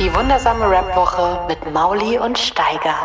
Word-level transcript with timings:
Die 0.00 0.12
wundersame 0.12 0.68
Rap-Woche 0.68 1.46
mit 1.46 1.72
Mauli 1.72 2.18
und 2.18 2.36
Steiger. 2.36 2.96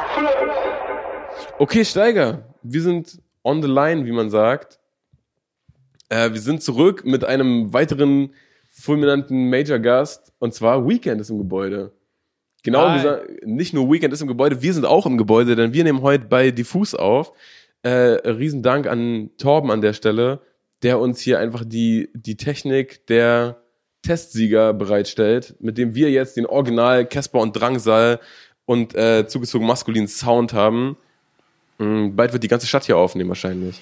Okay, 1.59 1.85
Steiger, 1.85 2.55
wir 2.63 2.81
sind 2.81 3.21
on 3.43 3.61
the 3.61 3.67
line, 3.67 4.07
wie 4.07 4.11
man 4.11 4.31
sagt. 4.31 4.79
Äh, 6.09 6.31
wir 6.31 6.41
sind 6.41 6.63
zurück 6.63 7.05
mit 7.05 7.23
einem 7.23 7.71
weiteren 7.73 8.33
fulminanten 8.71 9.51
Major-Gast 9.51 10.33
und 10.39 10.55
zwar 10.55 10.87
Weekend 10.89 11.21
ist 11.21 11.29
im 11.29 11.37
Gebäude. 11.37 11.91
Genau, 12.63 12.91
dieser, 12.95 13.21
nicht 13.43 13.75
nur 13.75 13.91
Weekend 13.91 14.11
ist 14.11 14.21
im 14.21 14.27
Gebäude, 14.27 14.63
wir 14.63 14.73
sind 14.73 14.85
auch 14.85 15.05
im 15.05 15.19
Gebäude, 15.19 15.55
denn 15.55 15.73
wir 15.73 15.83
nehmen 15.83 16.01
heute 16.01 16.25
bei 16.25 16.49
Diffus 16.49 16.95
auf. 16.95 17.33
Äh, 17.83 17.89
Riesendank 17.89 18.87
an 18.87 19.29
Torben 19.37 19.69
an 19.69 19.81
der 19.81 19.93
Stelle, 19.93 20.41
der 20.81 20.99
uns 20.99 21.19
hier 21.19 21.37
einfach 21.37 21.63
die, 21.65 22.09
die 22.15 22.35
Technik 22.35 23.05
der 23.05 23.61
Testsieger 24.01 24.73
bereitstellt, 24.73 25.55
mit 25.59 25.77
dem 25.77 25.95
wir 25.95 26.09
jetzt 26.09 26.37
den 26.37 26.45
Original 26.45 27.05
Casper 27.05 27.39
und 27.39 27.53
Drangsal 27.53 28.19
und 28.65 28.95
äh, 28.95 29.27
zugezogen 29.27 29.67
maskulinen 29.67 30.07
Sound 30.07 30.53
haben. 30.53 30.97
Mm, 31.79 32.15
bald 32.15 32.33
wird 32.33 32.43
die 32.43 32.47
ganze 32.47 32.67
Stadt 32.67 32.85
hier 32.85 32.97
aufnehmen 32.97 33.29
wahrscheinlich. 33.29 33.81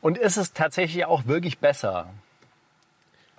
Und 0.00 0.18
ist 0.18 0.36
es 0.36 0.52
tatsächlich 0.52 1.04
auch 1.04 1.26
wirklich 1.26 1.58
besser? 1.58 2.08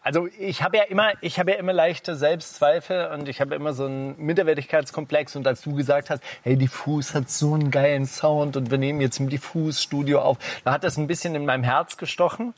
Also 0.02 0.28
ich 0.38 0.62
habe 0.62 0.78
ja 0.78 0.84
immer, 0.84 1.14
ich 1.22 1.40
habe 1.40 1.52
ja 1.52 1.58
immer 1.58 1.72
leichte 1.72 2.18
Selbstzweifel 2.18 3.08
und 3.08 3.30
ich 3.30 3.40
habe 3.40 3.56
immer 3.56 3.74
so 3.74 3.86
einen 3.86 4.18
Minderwertigkeitskomplex. 4.18 5.38
Und 5.38 5.48
als 5.48 5.62
du 5.62 5.76
gesagt 5.76 6.10
hast, 6.10 6.22
hey, 6.44 6.58
Diffus 6.58 7.16
hat 7.16 7.30
so 7.30 7.54
einen 7.54 7.72
geilen 7.72 8.06
Sound 8.06 8.58
und 8.58 8.70
wir 8.70 8.78
nehmen 8.78 9.00
jetzt 9.00 9.20
im 9.22 9.30
Diffus-Studio 9.30 10.22
auf, 10.22 10.38
da 10.66 10.74
hat 10.74 10.84
das 10.84 10.98
ein 10.98 11.08
bisschen 11.08 11.36
in 11.36 11.46
meinem 11.46 11.64
Herz 11.64 11.96
gestochen. 11.96 12.54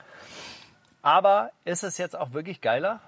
Aber 1.03 1.51
ist 1.65 1.83
es 1.83 1.99
jetzt 1.99 2.17
auch 2.17 2.33
wirklich 2.33 2.61
geiler? 2.61 2.99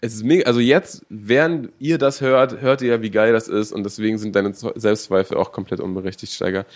Es 0.00 0.14
ist 0.14 0.24
mega, 0.24 0.46
also 0.46 0.58
jetzt, 0.58 1.06
während 1.08 1.70
ihr 1.78 1.96
das 1.96 2.20
hört, 2.20 2.60
hört 2.60 2.82
ihr 2.82 2.88
ja, 2.88 3.02
wie 3.02 3.10
geil 3.10 3.32
das 3.32 3.46
ist 3.46 3.72
und 3.72 3.84
deswegen 3.84 4.18
sind 4.18 4.34
deine 4.34 4.50
Zwe- 4.50 4.78
Selbstzweifel 4.78 5.36
auch 5.36 5.52
komplett 5.52 5.78
unberechtigt, 5.80 6.32
Steiger. 6.32 6.66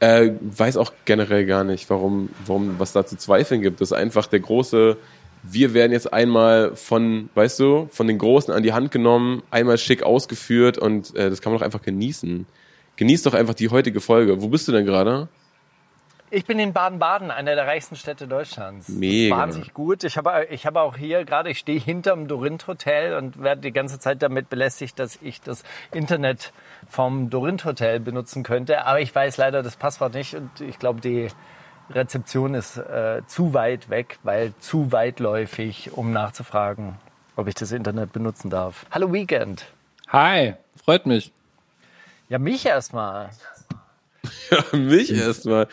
Äh, 0.00 0.32
weiß 0.40 0.78
auch 0.78 0.92
generell 1.04 1.44
gar 1.44 1.62
nicht, 1.62 1.90
warum, 1.90 2.30
warum 2.46 2.76
was 2.78 2.92
da 2.92 3.04
zu 3.04 3.18
zweifeln 3.18 3.60
gibt. 3.60 3.82
Das 3.82 3.90
ist 3.90 3.96
einfach 3.96 4.26
der 4.26 4.40
große, 4.40 4.96
wir 5.42 5.74
werden 5.74 5.92
jetzt 5.92 6.10
einmal 6.10 6.74
von, 6.74 7.28
weißt 7.34 7.60
du, 7.60 7.88
von 7.90 8.06
den 8.06 8.16
Großen 8.16 8.52
an 8.52 8.62
die 8.62 8.72
Hand 8.72 8.90
genommen, 8.92 9.42
einmal 9.50 9.76
schick 9.76 10.02
ausgeführt 10.02 10.78
und 10.78 11.14
äh, 11.16 11.28
das 11.28 11.42
kann 11.42 11.52
man 11.52 11.58
doch 11.60 11.66
einfach 11.66 11.82
genießen. 11.82 12.46
Genieß 12.96 13.22
doch 13.24 13.34
einfach 13.34 13.54
die 13.54 13.68
heutige 13.68 14.00
Folge. 14.00 14.40
Wo 14.40 14.48
bist 14.48 14.68
du 14.68 14.72
denn 14.72 14.86
gerade? 14.86 15.28
Ich 16.32 16.46
bin 16.46 16.60
in 16.60 16.72
Baden-Baden, 16.72 17.32
einer 17.32 17.56
der 17.56 17.66
reichsten 17.66 17.96
Städte 17.96 18.28
Deutschlands. 18.28 18.86
Das 18.86 18.94
ist 18.94 19.00
Mega. 19.00 19.36
Wahnsinnig 19.36 19.74
gut. 19.74 20.04
Ich 20.04 20.16
habe, 20.16 20.46
ich 20.50 20.64
habe 20.64 20.80
auch 20.80 20.96
hier 20.96 21.24
gerade, 21.24 21.50
ich 21.50 21.58
stehe 21.58 21.80
hinterm 21.80 22.28
Dorint 22.28 22.68
Hotel 22.68 23.14
und 23.16 23.42
werde 23.42 23.62
die 23.62 23.72
ganze 23.72 23.98
Zeit 23.98 24.22
damit 24.22 24.48
belästigt, 24.48 25.00
dass 25.00 25.18
ich 25.22 25.40
das 25.40 25.64
Internet 25.90 26.52
vom 26.88 27.30
Dorint 27.30 27.64
Hotel 27.64 27.98
benutzen 27.98 28.44
könnte. 28.44 28.86
Aber 28.86 29.00
ich 29.00 29.12
weiß 29.12 29.38
leider 29.38 29.64
das 29.64 29.74
Passwort 29.74 30.14
nicht 30.14 30.36
und 30.36 30.60
ich 30.60 30.78
glaube, 30.78 31.00
die 31.00 31.28
Rezeption 31.90 32.54
ist 32.54 32.76
äh, 32.76 33.22
zu 33.26 33.52
weit 33.52 33.90
weg, 33.90 34.20
weil 34.22 34.52
zu 34.60 34.92
weitläufig, 34.92 35.90
um 35.94 36.12
nachzufragen, 36.12 36.94
ob 37.34 37.48
ich 37.48 37.56
das 37.56 37.72
Internet 37.72 38.12
benutzen 38.12 38.50
darf. 38.50 38.86
Hallo 38.92 39.12
Weekend. 39.12 39.66
Hi, 40.06 40.54
freut 40.76 41.06
mich. 41.06 41.32
Ja, 42.28 42.38
mich 42.38 42.64
erstmal. 42.64 43.30
Ja, 44.50 44.78
mich 44.78 45.12
erstmal. 45.12 45.68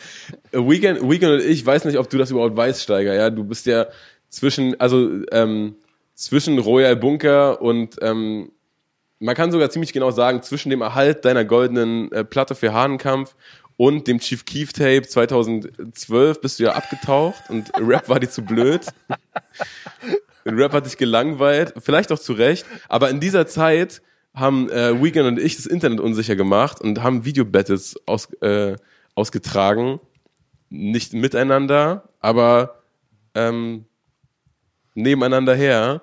Weekend, 0.52 1.02
Weekend 1.02 1.32
und 1.32 1.44
ich 1.44 1.64
weiß 1.64 1.84
nicht, 1.84 1.98
ob 1.98 2.08
du 2.10 2.18
das 2.18 2.30
überhaupt 2.30 2.56
weißt, 2.56 2.82
Steiger. 2.82 3.14
Ja, 3.14 3.30
du 3.30 3.44
bist 3.44 3.66
ja 3.66 3.86
zwischen, 4.28 4.78
also 4.80 5.10
ähm, 5.32 5.76
zwischen 6.14 6.58
Royal 6.58 6.96
Bunker 6.96 7.60
und 7.60 7.96
ähm, 8.02 8.52
man 9.20 9.34
kann 9.34 9.50
sogar 9.50 9.70
ziemlich 9.70 9.92
genau 9.92 10.10
sagen, 10.10 10.42
zwischen 10.42 10.70
dem 10.70 10.80
Erhalt 10.80 11.24
deiner 11.24 11.44
goldenen 11.44 12.12
äh, 12.12 12.24
Platte 12.24 12.54
für 12.54 12.72
Hahnenkampf 12.72 13.34
und 13.76 14.06
dem 14.06 14.18
Chief 14.18 14.44
Keef 14.44 14.72
Tape 14.72 15.02
2012 15.02 16.40
bist 16.40 16.58
du 16.58 16.64
ja 16.64 16.72
abgetaucht 16.72 17.42
und 17.48 17.70
Rap 17.78 18.08
war 18.08 18.20
dir 18.20 18.28
zu 18.28 18.42
blöd. 18.42 18.86
Rap 20.44 20.72
hat 20.72 20.86
dich 20.86 20.96
gelangweilt, 20.96 21.74
vielleicht 21.78 22.12
auch 22.12 22.18
zu 22.18 22.32
Recht, 22.32 22.66
aber 22.88 23.10
in 23.10 23.20
dieser 23.20 23.46
Zeit 23.46 24.02
haben 24.38 24.70
äh, 24.70 25.02
Weekend 25.02 25.26
und 25.26 25.38
ich 25.38 25.56
das 25.56 25.66
Internet 25.66 26.00
unsicher 26.00 26.36
gemacht 26.36 26.80
und 26.80 27.02
haben 27.02 27.24
Videobattles 27.24 27.96
aus, 28.06 28.32
äh, 28.40 28.76
ausgetragen. 29.14 30.00
Nicht 30.70 31.14
miteinander, 31.14 32.08
aber 32.20 32.82
ähm, 33.34 33.86
nebeneinander 34.94 35.54
her. 35.54 36.02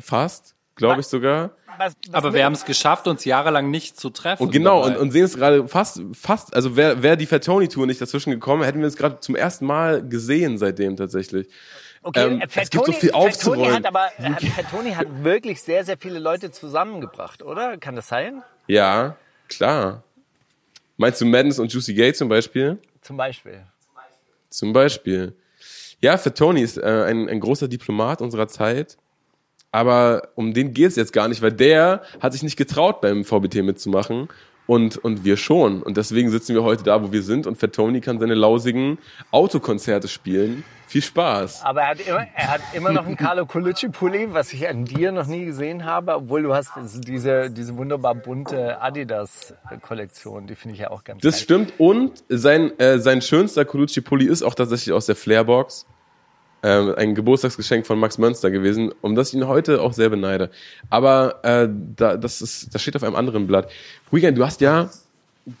Fast, 0.00 0.54
glaube 0.74 1.00
ich 1.00 1.06
sogar. 1.06 1.52
Was, 1.78 1.94
was 2.06 2.14
Aber 2.14 2.34
wir 2.34 2.44
haben 2.44 2.52
es 2.52 2.64
geschafft, 2.64 3.06
uns 3.08 3.24
jahrelang 3.24 3.70
nicht 3.70 3.98
zu 3.98 4.10
treffen. 4.10 4.44
Und 4.44 4.50
genau, 4.52 4.84
und, 4.84 4.96
und 4.96 5.10
sehen 5.10 5.24
es 5.24 5.36
gerade 5.36 5.66
fast, 5.68 6.02
fast, 6.12 6.54
also 6.54 6.76
wäre 6.76 7.02
wär 7.02 7.16
die 7.16 7.26
Fatoni-Tour 7.26 7.86
nicht 7.86 8.00
dazwischen 8.00 8.30
gekommen, 8.30 8.62
hätten 8.62 8.80
wir 8.80 8.86
es 8.86 8.96
gerade 8.96 9.20
zum 9.20 9.34
ersten 9.34 9.66
Mal 9.66 10.06
gesehen 10.06 10.58
seitdem 10.58 10.96
tatsächlich. 10.96 11.48
Okay, 12.04 12.26
Ähm, 12.26 12.40
äh, 12.40 12.46
es 12.54 12.70
gibt 12.70 12.86
so 12.86 12.92
Fettoni- 12.92 12.94
viel 12.94 13.08
Fettoni 13.10 13.26
aufzurollen. 13.26 13.74
hat 13.74 13.86
aber 13.86 14.08
äh, 14.18 14.30
Fettoni 14.50 14.92
hat 14.92 15.06
wirklich 15.24 15.60
sehr, 15.62 15.84
sehr 15.84 15.96
viele 15.98 16.18
Leute 16.18 16.50
zusammengebracht, 16.52 17.42
oder? 17.42 17.76
Kann 17.78 17.96
das 17.96 18.08
sein? 18.08 18.42
Ja, 18.66 19.16
klar. 19.48 20.02
Meinst 20.96 21.20
du 21.20 21.24
Madness 21.26 21.58
und 21.58 21.72
Juicy 21.72 21.94
Gay 21.94 22.12
zum 22.12 22.28
Beispiel? 22.28 22.78
Zum 23.02 23.16
Beispiel. 23.16 23.64
Zum 24.50 24.72
Beispiel. 24.72 25.34
Ja, 26.00 26.16
für 26.18 26.32
Tony 26.32 26.60
ist 26.62 26.76
äh, 26.78 26.82
ein, 27.08 27.28
ein 27.28 27.40
großer 27.40 27.66
Diplomat 27.66 28.20
unserer 28.22 28.46
Zeit. 28.46 28.96
Aber 29.72 30.28
um 30.36 30.54
den 30.54 30.72
geht's 30.72 30.94
jetzt 30.94 31.12
gar 31.12 31.26
nicht, 31.26 31.42
weil 31.42 31.50
der 31.52 32.02
hat 32.20 32.32
sich 32.32 32.44
nicht 32.44 32.56
getraut, 32.56 33.00
beim 33.00 33.24
VBT 33.24 33.56
mitzumachen. 33.64 34.28
Und, 34.66 34.96
und 34.98 35.24
wir 35.24 35.36
schon. 35.36 35.82
Und 35.82 35.96
deswegen 35.98 36.30
sitzen 36.30 36.54
wir 36.54 36.62
heute 36.62 36.84
da, 36.84 37.02
wo 37.02 37.10
wir 37.12 37.22
sind. 37.22 37.46
Und 37.46 37.56
Fettoni 37.58 38.00
kann 38.00 38.18
seine 38.20 38.34
lausigen 38.34 38.98
Autokonzerte 39.30 40.08
spielen. 40.08 40.64
Viel 40.86 41.02
Spaß. 41.02 41.62
Aber 41.64 41.82
er 41.82 41.88
hat 41.88 42.00
immer, 42.06 42.26
er 42.34 42.48
hat 42.50 42.60
immer 42.72 42.92
noch 42.92 43.06
einen 43.06 43.16
Carlo 43.16 43.46
Colucci 43.46 43.88
Pulli, 43.88 44.32
was 44.32 44.52
ich 44.52 44.68
an 44.68 44.84
dir 44.84 45.12
noch 45.12 45.26
nie 45.26 45.44
gesehen 45.44 45.84
habe, 45.84 46.14
obwohl 46.14 46.42
du 46.42 46.54
hast 46.54 46.70
diese, 47.06 47.50
diese 47.50 47.76
wunderbar 47.76 48.14
bunte 48.14 48.80
Adidas 48.80 49.54
Kollektion, 49.82 50.46
die 50.46 50.54
finde 50.54 50.74
ich 50.74 50.80
ja 50.80 50.90
auch 50.90 51.02
ganz 51.04 51.22
Das 51.22 51.34
geil. 51.36 51.42
stimmt. 51.42 51.72
Und 51.78 52.22
sein, 52.28 52.78
äh, 52.78 52.98
sein 52.98 53.22
schönster 53.22 53.64
Colucci-Pulli 53.64 54.26
ist 54.26 54.42
auch 54.42 54.54
tatsächlich 54.54 54.92
aus 54.92 55.06
der 55.06 55.16
Flairbox. 55.16 55.86
Ähm, 56.62 56.94
ein 56.96 57.14
Geburtstagsgeschenk 57.14 57.86
von 57.86 57.98
Max 57.98 58.16
Mönster 58.16 58.50
gewesen, 58.50 58.90
um 59.02 59.14
das 59.14 59.28
ich 59.28 59.34
ihn 59.34 59.46
heute 59.46 59.82
auch 59.82 59.92
sehr 59.92 60.08
beneide. 60.08 60.50
Aber 60.88 61.44
äh, 61.44 61.68
da, 61.70 62.16
das, 62.16 62.40
ist, 62.40 62.74
das 62.74 62.80
steht 62.80 62.96
auf 62.96 63.02
einem 63.02 63.16
anderen 63.16 63.46
Blatt. 63.46 63.70
Weekend, 64.10 64.38
du 64.38 64.46
hast 64.46 64.62
ja 64.62 64.88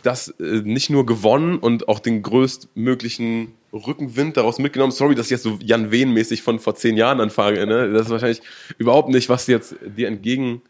das 0.02 0.28
äh, 0.40 0.62
nicht 0.64 0.90
nur 0.90 1.06
gewonnen 1.06 1.58
und 1.58 1.88
auch 1.88 1.98
den 1.98 2.22
größtmöglichen 2.22 3.52
Rückenwind 3.72 4.36
daraus 4.36 4.58
mitgenommen. 4.58 4.92
Sorry, 4.92 5.14
dass 5.14 5.26
ich 5.26 5.32
jetzt 5.32 5.42
so 5.42 5.58
Jan 5.60 5.90
Wehn-mäßig 5.90 6.42
von 6.42 6.58
vor 6.58 6.74
zehn 6.74 6.96
Jahren 6.96 7.20
anfange. 7.20 7.66
Ne? 7.66 7.92
Das 7.92 8.06
ist 8.06 8.10
wahrscheinlich 8.10 8.42
überhaupt 8.78 9.08
nicht, 9.08 9.28
was 9.28 9.46
jetzt 9.46 9.74
dir 9.82 10.08
entgegen 10.08 10.62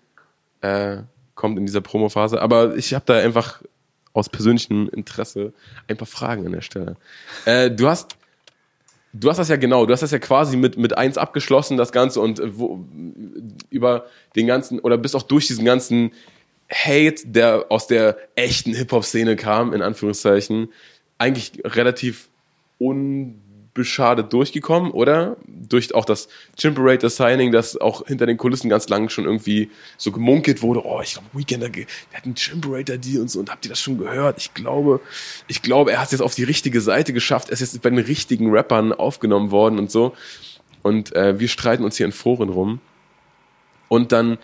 äh, 0.62 0.98
in 1.42 1.66
dieser 1.66 1.80
Promophase. 1.80 2.40
Aber 2.40 2.76
ich 2.76 2.94
habe 2.94 3.04
da 3.06 3.18
einfach 3.18 3.62
aus 4.14 4.28
persönlichem 4.28 4.88
Interesse 4.90 5.52
ein 5.88 5.96
paar 5.96 6.06
Fragen 6.06 6.46
an 6.46 6.52
der 6.52 6.62
Stelle. 6.62 6.96
Äh, 7.44 7.70
du 7.70 7.88
hast 7.88 8.16
Du 9.16 9.30
hast 9.30 9.36
das 9.36 9.48
ja 9.48 9.54
genau, 9.54 9.86
du 9.86 9.92
hast 9.92 10.02
das 10.02 10.10
ja 10.10 10.18
quasi 10.18 10.56
mit, 10.56 10.76
mit 10.76 10.98
eins 10.98 11.18
abgeschlossen, 11.18 11.76
das 11.76 11.92
Ganze, 11.92 12.20
und 12.20 12.40
äh, 12.40 12.58
wo, 12.58 12.84
über 13.70 14.06
den 14.34 14.48
ganzen, 14.48 14.80
oder 14.80 14.98
bist 14.98 15.14
auch 15.14 15.22
durch 15.22 15.46
diesen 15.46 15.64
ganzen 15.64 16.10
Hate, 16.72 17.26
der 17.26 17.66
aus 17.68 17.86
der 17.86 18.16
echten 18.34 18.74
Hip-Hop-Szene 18.74 19.36
kam, 19.36 19.72
in 19.72 19.82
Anführungszeichen, 19.82 20.68
eigentlich 21.18 21.52
relativ 21.64 22.28
unbeschadet 22.78 24.32
durchgekommen, 24.32 24.90
oder? 24.90 25.36
Durch 25.46 25.94
auch 25.94 26.04
das 26.04 26.28
Chimperator 26.58 27.10
Signing, 27.10 27.52
das 27.52 27.76
auch 27.76 28.06
hinter 28.06 28.26
den 28.26 28.36
Kulissen 28.36 28.68
ganz 28.68 28.88
lang 28.88 29.08
schon 29.08 29.24
irgendwie 29.24 29.70
so 29.96 30.10
gemunkelt 30.10 30.62
wurde, 30.62 30.84
oh, 30.84 31.00
ich 31.02 31.12
glaube, 31.12 31.28
Weekender, 31.32 31.68
der 31.68 31.86
hat 32.12 32.24
einen 32.24 32.34
Chimperator 32.34 32.96
Deal 32.96 33.20
und 33.20 33.30
so, 33.30 33.40
und 33.40 33.50
habt 33.50 33.64
ihr 33.64 33.68
das 33.68 33.80
schon 33.80 33.98
gehört? 33.98 34.38
Ich 34.38 34.54
glaube, 34.54 35.00
ich 35.48 35.62
glaube, 35.62 35.92
er 35.92 35.98
hat 35.98 36.06
es 36.06 36.12
jetzt 36.12 36.22
auf 36.22 36.34
die 36.34 36.44
richtige 36.44 36.80
Seite 36.80 37.12
geschafft, 37.12 37.48
er 37.50 37.54
ist 37.54 37.60
jetzt 37.60 37.80
bei 37.82 37.90
den 37.90 37.98
richtigen 37.98 38.50
Rappern 38.50 38.92
aufgenommen 38.92 39.50
worden 39.50 39.78
und 39.78 39.90
so. 39.90 40.14
Und 40.82 41.14
äh, 41.16 41.38
wir 41.40 41.48
streiten 41.48 41.84
uns 41.84 41.96
hier 41.96 42.06
in 42.06 42.12
Foren 42.12 42.50
rum. 42.50 42.80
Und 43.88 44.12
dann 44.12 44.38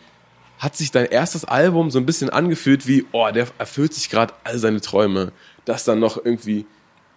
hat 0.61 0.77
sich 0.77 0.91
dein 0.91 1.07
erstes 1.07 1.47
Album 1.47 1.91
so 1.91 1.99
ein 1.99 2.07
bisschen 2.07 2.29
angefühlt 2.29 2.87
wie, 2.87 3.07
oh, 3.13 3.29
der 3.33 3.49
erfüllt 3.59 3.95
sich 3.95 4.11
gerade 4.11 4.35
all 4.45 4.59
seine 4.59 4.83
Träume. 4.83 5.33
Dass 5.65 5.85
dann 5.85 5.99
noch 6.01 6.23
irgendwie 6.23 6.67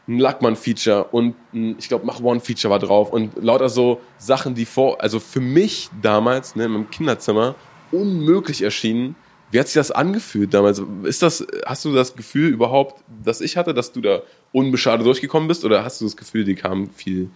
ein 0.07 0.18
Lackmann-Feature 0.18 1.06
und 1.12 1.36
ein, 1.54 1.75
ich 1.78 1.90
glaube, 1.90 2.06
Mach 2.06 2.22
One-Feature 2.22 2.72
war 2.72 2.80
drauf 2.80 3.12
und 3.12 3.36
lauter 3.44 3.68
so 3.68 4.00
Sachen, 4.18 4.56
die 4.56 4.66
vor, 4.66 5.01
also 5.01 5.19
für 5.19 5.42
mich 5.42 5.90
damals, 6.01 6.56
ne, 6.56 6.66
in 6.66 6.72
meinem 6.72 6.90
Kinderzimmer, 6.90 7.56
unmöglich 7.92 8.62
erschienen. 8.62 9.16
Wie 9.51 9.60
hat 9.60 9.68
sich 9.68 9.75
das 9.75 9.92
angefühlt 9.92 10.54
damals? 10.54 10.81
Ist 11.04 11.22
das, 11.22 11.45
hast 11.66 11.84
du 11.84 11.94
das 11.94 12.16
Gefühl 12.16 12.50
überhaupt, 12.50 13.04
dass 13.24 13.42
ich 13.42 13.57
hatte, 13.57 13.74
dass 13.74 13.92
du 13.92 14.00
da 14.00 14.22
unbeschadet 14.54 15.06
durchgekommen 15.06 15.50
bist 15.50 15.66
oder 15.66 15.84
hast 15.84 16.00
du 16.00 16.06
das 16.06 16.16
Gefühl, 16.16 16.45
dir 16.45 16.56
kam 16.56 16.90
viel 16.90 17.30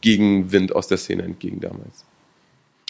Gegenwind 0.00 0.74
aus 0.74 0.88
der 0.88 0.96
Szene 0.96 1.22
entgegen 1.22 1.60
damals? 1.60 2.06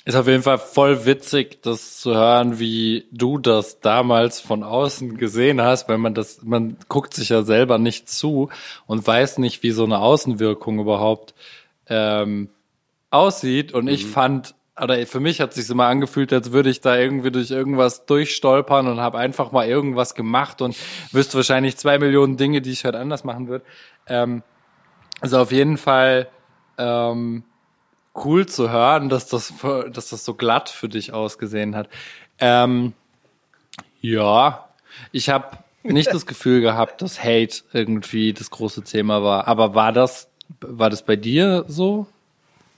Ist 0.07 0.17
auf 0.17 0.27
jeden 0.27 0.43
Fall 0.43 0.59
voll 0.59 1.07
witzig, 1.07 1.63
das 1.63 1.99
zu 1.99 2.15
hören, 2.15 2.59
wie 2.59 3.07
du 3.11 3.39
das 3.39 3.81
damals 3.81 4.39
von 4.39 4.63
außen 4.63 5.17
gesehen 5.17 5.63
hast, 5.63 5.89
weil 5.89 5.97
man 5.97 6.13
das, 6.13 6.43
man 6.43 6.77
guckt 6.91 7.15
sich 7.15 7.31
ja 7.31 7.43
selber 7.43 7.79
nicht 7.79 8.11
zu 8.11 8.51
und 8.87 9.07
weiß 9.07 9.39
nicht, 9.39 9.63
wie 9.63 9.71
so 9.71 9.85
eine 9.85 10.01
Außenwirkung 10.01 10.79
überhaupt 10.79 11.35
ähm, 11.89 12.51
aussieht. 13.09 13.73
Und 13.73 13.89
ich 13.89 14.05
fand, 14.05 14.55
oder 14.79 15.07
für 15.07 15.21
mich 15.21 15.41
hat 15.41 15.55
sich 15.55 15.71
immer 15.71 15.87
angefühlt, 15.87 16.35
als 16.35 16.53
würde 16.53 16.69
ich 16.69 16.83
da 16.83 16.99
irgendwie 16.99 17.31
durch 17.31 17.51
irgendwas 17.51 18.05
durchstolpern 18.05 18.87
und 18.87 19.01
habe 19.01 19.17
einfach 19.17 19.53
mal 19.53 19.67
irgendwas 19.67 20.15
gemacht 20.15 20.61
und 20.61 20.77
wüsste 21.13 21.39
wahrscheinlich 21.39 21.79
zwei 21.79 21.99
Millionen 21.99 22.37
Dinge, 22.37 22.61
die 22.61 22.73
ich 22.73 22.85
heute 22.85 22.99
anders 22.99 23.25
machen 23.25 23.49
würde. 23.49 23.65
Ähm, 24.07 24.43
also 25.23 25.39
auf 25.39 25.51
jeden 25.51 25.79
Fall 25.79 26.29
ähm, 26.77 27.45
cool 28.15 28.47
zu 28.47 28.71
hören, 28.71 29.09
dass 29.09 29.27
das, 29.27 29.53
dass 29.93 30.11
das 30.11 30.25
so 30.25 30.35
glatt 30.35 30.69
für 30.69 30.89
dich 30.89 31.13
ausgesehen 31.13 31.75
hat. 31.75 31.89
Ähm, 32.39 32.93
ja, 34.01 34.69
ich 35.13 35.29
habe 35.29 35.59
nicht 35.83 36.13
das 36.13 36.27
Gefühl 36.27 36.61
gehabt, 36.61 37.03
dass 37.03 37.23
Hate 37.23 37.63
irgendwie 37.73 38.33
das 38.33 38.51
große 38.51 38.83
Thema 38.83 39.23
war. 39.23 39.49
Aber 39.49 39.75
war 39.75 39.93
das, 39.93 40.29
war 40.61 40.91
das 40.91 41.03
bei 41.03 41.17
dir 41.17 41.65
so? 41.69 42.07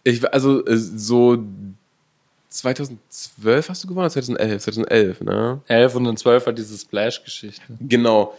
Ich, 0.05 0.33
also 0.33 0.65
äh, 0.65 0.77
so 0.77 1.45
2012 2.49 3.69
hast 3.69 3.85
du 3.85 3.89
gewonnen, 3.89 4.11
2011, 4.11 4.63
2011, 4.63 5.21
ne? 5.23 5.61
11 5.67 5.95
und 5.95 6.05
dann 6.05 6.17
12 6.17 6.47
war 6.47 6.53
diese 6.53 6.77
Splash-Geschichte. 6.77 7.77
Genau. 7.81 8.37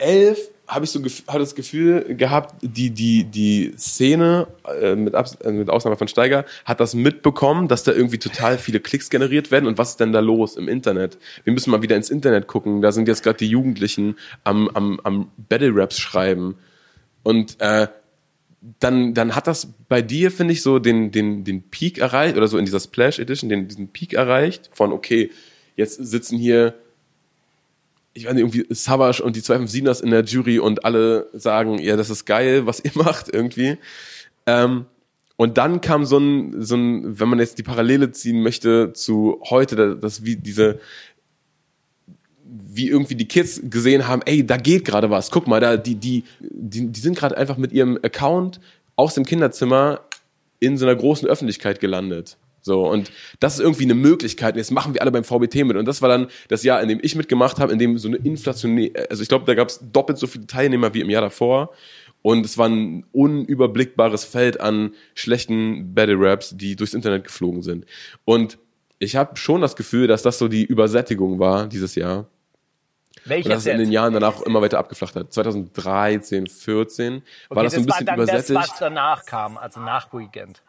2011 0.00 0.50
habe 0.66 0.84
ich 0.84 0.90
so 0.92 1.02
hatte 1.02 1.40
das 1.40 1.54
Gefühl 1.56 2.14
gehabt, 2.14 2.54
die 2.62 2.90
die 2.90 3.24
die 3.24 3.72
Szene 3.76 4.46
äh, 4.80 4.94
mit, 4.94 5.14
Abs 5.14 5.34
äh, 5.36 5.50
mit 5.50 5.68
Ausnahme 5.68 5.96
von 5.96 6.06
Steiger 6.06 6.44
hat 6.64 6.78
das 6.78 6.94
mitbekommen, 6.94 7.66
dass 7.66 7.82
da 7.82 7.92
irgendwie 7.92 8.18
total 8.18 8.56
viele 8.56 8.78
Klicks 8.78 9.10
generiert 9.10 9.50
werden 9.50 9.66
und 9.66 9.78
was 9.78 9.90
ist 9.90 10.00
denn 10.00 10.12
da 10.12 10.20
los 10.20 10.56
im 10.56 10.68
Internet? 10.68 11.18
Wir 11.42 11.52
müssen 11.52 11.72
mal 11.72 11.82
wieder 11.82 11.96
ins 11.96 12.08
Internet 12.08 12.46
gucken. 12.46 12.82
Da 12.82 12.92
sind 12.92 13.08
jetzt 13.08 13.24
gerade 13.24 13.38
die 13.38 13.48
Jugendlichen 13.48 14.16
am 14.44 14.68
am 14.68 15.00
am 15.02 15.30
Battle 15.36 15.72
Raps 15.74 15.98
schreiben 15.98 16.56
und 17.24 17.60
äh, 17.60 17.88
dann, 18.78 19.14
dann 19.14 19.34
hat 19.34 19.46
das 19.46 19.68
bei 19.88 20.02
dir, 20.02 20.30
finde 20.30 20.52
ich, 20.52 20.62
so 20.62 20.78
den, 20.78 21.10
den, 21.10 21.44
den 21.44 21.62
Peak 21.70 21.98
erreicht, 21.98 22.36
oder 22.36 22.46
so 22.46 22.58
in 22.58 22.66
dieser 22.66 22.80
Splash 22.80 23.18
Edition, 23.18 23.48
den, 23.48 23.68
diesen 23.68 23.88
Peak 23.88 24.12
erreicht, 24.12 24.68
von 24.72 24.92
okay, 24.92 25.30
jetzt 25.76 25.94
sitzen 25.94 26.38
hier, 26.38 26.74
ich 28.12 28.24
weiß 28.26 28.34
nicht, 28.34 28.42
irgendwie 28.42 28.66
Savage 28.74 29.22
und 29.22 29.36
die 29.36 29.40
257ers 29.42 30.02
in 30.02 30.10
der 30.10 30.24
Jury 30.24 30.58
und 30.58 30.84
alle 30.84 31.28
sagen, 31.32 31.78
ja, 31.78 31.96
das 31.96 32.10
ist 32.10 32.24
geil, 32.24 32.66
was 32.66 32.80
ihr 32.84 32.90
macht, 32.94 33.28
irgendwie. 33.32 33.76
Ähm, 34.46 34.86
und 35.36 35.56
dann 35.58 35.80
kam 35.80 36.04
so 36.04 36.18
ein, 36.18 36.60
so 36.62 36.76
ein, 36.76 37.18
wenn 37.18 37.28
man 37.28 37.38
jetzt 37.38 37.56
die 37.58 37.62
Parallele 37.62 38.10
ziehen 38.12 38.42
möchte 38.42 38.92
zu 38.92 39.40
heute, 39.48 39.76
da- 39.76 39.94
das 39.94 40.24
wie 40.24 40.36
diese, 40.36 40.80
wie 42.44 42.88
irgendwie 42.88 43.14
die 43.14 43.28
Kids 43.28 43.60
gesehen 43.64 44.06
haben, 44.08 44.22
ey, 44.26 44.44
da 44.44 44.56
geht 44.56 44.84
gerade 44.84 45.08
was. 45.10 45.30
Guck 45.30 45.46
mal, 45.46 45.60
da 45.60 45.76
die 45.76 45.94
die 45.94 46.24
die, 46.40 46.88
die 46.88 47.00
sind 47.00 47.16
gerade 47.16 47.36
einfach 47.36 47.56
mit 47.56 47.72
ihrem 47.72 47.98
Account 48.02 48.60
aus 48.96 49.14
dem 49.14 49.24
Kinderzimmer 49.24 50.00
in 50.58 50.76
so 50.76 50.84
einer 50.86 50.96
großen 50.96 51.28
Öffentlichkeit 51.28 51.80
gelandet. 51.80 52.36
So 52.62 52.86
und 52.86 53.10
das 53.40 53.54
ist 53.54 53.60
irgendwie 53.60 53.84
eine 53.84 53.94
Möglichkeit. 53.94 54.54
Und 54.54 54.58
jetzt 54.58 54.70
machen 54.70 54.94
wir 54.94 55.02
alle 55.02 55.10
beim 55.10 55.24
VBT 55.24 55.64
mit 55.64 55.76
und 55.76 55.86
das 55.86 56.02
war 56.02 56.08
dann 56.08 56.28
das 56.48 56.62
Jahr, 56.62 56.82
in 56.82 56.88
dem 56.88 57.00
ich 57.02 57.14
mitgemacht 57.16 57.58
habe, 57.58 57.72
in 57.72 57.78
dem 57.78 57.98
so 57.98 58.08
eine 58.08 58.18
inflationäre, 58.18 59.08
also 59.10 59.22
ich 59.22 59.28
glaube, 59.28 59.44
da 59.46 59.54
gab 59.54 59.68
es 59.68 59.80
doppelt 59.92 60.18
so 60.18 60.26
viele 60.26 60.46
Teilnehmer 60.46 60.94
wie 60.94 61.00
im 61.00 61.10
Jahr 61.10 61.22
davor. 61.22 61.70
Und 62.22 62.44
es 62.44 62.58
war 62.58 62.68
ein 62.68 63.06
unüberblickbares 63.12 64.24
Feld 64.24 64.60
an 64.60 64.92
schlechten 65.14 65.94
Battle 65.94 66.16
Raps, 66.18 66.54
die 66.54 66.76
durchs 66.76 66.92
Internet 66.92 67.24
geflogen 67.24 67.62
sind. 67.62 67.86
Und 68.26 68.58
ich 68.98 69.16
habe 69.16 69.36
schon 69.38 69.62
das 69.62 69.74
Gefühl, 69.74 70.06
dass 70.06 70.22
das 70.22 70.38
so 70.38 70.46
die 70.46 70.64
Übersättigung 70.64 71.38
war 71.38 71.66
dieses 71.66 71.94
Jahr. 71.94 72.18
Und 72.18 72.28
Welches 73.24 73.50
dass 73.50 73.58
es 73.60 73.66
in 73.66 73.78
den? 73.78 73.90
Jahren 73.90 74.12
danach 74.12 74.42
immer 74.42 74.60
weiter 74.60 74.78
abgeflacht 74.78 75.16
hat. 75.16 75.32
2013, 75.32 76.46
14 76.46 77.22
war 77.48 77.58
Okay, 77.58 77.64
das 77.64 77.74
so 77.74 77.80
ein 77.80 77.86
bisschen 77.86 78.06
war 78.06 78.16
dann 78.16 78.22
übersättigt. 78.22 78.60
das, 78.60 78.70
was 78.70 78.78
danach 78.78 79.24
kam, 79.24 79.56
also 79.56 79.80
nach 79.80 80.12
Weekend. 80.12 80.62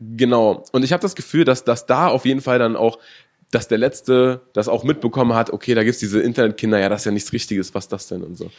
Genau. 0.00 0.64
Und 0.72 0.84
ich 0.84 0.92
habe 0.92 1.00
das 1.00 1.14
Gefühl, 1.14 1.44
dass, 1.44 1.64
dass 1.64 1.86
da 1.86 2.08
auf 2.08 2.24
jeden 2.24 2.40
Fall 2.40 2.58
dann 2.58 2.76
auch, 2.76 2.98
dass 3.50 3.68
der 3.68 3.78
Letzte 3.78 4.42
das 4.52 4.68
auch 4.68 4.84
mitbekommen 4.84 5.34
hat, 5.34 5.50
okay, 5.50 5.74
da 5.74 5.82
gibt's 5.82 5.98
diese 5.98 6.20
Internetkinder, 6.20 6.78
ja, 6.78 6.88
das 6.88 7.02
ist 7.02 7.06
ja 7.06 7.12
nichts 7.12 7.32
Richtiges, 7.32 7.74
was 7.74 7.88
das 7.88 8.06
denn 8.08 8.22
und 8.22 8.36
so. 8.36 8.50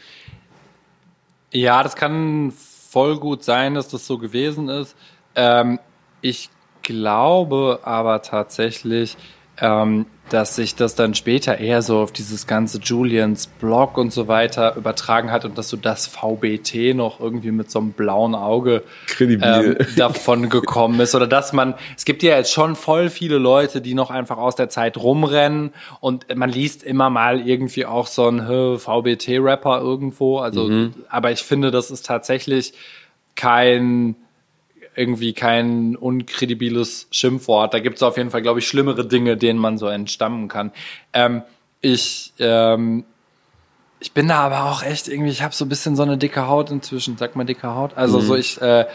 Ja, 1.52 1.82
das 1.84 1.96
kann 1.96 2.52
voll 2.52 3.18
gut 3.20 3.44
sein, 3.44 3.76
dass 3.76 3.88
das 3.88 4.06
so 4.06 4.18
gewesen 4.18 4.68
ist. 4.70 4.96
Ähm, 5.36 5.80
ich 6.22 6.50
glaube 6.82 7.80
aber 7.84 8.22
tatsächlich, 8.22 9.16
ähm, 9.62 10.06
dass 10.30 10.56
sich 10.56 10.76
das 10.76 10.96
dann 10.96 11.16
später 11.16 11.58
eher 11.58 11.82
so 11.82 12.00
auf 12.00 12.12
dieses 12.12 12.48
ganze 12.48 12.80
Julians 12.80 13.48
Blog 13.48 13.98
und 13.98 14.14
so 14.14 14.28
weiter 14.28 14.76
übertragen 14.76 15.32
hat 15.32 15.46
und 15.46 15.58
dass 15.58 15.70
so 15.70 15.78
das 15.78 16.08
VBT 16.08 16.96
noch 16.96 17.20
irgendwie 17.20 17.52
mit 17.52 17.70
so 17.72 17.80
einem 17.80 17.92
blauen 17.92 18.36
Auge 18.36 18.84
ähm, 19.20 19.78
davon 19.96 20.50
gekommen 20.50 21.00
ist. 21.00 21.16
Oder 21.16 21.28
dass 21.28 21.54
man, 21.54 21.76
es 21.98 22.06
gibt 22.06 22.24
ja 22.24 22.36
jetzt 22.36 22.52
schon 22.52 22.76
voll 22.76 23.10
viele 23.10 23.38
Leute, 23.38 23.82
die 23.82 23.94
noch 23.94 24.12
einfach 24.12 24.38
aus 24.38 24.56
der 24.56 24.70
Zeit 24.70 24.98
rumrennen 24.98 25.72
und 26.00 26.34
man 26.36 26.50
liest 26.50 26.84
immer 26.84 27.10
mal 27.10 27.46
irgendwie 27.46 27.86
auch 27.86 28.08
so 28.08 28.28
einen 28.28 28.48
hä, 28.48 28.78
VBT-Rapper 28.78 29.80
irgendwo. 29.80 30.40
Also, 30.40 30.70
aber 31.10 31.32
ich 31.32 31.42
finde, 31.42 31.72
das 31.72 31.92
ist 31.92 32.06
tatsächlich 32.06 32.74
kein 33.36 34.16
irgendwie 35.00 35.34
kein 35.34 35.96
unkredibiles 35.96 37.08
Schimpfwort. 37.10 37.74
Da 37.74 37.80
gibt 37.80 37.96
es 37.96 38.04
auf 38.04 38.18
jeden 38.18 38.32
Fall, 38.32 38.42
glaube 38.42 38.60
ich, 38.60 38.68
schlimmere 38.68 39.08
Dinge, 39.08 39.38
denen 39.38 39.60
man 39.60 39.78
so 39.78 39.88
entstammen 39.88 40.50
kann. 40.50 40.72
Ähm, 41.14 41.42
ich 41.82 42.34
ähm, 42.40 43.06
ich 44.02 44.14
bin 44.14 44.28
da 44.28 44.40
aber 44.40 44.66
auch 44.66 44.84
echt 44.84 45.08
irgendwie, 45.08 45.32
ich 45.32 45.42
habe 45.42 45.54
so 45.54 45.66
ein 45.66 45.70
bisschen 45.70 45.96
so 45.96 46.04
eine 46.04 46.18
dicke 46.18 46.48
Haut 46.48 46.72
inzwischen, 46.72 47.18
sag 47.18 47.36
mal 47.36 47.44
dicke 47.44 47.68
Haut. 47.68 47.98
Also 47.98 48.20
so 48.22 48.36
ich, 48.36 48.62
äh, 48.62 48.86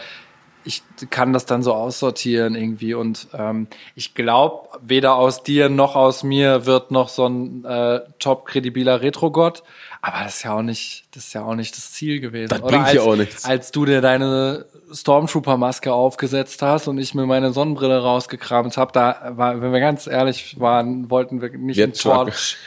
ich 0.65 0.81
kann 1.11 1.31
das 1.31 1.45
dann 1.45 1.61
so 1.63 1.73
aussortieren 1.73 2.55
irgendwie 2.55 2.93
und 2.95 3.27
ähm, 3.37 3.67
ich 3.95 4.13
glaube, 4.15 4.67
weder 4.81 5.15
aus 5.15 5.43
dir 5.43 5.69
noch 5.69 5.95
aus 5.95 6.23
mir 6.23 6.65
wird 6.65 6.91
noch 6.91 7.09
so 7.09 7.27
ein 7.27 7.63
äh, 7.65 8.01
top 8.19 8.45
kredibiler 8.45 9.01
Retrogott. 9.01 9.63
Aber 10.01 10.23
das 10.23 10.37
ist 10.37 10.43
ja 10.43 10.53
auch 10.53 10.61
nicht, 10.61 11.05
das 11.15 11.25
ist 11.27 11.33
ja 11.33 11.43
auch 11.43 11.55
nicht 11.55 11.75
das 11.75 11.91
Ziel 11.91 12.19
gewesen. 12.19 12.49
Das 12.49 12.61
Oder 12.61 12.77
bringt 12.77 12.93
ja 12.93 13.01
auch 13.01 13.15
nichts. 13.15 13.43
Als 13.45 13.71
du 13.71 13.85
dir 13.85 14.01
deine 14.01 14.65
Stormtrooper-Maske 14.91 15.93
aufgesetzt 15.93 16.61
hast 16.61 16.87
und 16.87 16.97
ich 16.99 17.15
mir 17.15 17.25
meine 17.25 17.51
Sonnenbrille 17.53 17.99
rausgekramt 18.01 18.77
habe, 18.77 18.91
da 18.91 19.33
war, 19.35 19.61
wenn 19.61 19.73
wir 19.73 19.79
ganz 19.79 20.05
ehrlich 20.07 20.59
waren, 20.59 21.09
wollten 21.09 21.41
wir 21.41 21.49
nicht 21.57 21.77
Wir 21.77 21.87
abge- 21.87 22.01
Torch, 22.03 22.57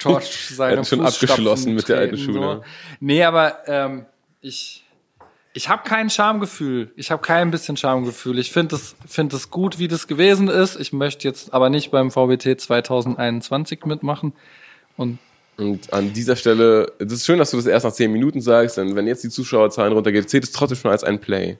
Torch 0.00 0.48
seine 0.50 0.84
schon 0.84 1.04
abgeschlossen 1.04 1.74
mit 1.74 1.88
der 1.88 1.98
alten 1.98 2.16
treten, 2.16 2.32
Schule. 2.32 2.56
So. 2.56 2.64
Nee, 3.00 3.22
aber 3.22 3.58
ähm, 3.66 4.06
ich, 4.40 4.84
ich 5.58 5.68
habe 5.68 5.82
kein 5.82 6.08
Schamgefühl. 6.08 6.92
Ich 6.94 7.10
habe 7.10 7.20
kein 7.20 7.50
bisschen 7.50 7.76
Schamgefühl. 7.76 8.38
Ich 8.38 8.52
finde 8.52 8.76
es 8.76 8.94
find 9.08 9.32
es 9.32 9.50
gut, 9.50 9.80
wie 9.80 9.88
das 9.88 10.06
gewesen 10.06 10.46
ist. 10.46 10.78
Ich 10.78 10.92
möchte 10.92 11.26
jetzt 11.26 11.52
aber 11.52 11.68
nicht 11.68 11.90
beim 11.90 12.12
VBT 12.12 12.60
2021 12.60 13.84
mitmachen. 13.84 14.34
Und 14.96 15.18
Und 15.56 15.92
an 15.92 16.12
dieser 16.12 16.36
Stelle, 16.36 16.92
es 17.00 17.12
ist 17.12 17.26
schön, 17.26 17.40
dass 17.40 17.50
du 17.50 17.56
das 17.56 17.66
erst 17.66 17.84
nach 17.84 17.92
10 17.92 18.12
Minuten 18.12 18.40
sagst, 18.40 18.76
denn 18.76 18.94
wenn 18.94 19.08
jetzt 19.08 19.24
die 19.24 19.30
Zuschauerzahlen 19.30 19.92
runtergehen, 19.92 20.28
zählt 20.28 20.44
es 20.44 20.52
trotzdem 20.52 20.78
schon 20.78 20.92
als 20.92 21.02
ein 21.02 21.20
Play. 21.20 21.58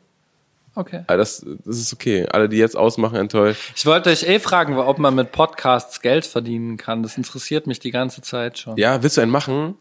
okay. 0.76 1.02
Aber 1.09 1.17
das, 1.17 1.45
das 1.64 1.78
ist 1.78 1.93
okay. 1.93 2.25
Alle, 2.31 2.49
die 2.49 2.59
jetzt 2.59 2.76
ausmachen, 2.76 3.17
enttäuscht. 3.17 3.73
Ich 3.75 3.85
wollte 3.85 4.11
euch 4.11 4.23
eh 4.23 4.38
fragen, 4.38 4.78
ob 4.78 5.00
man 5.00 5.17
mit 5.17 5.33
Podcasts 5.33 6.00
Geld 6.02 6.25
verdienen 6.25 6.76
kann. 6.76 7.02
Das 7.02 7.17
interessiert 7.17 7.67
mich 7.67 7.81
die 7.81 7.90
ganze 7.90 8.23
Zeit 8.23 8.59
schon. 8.59 8.76
Ja, 8.76 9.02
willst 9.02 9.17
du 9.17 9.23
einen 9.23 9.33
machen? 9.33 9.75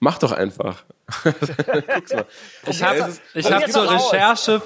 Mach 0.00 0.18
doch 0.18 0.32
einfach. 0.32 0.84
Guck's 1.24 2.12
mal. 2.12 2.26
Ich 2.64 2.82
habe 2.82 3.12
hab 3.36 3.70
zur. 3.70 3.90
Recherche 3.90 4.62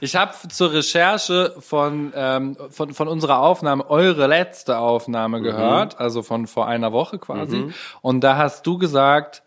ich 0.00 0.16
habe 0.16 0.34
zur 0.48 0.72
Recherche 0.72 1.54
von, 1.60 2.12
ähm, 2.14 2.56
von 2.70 2.92
von 2.92 3.08
unserer 3.08 3.38
Aufnahme 3.38 3.88
eure 3.88 4.26
letzte 4.26 4.72
Mhm. 4.72 4.78
Aufnahme 4.78 5.40
gehört, 5.40 6.00
also 6.00 6.22
von 6.22 6.46
vor 6.46 6.66
einer 6.66 6.92
Woche 6.92 7.18
quasi. 7.18 7.72
Und 8.02 8.22
da 8.22 8.36
hast 8.36 8.66
du 8.66 8.78
gesagt, 8.78 9.42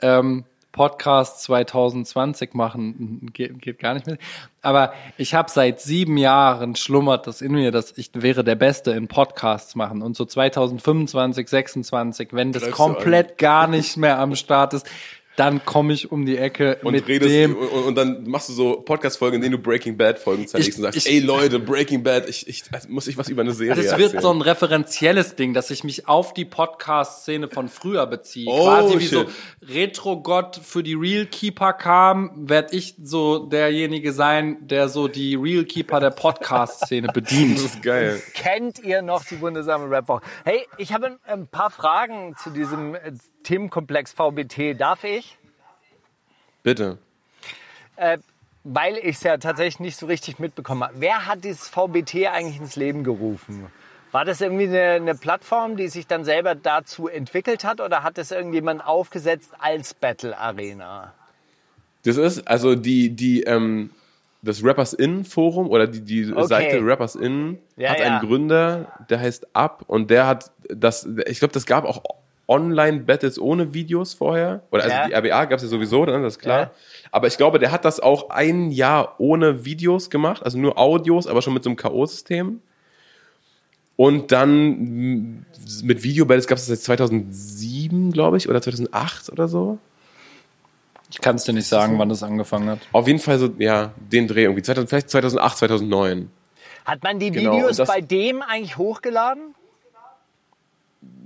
ähm, 0.00 0.44
Podcast 0.76 1.42
2020 1.44 2.52
machen, 2.52 3.30
geht, 3.32 3.60
geht 3.62 3.78
gar 3.78 3.94
nicht 3.94 4.06
mehr. 4.06 4.18
Aber 4.60 4.92
ich 5.16 5.34
habe 5.34 5.50
seit 5.50 5.80
sieben 5.80 6.18
Jahren 6.18 6.76
schlummert 6.76 7.26
das 7.26 7.40
in 7.40 7.52
mir, 7.52 7.72
dass 7.72 7.96
ich 7.96 8.10
wäre 8.12 8.44
der 8.44 8.56
Beste 8.56 8.90
in 8.90 9.08
Podcasts 9.08 9.74
machen. 9.74 10.02
Und 10.02 10.16
so 10.16 10.26
2025, 10.26 11.48
26, 11.48 12.28
wenn 12.32 12.52
das 12.52 12.64
du 12.64 12.70
komplett 12.72 13.38
gar 13.38 13.66
nicht 13.66 13.96
mehr 13.96 14.18
am 14.18 14.36
Start 14.36 14.74
ist, 14.74 14.86
dann 15.36 15.64
komme 15.64 15.92
ich 15.92 16.10
um 16.10 16.24
die 16.26 16.36
Ecke 16.38 16.78
Und 16.82 16.92
mit 16.92 17.06
redest 17.08 17.30
dem. 17.30 17.56
und, 17.56 17.68
und 17.68 17.94
dann 17.94 18.24
machst 18.28 18.48
du 18.48 18.52
so 18.54 18.80
Podcast-Folgen, 18.80 19.36
in 19.36 19.42
denen 19.42 19.52
du 19.52 19.58
Breaking 19.58 19.96
Bad 19.96 20.18
Folgen 20.18 20.46
zerlegst 20.46 20.70
Ich- 20.70 20.76
und 20.78 20.82
sagst, 20.84 21.06
ich- 21.06 21.12
ey 21.12 21.20
Leute, 21.20 21.58
Breaking 21.58 22.02
Bad, 22.02 22.28
ich, 22.28 22.48
ich 22.48 22.64
also 22.72 22.88
muss 22.88 23.06
ich 23.06 23.16
was 23.18 23.28
über 23.28 23.42
eine 23.42 23.52
Serie 23.52 23.74
Das 23.76 23.84
erzählen. 23.92 24.12
wird 24.12 24.22
so 24.22 24.30
ein 24.32 24.40
referenzielles 24.40 25.36
Ding, 25.36 25.52
dass 25.54 25.70
ich 25.70 25.84
mich 25.84 26.08
auf 26.08 26.32
die 26.34 26.44
Podcast-Szene 26.44 27.48
von 27.48 27.68
früher 27.68 28.06
beziehe. 28.06 28.46
Oh, 28.50 28.64
Quasi 28.64 28.98
wie 28.98 29.02
shit. 29.02 29.10
so 29.10 29.24
Retro-Gott 29.80 30.60
für 30.62 30.82
die 30.82 30.94
Real 30.94 31.26
Keeper 31.26 31.72
kam, 31.74 32.30
werde 32.48 32.74
ich 32.76 32.94
so 33.02 33.40
derjenige 33.46 34.12
sein, 34.12 34.66
der 34.66 34.88
so 34.88 35.06
die 35.08 35.34
Real 35.36 35.64
Keeper 35.64 36.00
der 36.00 36.10
Podcast-Szene 36.10 37.08
bedient. 37.12 37.56
das 37.56 37.64
ist 37.64 37.82
geil. 37.82 38.22
Kennt 38.34 38.78
ihr 38.78 39.02
noch 39.02 39.24
die 39.24 39.40
wundersame 39.40 39.90
Rapwoche? 39.94 40.22
Hey, 40.44 40.66
ich 40.78 40.92
habe 40.92 41.06
ein, 41.06 41.16
ein 41.26 41.46
paar 41.46 41.70
Fragen 41.70 42.34
zu 42.42 42.50
diesem 42.50 42.94
äh, 42.94 43.12
Themenkomplex 43.46 44.12
VBT. 44.12 44.78
Darf 44.78 45.04
ich? 45.04 45.38
Bitte. 46.62 46.98
Äh, 47.96 48.18
weil 48.64 48.96
ich 48.96 49.16
es 49.16 49.22
ja 49.22 49.36
tatsächlich 49.38 49.78
nicht 49.78 49.96
so 49.96 50.06
richtig 50.06 50.38
mitbekommen 50.40 50.82
habe. 50.82 50.94
Wer 50.98 51.26
hat 51.26 51.44
dieses 51.44 51.68
VBT 51.68 52.26
eigentlich 52.32 52.58
ins 52.58 52.74
Leben 52.74 53.04
gerufen? 53.04 53.66
War 54.10 54.24
das 54.24 54.40
irgendwie 54.40 54.66
eine, 54.66 54.92
eine 54.92 55.14
Plattform, 55.14 55.76
die 55.76 55.88
sich 55.88 56.06
dann 56.06 56.24
selber 56.24 56.54
dazu 56.56 57.06
entwickelt 57.06 57.64
hat 57.64 57.80
oder 57.80 58.02
hat 58.02 58.18
das 58.18 58.32
irgendjemand 58.32 58.84
aufgesetzt 58.84 59.52
als 59.58 59.94
Battle 59.94 60.36
Arena? 60.36 61.14
Das 62.04 62.16
ist 62.16 62.48
also 62.48 62.74
die 62.74 63.10
die 63.10 63.42
ähm, 63.44 63.90
das 64.42 64.64
Rappers 64.64 64.92
In 64.92 65.24
Forum 65.24 65.68
oder 65.68 65.86
die 65.86 66.00
die 66.00 66.32
Okay. 66.32 66.46
Seite 66.46 66.80
Rappers 66.84 67.14
In 67.14 67.58
Ja, 67.76 67.90
hat 67.90 68.00
ja. 68.00 68.06
einen 68.06 68.26
Gründer, 68.26 68.92
der 69.10 69.20
heißt 69.20 69.54
Up 69.54 69.84
und 69.86 70.10
der 70.10 70.26
hat 70.26 70.50
das 70.68 71.08
ich 71.26 71.38
glaube, 71.38 71.52
das 71.52 71.66
gab 71.66 71.84
auch 71.84 72.02
Online 72.48 73.00
Battles 73.00 73.38
ohne 73.38 73.74
Videos 73.74 74.14
vorher 74.14 74.62
oder 74.70 74.84
also 74.84 74.94
Ja. 74.96 75.06
die 75.08 75.14
RBA 75.14 75.44
gab 75.46 75.56
es 75.56 75.62
ja 75.62 75.68
sowieso, 75.68 76.04
ne, 76.04 76.20
das 76.22 76.34
ist 76.34 76.38
klar. 76.38 76.60
Ja. 76.60 76.70
Aber 77.10 77.26
ich 77.26 77.36
glaube, 77.36 77.58
der 77.58 77.72
hat 77.72 77.84
das 77.84 77.98
auch 78.00 78.30
ein 78.30 78.70
Jahr 78.70 79.16
ohne 79.18 79.64
Videos 79.64 80.10
gemacht, 80.10 80.42
also 80.44 80.58
nur 80.58 80.78
Audios, 80.78 81.26
aber 81.26 81.42
schon 81.42 81.54
mit 81.54 81.64
so 81.64 81.70
einem 81.70 81.76
KO-System. 81.76 82.60
Und 83.96 84.30
dann 84.30 85.46
mit 85.82 86.02
Video-Battles 86.02 86.46
gab 86.46 86.58
es 86.58 86.66
das 86.66 86.84
seit 86.84 86.98
2007, 87.00 88.12
glaube 88.12 88.36
ich, 88.36 88.48
oder 88.48 88.60
2008 88.60 89.30
oder 89.30 89.48
so. 89.48 89.78
Ich 91.10 91.20
kann 91.20 91.36
es 91.36 91.44
dir 91.44 91.52
nicht 91.52 91.66
sagen, 91.66 91.98
wann 91.98 92.08
das 92.08 92.22
angefangen 92.22 92.68
hat. 92.68 92.80
Auf 92.92 93.06
jeden 93.06 93.20
Fall 93.20 93.38
so, 93.38 93.48
ja, 93.58 93.92
den 94.12 94.28
Dreh 94.28 94.42
irgendwie. 94.42 94.62
2000, 94.62 94.88
vielleicht 94.88 95.10
2008, 95.10 95.58
2009. 95.58 96.30
Hat 96.84 97.02
man 97.02 97.18
die 97.18 97.30
Genau, 97.30 97.56
Videos 97.56 97.78
bei 97.78 98.00
dem 98.00 98.42
eigentlich 98.42 98.76
hochgeladen? 98.76 99.54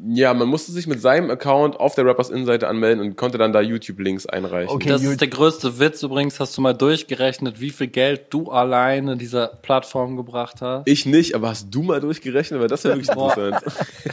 Ja, 0.08 0.32
man 0.32 0.48
musste 0.48 0.72
sich 0.72 0.86
mit 0.86 1.00
seinem 1.02 1.30
Account 1.30 1.78
auf 1.78 1.94
der 1.94 2.06
Rappers 2.06 2.30
In-Seite 2.30 2.68
anmelden 2.68 3.04
und 3.04 3.16
konnte 3.16 3.36
dann 3.36 3.52
da 3.52 3.60
YouTube-Links 3.60 4.26
einreichen. 4.26 4.74
Okay. 4.74 4.88
Das 4.88 5.02
ist 5.02 5.20
der 5.20 5.28
größte 5.28 5.78
Witz 5.78 6.02
übrigens. 6.02 6.40
Hast 6.40 6.56
du 6.56 6.62
mal 6.62 6.72
durchgerechnet, 6.72 7.60
wie 7.60 7.70
viel 7.70 7.88
Geld 7.88 8.22
du 8.30 8.50
alleine 8.50 9.16
dieser 9.18 9.48
Plattform 9.48 10.16
gebracht 10.16 10.56
hast? 10.62 10.86
Ich 10.88 11.04
nicht, 11.04 11.34
aber 11.34 11.50
hast 11.50 11.68
du 11.70 11.82
mal 11.82 12.00
durchgerechnet? 12.00 12.60
Weil 12.60 12.68
das 12.68 12.84
wäre 12.84 12.96
wirklich 12.96 13.10
interessant. 13.10 13.62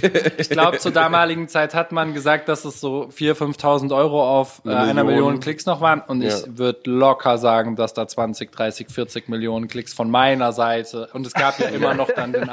Ich 0.38 0.50
glaube, 0.50 0.78
zur 0.80 0.92
damaligen 0.92 1.48
Zeit 1.48 1.74
hat 1.74 1.92
man 1.92 2.14
gesagt, 2.14 2.50
dass 2.50 2.66
es 2.66 2.80
so 2.82 3.10
4.000, 3.16 3.58
5.000 3.60 3.96
Euro 3.96 4.22
auf 4.40 4.62
äh, 4.66 4.70
Eine 4.70 4.80
einer 4.80 5.04
Million. 5.04 5.24
Million 5.26 5.40
Klicks 5.40 5.66
noch 5.66 5.80
waren. 5.82 6.02
Und 6.02 6.22
Ja. 6.22 6.30
ich 6.30 6.58
würde 6.58 6.80
locker 6.90 7.38
sagen, 7.38 7.76
dass 7.76 7.94
da 7.94 8.08
20, 8.08 8.52
30, 8.52 8.88
40 8.90 9.30
Millionen 9.30 9.68
Klicks 9.68 9.94
von 9.94 10.12
meiner 10.12 10.52
Seite. 10.52 11.10
Und 11.14 11.26
es 11.26 11.34
gab 11.34 11.60
ja 11.60 11.68
immer 11.74 11.94
noch 11.94 12.10
dann 12.12 12.34
den, 12.34 12.50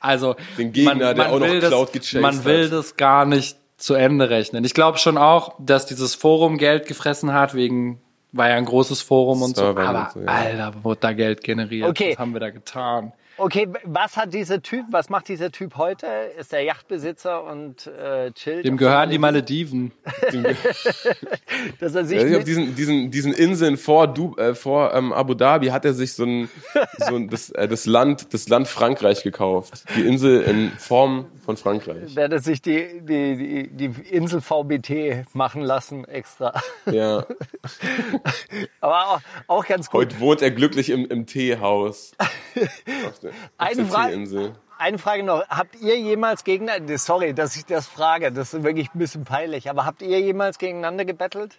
also 0.00 0.34
Den 0.58 0.72
Gegner, 0.72 1.14
der 1.14 1.32
auch 1.32 1.38
noch 1.38 1.46
Cloud 1.46 1.88
das, 1.88 1.92
gechased 1.92 2.20
Man 2.20 2.44
will 2.44 2.64
hat. 2.66 2.71
Das 2.72 2.96
gar 2.96 3.24
nicht 3.24 3.56
zu 3.76 3.94
Ende 3.94 4.30
rechnen. 4.30 4.64
Ich 4.64 4.74
glaube 4.74 4.98
schon 4.98 5.18
auch, 5.18 5.54
dass 5.58 5.86
dieses 5.86 6.14
Forum 6.14 6.58
Geld 6.58 6.86
gefressen 6.86 7.32
hat 7.32 7.54
wegen 7.54 8.00
war 8.32 8.48
ja 8.48 8.54
ein 8.54 8.64
großes 8.64 9.02
Forum 9.02 9.42
und 9.42 9.56
so, 9.56 9.62
Servern 9.62 9.86
aber 9.86 10.06
und 10.06 10.12
so, 10.12 10.20
ja. 10.20 10.26
Alter, 10.26 10.84
wurde 10.84 11.00
da 11.00 11.12
Geld 11.12 11.44
generiert. 11.44 11.88
Okay. 11.90 12.12
Was 12.12 12.18
haben 12.18 12.32
wir 12.32 12.40
da 12.40 12.50
getan? 12.50 13.12
Okay, 13.38 13.68
was 13.84 14.16
hat 14.16 14.34
dieser 14.34 14.62
Typ, 14.62 14.86
was 14.90 15.08
macht 15.08 15.28
dieser 15.28 15.50
Typ 15.50 15.76
heute? 15.76 16.06
Ist 16.38 16.52
er 16.52 16.60
Yachtbesitzer 16.60 17.42
und 17.44 17.86
äh, 17.86 18.30
chillt? 18.32 18.64
Dem 18.64 18.76
gehören 18.76 19.10
die 19.10 19.18
Malediven. 19.18 19.92
Dass 21.80 21.94
er 21.94 22.04
sich 22.04 22.22
Ja, 22.22 22.38
auf 22.38 22.44
diesen, 22.44 22.74
diesen, 22.74 23.10
diesen 23.10 23.32
Inseln 23.32 23.76
vor, 23.76 24.06
du, 24.06 24.36
äh, 24.36 24.54
vor 24.54 24.94
ähm, 24.94 25.12
Abu 25.12 25.34
Dhabi 25.34 25.68
hat 25.68 25.84
er 25.84 25.94
sich 25.94 26.12
so 26.12 26.24
ein, 26.24 26.48
so 26.98 27.16
ein 27.16 27.28
das, 27.28 27.50
äh, 27.50 27.66
das, 27.68 27.86
Land, 27.86 28.34
das 28.34 28.48
Land 28.48 28.68
Frankreich 28.68 29.22
gekauft. 29.22 29.84
Die 29.96 30.02
Insel 30.02 30.42
in 30.42 30.70
Form 30.78 31.26
von 31.44 31.56
Frankreich. 31.56 32.14
der 32.14 32.28
hat 32.28 32.44
sich 32.44 32.60
die, 32.60 33.00
die, 33.00 33.68
die, 33.72 33.88
die 33.88 34.02
Insel 34.10 34.40
VBT 34.40 35.34
machen 35.34 35.62
lassen 35.62 36.04
extra. 36.04 36.60
Ja. 36.90 37.26
Aber 38.80 39.06
auch, 39.06 39.20
auch 39.48 39.66
ganz 39.66 39.90
gut. 39.90 40.00
Heute 40.00 40.20
wohnt 40.20 40.42
er 40.42 40.50
glücklich 40.50 40.90
im, 40.90 41.06
im 41.06 41.26
Teehaus. 41.26 42.12
Eine 43.58 43.88
Teeinsel. 43.88 44.54
Eine 44.78 44.98
Frage 44.98 45.22
noch. 45.22 45.46
Habt 45.48 45.76
ihr 45.80 45.96
jemals 45.98 46.42
gegeneinander, 46.44 46.98
sorry, 46.98 47.34
dass 47.34 47.54
ich 47.56 47.64
das 47.64 47.86
frage, 47.86 48.32
das 48.32 48.52
ist 48.52 48.64
wirklich 48.64 48.88
ein 48.94 48.98
bisschen 48.98 49.24
peinlich, 49.24 49.70
aber 49.70 49.86
habt 49.86 50.02
ihr 50.02 50.20
jemals 50.20 50.58
gegeneinander 50.58 51.04
gebettelt? 51.04 51.58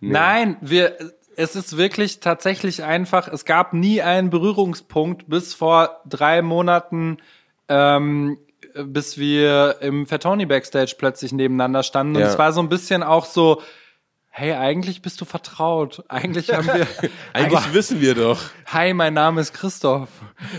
Nein, 0.00 0.56
wir, 0.60 0.96
es 1.36 1.54
ist 1.56 1.76
wirklich 1.76 2.20
tatsächlich 2.20 2.82
einfach, 2.82 3.28
es 3.28 3.44
gab 3.44 3.72
nie 3.72 4.02
einen 4.02 4.30
Berührungspunkt 4.30 5.28
bis 5.28 5.54
vor 5.54 6.00
drei 6.06 6.42
Monaten, 6.42 7.18
ähm, 7.68 8.38
bis 8.74 9.18
wir 9.18 9.76
im 9.80 10.06
Fatoni 10.06 10.46
Backstage 10.46 10.94
plötzlich 10.98 11.32
nebeneinander 11.32 11.82
standen. 11.82 12.16
Und 12.16 12.22
Ja. 12.22 12.28
es 12.28 12.38
war 12.38 12.52
so 12.52 12.60
ein 12.60 12.68
bisschen 12.68 13.02
auch 13.02 13.26
so, 13.26 13.60
hey, 14.34 14.54
eigentlich 14.54 15.02
bist 15.02 15.20
du 15.20 15.26
vertraut. 15.26 16.02
Eigentlich 16.08 16.50
haben 16.52 16.66
wir, 16.66 16.86
Eigentlich 17.34 17.58
aber, 17.58 17.74
wissen 17.74 18.00
wir 18.00 18.14
doch. 18.14 18.40
hi, 18.64 18.94
mein 18.94 19.12
Name 19.12 19.42
ist 19.42 19.52
Christoph. 19.52 20.08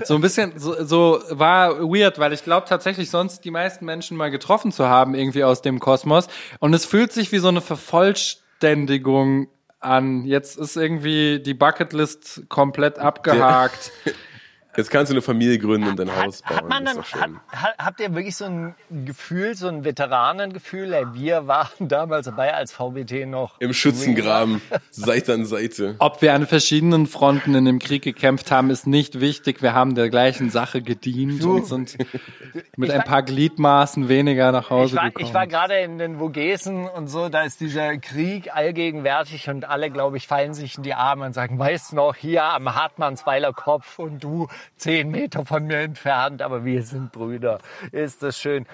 So 0.05 0.13
ein 0.13 0.21
bisschen, 0.21 0.59
so, 0.59 0.85
so 0.85 1.19
war 1.31 1.79
weird, 1.79 2.19
weil 2.19 2.33
ich 2.33 2.43
glaube 2.43 2.67
tatsächlich 2.69 3.09
sonst 3.09 3.43
die 3.43 3.49
meisten 3.49 3.83
Menschen 3.85 4.15
mal 4.15 4.29
getroffen 4.29 4.71
zu 4.71 4.87
haben, 4.87 5.15
irgendwie 5.15 5.43
aus 5.43 5.63
dem 5.63 5.79
Kosmos. 5.79 6.27
Und 6.59 6.75
es 6.75 6.85
fühlt 6.85 7.11
sich 7.11 7.31
wie 7.31 7.39
so 7.39 7.47
eine 7.47 7.61
Vervollständigung 7.61 9.47
an. 9.79 10.23
Jetzt 10.25 10.59
ist 10.59 10.77
irgendwie 10.77 11.39
die 11.39 11.55
Bucketlist 11.55 12.43
komplett 12.49 12.99
abgehakt. 12.99 13.91
Jetzt 14.75 14.89
kannst 14.89 15.11
du 15.11 15.13
eine 15.13 15.21
Familie 15.21 15.57
gründen 15.59 15.87
und 15.89 15.99
dein 15.99 16.15
Haus 16.15 16.41
bauen. 16.41 16.57
Hat 16.57 16.69
man 16.69 16.85
dann, 16.85 16.97
hat, 16.99 17.75
habt 17.77 17.99
ihr 17.99 18.13
wirklich 18.15 18.35
so 18.35 18.45
ein 18.45 18.75
Gefühl, 19.05 19.55
so 19.55 19.67
ein 19.67 19.83
Veteranengefühl? 19.83 20.93
Ey, 20.93 21.05
wir 21.13 21.47
waren 21.47 21.67
damals 21.87 22.25
dabei, 22.25 22.53
als 22.53 22.71
VBT 22.73 23.27
noch. 23.27 23.59
Im 23.59 23.73
Schützengraben, 23.73 24.61
Seite 24.91 25.33
an 25.33 25.45
Seite. 25.45 25.95
Ob 25.99 26.21
wir 26.21 26.33
an 26.33 26.47
verschiedenen 26.47 27.05
Fronten 27.07 27.53
in 27.55 27.65
dem 27.65 27.79
Krieg 27.79 28.01
gekämpft 28.03 28.49
haben, 28.51 28.69
ist 28.69 28.87
nicht 28.87 29.19
wichtig. 29.19 29.61
Wir 29.61 29.73
haben 29.73 29.95
der 29.95 30.09
gleichen 30.09 30.49
Sache 30.49 30.81
gedient 30.81 31.43
und 31.43 31.67
sind 31.67 31.97
mit 32.77 32.89
Ich 32.89 32.91
ein 32.93 32.99
war- 32.99 33.05
paar 33.05 33.23
Gliedmaßen 33.23 34.09
weniger 34.09 34.51
nach 34.51 34.65
Ich 34.65 34.69
Hause 34.71 34.95
war, 34.97 35.05
gekommen. 35.05 35.25
ich 35.27 35.33
war 35.33 35.47
gerade 35.47 35.75
in 35.79 35.97
den 35.99 36.17
Vogesen 36.17 36.87
und 36.87 37.07
so, 37.07 37.29
da 37.29 37.43
ist 37.43 37.59
dieser 37.61 37.97
Krieg 37.97 38.55
allgegenwärtig 38.55 39.49
und 39.49 39.65
alle, 39.69 39.91
glaube 39.91 40.17
ich, 40.17 40.27
fallen 40.27 40.53
sich 40.53 40.77
in 40.77 40.83
die 40.83 40.93
Arme 40.93 41.25
und 41.25 41.33
sagen, 41.33 41.59
weißt 41.59 41.91
du 41.91 41.95
noch, 41.97 42.15
hier 42.15 42.43
am 42.43 42.73
Hartmannsweiler 42.75 43.53
Kopf 43.53 43.99
und 43.99 44.23
du 44.23 44.47
zehn 44.75 45.10
Meter 45.10 45.46
von 45.46 45.65
mir 45.65 45.79
entfernt, 45.79 46.41
aber 46.41 46.65
wir 46.65 46.84
sind 46.84 47.12
Brüder. 47.12 47.60
Ist 47.91 48.24
das 48.24 48.39
schön. 48.39 48.65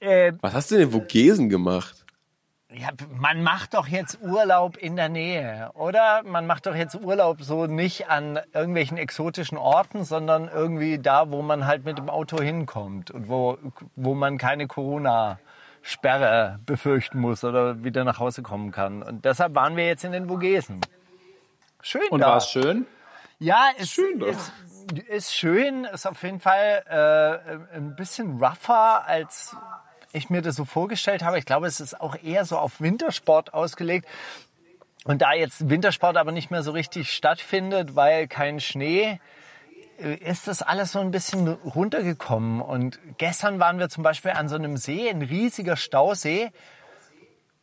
Äh, 0.00 0.32
Was 0.40 0.54
hast 0.54 0.70
du 0.70 0.76
denn 0.76 0.84
in 0.84 0.90
Vogesen 0.90 1.48
gemacht? 1.48 2.06
ja, 2.78 2.88
man 3.18 3.42
macht 3.42 3.74
doch 3.74 3.86
jetzt 3.86 4.18
Urlaub 4.22 4.76
in 4.76 4.96
der 4.96 5.08
Nähe, 5.08 5.70
oder? 5.74 6.22
Man 6.24 6.46
macht 6.46 6.66
doch 6.66 6.74
jetzt 6.74 6.94
Urlaub 6.94 7.42
so 7.42 7.66
nicht 7.66 8.10
an 8.10 8.38
irgendwelchen 8.52 8.98
exotischen 8.98 9.56
Orten, 9.56 10.04
sondern 10.04 10.48
irgendwie 10.48 10.98
da, 10.98 11.30
wo 11.30 11.42
man 11.42 11.66
halt 11.66 11.84
mit 11.84 11.96
dem 11.98 12.10
Auto 12.10 12.40
hinkommt 12.40 13.10
und 13.10 13.28
wo, 13.28 13.56
wo 13.94 14.14
man 14.14 14.36
keine 14.36 14.66
Corona-Sperre 14.66 16.58
befürchten 16.66 17.18
muss 17.18 17.44
oder 17.44 17.82
wieder 17.82 18.04
nach 18.04 18.18
Hause 18.18 18.42
kommen 18.42 18.72
kann. 18.72 19.02
Und 19.02 19.24
deshalb 19.24 19.54
waren 19.54 19.76
wir 19.76 19.86
jetzt 19.86 20.04
in 20.04 20.12
den 20.12 20.28
Vogesen. 20.28 20.80
Schön 21.82 22.08
und 22.10 22.20
war 22.20 22.38
es 22.38 22.48
schön? 22.48 22.86
Ja, 23.38 23.68
ist 23.78 23.92
schön, 23.92 24.20
ist, 24.22 24.52
ist 25.08 25.34
schön, 25.34 25.84
ist 25.84 26.06
auf 26.06 26.22
jeden 26.22 26.40
Fall 26.40 26.82
äh, 26.88 27.76
ein 27.76 27.96
bisschen 27.96 28.42
rougher, 28.42 29.06
als 29.06 29.56
ich 30.12 30.30
mir 30.30 30.42
das 30.42 30.56
so 30.56 30.64
vorgestellt 30.64 31.22
habe. 31.22 31.38
Ich 31.38 31.44
glaube, 31.44 31.66
es 31.66 31.80
ist 31.80 32.00
auch 32.00 32.16
eher 32.22 32.44
so 32.44 32.58
auf 32.58 32.80
Wintersport 32.80 33.54
ausgelegt. 33.54 34.06
Und 35.04 35.22
da 35.22 35.32
jetzt 35.34 35.68
Wintersport 35.68 36.16
aber 36.16 36.32
nicht 36.32 36.50
mehr 36.50 36.62
so 36.62 36.72
richtig 36.72 37.12
stattfindet, 37.12 37.94
weil 37.94 38.26
kein 38.26 38.60
Schnee, 38.60 39.20
äh, 39.98 40.14
ist 40.14 40.48
das 40.48 40.62
alles 40.62 40.92
so 40.92 41.00
ein 41.00 41.10
bisschen 41.10 41.48
runtergekommen. 41.48 42.60
Und 42.60 42.98
gestern 43.18 43.60
waren 43.60 43.78
wir 43.78 43.88
zum 43.88 44.02
Beispiel 44.02 44.32
an 44.32 44.48
so 44.48 44.56
einem 44.56 44.76
See, 44.76 45.08
ein 45.08 45.22
riesiger 45.22 45.76
Stausee. 45.76 46.50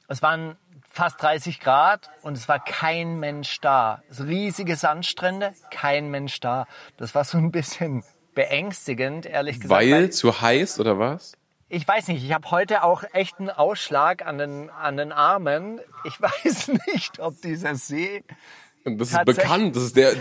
Es 0.07 0.21
waren 0.21 0.57
fast 0.93 1.21
30 1.21 1.59
Grad 1.59 2.09
und 2.21 2.37
es 2.37 2.47
war 2.47 2.63
kein 2.63 3.19
Mensch 3.19 3.59
da. 3.59 4.03
So 4.09 4.23
riesige 4.23 4.75
Sandstrände, 4.75 5.53
kein 5.71 6.09
Mensch 6.09 6.39
da. 6.39 6.67
Das 6.97 7.15
war 7.15 7.25
so 7.25 7.37
ein 7.37 7.51
bisschen 7.51 8.03
beängstigend, 8.35 9.25
ehrlich 9.25 9.59
gesagt. 9.59 9.81
Weil 9.81 10.11
zu 10.11 10.39
heiß 10.39 10.79
oder 10.79 10.99
was? 10.99 11.33
ich 11.73 11.87
weiß 11.87 12.09
nicht, 12.09 12.23
ich 12.23 12.31
habe 12.33 12.51
heute 12.51 12.83
auch 12.83 13.03
echt 13.13 13.39
einen 13.39 13.49
Ausschlag 13.49 14.23
an 14.27 14.37
den, 14.37 14.69
an 14.69 14.95
den 14.95 15.11
Armen. 15.11 15.81
Ich 16.03 16.21
weiß 16.21 16.69
nicht, 16.85 17.19
ob 17.19 17.41
dieser 17.41 17.73
See 17.75 18.23
das 18.85 19.11
ist 19.11 19.25
bekannt. 19.25 19.75
Das 19.75 19.83
ist 19.83 19.95
der, 19.95 20.13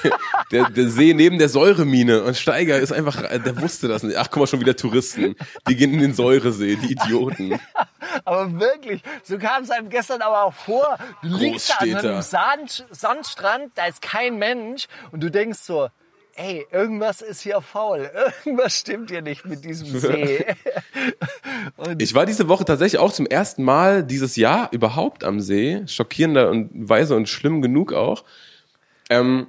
der, 0.52 0.70
der 0.70 0.88
See 0.88 1.14
neben 1.14 1.38
der 1.38 1.48
Säuremine. 1.48 2.22
Und 2.22 2.36
Steiger 2.36 2.78
ist 2.78 2.92
einfach, 2.92 3.22
der 3.22 3.60
wusste 3.60 3.88
das 3.88 4.02
nicht. 4.02 4.16
Ach, 4.16 4.28
guck 4.30 4.40
mal, 4.40 4.46
schon 4.46 4.60
wieder 4.60 4.76
Touristen. 4.76 5.36
Die 5.68 5.76
gehen 5.76 5.94
in 5.94 6.00
den 6.00 6.14
Säuresee, 6.14 6.76
die 6.76 6.92
Idioten. 6.92 7.58
Aber 8.24 8.60
wirklich, 8.60 9.02
so 9.22 9.38
kam 9.38 9.62
es 9.62 9.70
einem 9.70 9.88
gestern 9.88 10.20
aber 10.20 10.42
auch 10.42 10.54
vor. 10.54 10.98
Du 11.22 11.28
liegst 11.28 11.70
da 11.70 11.76
an 11.76 11.96
einem 11.96 12.22
Sand, 12.22 12.84
Sandstrand, 12.90 13.70
da 13.76 13.86
ist 13.86 14.02
kein 14.02 14.36
Mensch 14.36 14.88
und 15.12 15.22
du 15.22 15.30
denkst 15.30 15.60
so, 15.60 15.88
ey, 16.40 16.66
irgendwas 16.70 17.20
ist 17.20 17.42
hier 17.42 17.60
faul. 17.60 18.10
Irgendwas 18.44 18.78
stimmt 18.78 19.10
hier 19.10 19.22
nicht 19.22 19.44
mit 19.44 19.64
diesem 19.64 19.86
See. 20.00 20.44
Ich 21.98 22.14
war 22.14 22.26
diese 22.26 22.48
Woche 22.48 22.64
tatsächlich 22.64 23.00
auch 23.00 23.12
zum 23.12 23.26
ersten 23.26 23.62
Mal 23.62 24.02
dieses 24.02 24.36
Jahr 24.36 24.68
überhaupt 24.72 25.24
am 25.24 25.40
See. 25.40 25.82
Schockierender 25.86 26.50
und 26.50 26.70
weise 26.72 27.16
und 27.16 27.28
schlimm 27.28 27.62
genug 27.62 27.92
auch. 27.92 28.24
Ähm, 29.08 29.46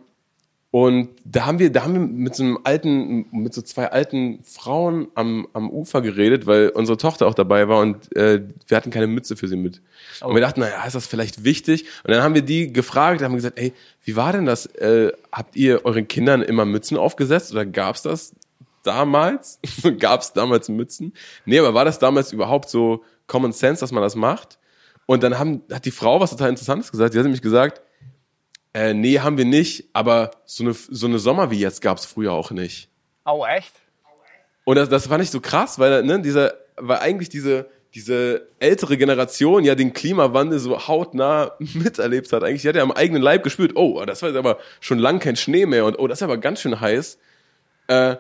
und 0.71 1.09
da 1.25 1.45
haben 1.45 1.59
wir, 1.59 1.69
da 1.69 1.83
haben 1.83 1.93
wir 1.93 1.99
mit 1.99 2.33
so 2.33 2.43
einem 2.43 2.59
alten, 2.63 3.25
mit 3.31 3.53
so 3.53 3.61
zwei 3.61 3.91
alten 3.91 4.41
Frauen 4.45 5.09
am, 5.15 5.45
am 5.51 5.69
Ufer 5.69 6.01
geredet, 6.01 6.47
weil 6.47 6.69
unsere 6.69 6.97
Tochter 6.97 7.27
auch 7.27 7.33
dabei 7.33 7.67
war 7.67 7.81
und 7.81 8.15
äh, 8.15 8.41
wir 8.67 8.77
hatten 8.77 8.89
keine 8.89 9.07
Mütze 9.07 9.35
für 9.35 9.49
sie 9.49 9.57
mit. 9.57 9.81
Und 10.21 10.33
wir 10.33 10.39
dachten, 10.39 10.61
naja, 10.61 10.81
ist 10.85 10.95
das 10.95 11.07
vielleicht 11.07 11.43
wichtig? 11.43 11.87
Und 12.05 12.11
dann 12.11 12.23
haben 12.23 12.35
wir 12.35 12.41
die 12.41 12.71
gefragt, 12.71 13.21
haben 13.21 13.35
gesagt, 13.35 13.59
ey, 13.59 13.73
wie 14.05 14.15
war 14.15 14.31
denn 14.31 14.45
das? 14.45 14.65
Äh, 14.65 15.11
habt 15.29 15.57
ihr 15.57 15.85
euren 15.85 16.07
Kindern 16.07 16.41
immer 16.41 16.63
Mützen 16.63 16.95
aufgesetzt 16.95 17.51
oder 17.51 17.65
gab's 17.65 18.03
das 18.03 18.33
damals? 18.83 19.59
gab's 19.99 20.31
damals 20.31 20.69
Mützen? 20.69 21.13
Nee, 21.43 21.59
aber 21.59 21.73
war 21.73 21.83
das 21.83 21.99
damals 21.99 22.31
überhaupt 22.31 22.69
so 22.69 23.03
Common 23.27 23.51
Sense, 23.51 23.81
dass 23.81 23.91
man 23.91 24.03
das 24.03 24.15
macht? 24.15 24.57
Und 25.05 25.21
dann 25.21 25.37
haben, 25.37 25.63
hat 25.69 25.83
die 25.83 25.91
Frau 25.91 26.21
was 26.21 26.29
total 26.29 26.47
Interessantes 26.47 26.91
gesagt. 26.91 27.13
Die 27.13 27.17
hat 27.17 27.25
nämlich 27.25 27.41
gesagt, 27.41 27.81
äh, 28.73 28.93
nee, 28.93 29.19
haben 29.19 29.37
wir 29.37 29.45
nicht, 29.45 29.89
aber 29.93 30.31
so 30.45 30.63
eine, 30.63 30.73
so 30.73 31.07
eine 31.07 31.19
Sommer 31.19 31.51
wie 31.51 31.59
jetzt 31.59 31.81
gab's 31.81 32.05
früher 32.05 32.31
auch 32.31 32.51
nicht. 32.51 32.89
oh, 33.25 33.45
echt? 33.45 33.73
Und 34.63 34.75
das, 34.75 34.89
das 34.89 35.07
fand 35.07 35.23
ich 35.23 35.31
so 35.31 35.41
krass, 35.41 35.79
weil, 35.79 36.03
ne, 36.03 36.21
dieser, 36.21 36.53
weil 36.77 36.99
eigentlich 36.99 37.29
diese, 37.29 37.67
diese 37.93 38.47
ältere 38.59 38.97
Generation 38.97 39.63
ja 39.63 39.75
den 39.75 39.91
Klimawandel 39.93 40.59
so 40.59 40.87
hautnah 40.87 41.55
miterlebt 41.59 42.31
hat. 42.31 42.43
Eigentlich, 42.43 42.61
die 42.61 42.69
hat 42.69 42.75
ja 42.75 42.83
am 42.83 42.91
eigenen 42.91 43.21
Leib 43.21 43.43
gespürt, 43.43 43.75
oh, 43.75 44.03
das 44.05 44.21
war 44.21 44.29
jetzt 44.29 44.37
aber 44.37 44.59
schon 44.79 44.99
lang 44.99 45.19
kein 45.19 45.35
Schnee 45.35 45.65
mehr 45.65 45.85
und 45.85 45.99
oh, 45.99 46.07
das 46.07 46.19
ist 46.19 46.23
aber 46.23 46.37
ganz 46.37 46.61
schön 46.61 46.79
heiß. 46.79 47.17
Äh, 47.87 48.15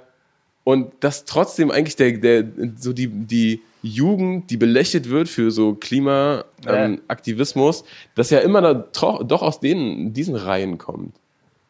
und 0.63 0.93
dass 1.03 1.25
trotzdem 1.25 1.71
eigentlich 1.71 1.95
der, 1.95 2.11
der, 2.13 2.45
so 2.77 2.93
die, 2.93 3.07
die 3.07 3.61
Jugend, 3.81 4.49
die 4.51 4.57
belächelt 4.57 5.09
wird 5.09 5.27
für 5.27 5.51
so 5.51 5.73
Klimaaktivismus, 5.75 6.67
ähm, 6.67 7.01
Aktivismus, 7.07 7.83
dass 8.15 8.29
ja 8.29 8.39
immer 8.39 8.61
da 8.61 8.73
doch 8.73 9.41
aus 9.41 9.59
denen, 9.59 10.13
diesen 10.13 10.35
Reihen 10.35 10.77
kommt. 10.77 11.15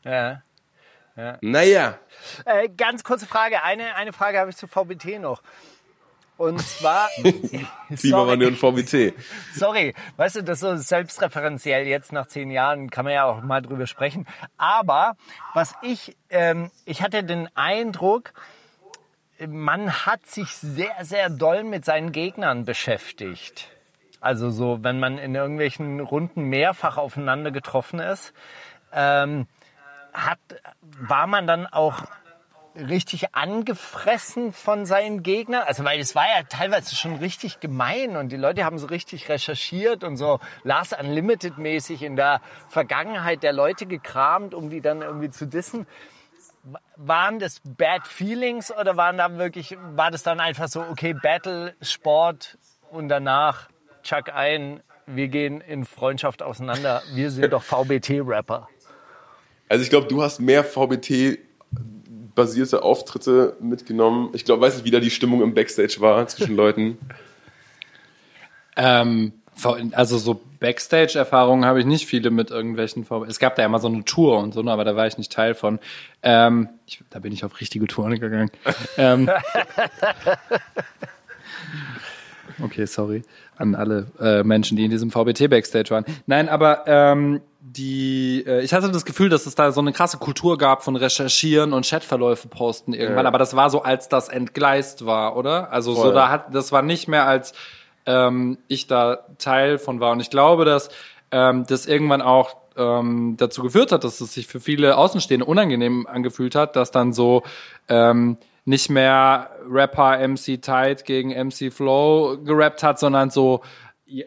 Ja. 0.03 0.41
Naja. 1.41 1.99
Äh, 2.45 2.69
ganz 2.75 3.03
kurze 3.03 3.25
Frage. 3.25 3.63
Eine, 3.63 3.95
eine 3.95 4.13
Frage 4.13 4.39
habe 4.39 4.49
ich 4.49 4.55
zu 4.55 4.67
VBT 4.67 5.19
noch. 5.19 5.41
Und 6.37 6.59
zwar. 6.59 7.07
Klimawandel 7.95 8.47
und 8.47 8.57
VBT. 8.57 9.13
Sorry, 9.53 9.93
weißt 10.17 10.37
du, 10.37 10.43
das 10.43 10.57
ist 10.57 10.61
so 10.61 10.75
selbstreferenziell 10.75 11.85
jetzt 11.85 12.11
nach 12.11 12.25
zehn 12.25 12.49
Jahren 12.49 12.89
kann 12.89 13.05
man 13.05 13.13
ja 13.13 13.25
auch 13.25 13.43
mal 13.43 13.61
drüber 13.61 13.85
sprechen. 13.85 14.25
Aber 14.57 15.17
was 15.53 15.75
ich, 15.83 16.17
ähm, 16.29 16.71
ich 16.85 17.03
hatte 17.03 17.23
den 17.23 17.47
Eindruck, 17.55 18.33
man 19.47 20.05
hat 20.05 20.25
sich 20.25 20.49
sehr, 20.55 21.03
sehr 21.03 21.29
doll 21.29 21.63
mit 21.63 21.85
seinen 21.85 22.11
Gegnern 22.11 22.65
beschäftigt. 22.65 23.69
Also 24.19 24.51
so, 24.51 24.83
wenn 24.83 24.99
man 24.99 25.17
in 25.17 25.33
irgendwelchen 25.33 25.99
Runden 25.99 26.43
mehrfach 26.43 26.97
aufeinander 26.97 27.51
getroffen 27.51 27.99
ist, 27.99 28.33
ähm, 28.93 29.47
hat, 30.13 30.39
war 30.81 31.25
man 31.25 31.47
dann 31.47 31.65
auch 31.65 32.03
richtig 32.75 33.33
angefressen 33.33 34.53
von 34.53 34.85
seinen 34.85 35.23
Gegnern? 35.23 35.63
Also, 35.65 35.83
weil 35.83 35.99
es 35.99 36.15
war 36.15 36.25
ja 36.25 36.43
teilweise 36.43 36.95
schon 36.95 37.15
richtig 37.15 37.59
gemein 37.59 38.15
und 38.15 38.29
die 38.31 38.37
Leute 38.37 38.63
haben 38.63 38.77
so 38.77 38.87
richtig 38.87 39.27
recherchiert 39.27 40.03
und 40.03 40.17
so 40.17 40.39
Last 40.63 40.97
Unlimited 40.97 41.57
mäßig 41.57 42.03
in 42.03 42.15
der 42.15 42.41
Vergangenheit 42.69 43.43
der 43.43 43.53
Leute 43.53 43.85
gekramt, 43.85 44.53
um 44.53 44.69
die 44.69 44.81
dann 44.81 45.01
irgendwie 45.01 45.31
zu 45.31 45.47
dissen. 45.47 45.87
Waren 46.95 47.39
das 47.39 47.59
Bad 47.63 48.07
Feelings 48.07 48.71
oder 48.71 48.95
waren 48.97 49.17
da 49.17 49.37
wirklich, 49.37 49.77
war 49.95 50.11
das 50.11 50.21
dann 50.23 50.39
einfach 50.39 50.67
so, 50.67 50.81
okay, 50.81 51.13
Battle, 51.13 51.73
Sport 51.81 52.57
und 52.91 53.09
danach 53.09 53.69
Chuck 54.03 54.29
ein, 54.33 54.81
wir 55.07 55.27
gehen 55.27 55.59
in 55.61 55.85
Freundschaft 55.85 56.43
auseinander, 56.43 57.01
wir 57.13 57.31
sind 57.31 57.53
doch 57.53 57.63
VBT-Rapper. 57.63 58.67
Also 59.69 59.83
ich 59.83 59.89
glaube, 59.89 60.07
du 60.07 60.21
hast 60.21 60.39
mehr 60.39 60.63
VBT-basierte 60.63 62.83
Auftritte 62.83 63.55
mitgenommen. 63.59 64.29
Ich 64.33 64.45
glaube, 64.45 64.61
weiß 64.61 64.75
nicht, 64.75 64.85
wie 64.85 64.91
da 64.91 64.99
die 64.99 65.09
Stimmung 65.09 65.41
im 65.41 65.53
Backstage 65.53 65.97
war 65.99 66.27
zwischen 66.27 66.55
Leuten. 66.55 66.97
Ähm, 68.75 69.33
also 69.93 70.17
so 70.17 70.41
Backstage-Erfahrungen 70.61 71.65
habe 71.65 71.81
ich 71.81 71.85
nicht 71.85 72.05
viele 72.05 72.29
mit 72.29 72.51
irgendwelchen 72.51 73.03
VW. 73.03 73.25
Es 73.27 73.39
gab 73.39 73.55
da 73.55 73.63
ja 73.63 73.67
mal 73.67 73.79
so 73.79 73.87
eine 73.89 74.05
Tour 74.05 74.39
und 74.39 74.53
so, 74.53 74.61
ne, 74.61 74.71
aber 74.71 74.85
da 74.85 74.95
war 74.95 75.07
ich 75.07 75.17
nicht 75.17 75.31
Teil 75.31 75.55
von. 75.55 75.79
Ähm, 76.23 76.69
ich, 76.85 77.03
da 77.09 77.19
bin 77.19 77.33
ich 77.33 77.43
auf 77.43 77.59
richtige 77.59 77.87
Touren 77.87 78.17
gegangen. 78.19 78.51
ähm, 78.97 79.29
okay, 82.63 82.85
sorry 82.85 83.23
an 83.61 83.75
alle 83.75 84.07
äh, 84.19 84.43
Menschen, 84.43 84.75
die 84.75 84.85
in 84.85 84.91
diesem 84.91 85.11
VBT 85.11 85.49
Backstage 85.49 85.91
waren. 85.91 86.03
Nein, 86.25 86.49
aber 86.49 86.83
ähm, 86.87 87.41
die, 87.59 88.43
äh, 88.45 88.63
ich 88.63 88.73
hatte 88.73 88.91
das 88.91 89.05
Gefühl, 89.05 89.29
dass 89.29 89.45
es 89.45 89.55
da 89.55 89.71
so 89.71 89.81
eine 89.81 89.93
krasse 89.93 90.17
Kultur 90.17 90.57
gab 90.57 90.83
von 90.83 90.95
Recherchieren 90.95 91.73
und 91.73 91.87
Chatverläufe 91.87 92.47
posten 92.47 92.93
irgendwann, 92.93 93.25
Ja. 93.25 93.27
aber 93.27 93.37
das 93.37 93.55
war 93.55 93.69
so, 93.69 93.83
als 93.83 94.09
das 94.09 94.29
entgleist 94.29 95.05
war, 95.05 95.37
oder? 95.37 95.71
Also 95.71 95.93
so 95.93 96.03
Voll. 96.03 96.13
da 96.13 96.29
hat, 96.29 96.53
das 96.55 96.71
war 96.71 96.81
nicht 96.81 97.07
mehr 97.07 97.27
als 97.27 97.53
ähm, 98.05 98.57
ich 98.67 98.87
da 98.87 99.25
Teil 99.37 99.77
von 99.77 99.99
war. 99.99 100.11
Und 100.11 100.19
ich 100.19 100.29
glaube, 100.29 100.65
dass 100.65 100.89
ähm, 101.31 101.65
das 101.67 101.85
irgendwann 101.85 102.21
auch 102.21 102.55
ähm, 102.77 103.35
dazu 103.37 103.63
geführt 103.63 103.91
hat, 103.91 104.03
dass 104.03 104.21
es 104.21 104.33
sich 104.33 104.47
für 104.47 104.59
viele 104.59 104.97
Außenstehende 104.97 105.45
unangenehm 105.45 106.07
angefühlt 106.07 106.55
hat, 106.55 106.75
dass 106.75 106.91
dann 106.91 107.13
so 107.13 107.43
ähm, 107.89 108.37
nicht 108.65 108.89
mehr 108.89 109.49
Rapper 109.69 110.27
MC 110.27 110.61
Tide 110.61 111.03
gegen 111.03 111.29
MC 111.29 111.73
Flow 111.73 112.37
gerappt 112.43 112.83
hat, 112.83 112.99
sondern 112.99 113.29
so 113.29 113.61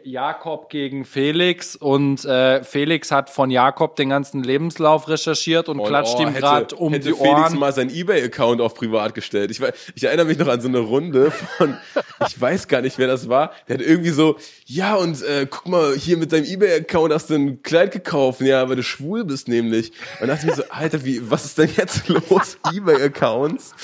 Jakob 0.05 0.71
gegen 0.71 1.05
Felix 1.05 1.77
und 1.77 2.25
äh, 2.25 2.65
Felix 2.65 3.11
hat 3.11 3.29
von 3.29 3.51
Jakob 3.51 3.97
den 3.97 4.09
ganzen 4.09 4.43
Lebenslauf 4.43 5.09
recherchiert 5.09 5.69
und, 5.69 5.85
klatscht 5.85 6.15
oh, 6.17 6.23
ihm 6.23 6.33
gerade 6.33 6.75
um 6.75 6.93
hätte 6.93 7.09
die 7.09 7.15
Felix 7.15 7.51
Ohren. 7.51 7.59
mal 7.59 7.73
seinen 7.73 7.91
Ebay-Account 7.91 8.63
auf 8.63 8.75
privat 8.75 9.15
gestellt. 9.15 9.51
Ich, 9.51 9.61
ich 9.95 10.05
erinnere 10.05 10.27
mich 10.27 10.39
noch 10.39 10.49
an 10.49 10.61
so 10.61 10.69
eine 10.69 10.79
Runde 10.79 11.31
von, 11.31 11.77
ich 12.27 12.41
weiß 12.41 12.69
gar 12.69 12.81
nicht, 12.81 12.97
wer 12.97 13.07
das 13.07 13.29
war. 13.29 13.53
Der 13.69 13.79
hat 13.79 13.85
irgendwie 13.85 14.11
so, 14.11 14.37
ja 14.65 14.95
und 14.95 15.23
äh, 15.23 15.47
guck 15.49 15.69
mal, 15.69 15.95
hier 15.95 16.17
mit 16.17 16.33
deinem 16.33 16.47
Ebay-Account 16.47 17.13
hast 17.13 17.29
du 17.29 17.35
ein 17.35 17.63
Kleid 17.63 17.93
gekauft. 17.93 18.41
Ja, 18.41 18.69
weil 18.69 18.77
du 18.77 18.83
schwul 18.83 19.25
bist 19.25 19.49
nämlich. 19.49 19.93
Und 20.21 20.29
dachte 20.29 20.47
ich 20.47 20.51
mir 20.51 20.57
so, 20.57 20.65
Alter, 20.71 21.05
wie, 21.05 21.31
was 21.31 21.45
ist 21.45 21.59
denn 21.59 21.71
jetzt 21.77 22.09
los? 22.31 22.59
Ebay-Accounts? 22.73 23.75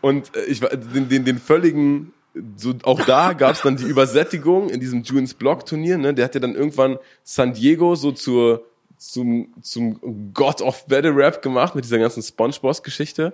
Und 0.00 0.34
äh, 0.34 0.44
ich 0.46 0.62
war 0.62 0.70
den, 0.70 1.08
den, 1.08 1.24
den 1.24 1.38
völligen, 1.38 2.12
so 2.56 2.74
auch 2.84 3.00
da 3.04 3.32
gab 3.32 3.52
es 3.52 3.62
dann 3.62 3.76
die 3.76 3.84
Übersättigung 3.84 4.68
in 4.70 4.80
diesem 4.80 5.02
Junes 5.02 5.34
Block 5.34 5.66
Turnier. 5.66 5.98
Ne? 5.98 6.14
Der 6.14 6.26
hat 6.26 6.34
ja 6.34 6.40
dann 6.40 6.54
irgendwann 6.54 6.98
San 7.24 7.54
Diego 7.54 7.94
so 7.94 8.12
zur 8.12 8.64
zum, 9.00 9.54
zum 9.62 10.32
God 10.34 10.60
of 10.60 10.86
Battle 10.86 11.16
Rap 11.16 11.40
gemacht 11.40 11.74
mit 11.74 11.84
dieser 11.84 11.98
ganzen 11.98 12.22
SpongeBob-Geschichte. 12.22 13.32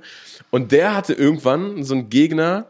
Und 0.51 0.71
der 0.71 0.95
hatte 0.95 1.13
irgendwann 1.13 1.83
so 1.83 1.95
einen 1.95 2.09
Gegner, 2.09 2.67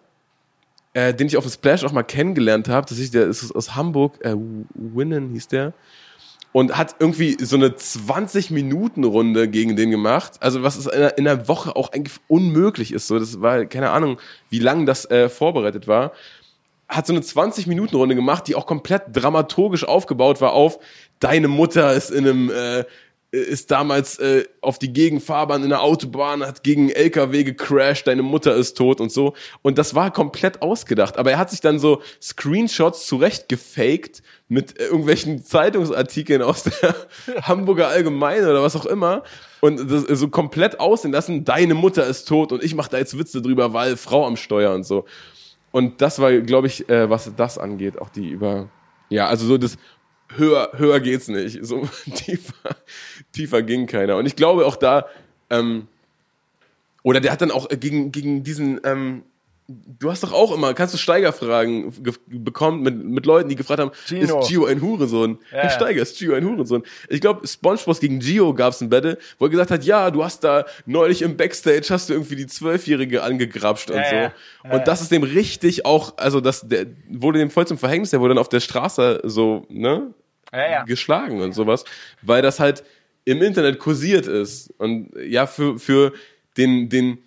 äh, 0.94 1.12
den 1.12 1.26
ich 1.26 1.36
auf 1.36 1.44
dem 1.44 1.52
Splash 1.52 1.84
auch 1.84 1.92
mal 1.92 2.02
kennengelernt 2.02 2.68
habe. 2.68 2.86
Das 2.88 2.98
ist 2.98 3.12
der 3.12 3.26
ist 3.26 3.54
aus 3.54 3.76
Hamburg, 3.76 4.18
äh, 4.24 4.34
Winnen 4.74 5.30
hieß 5.32 5.48
der. 5.48 5.74
Und 6.56 6.78
hat 6.78 6.96
irgendwie 7.00 7.36
so 7.38 7.56
eine 7.56 7.68
20-Minuten-Runde 7.68 9.46
gegen 9.46 9.76
den 9.76 9.90
gemacht. 9.90 10.38
Also 10.40 10.62
was 10.62 10.78
ist 10.78 10.86
in 10.86 10.94
einer, 10.94 11.18
in 11.18 11.28
einer 11.28 11.48
Woche 11.48 11.76
auch 11.76 11.92
eigentlich 11.92 12.16
unmöglich 12.28 12.94
ist. 12.94 13.08
So, 13.08 13.18
das 13.18 13.42
war 13.42 13.66
keine 13.66 13.90
Ahnung, 13.90 14.18
wie 14.48 14.58
lang 14.58 14.86
das 14.86 15.04
äh, 15.10 15.28
vorbereitet 15.28 15.86
war. 15.86 16.12
Hat 16.88 17.06
so 17.06 17.12
eine 17.12 17.20
20-Minuten-Runde 17.20 18.14
gemacht, 18.14 18.48
die 18.48 18.54
auch 18.54 18.64
komplett 18.64 19.02
dramaturgisch 19.12 19.84
aufgebaut 19.84 20.40
war 20.40 20.54
auf 20.54 20.78
deine 21.20 21.48
Mutter 21.48 21.92
ist 21.92 22.10
in 22.10 22.26
einem 22.26 22.50
äh, 22.50 22.84
ist 23.36 23.70
damals 23.70 24.18
äh, 24.18 24.44
auf 24.60 24.78
die 24.78 24.92
Gegenfahrbahn 24.92 25.62
in 25.62 25.70
der 25.70 25.82
Autobahn, 25.82 26.44
hat 26.44 26.62
gegen 26.62 26.82
einen 26.82 26.90
LKW 26.90 27.44
gecrashed, 27.44 28.06
deine 28.06 28.22
Mutter 28.22 28.54
ist 28.54 28.76
tot 28.76 29.00
und 29.00 29.12
so. 29.12 29.34
Und 29.62 29.78
das 29.78 29.94
war 29.94 30.12
komplett 30.12 30.62
ausgedacht. 30.62 31.16
Aber 31.18 31.30
er 31.30 31.38
hat 31.38 31.50
sich 31.50 31.60
dann 31.60 31.78
so 31.78 32.02
Screenshots 32.20 33.06
zurecht 33.06 33.48
gefaked 33.48 34.22
mit 34.48 34.78
irgendwelchen 34.78 35.44
Zeitungsartikeln 35.44 36.42
aus 36.42 36.64
der 36.64 36.94
Hamburger 37.42 37.88
Allgemeine 37.88 38.50
oder 38.50 38.62
was 38.62 38.76
auch 38.76 38.86
immer 38.86 39.22
und 39.60 39.90
das 39.90 40.02
so 40.02 40.28
komplett 40.28 40.80
aussehen 40.80 41.12
lassen, 41.12 41.44
deine 41.44 41.74
Mutter 41.74 42.06
ist 42.06 42.26
tot 42.28 42.52
und 42.52 42.62
ich 42.62 42.74
mache 42.74 42.90
da 42.90 42.98
jetzt 42.98 43.18
Witze 43.18 43.42
drüber, 43.42 43.72
weil 43.72 43.96
Frau 43.96 44.26
am 44.26 44.36
Steuer 44.36 44.74
und 44.74 44.84
so. 44.84 45.04
Und 45.72 46.00
das 46.00 46.20
war, 46.20 46.32
glaube 46.40 46.68
ich, 46.68 46.88
äh, 46.88 47.10
was 47.10 47.30
das 47.36 47.58
angeht, 47.58 47.98
auch 48.00 48.08
die 48.08 48.28
über, 48.28 48.68
ja, 49.08 49.26
also 49.26 49.46
so 49.46 49.58
das 49.58 49.76
höher, 50.34 50.72
höher 50.76 51.00
geht's 51.00 51.28
nicht. 51.28 51.64
So 51.64 51.88
tiefer, 52.14 52.76
tiefer 53.32 53.62
ging 53.62 53.86
keiner. 53.86 54.16
Und 54.16 54.26
ich 54.26 54.36
glaube 54.36 54.66
auch 54.66 54.76
da, 54.76 55.06
ähm, 55.50 55.88
oder 57.02 57.20
der 57.20 57.32
hat 57.32 57.40
dann 57.40 57.50
auch 57.50 57.68
gegen, 57.68 58.10
gegen 58.10 58.42
diesen, 58.42 58.80
ähm, 58.84 59.22
Du 59.68 60.10
hast 60.12 60.22
doch 60.22 60.32
auch 60.32 60.54
immer, 60.54 60.74
kannst 60.74 60.94
du 60.94 60.98
Steigerfragen 60.98 61.92
bekommen 62.28 62.82
mit, 62.82 63.04
mit 63.04 63.26
Leuten, 63.26 63.48
die 63.48 63.56
gefragt 63.56 63.80
haben, 63.80 63.90
Gino. 64.06 64.40
ist 64.40 64.48
Gio 64.48 64.64
ein 64.66 64.80
Hurensohn? 64.80 65.38
Ja. 65.50 65.58
Herr 65.62 65.70
Steiger, 65.70 66.02
ist 66.02 66.16
Gio 66.18 66.34
ein 66.34 66.44
Hurensohn? 66.44 66.84
Ich 67.08 67.20
glaube, 67.20 67.46
Spongebob 67.48 67.98
gegen 67.98 68.20
Gio 68.20 68.54
gab's 68.54 68.80
ein 68.80 68.88
Battle, 68.90 69.18
wo 69.38 69.46
er 69.46 69.50
gesagt 69.50 69.72
hat, 69.72 69.82
ja, 69.82 70.12
du 70.12 70.22
hast 70.22 70.44
da 70.44 70.66
neulich 70.84 71.22
im 71.22 71.36
Backstage 71.36 71.86
hast 71.90 72.08
du 72.08 72.12
irgendwie 72.12 72.36
die 72.36 72.46
Zwölfjährige 72.46 73.24
angegrapscht 73.24 73.90
und 73.90 73.96
Ja, 73.96 74.08
so. 74.08 74.14
ja. 74.16 74.32
Und 74.70 74.86
das 74.86 75.00
ist 75.02 75.10
dem 75.10 75.24
richtig 75.24 75.84
auch, 75.84 76.16
also 76.16 76.40
das 76.40 76.68
der 76.68 76.86
wurde 77.10 77.40
dem 77.40 77.50
voll 77.50 77.66
zum 77.66 77.78
Verhängnis, 77.78 78.10
der 78.10 78.20
wurde 78.20 78.34
dann 78.34 78.40
auf 78.40 78.48
der 78.48 78.60
Straße 78.60 79.22
so, 79.24 79.66
ne, 79.68 80.14
Ja, 80.52 80.70
ja. 80.70 80.82
geschlagen 80.84 81.40
und 81.42 81.54
sowas, 81.54 81.84
weil 82.22 82.40
das 82.40 82.60
halt 82.60 82.84
im 83.24 83.42
Internet 83.42 83.80
kursiert 83.80 84.28
ist. 84.28 84.72
Und 84.78 85.10
ja, 85.26 85.48
für, 85.48 85.80
für 85.80 86.12
den, 86.56 86.88
den, 86.88 87.18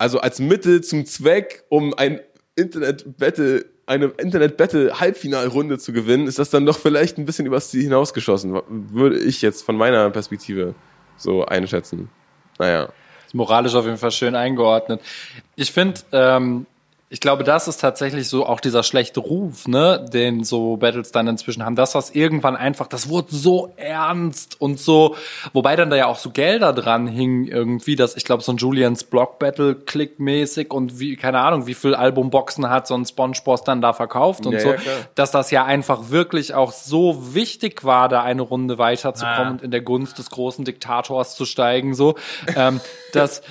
also 0.00 0.18
als 0.18 0.38
Mittel 0.38 0.80
zum 0.80 1.04
Zweck, 1.04 1.64
um 1.68 1.92
ein 1.92 2.20
Internet-Battle, 2.56 3.66
eine 3.84 4.06
Internet-Battle-Halbfinalrunde 4.06 5.78
zu 5.78 5.92
gewinnen, 5.92 6.26
ist 6.26 6.38
das 6.38 6.48
dann 6.48 6.64
doch 6.64 6.78
vielleicht 6.78 7.18
ein 7.18 7.26
bisschen 7.26 7.44
übers 7.44 7.68
Ziel 7.68 7.82
hinausgeschossen, 7.82 8.58
würde 8.66 9.18
ich 9.18 9.42
jetzt 9.42 9.62
von 9.62 9.76
meiner 9.76 10.08
Perspektive 10.08 10.74
so 11.18 11.44
einschätzen. 11.44 12.08
Naja. 12.58 12.88
Moralisch 13.34 13.74
auf 13.74 13.84
jeden 13.84 13.98
Fall 13.98 14.10
schön 14.10 14.34
eingeordnet. 14.34 15.02
Ich 15.54 15.70
finde, 15.70 16.00
ähm, 16.12 16.64
ich 17.12 17.18
glaube, 17.18 17.42
das 17.42 17.66
ist 17.66 17.78
tatsächlich 17.80 18.28
so 18.28 18.46
auch 18.46 18.60
dieser 18.60 18.84
schlechte 18.84 19.18
Ruf, 19.18 19.66
ne, 19.66 20.06
den 20.12 20.44
so 20.44 20.76
Battles 20.76 21.10
dann 21.10 21.26
inzwischen 21.26 21.64
haben. 21.64 21.74
Das, 21.74 21.96
was 21.96 22.10
irgendwann 22.10 22.54
einfach, 22.54 22.86
das 22.86 23.08
wurde 23.08 23.34
so 23.34 23.72
ernst 23.76 24.60
und 24.60 24.78
so, 24.78 25.16
wobei 25.52 25.74
dann 25.74 25.90
da 25.90 25.96
ja 25.96 26.06
auch 26.06 26.18
so 26.18 26.30
Gelder 26.30 26.72
dran 26.72 27.08
hingen 27.08 27.48
irgendwie, 27.48 27.96
dass 27.96 28.14
ich 28.16 28.24
glaube, 28.24 28.44
so 28.44 28.52
ein 28.52 28.58
Julians 28.58 29.02
Block 29.02 29.40
Battle 29.40 29.74
klickmäßig 29.74 30.72
und 30.72 31.00
wie, 31.00 31.16
keine 31.16 31.40
Ahnung, 31.40 31.66
wie 31.66 31.74
viel 31.74 31.96
Albumboxen 31.96 32.70
hat 32.70 32.86
so 32.86 32.94
ein 32.94 33.04
SpongeBob 33.04 33.64
dann 33.64 33.80
da 33.80 33.92
verkauft 33.92 34.46
und 34.46 34.52
Ja, 34.52 34.60
so, 34.60 34.68
ja, 34.74 34.78
dass 35.16 35.32
das 35.32 35.50
ja 35.50 35.64
einfach 35.64 36.10
wirklich 36.10 36.54
auch 36.54 36.70
so 36.70 37.34
wichtig 37.34 37.82
war, 37.82 38.08
da 38.08 38.22
eine 38.22 38.42
Runde 38.42 38.78
weiterzukommen 38.78 39.46
Ah. 39.46 39.50
und 39.50 39.62
in 39.62 39.72
der 39.72 39.80
Gunst 39.80 40.18
des 40.18 40.30
großen 40.30 40.64
Diktators 40.64 41.34
zu 41.34 41.44
steigen, 41.44 41.94
so, 41.94 42.14
ähm, 42.54 42.80
dass, 43.12 43.42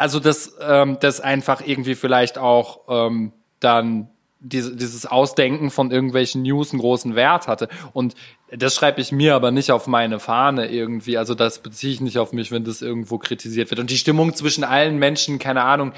also 0.00 0.18
das, 0.18 0.56
ähm, 0.60 0.96
das 1.00 1.20
einfach 1.20 1.60
irgendwie 1.64 1.94
vielleicht 1.94 2.38
auch 2.38 2.80
ähm, 2.88 3.32
dann 3.60 4.08
diese, 4.40 4.74
dieses 4.74 5.04
Ausdenken 5.04 5.70
von 5.70 5.90
irgendwelchen 5.90 6.42
News 6.42 6.72
einen 6.72 6.80
großen 6.80 7.14
Wert 7.14 7.46
hatte. 7.46 7.68
Und 7.92 8.14
das 8.50 8.74
schreibe 8.74 9.02
ich 9.02 9.12
mir 9.12 9.34
aber 9.34 9.50
nicht 9.50 9.70
auf 9.70 9.86
meine 9.86 10.18
Fahne 10.18 10.70
irgendwie. 10.70 11.18
Also 11.18 11.34
das 11.34 11.58
beziehe 11.58 11.92
ich 11.92 12.00
nicht 12.00 12.18
auf 12.18 12.32
mich, 12.32 12.50
wenn 12.50 12.64
das 12.64 12.80
irgendwo 12.80 13.18
kritisiert 13.18 13.70
wird. 13.70 13.78
Und 13.78 13.90
die 13.90 13.98
Stimmung 13.98 14.34
zwischen 14.34 14.64
allen 14.64 14.98
Menschen, 14.98 15.38
keine 15.38 15.64
Ahnung, 15.64 15.92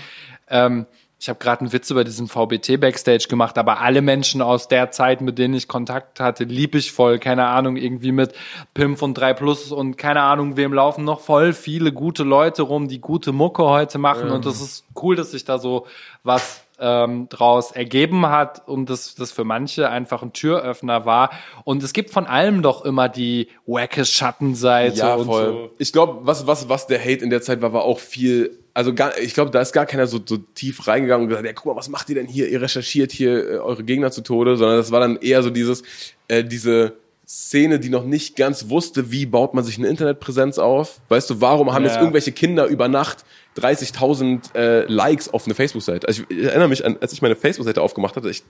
ähm, 0.48 0.86
ich 1.22 1.28
habe 1.28 1.38
gerade 1.38 1.60
einen 1.60 1.72
Witz 1.72 1.88
über 1.88 2.02
diesen 2.02 2.26
VBT 2.26 2.80
Backstage 2.80 3.26
gemacht, 3.28 3.56
aber 3.56 3.80
alle 3.80 4.02
Menschen 4.02 4.42
aus 4.42 4.66
der 4.66 4.90
Zeit, 4.90 5.20
mit 5.20 5.38
denen 5.38 5.54
ich 5.54 5.68
Kontakt 5.68 6.18
hatte, 6.18 6.42
lieb 6.42 6.74
ich 6.74 6.90
voll. 6.90 7.20
Keine 7.20 7.46
Ahnung, 7.46 7.76
irgendwie 7.76 8.10
mit 8.10 8.32
Pim 8.74 8.96
von 8.96 9.14
3 9.14 9.32
Plus 9.34 9.70
und 9.70 9.96
keine 9.96 10.22
Ahnung, 10.22 10.56
wem 10.56 10.72
laufen 10.72 11.04
noch 11.04 11.20
voll 11.20 11.52
viele 11.52 11.92
gute 11.92 12.24
Leute 12.24 12.62
rum, 12.62 12.88
die 12.88 13.00
gute 13.00 13.30
Mucke 13.30 13.62
heute 13.62 13.98
machen. 13.98 14.30
Und 14.30 14.46
das 14.46 14.60
ist 14.60 14.84
cool, 15.00 15.14
dass 15.14 15.30
sich 15.30 15.44
da 15.44 15.60
so 15.60 15.86
was 16.24 16.64
ähm, 16.80 17.28
draus 17.28 17.70
ergeben 17.70 18.26
hat 18.26 18.66
und 18.66 18.90
das, 18.90 19.14
das 19.14 19.30
für 19.30 19.44
manche 19.44 19.88
einfach 19.88 20.24
ein 20.24 20.32
Türöffner 20.32 21.06
war. 21.06 21.30
Und 21.62 21.84
es 21.84 21.92
gibt 21.92 22.10
von 22.10 22.26
allem 22.26 22.62
doch 22.62 22.84
immer 22.84 23.08
die 23.08 23.46
wacke 23.64 24.04
Schattenseite 24.04 24.98
Ja, 24.98 25.14
und 25.14 25.26
voll. 25.26 25.46
so. 25.46 25.70
Ich 25.78 25.92
glaube, 25.92 26.26
was, 26.26 26.48
was, 26.48 26.68
was 26.68 26.88
der 26.88 26.98
Hate 26.98 27.22
in 27.22 27.30
der 27.30 27.42
Zeit 27.42 27.62
war, 27.62 27.72
war 27.72 27.84
auch 27.84 28.00
viel. 28.00 28.58
Also 28.74 28.94
gar, 28.94 29.18
ich 29.18 29.34
glaube, 29.34 29.50
da 29.50 29.60
ist 29.60 29.72
gar 29.72 29.84
keiner 29.86 30.06
so, 30.06 30.18
so 30.24 30.38
tief 30.38 30.86
reingegangen 30.86 31.24
und 31.24 31.28
gesagt, 31.28 31.46
ja, 31.46 31.52
guck 31.52 31.66
mal, 31.66 31.76
was 31.76 31.88
macht 31.90 32.08
ihr 32.08 32.14
denn 32.14 32.26
hier? 32.26 32.48
Ihr 32.48 32.62
recherchiert 32.62 33.12
hier 33.12 33.50
äh, 33.50 33.56
eure 33.58 33.84
Gegner 33.84 34.10
zu 34.10 34.22
Tode, 34.22 34.56
sondern 34.56 34.78
das 34.78 34.90
war 34.90 35.00
dann 35.00 35.16
eher 35.16 35.42
so 35.42 35.50
dieses, 35.50 35.82
äh, 36.28 36.42
diese 36.42 36.94
Szene, 37.28 37.78
die 37.80 37.88
noch 37.90 38.04
nicht 38.04 38.34
ganz 38.36 38.68
wusste, 38.70 39.10
wie 39.10 39.26
baut 39.26 39.52
man 39.54 39.62
sich 39.64 39.78
eine 39.78 39.88
Internetpräsenz 39.88 40.58
auf. 40.58 41.00
Weißt 41.08 41.28
du, 41.30 41.40
warum 41.40 41.72
haben 41.72 41.84
Ja. 41.84 41.90
jetzt 41.90 41.98
irgendwelche 42.00 42.32
Kinder 42.32 42.66
über 42.66 42.88
Nacht 42.88 43.24
30.000 43.58 44.54
äh, 44.54 44.84
Likes 44.86 45.28
auf 45.32 45.44
eine 45.46 45.54
Facebook-Seite? 45.54 46.08
Also 46.08 46.22
ich 46.28 46.42
erinnere 46.44 46.68
mich 46.68 46.84
an, 46.84 46.96
als 47.00 47.12
ich 47.12 47.22
meine 47.22 47.36
Facebook-Seite 47.36 47.80
aufgemacht 47.82 48.16
hatte, 48.16 48.30
ich 48.30 48.42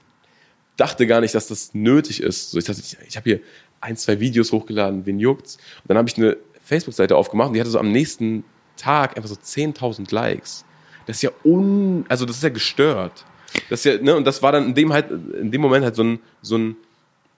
dachte 0.76 1.06
gar 1.06 1.20
nicht, 1.20 1.34
dass 1.34 1.48
das 1.48 1.74
nötig 1.74 2.22
ist. 2.22 2.50
So, 2.52 2.58
ich 2.58 2.64
dachte, 2.64 2.80
ich, 2.80 2.96
ich 3.06 3.16
habe 3.16 3.24
hier 3.28 3.40
ein, 3.80 3.96
zwei 3.96 4.20
Videos 4.20 4.52
hochgeladen, 4.52 5.04
wen 5.06 5.18
juckt's? 5.18 5.56
Und 5.56 5.88
dann 5.88 5.98
habe 5.98 6.08
ich 6.08 6.16
eine 6.16 6.36
Facebook-Seite 6.62 7.16
aufgemacht 7.16 7.48
und 7.48 7.54
die 7.54 7.60
hatte 7.60 7.70
so 7.70 7.78
am 7.78 7.90
nächsten 7.92 8.44
Tag 8.82 9.16
einfach 9.16 9.28
so 9.28 9.36
10.000 9.36 10.12
Likes. 10.12 10.64
Das 11.06 11.16
ist 11.16 11.22
ja 11.22 11.30
un, 11.44 12.04
also 12.08 12.26
das 12.26 12.36
ist 12.36 12.42
ja 12.42 12.48
gestört. 12.48 13.24
Das 13.70 13.84
ja, 13.84 13.98
ne, 13.98 14.16
und 14.16 14.26
das 14.26 14.42
war 14.42 14.52
dann 14.52 14.66
in 14.66 14.74
dem 14.74 14.92
halt, 14.92 15.10
in 15.10 15.50
dem 15.50 15.60
Moment 15.60 15.84
halt 15.84 15.94
so 15.94 16.04
ein, 16.04 16.20
so 16.40 16.56
ein, 16.56 16.76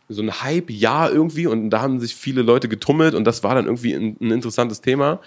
so 0.08 0.22
ein 0.22 0.42
Hype-Jahr 0.42 1.10
irgendwie 1.10 1.46
und 1.46 1.70
da 1.70 1.80
haben 1.80 1.98
sich 1.98 2.14
viele 2.14 2.42
Leute 2.42 2.68
getummelt 2.68 3.14
und 3.14 3.24
das 3.24 3.42
war 3.42 3.54
dann 3.54 3.64
irgendwie 3.64 3.94
ein, 3.94 4.16
ein 4.20 4.30
interessantes 4.30 4.80
Thema. 4.80 5.20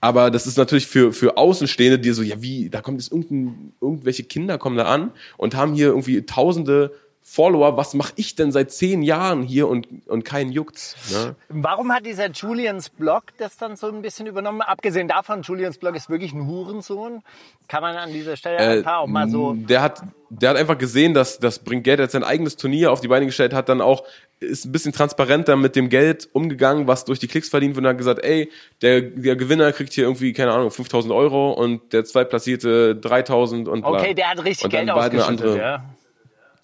Aber 0.00 0.30
das 0.30 0.46
ist 0.46 0.56
natürlich 0.56 0.86
für, 0.86 1.12
für 1.12 1.36
Außenstehende, 1.36 1.98
die 1.98 2.10
so, 2.12 2.22
ja, 2.22 2.40
wie, 2.40 2.70
da 2.70 2.80
kommt 2.80 3.00
jetzt 3.00 3.12
irgendein, 3.12 3.72
irgendwelche 3.80 4.24
Kinder 4.24 4.56
kommen 4.56 4.76
da 4.76 4.84
an 4.84 5.12
und 5.36 5.54
haben 5.54 5.74
hier 5.74 5.88
irgendwie 5.88 6.22
tausende 6.22 6.92
Follower. 7.30 7.76
Was 7.76 7.94
mache 7.94 8.12
ich 8.16 8.34
denn 8.34 8.50
seit 8.50 8.72
zehn 8.72 9.02
Jahren 9.02 9.42
hier 9.42 9.68
und, 9.68 9.86
und 10.08 10.24
keinen 10.24 10.50
juckt's? 10.50 10.96
Ne? 11.12 11.36
Warum 11.48 11.92
hat 11.92 12.04
dieser 12.04 12.28
Julians 12.28 12.88
Blog 12.88 13.22
das 13.38 13.56
dann 13.56 13.76
so 13.76 13.86
ein 13.86 14.02
bisschen 14.02 14.26
übernommen? 14.26 14.62
Abgesehen 14.62 15.06
davon, 15.06 15.42
Julians 15.42 15.78
Blog 15.78 15.94
ist 15.94 16.10
wirklich 16.10 16.32
ein 16.32 16.48
Hurensohn. 16.48 17.22
Kann 17.68 17.82
man 17.82 17.94
an 17.94 18.12
dieser 18.12 18.36
Stelle 18.36 18.56
Äh, 18.56 18.78
einfach 18.78 18.96
auch 18.98 19.06
mal 19.06 19.28
so. 19.28 19.54
Der 19.54 19.80
hat, 19.80 20.02
der 20.28 20.50
hat 20.50 20.56
einfach 20.56 20.76
gesehen, 20.76 21.14
dass 21.14 21.38
das 21.38 21.60
bringt 21.60 21.84
Geld, 21.84 22.00
er 22.00 22.04
hat 22.04 22.10
sein 22.10 22.24
eigenes 22.24 22.56
Turnier 22.56 22.90
auf 22.90 23.00
die 23.00 23.06
Beine 23.06 23.26
gestellt, 23.26 23.54
hat 23.54 23.68
dann 23.68 23.80
auch, 23.80 24.02
ist 24.40 24.64
ein 24.64 24.72
bisschen 24.72 24.92
transparenter 24.92 25.54
mit 25.54 25.76
dem 25.76 25.88
Geld 25.88 26.28
umgegangen, 26.32 26.88
was 26.88 27.04
durch 27.04 27.20
die 27.20 27.28
Klicks 27.28 27.48
verdient 27.48 27.76
wird 27.76 27.84
und 27.84 27.90
hat 27.90 27.98
gesagt, 27.98 28.24
ey, 28.24 28.50
der, 28.82 29.02
der 29.02 29.36
Gewinner 29.36 29.70
kriegt 29.70 29.92
hier 29.92 30.02
irgendwie, 30.02 30.32
keine 30.32 30.50
Ahnung, 30.50 30.72
5000 30.72 31.14
Euro 31.14 31.52
und 31.52 31.92
der 31.92 32.04
Zweitplatzierte 32.04 32.96
3000 32.96 33.68
und 33.68 33.82
bla. 33.82 33.90
Okay, 33.90 34.14
der 34.14 34.30
hat 34.30 34.44
richtig 34.44 34.68
Geld 34.68 34.90
ausgeschüttet, 34.90 35.56
ja. 35.56 35.84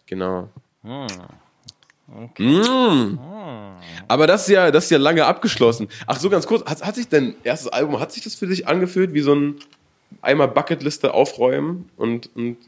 Genau. 0.06 0.48
Mm. 0.82 1.06
Aber 4.06 4.26
das 4.26 4.42
ist 4.42 4.48
ja, 4.48 4.70
das 4.70 4.84
ist 4.84 4.90
ja 4.90 4.98
lange 4.98 5.26
abgeschlossen. 5.26 5.88
Ach 6.06 6.18
so, 6.18 6.30
ganz 6.30 6.46
kurz, 6.46 6.64
hat, 6.68 6.84
hat 6.84 6.94
sich 6.94 7.08
dein 7.08 7.34
erstes 7.42 7.68
Album, 7.68 7.98
hat 7.98 8.12
sich 8.12 8.22
das 8.22 8.34
für 8.36 8.46
dich 8.46 8.68
angefühlt 8.68 9.12
wie 9.12 9.20
so 9.20 9.34
ein 9.34 9.56
einmal 10.22 10.48
Bucketliste 10.48 11.12
aufräumen 11.12 11.90
und, 11.96 12.30
und 12.36 12.58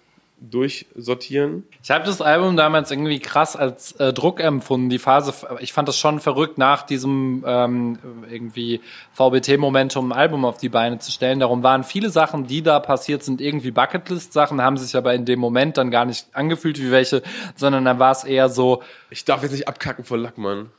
durchsortieren? 0.41 1.65
Ich 1.83 1.91
habe 1.91 2.05
das 2.05 2.21
Album 2.21 2.57
damals 2.57 2.91
irgendwie 2.91 3.19
krass 3.19 3.57
als 3.57 3.93
äh, 3.93 4.13
Druck 4.13 4.41
empfunden. 4.41 4.89
Die 4.89 4.99
Phase, 4.99 5.35
ich 5.61 5.73
fand 5.73 5.89
das 5.89 5.99
schon 5.99 6.21
verrückt, 6.21 6.59
nach 6.59 6.83
diesem 6.83 7.45
ähm, 7.47 7.99
irgendwie 8.31 8.81
VBT-Momentum 9.13 10.13
ein 10.13 10.19
Album 10.19 10.45
auf 10.45 10.59
die 10.59 10.69
Beine 10.69 10.99
zu 10.99 11.11
stellen. 11.11 11.41
Darum 11.41 11.63
waren 11.63 11.85
viele 11.85 12.11
Sachen, 12.11 12.47
die 12.47 12.63
da 12.63 12.81
passiert 12.81 13.23
sind, 13.23 13.41
irgendwie 13.41 13.71
Bucketlist-Sachen, 13.71 14.63
haben 14.63 14.77
sich 14.77 14.97
aber 14.97 15.15
in 15.15 15.25
dem 15.25 15.41
Moment 15.41 15.77
dann 15.77 15.91
gar 15.91 16.05
nicht 16.05 16.27
angefühlt 16.33 16.79
wie 16.81 16.91
welche, 16.91 17.23
sondern 17.57 17.85
dann 17.85 17.99
war 17.99 18.13
es 18.13 18.25
eher 18.25 18.49
so, 18.49 18.83
Ich 19.11 19.25
darf 19.25 19.43
jetzt 19.43 19.53
nicht 19.53 19.69
abkacken 19.69 20.05
vor 20.05 20.19
Lack, 20.19 20.39
Mann. 20.39 20.71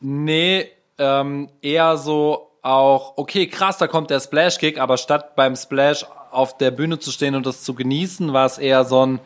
Nee, 0.00 0.68
ähm, 0.98 1.48
eher 1.62 1.96
so 1.96 2.48
auch, 2.62 3.16
okay, 3.16 3.46
krass, 3.46 3.78
da 3.78 3.86
kommt 3.86 4.10
der 4.10 4.20
Splash-Kick, 4.20 4.78
aber 4.78 4.96
statt 4.96 5.36
beim 5.36 5.56
Splash 5.56 6.04
auf 6.30 6.56
der 6.56 6.70
Bühne 6.70 6.98
zu 6.98 7.10
stehen 7.10 7.34
und 7.34 7.46
das 7.46 7.62
zu 7.62 7.74
genießen, 7.74 8.32
war 8.32 8.46
es 8.46 8.58
eher 8.58 8.84
so 8.84 9.04
ein, 9.04 9.20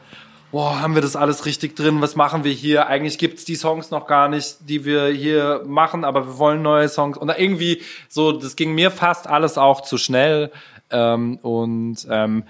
boah, 0.52 0.80
haben 0.80 0.94
wir 0.94 1.02
das 1.02 1.16
alles 1.16 1.46
richtig 1.46 1.74
drin, 1.74 2.00
was 2.00 2.14
machen 2.14 2.44
wir 2.44 2.52
hier? 2.52 2.86
Eigentlich 2.86 3.18
gibt's 3.18 3.44
die 3.44 3.56
Songs 3.56 3.90
noch 3.90 4.06
gar 4.06 4.28
nicht, 4.28 4.56
die 4.60 4.84
wir 4.84 5.06
hier 5.06 5.62
machen, 5.66 6.04
aber 6.04 6.26
wir 6.26 6.38
wollen 6.38 6.62
neue 6.62 6.88
Songs. 6.88 7.16
Und 7.16 7.30
irgendwie 7.30 7.82
so, 8.08 8.32
das 8.32 8.54
ging 8.54 8.74
mir 8.74 8.90
fast 8.90 9.26
alles 9.26 9.58
auch 9.58 9.80
zu 9.80 9.96
schnell. 9.98 10.52
Ähm, 10.90 11.38
und 11.42 12.06
ähm, 12.10 12.44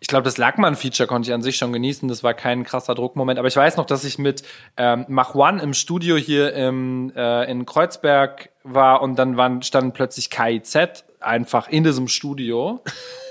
ich 0.00 0.08
glaube, 0.08 0.24
das 0.24 0.36
Lackmann-Feature 0.36 1.06
konnte 1.06 1.30
ich 1.30 1.34
an 1.34 1.42
sich 1.42 1.56
schon 1.56 1.72
genießen. 1.72 2.08
Das 2.08 2.22
war 2.22 2.34
kein 2.34 2.64
krasser 2.64 2.94
Druckmoment. 2.94 3.38
Aber 3.38 3.48
ich 3.48 3.56
weiß 3.56 3.76
noch, 3.76 3.86
dass 3.86 4.04
ich 4.04 4.18
mit 4.18 4.42
ähm, 4.76 5.06
Mach 5.08 5.34
One 5.34 5.62
im 5.62 5.72
Studio 5.72 6.16
hier 6.16 6.52
im, 6.52 7.12
äh, 7.16 7.50
in 7.50 7.64
Kreuzberg 7.64 8.50
war 8.62 9.00
und 9.00 9.16
dann 9.18 9.36
waren, 9.36 9.62
standen 9.62 9.92
plötzlich 9.92 10.30
KIZ 10.30 11.05
einfach 11.20 11.68
in 11.68 11.84
diesem 11.84 12.08
Studio. 12.08 12.82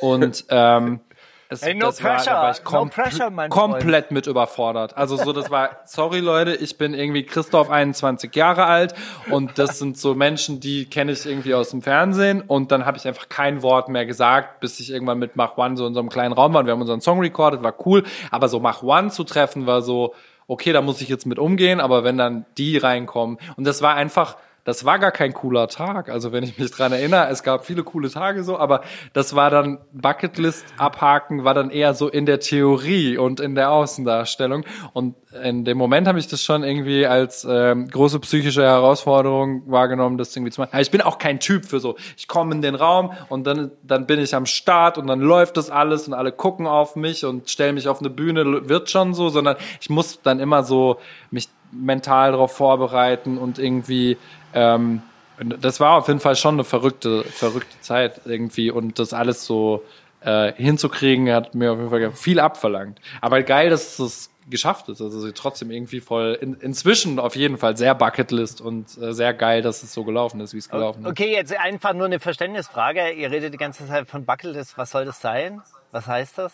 Und 0.02 0.46
ähm, 0.50 1.00
es, 1.50 1.62
Hey, 1.62 1.74
no 1.74 1.88
das 1.88 2.04
war, 2.04 2.12
da 2.12 2.16
pressure, 2.18 2.34
war 2.34 2.52
ich 2.52 2.64
no 2.64 2.64
kom 2.64 2.90
pressure, 2.90 3.30
mein 3.30 3.50
komplett 3.50 4.12
mit 4.12 4.28
überfordert. 4.28 4.98
Also 4.98 5.18
so, 5.18 5.34
das 5.34 5.50
war, 5.52 5.82
sorry 5.86 6.20
Leute, 6.20 6.56
ich 6.56 6.78
bin 6.78 6.94
irgendwie 6.94 7.24
Christoph 7.24 7.70
21 7.70 8.36
Jahre 8.36 8.66
alt. 8.66 8.94
Und 9.30 9.58
das 9.58 9.80
sind 9.80 9.98
so 9.98 10.16
Menschen, 10.16 10.60
die 10.60 10.86
kenne 10.86 11.12
ich 11.12 11.26
irgendwie 11.26 11.54
aus 11.54 11.70
dem 11.70 11.82
Fernsehen. 11.82 12.42
Und 12.42 12.72
dann 12.72 12.86
habe 12.86 12.98
ich 12.98 13.08
einfach 13.08 13.30
kein 13.30 13.62
Wort 13.62 13.90
mehr 13.90 14.06
gesagt, 14.06 14.60
bis 14.60 14.80
ich 14.80 14.92
irgendwann 14.92 15.20
mit 15.20 15.36
Mach 15.36 15.58
One 15.58 15.78
so 15.78 15.86
in 15.88 15.94
so 15.94 16.00
einem 16.00 16.10
kleinen 16.10 16.34
Raum 16.34 16.54
war. 16.54 16.62
Und 16.62 16.66
wir 16.68 16.74
haben 16.74 16.82
unseren 16.82 17.02
Song 17.02 17.20
recorded, 17.20 17.64
war 17.64 17.76
cool, 17.86 18.04
aber 18.32 18.50
so 18.50 18.60
Mach 18.60 18.84
One 18.84 19.10
zu 19.10 19.24
treffen 19.24 19.66
war 19.66 19.82
so, 19.82 20.14
okay, 20.48 20.74
da 20.74 20.82
muss 20.82 21.02
ich 21.02 21.10
jetzt 21.10 21.26
mit 21.26 21.40
umgehen, 21.40 21.80
aber 21.80 22.04
wenn 22.04 22.18
dann 22.18 22.46
die 22.58 22.78
reinkommen. 22.78 23.38
Und 23.56 23.66
das 23.66 23.82
war 23.82 23.96
einfach, 23.96 24.38
das 24.66 24.84
war 24.84 24.98
gar 25.00 25.12
kein 25.12 25.34
cooler 25.34 25.68
Tag. 25.68 26.10
Also 26.10 26.32
wenn 26.32 26.44
ich 26.44 26.58
mich 26.58 26.72
dran 26.72 26.92
erinnere, 26.92 27.30
es 27.30 27.44
gab 27.44 27.66
viele 27.66 27.84
coole 27.84 28.10
Tage 28.10 28.44
so, 28.44 28.58
aber 28.58 28.82
das 29.14 29.36
war 29.36 29.52
dann 29.52 29.78
Bucketlist 29.94 30.66
abhaken, 30.78 31.44
war 31.44 31.54
dann 31.54 31.70
eher 31.70 31.94
so 31.94 32.10
in 32.10 32.26
der 32.26 32.40
Theorie 32.40 33.18
und 33.18 33.40
in 33.40 33.54
der 33.54 33.72
Außendarstellung. 33.72 34.66
Und 34.92 35.16
in 35.44 35.66
dem 35.66 35.78
Moment 35.78 36.08
habe 36.08 36.18
ich 36.18 36.28
das 36.28 36.42
schon 36.44 36.64
irgendwie 36.64 37.06
als 37.06 37.46
ähm, 37.48 37.88
große 37.88 38.20
psychische 38.22 38.64
Herausforderung 38.64 39.64
wahrgenommen, 39.68 40.18
das 40.18 40.36
irgendwie 40.36 40.52
zu 40.52 40.62
machen. 40.62 40.72
Aber 40.74 40.82
ich 40.82 40.92
bin 40.92 41.02
auch 41.02 41.20
kein 41.20 41.40
Typ 41.40 41.66
für 41.66 41.80
so, 41.80 41.96
ich 42.18 42.28
komme 42.28 42.56
in 42.56 42.64
den 42.64 42.74
Raum 42.74 43.12
und 43.30 43.46
dann, 43.46 43.72
dann 43.84 44.08
bin 44.08 44.20
ich 44.20 44.34
am 44.34 44.48
Start 44.48 44.98
und 44.98 45.06
dann 45.06 45.20
läuft 45.20 45.58
das 45.58 45.70
alles 45.70 46.08
und 46.08 46.16
alle 46.16 46.32
gucken 46.32 46.66
auf 46.66 46.96
mich 46.96 47.24
und 47.24 47.52
stellen 47.52 47.76
mich 47.76 47.88
auf 47.88 48.00
eine 48.00 48.10
Bühne, 48.10 48.68
wird 48.68 48.90
schon 48.90 49.14
so, 49.14 49.30
sondern 49.30 49.58
ich 49.80 49.92
muss 49.92 50.22
dann 50.24 50.40
immer 50.40 50.64
so 50.64 50.98
mich 51.30 51.50
mental 51.72 52.32
darauf 52.32 52.54
vorbereiten 52.54 53.38
und 53.38 53.60
irgendwie 53.60 54.18
ähm, 54.56 55.02
das 55.38 55.80
war 55.80 55.98
auf 55.98 56.08
jeden 56.08 56.20
Fall 56.20 56.36
schon 56.36 56.56
eine 56.56 56.64
verrückte, 56.64 57.24
verrückte 57.24 57.80
Zeit 57.82 58.22
irgendwie 58.26 58.72
und 58.72 59.00
das 59.00 59.14
alles 59.14 59.46
so 59.46 59.84
äh, 60.22 60.54
hinzukriegen 60.54 61.32
hat 61.32 61.56
mir 61.56 61.74
auf 61.74 61.78
jeden 61.78 61.90
Fall 61.90 62.12
viel 62.14 62.40
abverlangt. 62.40 63.00
Aber 63.22 63.44
geil, 63.44 63.70
dass 63.70 64.00
es 64.00 64.32
geschafft 64.50 64.90
ist. 64.90 65.02
Also 65.02 65.20
sie 65.22 65.34
trotzdem 65.34 65.72
irgendwie 65.72 66.00
voll 66.00 66.38
in, 66.40 66.56
inzwischen 66.56 67.20
auf 67.20 67.36
jeden 67.36 67.58
Fall 67.58 67.78
sehr 67.78 67.96
Bucketlist 67.96 68.62
und 68.62 68.98
äh, 68.98 69.14
sehr 69.14 69.34
geil, 69.34 69.62
dass 69.62 69.84
es 69.84 69.94
so 69.94 70.04
gelaufen 70.04 70.40
ist, 70.40 70.54
wie 70.54 70.60
es 70.60 70.70
gelaufen 70.70 71.04
ist. 71.04 71.10
Okay, 71.10 71.32
jetzt 71.32 71.56
einfach 71.58 71.94
nur 71.94 72.06
eine 72.06 72.20
Verständnisfrage. 72.20 73.12
Ihr 73.12 73.32
redet 73.32 73.54
die 73.54 73.58
ganze 73.58 73.88
Zeit 73.88 74.08
von 74.08 74.26
Bucketlist. 74.26 74.78
Was 74.78 74.92
soll 74.92 75.06
das 75.06 75.20
sein? 75.20 75.62
Was 75.92 76.08
heißt 76.08 76.38
das? 76.38 76.54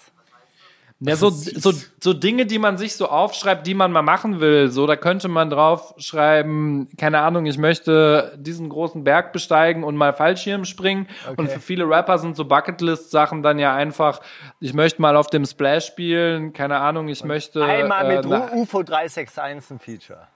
Ja, 1.03 1.15
so, 1.15 1.31
so, 1.31 1.73
so 1.99 2.13
Dinge, 2.13 2.45
die 2.45 2.59
man 2.59 2.77
sich 2.77 2.95
so 2.95 3.07
aufschreibt, 3.07 3.65
die 3.65 3.73
man 3.73 3.91
mal 3.91 4.03
machen 4.03 4.39
will. 4.39 4.69
So, 4.69 4.85
da 4.85 4.95
könnte 4.95 5.29
man 5.29 5.49
drauf 5.49 5.95
schreiben, 5.97 6.89
keine 6.95 7.21
Ahnung, 7.21 7.47
ich 7.47 7.57
möchte 7.57 8.37
diesen 8.37 8.69
großen 8.69 9.03
Berg 9.03 9.33
besteigen 9.33 9.83
und 9.83 9.95
mal 9.95 10.13
Fallschirm 10.13 10.63
springen. 10.63 11.07
Und 11.37 11.49
für 11.49 11.59
viele 11.59 11.89
Rapper 11.89 12.19
sind 12.19 12.35
so 12.35 12.45
Bucketlist-Sachen 12.45 13.41
dann 13.41 13.57
ja 13.57 13.73
einfach, 13.73 14.21
ich 14.59 14.75
möchte 14.75 15.01
mal 15.01 15.17
auf 15.17 15.27
dem 15.27 15.45
Splash 15.45 15.87
spielen, 15.87 16.53
keine 16.53 16.77
Ahnung, 16.77 17.07
ich 17.07 17.23
möchte. 17.23 17.65
Einmal 17.65 18.07
mit 18.07 18.25
äh, 18.25 18.55
UFO 18.55 18.83
361 18.83 19.71
ein 19.71 19.79
Feature. 19.79 20.27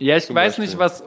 Ja, 0.00 0.16
ich 0.16 0.28
weiß 0.28 0.34
Beispiel. 0.34 0.64
nicht, 0.64 0.78
was, 0.78 1.04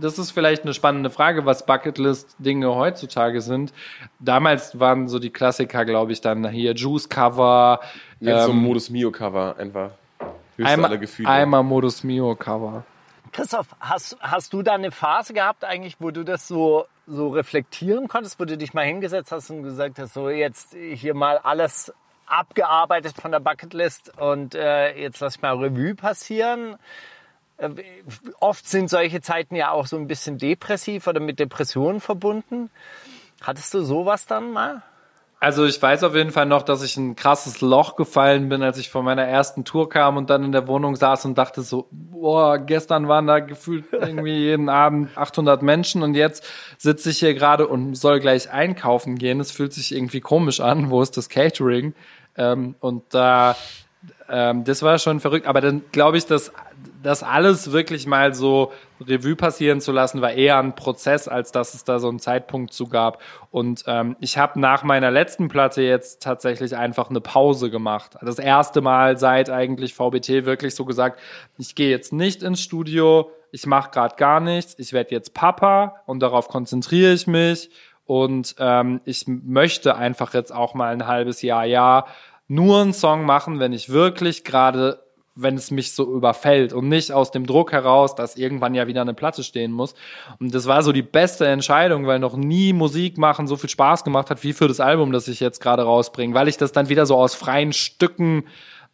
das 0.00 0.18
ist 0.20 0.30
vielleicht 0.30 0.62
eine 0.62 0.72
spannende 0.72 1.10
Frage, 1.10 1.46
was 1.46 1.66
Bucketlist-Dinge 1.66 2.72
heutzutage 2.72 3.40
sind. 3.40 3.72
Damals 4.20 4.78
waren 4.78 5.08
so 5.08 5.18
die 5.18 5.30
Klassiker, 5.30 5.84
glaube 5.84 6.12
ich, 6.12 6.20
dann 6.20 6.48
hier 6.48 6.74
Juice-Cover, 6.74 7.80
Jetzt 8.20 8.44
so 8.44 8.52
ein 8.52 8.58
ähm, 8.58 8.62
Modus 8.62 8.88
Mio-Cover 8.88 9.56
einfach. 9.58 9.90
Höchste 10.56 10.72
einmal, 10.72 10.90
aller 10.90 10.98
Gefühle. 10.98 11.28
einmal 11.28 11.64
Modus 11.64 12.04
Mio-Cover. 12.04 12.84
Christoph, 13.32 13.74
hast, 13.80 14.16
hast 14.20 14.52
du 14.52 14.62
da 14.62 14.74
eine 14.74 14.92
Phase 14.92 15.32
gehabt 15.32 15.64
eigentlich, 15.64 15.96
wo 15.98 16.12
du 16.12 16.22
das 16.22 16.46
so, 16.46 16.86
so 17.08 17.30
reflektieren 17.30 18.06
konntest, 18.06 18.38
wo 18.38 18.44
du 18.44 18.56
dich 18.56 18.74
mal 18.74 18.84
hingesetzt 18.84 19.32
hast 19.32 19.50
und 19.50 19.64
gesagt 19.64 19.98
hast, 19.98 20.14
so 20.14 20.30
jetzt 20.30 20.74
hier 20.74 21.14
mal 21.14 21.38
alles 21.38 21.92
abgearbeitet 22.26 23.14
von 23.20 23.32
der 23.32 23.40
Bucketlist 23.40 24.16
und 24.18 24.54
äh, 24.54 24.96
jetzt 24.96 25.18
lass 25.18 25.34
ich 25.34 25.42
mal 25.42 25.56
Revue 25.56 25.96
passieren? 25.96 26.76
Äh, 27.60 27.70
Oft 28.40 28.68
sind 28.68 28.90
solche 28.90 29.20
Zeiten 29.20 29.54
ja 29.54 29.70
auch 29.70 29.86
so 29.86 29.96
ein 29.96 30.06
bisschen 30.06 30.38
depressiv 30.38 31.06
oder 31.06 31.20
mit 31.20 31.38
Depressionen 31.38 32.00
verbunden. 32.00 32.70
Hattest 33.40 33.72
du 33.74 33.82
sowas 33.82 34.26
dann 34.26 34.52
mal? 34.52 34.82
Also 35.42 35.64
ich 35.64 35.80
weiß 35.80 36.04
auf 36.04 36.14
jeden 36.14 36.32
Fall 36.32 36.44
noch, 36.44 36.62
dass 36.62 36.82
ich 36.82 36.98
ein 36.98 37.16
krasses 37.16 37.62
Loch 37.62 37.96
gefallen 37.96 38.50
bin, 38.50 38.62
als 38.62 38.76
ich 38.76 38.90
von 38.90 39.06
meiner 39.06 39.24
ersten 39.24 39.64
Tour 39.64 39.88
kam 39.88 40.18
und 40.18 40.28
dann 40.28 40.44
in 40.44 40.52
der 40.52 40.68
Wohnung 40.68 40.96
saß 40.96 41.24
und 41.24 41.38
dachte 41.38 41.62
so, 41.62 41.88
boah, 41.90 42.58
gestern 42.58 43.08
waren 43.08 43.26
da 43.26 43.38
gefühlt 43.38 43.86
irgendwie 43.92 44.36
jeden 44.36 44.68
Abend 44.68 45.16
800 45.16 45.62
Menschen 45.62 46.02
und 46.02 46.14
jetzt 46.14 46.44
sitze 46.76 47.08
ich 47.08 47.20
hier 47.20 47.32
gerade 47.32 47.66
und 47.68 47.94
soll 47.94 48.20
gleich 48.20 48.50
einkaufen 48.50 49.16
gehen. 49.16 49.40
Es 49.40 49.50
fühlt 49.50 49.72
sich 49.72 49.94
irgendwie 49.94 50.20
komisch 50.20 50.60
an. 50.60 50.90
Wo 50.90 51.00
ist 51.00 51.16
das 51.16 51.30
Catering? 51.30 51.94
Ähm, 52.36 52.74
und 52.80 53.04
da, 53.14 53.56
ähm, 54.28 54.64
das 54.64 54.82
war 54.82 54.98
schon 54.98 55.20
verrückt. 55.20 55.46
Aber 55.46 55.62
dann 55.62 55.80
glaube 55.90 56.18
ich, 56.18 56.26
dass 56.26 56.52
das 57.02 57.22
alles 57.22 57.72
wirklich 57.72 58.06
mal 58.06 58.34
so 58.34 58.72
Revue 59.00 59.36
passieren 59.36 59.80
zu 59.80 59.92
lassen, 59.92 60.20
war 60.20 60.32
eher 60.32 60.58
ein 60.58 60.74
Prozess, 60.74 61.28
als 61.28 61.52
dass 61.52 61.74
es 61.74 61.84
da 61.84 61.98
so 61.98 62.08
einen 62.08 62.18
Zeitpunkt 62.18 62.72
zu 62.72 62.88
gab. 62.88 63.22
Und 63.50 63.84
ähm, 63.86 64.16
ich 64.20 64.38
habe 64.38 64.60
nach 64.60 64.82
meiner 64.82 65.10
letzten 65.10 65.48
Platte 65.48 65.82
jetzt 65.82 66.22
tatsächlich 66.22 66.76
einfach 66.76 67.10
eine 67.10 67.20
Pause 67.20 67.70
gemacht. 67.70 68.16
Das 68.20 68.38
erste 68.38 68.80
Mal 68.80 69.18
seit 69.18 69.50
eigentlich 69.50 69.94
VBT 69.94 70.44
wirklich 70.44 70.74
so 70.74 70.84
gesagt, 70.84 71.20
ich 71.58 71.74
gehe 71.74 71.90
jetzt 71.90 72.12
nicht 72.12 72.42
ins 72.42 72.60
Studio, 72.60 73.30
ich 73.52 73.66
mache 73.66 73.90
gerade 73.90 74.16
gar 74.16 74.40
nichts, 74.40 74.76
ich 74.78 74.92
werde 74.92 75.10
jetzt 75.12 75.34
Papa 75.34 76.02
und 76.06 76.20
darauf 76.20 76.48
konzentriere 76.48 77.12
ich 77.12 77.26
mich. 77.26 77.70
Und 78.04 78.56
ähm, 78.58 79.00
ich 79.04 79.26
möchte 79.28 79.94
einfach 79.94 80.34
jetzt 80.34 80.52
auch 80.52 80.74
mal 80.74 80.92
ein 80.92 81.06
halbes 81.06 81.42
Jahr, 81.42 81.64
ja, 81.64 82.06
nur 82.48 82.80
einen 82.80 82.92
Song 82.92 83.24
machen, 83.24 83.60
wenn 83.60 83.72
ich 83.72 83.90
wirklich 83.90 84.42
gerade 84.42 85.00
wenn 85.42 85.56
es 85.56 85.70
mich 85.70 85.92
so 85.92 86.04
überfällt 86.12 86.72
und 86.72 86.88
nicht 86.88 87.12
aus 87.12 87.30
dem 87.30 87.46
Druck 87.46 87.72
heraus, 87.72 88.14
dass 88.14 88.36
irgendwann 88.36 88.74
ja 88.74 88.86
wieder 88.86 89.00
eine 89.00 89.14
Platte 89.14 89.42
stehen 89.42 89.72
muss. 89.72 89.94
Und 90.38 90.54
das 90.54 90.66
war 90.66 90.82
so 90.82 90.92
die 90.92 91.02
beste 91.02 91.46
Entscheidung, 91.46 92.06
weil 92.06 92.18
noch 92.18 92.36
nie 92.36 92.72
Musik 92.72 93.18
machen 93.18 93.46
so 93.46 93.56
viel 93.56 93.70
Spaß 93.70 94.04
gemacht 94.04 94.30
hat, 94.30 94.42
wie 94.42 94.52
für 94.52 94.68
das 94.68 94.80
Album, 94.80 95.12
das 95.12 95.28
ich 95.28 95.40
jetzt 95.40 95.60
gerade 95.60 95.82
rausbringe, 95.82 96.34
weil 96.34 96.48
ich 96.48 96.56
das 96.56 96.72
dann 96.72 96.88
wieder 96.88 97.06
so 97.06 97.16
aus 97.16 97.34
freien 97.34 97.72
Stücken 97.72 98.44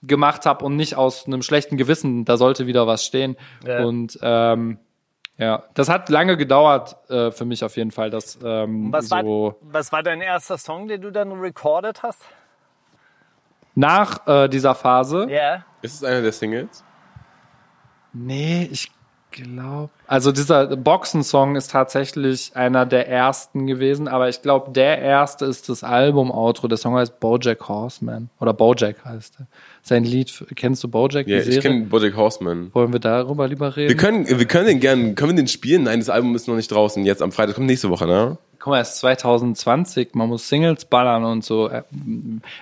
gemacht 0.02 0.46
habe 0.46 0.64
und 0.64 0.76
nicht 0.76 0.96
aus 0.96 1.26
einem 1.26 1.42
schlechten 1.42 1.76
Gewissen, 1.76 2.24
da 2.24 2.36
sollte 2.36 2.66
wieder 2.66 2.86
was 2.86 3.04
stehen. 3.04 3.36
Ja. 3.66 3.84
Und 3.84 4.18
ähm, 4.22 4.78
ja, 5.38 5.64
das 5.74 5.88
hat 5.88 6.08
lange 6.08 6.36
gedauert 6.36 6.96
äh, 7.10 7.30
für 7.30 7.44
mich 7.44 7.62
auf 7.62 7.76
jeden 7.76 7.90
Fall, 7.90 8.10
dass 8.10 8.38
ähm, 8.42 8.90
Was, 8.92 9.08
so 9.08 9.16
war, 9.16 9.56
was 9.60 9.92
war 9.92 10.02
dein 10.02 10.22
erster 10.22 10.56
Song, 10.56 10.88
den 10.88 11.02
du 11.02 11.10
dann 11.10 11.32
recorded 11.32 12.02
hast? 12.02 12.22
Nach 13.76 14.26
äh, 14.26 14.48
dieser 14.48 14.74
Phase. 14.74 15.28
Ja. 15.30 15.64
Ist 15.82 15.94
es 15.94 16.04
einer 16.04 16.22
der 16.22 16.32
Singles? 16.32 16.82
Nee, 18.12 18.68
ich 18.72 18.90
glaube. 19.36 19.90
Also 20.06 20.32
dieser 20.32 20.76
Boxen-Song 20.76 21.56
ist 21.56 21.70
tatsächlich 21.70 22.52
einer 22.54 22.86
der 22.86 23.08
ersten 23.08 23.66
gewesen, 23.66 24.08
aber 24.08 24.28
ich 24.28 24.42
glaube, 24.42 24.72
der 24.72 24.98
erste 24.98 25.44
ist 25.44 25.68
das 25.68 25.84
Album-Outro. 25.84 26.68
Der 26.68 26.78
Song 26.78 26.96
heißt 26.96 27.20
Bojack 27.20 27.68
Horseman. 27.68 28.30
Oder 28.40 28.52
Bojack 28.52 29.04
heißt 29.04 29.36
er. 29.40 29.46
Sein 29.82 30.04
Lied, 30.04 30.32
kennst 30.56 30.82
du 30.82 30.88
Bojack? 30.88 31.26
Ja, 31.28 31.38
ich 31.38 31.60
kenne 31.60 31.86
Bojack 31.86 32.16
Horseman. 32.16 32.70
Wollen 32.72 32.92
wir 32.92 33.00
darüber 33.00 33.46
lieber 33.46 33.76
reden? 33.76 33.88
Wir 33.90 33.96
können, 33.96 34.26
wir 34.26 34.46
können 34.46 34.66
den 34.66 34.80
gerne, 34.80 35.14
können 35.14 35.32
wir 35.32 35.36
den 35.36 35.48
spielen? 35.48 35.84
Nein, 35.84 36.00
das 36.00 36.08
Album 36.08 36.34
ist 36.34 36.48
noch 36.48 36.56
nicht 36.56 36.70
draußen. 36.70 37.04
Jetzt 37.04 37.22
am 37.22 37.32
Freitag 37.32 37.56
kommt 37.56 37.66
nächste 37.66 37.90
Woche, 37.90 38.06
ne? 38.06 38.38
Guck 38.58 38.72
mal, 38.72 38.80
es 38.80 38.94
ist 38.94 38.98
2020, 38.98 40.14
man 40.14 40.28
muss 40.28 40.48
Singles 40.48 40.86
ballern 40.86 41.24
und 41.24 41.44
so. 41.44 41.68
Äh, 41.68 41.82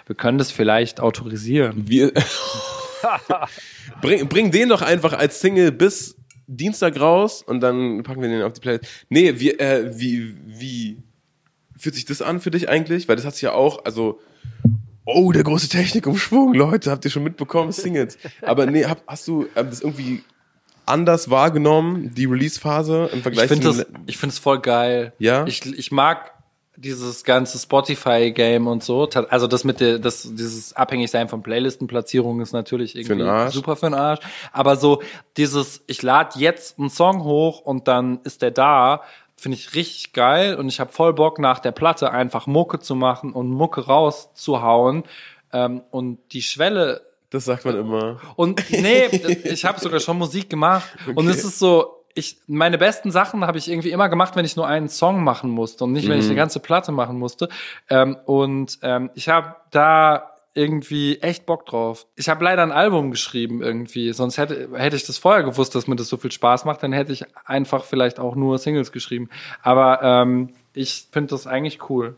Wir 0.07 0.15
können 0.17 0.39
das 0.39 0.51
vielleicht 0.51 1.01
autorisieren. 1.01 1.89
Wir 1.89 2.13
bring, 4.03 4.29
bring 4.29 4.51
den 4.51 4.69
doch 4.69 4.83
einfach 4.83 5.13
als 5.15 5.41
Single 5.41 5.73
bis 5.73 6.17
Dienstag 6.46 6.98
raus 7.00 7.42
und 7.42 7.61
dann 7.61 8.02
packen 8.02 8.22
wir 8.22 8.28
den 8.28 8.42
auf 8.42 8.52
die 8.52 8.61
Playlist. 8.61 8.87
Nee, 9.09 9.40
wie, 9.40 9.52
äh, 9.52 9.90
wie, 9.98 10.37
wie 10.46 10.98
fühlt 11.76 11.94
sich 11.94 12.04
das 12.04 12.22
an 12.22 12.40
für 12.40 12.50
dich 12.50 12.68
eigentlich? 12.68 13.09
Weil 13.09 13.16
das 13.16 13.24
hat 13.24 13.35
sich 13.35 13.42
ja 13.42 13.52
auch, 13.52 13.85
also, 13.85 14.20
oh, 15.04 15.33
der 15.33 15.42
große 15.42 15.68
Technikumschwung, 15.68 16.54
Leute, 16.54 16.90
habt 16.90 17.04
ihr 17.04 17.11
schon 17.11 17.24
mitbekommen, 17.24 17.72
Singles. 17.72 18.18
Aber 18.42 18.66
nee, 18.66 18.85
hab, 18.85 19.02
hast 19.07 19.26
du 19.28 19.46
ähm, 19.57 19.70
das 19.70 19.80
irgendwie 19.80 20.22
anders 20.87 21.30
wahrgenommen, 21.30 22.14
die 22.14 22.26
Release-Phase 22.26 23.11
im 23.12 23.22
Vergleich 23.22 23.44
Ich 23.44 23.59
finde 23.59 23.72
zu 23.72 23.78
das, 23.78 23.87
ich 24.07 24.18
finde 24.18 24.33
es 24.33 24.38
voll 24.38 24.61
geil. 24.61 25.12
Ja? 25.18 25.46
Ich, 25.46 25.64
ich 25.66 25.92
mag 25.92 26.33
dieses 26.77 27.25
ganze 27.25 27.59
Spotify-Game 27.59 28.67
und 28.67 28.83
so. 28.83 29.09
Also 29.29 29.47
das 29.47 29.65
mit 29.65 29.81
der, 29.81 29.99
das, 29.99 30.29
dieses 30.35 30.75
Abhängigsein 30.75 31.29
von 31.29 31.43
Playlistenplatzierungen 31.43 32.43
ist 32.43 32.53
natürlich 32.53 32.97
irgendwie 32.97 33.23
Arsch. 33.23 33.55
super 33.55 33.77
für 33.77 33.87
den 33.87 33.95
Arsch. 33.95 34.21
Aber 34.53 34.77
so 34.77 35.03
dieses, 35.37 35.83
ich 35.87 36.03
lade 36.03 36.39
jetzt 36.39 36.79
einen 36.79 36.91
Song 36.91 37.25
hoch 37.25 37.61
und 37.61 37.87
dann 37.89 38.21
ist 38.25 38.43
der 38.43 38.51
da, 38.51 39.03
finde 39.37 39.57
ich 39.59 39.75
richtig 39.75 40.13
geil 40.13 40.57
und 40.57 40.69
ich 40.69 40.81
habe 40.81 40.93
voll 40.93 41.13
Bock 41.13 41.39
nach 41.39 41.59
der 41.59 41.73
Platte 41.73 42.11
einfach 42.11 42.47
Mucke 42.47 42.79
zu 42.81 42.95
machen 42.95 43.33
und 43.33 43.51
Mucke 43.51 43.83
rauszuhauen. 43.87 45.05
Ähm, 45.53 45.83
und 45.91 46.19
die 46.33 46.43
Schwelle 46.43 47.03
Das 47.31 47.45
sagt 47.45 47.65
man 47.65 47.77
immer. 47.77 48.21
und 48.37 48.63
nee, 48.71 49.07
ich 49.45 49.65
habe 49.65 49.79
sogar 49.81 50.01
schon 50.01 50.19
Musik 50.19 50.51
gemacht. 50.51 50.89
Und 51.15 51.29
es 51.29 51.45
ist 51.45 51.59
so, 51.59 52.04
ich, 52.14 52.38
meine 52.46 52.79
besten 52.79 53.11
Sachen 53.11 53.44
habe 53.44 53.59
ich 53.59 53.68
irgendwie 53.68 53.90
immer 53.90 54.09
gemacht, 54.09 54.37
wenn 54.37 54.44
ich 54.44 54.57
nur 54.57 54.66
einen 54.66 54.88
Song 54.88 55.24
machen 55.24 55.50
musste 55.50 55.85
und 55.85 55.92
nicht, 55.92 56.09
wenn 56.09 56.20
ich 56.20 56.27
eine 56.27 56.37
ganze 56.37 56.61
Platte 56.61 56.92
machen 56.92 57.18
musste. 57.18 57.48
Ähm, 57.90 58.16
und 58.24 58.79
ähm, 58.83 59.11
ich 59.14 59.29
habe 59.29 59.57
da 59.70 60.31
irgendwie 60.55 61.18
echt 61.18 61.46
Bock 61.46 61.66
drauf. 61.66 62.07
Ich 62.14 62.29
habe 62.29 62.44
leider 62.44 62.62
ein 62.62 62.70
Album 62.70 63.11
geschrieben 63.11 63.61
irgendwie, 63.61 64.12
sonst 64.12 64.38
hätte, 64.38 64.68
hätte 64.74 64.94
ich 64.94 65.05
das 65.05 65.18
vorher 65.18 65.42
gewusst, 65.42 65.74
dass 65.74 65.88
mir 65.88 65.96
das 65.96 66.09
so 66.09 66.16
viel 66.16 66.31
Spaß 66.31 66.64
macht, 66.64 66.85
dann 66.85 66.92
hätte 66.92 67.12
ich 67.12 67.24
einfach 67.44 67.85
vielleicht 67.85 68.20
auch 68.20 68.37
nur 68.37 68.59
Singles 68.59 68.92
geschrieben. 68.92 69.29
Aber 69.62 70.00
ähm, 70.03 70.55
ich 70.72 71.09
finde 71.11 71.31
das 71.31 71.48
eigentlich 71.48 71.90
cool. 71.90 72.16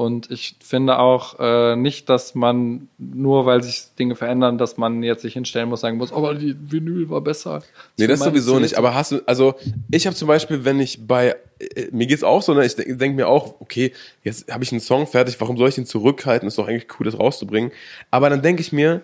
Und 0.00 0.30
ich 0.30 0.56
finde 0.60 0.98
auch 0.98 1.38
äh, 1.40 1.76
nicht, 1.76 2.08
dass 2.08 2.34
man 2.34 2.88
nur, 2.96 3.44
weil 3.44 3.62
sich 3.62 3.82
Dinge 3.98 4.16
verändern, 4.16 4.56
dass 4.56 4.78
man 4.78 5.02
jetzt 5.02 5.20
sich 5.20 5.34
hinstellen 5.34 5.68
muss, 5.68 5.82
sagen 5.82 5.98
muss, 5.98 6.10
oh, 6.10 6.16
aber 6.16 6.34
die 6.36 6.56
Vinyl 6.58 7.10
war 7.10 7.20
besser. 7.20 7.62
Nee, 7.98 8.06
das 8.06 8.20
sowieso 8.20 8.52
Ziele- 8.52 8.62
nicht. 8.62 8.78
Aber 8.78 8.94
hast 8.94 9.12
du, 9.12 9.20
also 9.26 9.56
ich 9.90 10.06
habe 10.06 10.16
zum 10.16 10.26
Beispiel, 10.26 10.64
wenn 10.64 10.80
ich 10.80 11.06
bei, 11.06 11.36
äh, 11.58 11.88
mir 11.92 12.06
geht's 12.06 12.24
auch 12.24 12.40
so, 12.40 12.54
ne, 12.54 12.64
ich 12.64 12.76
denke 12.76 12.96
denk 12.96 13.14
mir 13.14 13.28
auch, 13.28 13.60
okay, 13.60 13.92
jetzt 14.24 14.50
habe 14.50 14.64
ich 14.64 14.72
einen 14.72 14.80
Song 14.80 15.06
fertig, 15.06 15.38
warum 15.38 15.58
soll 15.58 15.68
ich 15.68 15.74
den 15.74 15.84
zurückhalten? 15.84 16.48
Ist 16.48 16.56
doch 16.56 16.66
eigentlich 16.66 16.86
cool, 16.98 17.04
das 17.04 17.18
rauszubringen. 17.18 17.70
Aber 18.10 18.30
dann 18.30 18.40
denke 18.40 18.62
ich 18.62 18.72
mir, 18.72 19.02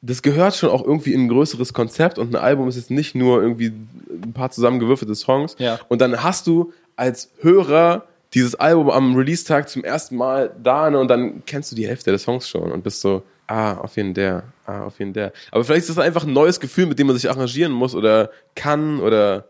das 0.00 0.22
gehört 0.22 0.56
schon 0.56 0.70
auch 0.70 0.82
irgendwie 0.82 1.12
in 1.12 1.26
ein 1.26 1.28
größeres 1.28 1.74
Konzept 1.74 2.18
und 2.18 2.34
ein 2.34 2.42
Album 2.42 2.68
ist 2.68 2.76
jetzt 2.76 2.90
nicht 2.90 3.14
nur 3.14 3.42
irgendwie 3.42 3.74
ein 4.10 4.32
paar 4.32 4.50
zusammengewürfelte 4.50 5.14
Songs. 5.14 5.56
Ja. 5.58 5.78
Und 5.90 6.00
dann 6.00 6.22
hast 6.22 6.46
du 6.46 6.72
als 6.96 7.28
Hörer 7.42 8.06
dieses 8.34 8.54
Album 8.56 8.90
am 8.90 9.16
Release-Tag 9.16 9.68
zum 9.68 9.84
ersten 9.84 10.16
Mal 10.16 10.54
da 10.62 10.90
ne, 10.90 10.98
und 10.98 11.08
dann 11.08 11.44
kennst 11.46 11.70
du 11.70 11.76
die 11.76 11.86
Hälfte 11.86 12.10
der 12.10 12.18
Songs 12.18 12.48
schon 12.48 12.72
und 12.72 12.82
bist 12.82 13.00
so, 13.00 13.22
ah, 13.46 13.74
auf 13.74 13.96
jeden 13.96 14.14
der, 14.14 14.44
ah, 14.66 14.84
auf 14.84 14.98
jeden 14.98 15.12
der. 15.12 15.32
Aber 15.52 15.64
vielleicht 15.64 15.82
ist 15.82 15.96
das 15.96 15.98
einfach 15.98 16.24
ein 16.24 16.32
neues 16.32 16.60
Gefühl, 16.60 16.86
mit 16.86 16.98
dem 16.98 17.06
man 17.06 17.16
sich 17.16 17.30
arrangieren 17.30 17.72
muss 17.72 17.94
oder 17.94 18.30
kann 18.54 19.00
oder 19.00 19.48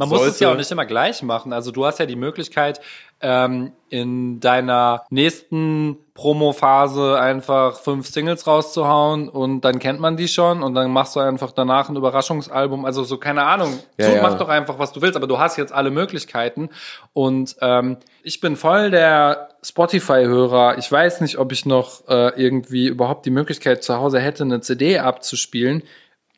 Man 0.00 0.08
muss 0.08 0.18
es 0.20 0.24
sollte- 0.24 0.44
ja 0.44 0.52
auch 0.52 0.56
nicht 0.56 0.70
immer 0.70 0.86
gleich 0.86 1.22
machen. 1.22 1.52
Also 1.52 1.70
du 1.70 1.84
hast 1.86 1.98
ja 1.98 2.06
die 2.06 2.16
Möglichkeit, 2.16 2.80
ähm, 3.20 3.72
in 3.90 4.40
deiner 4.40 5.02
nächsten 5.10 5.98
Promo-Phase 6.14 7.20
einfach 7.20 7.78
fünf 7.78 8.08
Singles 8.08 8.46
rauszuhauen 8.46 9.28
und 9.28 9.60
dann 9.60 9.78
kennt 9.78 10.00
man 10.00 10.16
die 10.16 10.26
schon 10.28 10.62
und 10.62 10.74
dann 10.74 10.90
machst 10.90 11.16
du 11.16 11.20
einfach 11.20 11.52
danach 11.52 11.88
ein 11.90 11.96
Überraschungsalbum. 11.96 12.84
Also 12.86 13.04
so, 13.04 13.18
keine 13.18 13.44
Ahnung. 13.44 13.78
Ja, 13.98 14.08
tu, 14.08 14.14
ja. 14.16 14.22
Mach 14.22 14.38
doch 14.38 14.48
einfach, 14.48 14.78
was 14.78 14.92
du 14.92 15.02
willst, 15.02 15.16
aber 15.16 15.26
du 15.26 15.38
hast 15.38 15.58
jetzt 15.58 15.72
alle 15.72 15.90
Möglichkeiten. 15.90 16.70
Und 17.12 17.56
ähm, 17.60 17.98
ich 18.22 18.40
bin 18.40 18.56
voll 18.56 18.90
der 18.90 19.48
Spotify-Hörer. 19.62 20.78
Ich 20.78 20.90
weiß 20.90 21.20
nicht, 21.20 21.36
ob 21.38 21.52
ich 21.52 21.66
noch 21.66 22.08
äh, 22.08 22.40
irgendwie 22.42 22.86
überhaupt 22.86 23.26
die 23.26 23.30
Möglichkeit 23.30 23.84
zu 23.84 23.96
Hause 23.96 24.18
hätte, 24.18 24.44
eine 24.44 24.60
CD 24.60 24.98
abzuspielen 24.98 25.82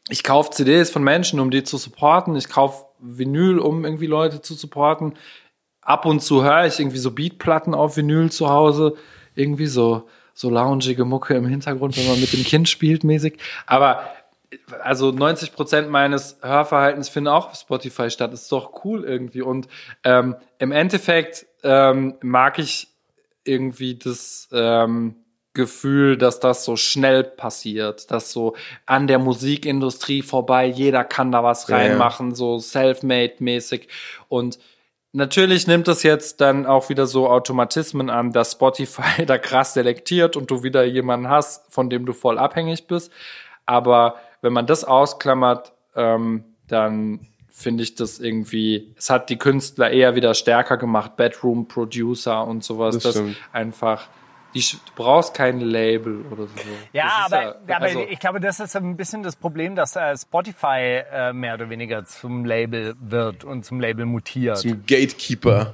ich 0.08 0.24
kaufe 0.24 0.50
CDs 0.50 0.90
von 0.90 1.04
Menschen, 1.04 1.38
um 1.38 1.52
die 1.52 1.62
zu 1.62 1.78
supporten. 1.78 2.34
Ich 2.34 2.48
kaufe 2.48 2.86
Vinyl, 3.02 3.58
um 3.58 3.84
irgendwie 3.84 4.06
Leute 4.06 4.40
zu 4.40 4.54
supporten. 4.54 5.14
Ab 5.80 6.06
und 6.06 6.20
zu 6.20 6.44
höre 6.44 6.66
ich 6.66 6.78
irgendwie 6.78 6.98
so 6.98 7.10
Beatplatten 7.10 7.74
auf 7.74 7.96
Vinyl 7.96 8.30
zu 8.30 8.48
Hause. 8.48 8.94
Irgendwie 9.34 9.66
so, 9.66 10.08
so 10.32 10.48
loungige 10.48 11.04
Mucke 11.04 11.34
im 11.34 11.46
Hintergrund, 11.46 11.96
wenn 11.96 12.06
man 12.06 12.20
mit 12.20 12.32
dem 12.32 12.44
Kind 12.44 12.68
spielt 12.68 13.04
mäßig. 13.04 13.38
Aber 13.66 14.02
also 14.82 15.10
90 15.10 15.52
Prozent 15.52 15.90
meines 15.90 16.38
Hörverhaltens 16.42 17.08
finden 17.08 17.28
auch 17.28 17.48
auf 17.50 17.56
Spotify 17.56 18.10
statt. 18.10 18.32
Ist 18.32 18.52
doch 18.52 18.84
cool 18.84 19.04
irgendwie. 19.04 19.42
Und 19.42 19.68
ähm, 20.04 20.36
im 20.58 20.72
Endeffekt 20.72 21.46
ähm, 21.62 22.14
mag 22.20 22.58
ich 22.58 22.88
irgendwie 23.44 23.96
das 23.96 24.48
ähm, 24.52 25.16
Gefühl, 25.54 26.16
dass 26.16 26.40
das 26.40 26.64
so 26.64 26.76
schnell 26.76 27.24
passiert, 27.24 28.10
dass 28.10 28.32
so 28.32 28.54
an 28.86 29.06
der 29.06 29.18
Musikindustrie 29.18 30.22
vorbei, 30.22 30.66
jeder 30.66 31.04
kann 31.04 31.30
da 31.30 31.44
was 31.44 31.68
Ja, 31.68 31.76
ja. 31.76 31.88
reinmachen, 31.88 32.34
so 32.34 32.58
self-made-mäßig. 32.58 33.88
Und 34.28 34.58
natürlich 35.12 35.66
nimmt 35.66 35.88
es 35.88 36.02
jetzt 36.02 36.40
dann 36.40 36.64
auch 36.64 36.88
wieder 36.88 37.06
so 37.06 37.28
Automatismen 37.28 38.08
an, 38.08 38.32
dass 38.32 38.52
Spotify 38.52 39.26
da 39.26 39.36
krass 39.38 39.74
selektiert 39.74 40.36
und 40.36 40.50
du 40.50 40.62
wieder 40.62 40.84
jemanden 40.84 41.28
hast, 41.28 41.70
von 41.72 41.90
dem 41.90 42.06
du 42.06 42.12
voll 42.14 42.38
abhängig 42.38 42.86
bist. 42.86 43.12
Aber 43.66 44.16
wenn 44.40 44.52
man 44.52 44.66
das 44.66 44.84
ausklammert, 44.84 45.72
ähm, 45.94 46.44
dann 46.66 47.28
finde 47.50 47.82
ich 47.82 47.94
das 47.94 48.18
irgendwie, 48.18 48.94
es 48.96 49.10
hat 49.10 49.28
die 49.28 49.36
Künstler 49.36 49.90
eher 49.90 50.14
wieder 50.14 50.34
stärker 50.34 50.78
gemacht, 50.78 51.16
Bedroom 51.16 51.68
Producer 51.68 52.46
und 52.46 52.64
sowas, 52.64 52.98
Das 52.98 53.14
das, 53.14 53.22
einfach, 53.52 54.08
die, 54.54 54.62
sch- 54.62 54.78
du 54.84 54.92
brauchst 54.94 55.34
kein 55.34 55.60
Label 55.60 56.24
oder 56.30 56.46
so. 56.46 56.52
Ja, 56.92 57.24
aber, 57.26 57.56
aber 57.66 57.80
also, 57.82 58.00
ich 58.08 58.18
glaube, 58.18 58.40
das 58.40 58.60
ist 58.60 58.76
ein 58.76 58.96
bisschen 58.96 59.22
das 59.22 59.36
Problem, 59.36 59.74
dass 59.76 59.96
äh, 59.96 60.16
Spotify 60.16 61.02
äh, 61.10 61.32
mehr 61.32 61.54
oder 61.54 61.70
weniger 61.70 62.04
zum 62.04 62.44
Label 62.44 62.94
wird 63.00 63.44
und 63.44 63.64
zum 63.64 63.80
Label 63.80 64.04
mutiert. 64.06 64.58
zum 64.58 64.84
Gatekeeper. 64.86 65.72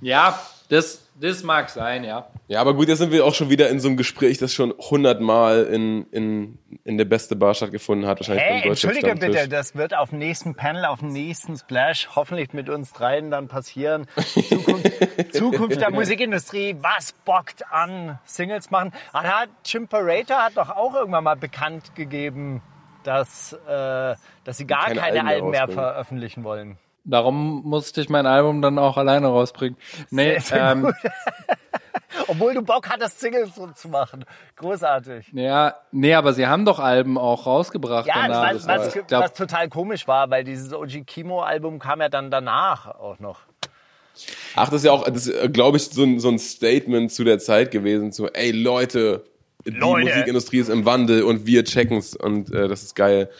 ja, 0.00 0.38
das, 0.68 1.07
das 1.20 1.42
mag 1.42 1.68
sein, 1.70 2.04
ja. 2.04 2.28
Ja, 2.46 2.60
aber 2.60 2.74
gut, 2.74 2.88
jetzt 2.88 2.98
sind 2.98 3.12
wir 3.12 3.24
auch 3.24 3.34
schon 3.34 3.50
wieder 3.50 3.68
in 3.68 3.80
so 3.80 3.88
einem 3.88 3.96
Gespräch, 3.96 4.38
das 4.38 4.54
schon 4.54 4.72
hundertmal 4.78 5.64
in, 5.64 6.06
in, 6.10 6.58
in 6.84 6.96
der 6.96 7.04
beste 7.04 7.36
Bar 7.36 7.54
stattgefunden 7.54 8.08
hat. 8.08 8.20
Wahrscheinlich 8.20 8.44
Hey, 8.44 8.60
beim 8.60 8.68
Deutschen 8.70 8.88
entschuldige 8.90 9.06
Stammtisch. 9.06 9.42
bitte, 9.42 9.48
das 9.48 9.74
wird 9.74 9.94
auf 9.94 10.10
dem 10.10 10.18
nächsten 10.18 10.54
Panel, 10.54 10.84
auf 10.84 11.00
dem 11.00 11.12
nächsten 11.12 11.56
Splash 11.56 12.08
hoffentlich 12.14 12.52
mit 12.52 12.68
uns 12.68 12.92
dreien 12.92 13.30
dann 13.30 13.48
passieren. 13.48 14.06
Zukunft, 14.48 15.32
Zukunft 15.32 15.80
der 15.80 15.90
Musikindustrie, 15.90 16.76
was 16.80 17.12
bockt 17.24 17.64
an 17.70 18.18
Singles 18.24 18.70
machen? 18.70 18.92
Ah, 19.12 19.22
da 19.22 19.28
hat 19.40 19.48
Jim 19.64 19.88
Parater 19.88 20.44
hat 20.44 20.56
doch 20.56 20.70
auch 20.70 20.94
irgendwann 20.94 21.24
mal 21.24 21.36
bekannt 21.36 21.94
gegeben, 21.94 22.62
dass, 23.02 23.52
äh, 23.52 24.14
dass 24.44 24.56
sie 24.56 24.66
gar 24.66 24.86
Keine 24.86 25.00
keine, 25.00 25.20
Alben 25.20 25.26
mehr 25.26 25.34
Alben 25.34 25.50
mehr 25.50 25.68
veröffentlichen 25.68 26.44
wollen. 26.44 26.78
Darum 27.04 27.62
musste 27.64 28.00
ich 28.00 28.08
mein 28.08 28.26
Album 28.26 28.60
dann 28.60 28.78
auch 28.78 28.96
alleine 28.96 29.28
rausbringen. 29.28 29.78
Nee, 30.10 30.32
Sehr, 30.32 30.40
sehr 30.40 30.70
ähm, 30.72 30.94
Obwohl 32.26 32.54
du 32.54 32.62
Bock 32.62 32.88
hattest, 32.88 33.20
Singles 33.20 33.54
so 33.54 33.66
zu 33.68 33.88
machen. 33.88 34.24
Großartig. 34.56 35.26
ja, 35.32 35.74
nee, 35.92 36.14
aber 36.14 36.32
sie 36.32 36.46
haben 36.46 36.64
doch 36.64 36.78
Alben 36.78 37.16
auch 37.18 37.46
rausgebracht 37.46 38.06
Ja, 38.06 38.26
danach. 38.28 38.54
was, 38.54 38.66
was, 38.66 38.96
Ich 38.96 39.06
glaub, 39.06 39.24
was 39.24 39.32
total 39.34 39.68
komisch 39.68 40.06
war, 40.08 40.28
weil 40.30 40.44
dieses 40.44 40.72
OG 40.72 41.06
Kimo-Album 41.06 41.78
kam 41.78 42.00
ja 42.00 42.08
dann 42.08 42.30
danach 42.30 42.86
auch 42.86 43.18
noch. 43.18 43.40
Ach, 44.56 44.68
das 44.68 44.80
ist 44.80 44.84
ja 44.84 44.92
auch, 44.92 45.04
das 45.04 45.26
ist, 45.28 45.52
glaube 45.52 45.76
ich, 45.76 45.84
so 45.84 46.02
ein, 46.02 46.18
so 46.18 46.28
ein 46.28 46.38
Statement 46.38 47.12
zu 47.12 47.24
der 47.24 47.38
Zeit 47.38 47.70
gewesen, 47.70 48.10
so, 48.10 48.26
ey 48.28 48.50
Leute, 48.50 49.24
die 49.64 49.70
Leute. 49.70 50.06
Musikindustrie 50.06 50.58
ist 50.58 50.68
im 50.70 50.84
Wandel 50.84 51.22
und 51.22 51.46
wir 51.46 51.64
checken's 51.64 52.16
und 52.16 52.52
äh, 52.52 52.68
das 52.68 52.82
ist 52.82 52.94
geil. 52.96 53.30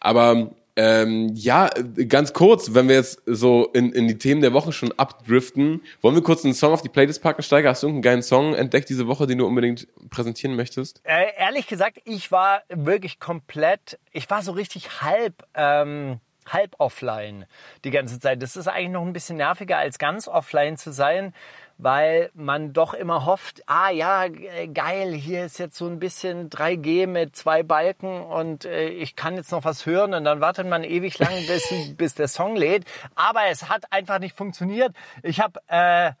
Aber 0.00 0.50
ähm, 0.80 1.32
ja, 1.34 1.68
ganz 2.06 2.32
kurz, 2.32 2.72
wenn 2.72 2.86
wir 2.86 2.94
jetzt 2.94 3.20
so 3.26 3.66
in, 3.72 3.90
in 3.90 4.06
die 4.06 4.16
Themen 4.16 4.40
der 4.40 4.52
Woche 4.52 4.70
schon 4.70 4.92
abdriften, 4.92 5.82
wollen 6.02 6.14
wir 6.14 6.22
kurz 6.22 6.44
einen 6.44 6.54
Song 6.54 6.72
auf 6.72 6.82
die 6.82 6.88
Playlist 6.88 7.20
packen, 7.20 7.42
Steiger? 7.42 7.70
Hast 7.70 7.82
du 7.82 7.88
irgendeinen 7.88 8.12
geilen 8.12 8.22
Song 8.22 8.54
entdeckt 8.54 8.88
diese 8.88 9.08
Woche, 9.08 9.26
den 9.26 9.38
du 9.38 9.46
unbedingt 9.46 9.88
präsentieren 10.08 10.54
möchtest? 10.54 11.00
Äh, 11.02 11.32
ehrlich 11.36 11.66
gesagt, 11.66 11.98
ich 12.04 12.30
war 12.30 12.62
wirklich 12.68 13.18
komplett, 13.18 13.98
ich 14.12 14.30
war 14.30 14.40
so 14.42 14.52
richtig 14.52 15.02
halb, 15.02 15.42
ähm, 15.54 16.20
halb 16.46 16.76
offline 16.78 17.46
die 17.84 17.90
ganze 17.90 18.20
Zeit. 18.20 18.40
Das 18.40 18.54
ist 18.54 18.68
eigentlich 18.68 18.90
noch 18.90 19.04
ein 19.04 19.12
bisschen 19.12 19.36
nerviger, 19.36 19.78
als 19.78 19.98
ganz 19.98 20.28
offline 20.28 20.76
zu 20.76 20.92
sein, 20.92 21.34
weil 21.78 22.30
man 22.34 22.72
doch 22.72 22.92
immer 22.92 23.24
hofft, 23.24 23.62
ah 23.66 23.90
ja, 23.90 24.24
äh, 24.24 24.66
geil, 24.66 25.12
hier 25.12 25.44
ist 25.44 25.58
jetzt 25.58 25.76
so 25.76 25.86
ein 25.86 26.00
bisschen 26.00 26.50
3G 26.50 27.06
mit 27.06 27.36
zwei 27.36 27.62
Balken 27.62 28.20
und 28.20 28.64
äh, 28.64 28.88
ich 28.88 29.14
kann 29.14 29.36
jetzt 29.36 29.52
noch 29.52 29.64
was 29.64 29.86
hören 29.86 30.12
und 30.12 30.24
dann 30.24 30.40
wartet 30.40 30.66
man 30.66 30.82
ewig 30.82 31.18
lang, 31.20 31.32
bis, 31.46 31.72
bis 31.96 32.14
der 32.14 32.26
Song 32.26 32.56
lädt. 32.56 32.84
Aber 33.14 33.46
es 33.48 33.68
hat 33.68 33.92
einfach 33.92 34.18
nicht 34.18 34.36
funktioniert. 34.36 34.92
Ich 35.22 35.40
habe 35.40 35.60
äh, 35.68 36.12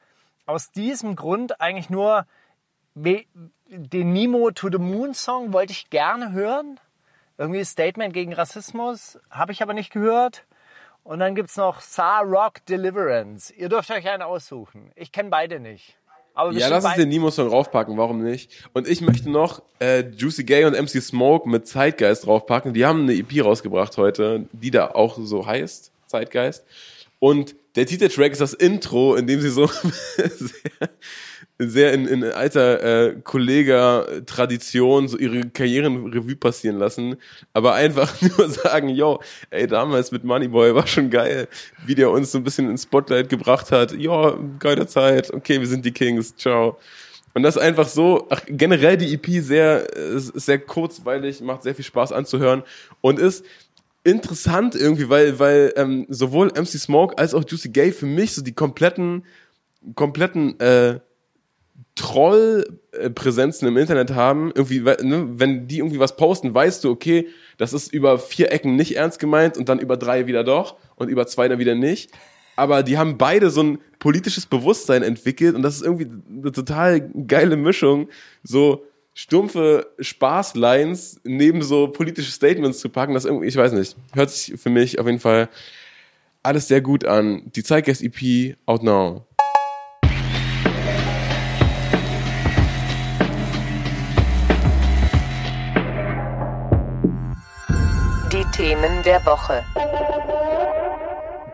aus 0.46 0.70
diesem 0.70 1.16
Grund 1.16 1.60
eigentlich 1.60 1.90
nur 1.90 2.24
den 2.94 4.12
Nemo 4.12 4.50
to 4.50 4.70
the 4.70 4.78
Moon 4.78 5.12
Song 5.14 5.52
wollte 5.52 5.72
ich 5.72 5.90
gerne 5.90 6.32
hören. 6.32 6.80
Irgendwie 7.36 7.64
Statement 7.64 8.12
gegen 8.14 8.32
Rassismus, 8.32 9.18
habe 9.30 9.52
ich 9.52 9.62
aber 9.62 9.74
nicht 9.74 9.92
gehört. 9.92 10.44
Und 11.08 11.20
dann 11.20 11.34
gibt's 11.34 11.56
noch 11.56 11.80
Sa 11.80 12.20
Rock 12.20 12.66
Deliverance. 12.66 13.50
Ihr 13.54 13.70
dürft 13.70 13.90
euch 13.90 14.06
einen 14.06 14.22
aussuchen. 14.22 14.92
Ich 14.94 15.10
kenne 15.10 15.30
beide 15.30 15.58
nicht. 15.58 15.96
Aber 16.34 16.52
Ja, 16.52 16.68
lass 16.68 16.84
uns 16.84 16.96
den 16.96 17.08
Nemo-Song 17.08 17.48
raufpacken, 17.48 17.96
warum 17.96 18.22
nicht? 18.22 18.68
Und 18.74 18.86
ich 18.86 19.00
möchte 19.00 19.30
noch 19.30 19.62
äh, 19.80 20.00
Juicy 20.00 20.44
Gay 20.44 20.66
und 20.66 20.78
MC 20.78 21.02
Smoke 21.02 21.48
mit 21.48 21.66
Zeitgeist 21.66 22.26
draufpacken. 22.26 22.74
Die 22.74 22.84
haben 22.84 23.04
eine 23.04 23.14
EP 23.14 23.42
rausgebracht 23.42 23.96
heute, 23.96 24.48
die 24.52 24.70
da 24.70 24.88
auch 24.88 25.16
so 25.18 25.46
heißt, 25.46 25.92
Zeitgeist. 26.06 26.66
Und 27.20 27.56
der 27.74 27.86
Titeltrack 27.86 28.32
ist 28.32 28.42
das 28.42 28.52
Intro, 28.52 29.14
in 29.14 29.26
dem 29.26 29.40
sie 29.40 29.48
so 29.48 29.66
sehr, 31.58 31.92
in, 31.92 32.06
in 32.06 32.24
alter 32.24 32.82
äh, 32.82 33.16
Kollega-Tradition 33.22 35.08
so 35.08 35.18
ihre 35.18 35.48
Karrieren 35.50 36.06
Revue 36.12 36.36
passieren 36.36 36.78
lassen, 36.78 37.16
aber 37.52 37.74
einfach 37.74 38.14
nur 38.38 38.48
sagen, 38.48 38.88
yo, 38.88 39.20
ey, 39.50 39.66
damals 39.66 40.12
mit 40.12 40.22
Moneyboy 40.22 40.74
war 40.74 40.86
schon 40.86 41.10
geil, 41.10 41.48
wie 41.84 41.96
der 41.96 42.10
uns 42.10 42.30
so 42.30 42.38
ein 42.38 42.44
bisschen 42.44 42.70
ins 42.70 42.84
Spotlight 42.84 43.28
gebracht 43.28 43.72
hat. 43.72 43.92
Ja, 43.92 44.38
geile 44.60 44.86
Zeit, 44.86 45.32
okay, 45.32 45.58
wir 45.58 45.66
sind 45.66 45.84
die 45.84 45.92
Kings, 45.92 46.36
ciao. 46.36 46.78
Und 47.34 47.42
das 47.42 47.58
einfach 47.58 47.88
so, 47.88 48.26
ach, 48.30 48.42
generell 48.46 48.96
die 48.96 49.12
EP 49.14 49.42
sehr, 49.42 49.86
äh, 49.96 50.16
ist 50.16 50.28
sehr 50.34 50.58
kurzweilig, 50.58 51.40
macht 51.40 51.64
sehr 51.64 51.74
viel 51.74 51.84
Spaß 51.84 52.12
anzuhören 52.12 52.62
und 53.00 53.18
ist 53.18 53.44
interessant 54.04 54.74
irgendwie, 54.74 55.08
weil, 55.08 55.38
weil 55.38 55.72
ähm, 55.76 56.06
sowohl 56.08 56.48
MC 56.48 56.78
Smoke 56.78 57.18
als 57.18 57.34
auch 57.34 57.44
Juicy 57.46 57.70
Gay 57.70 57.92
für 57.92 58.06
mich 58.06 58.32
so 58.34 58.42
die 58.42 58.54
kompletten, 58.54 59.24
kompletten 59.94 60.58
äh, 60.60 61.00
Trollpräsenzen 61.98 63.68
im 63.68 63.76
Internet 63.76 64.12
haben, 64.12 64.52
irgendwie, 64.54 64.80
ne, 64.80 65.26
wenn 65.32 65.66
die 65.66 65.78
irgendwie 65.78 65.98
was 65.98 66.16
posten, 66.16 66.54
weißt 66.54 66.84
du, 66.84 66.90
okay, 66.90 67.28
das 67.58 67.72
ist 67.72 67.92
über 67.92 68.18
vier 68.18 68.52
Ecken 68.52 68.76
nicht 68.76 68.96
ernst 68.96 69.18
gemeint 69.18 69.58
und 69.58 69.68
dann 69.68 69.80
über 69.80 69.96
drei 69.96 70.26
wieder 70.26 70.44
doch 70.44 70.76
und 70.96 71.08
über 71.08 71.26
zwei 71.26 71.48
dann 71.48 71.58
wieder 71.58 71.74
nicht. 71.74 72.10
Aber 72.56 72.82
die 72.82 72.98
haben 72.98 73.18
beide 73.18 73.50
so 73.50 73.62
ein 73.62 73.78
politisches 73.98 74.46
Bewusstsein 74.46 75.02
entwickelt 75.02 75.54
und 75.54 75.62
das 75.62 75.76
ist 75.76 75.82
irgendwie 75.82 76.08
eine 76.30 76.52
total 76.52 77.00
geile 77.00 77.56
Mischung, 77.56 78.08
so 78.42 78.84
stumpfe 79.12 79.88
Spaßlines 79.98 81.20
neben 81.24 81.62
so 81.62 81.88
politische 81.88 82.30
Statements 82.30 82.78
zu 82.78 82.88
packen, 82.88 83.14
das 83.14 83.24
irgendwie, 83.24 83.48
ich 83.48 83.56
weiß 83.56 83.72
nicht, 83.72 83.96
hört 84.14 84.30
sich 84.30 84.58
für 84.60 84.70
mich 84.70 85.00
auf 85.00 85.06
jeden 85.06 85.20
Fall 85.20 85.48
alles 86.44 86.68
sehr 86.68 86.80
gut 86.80 87.04
an. 87.04 87.42
Die 87.56 87.64
Zeitgeist 87.64 88.02
EP 88.02 88.56
out 88.66 88.84
now. 88.84 89.26
Der 99.08 99.24
Woche. 99.24 99.64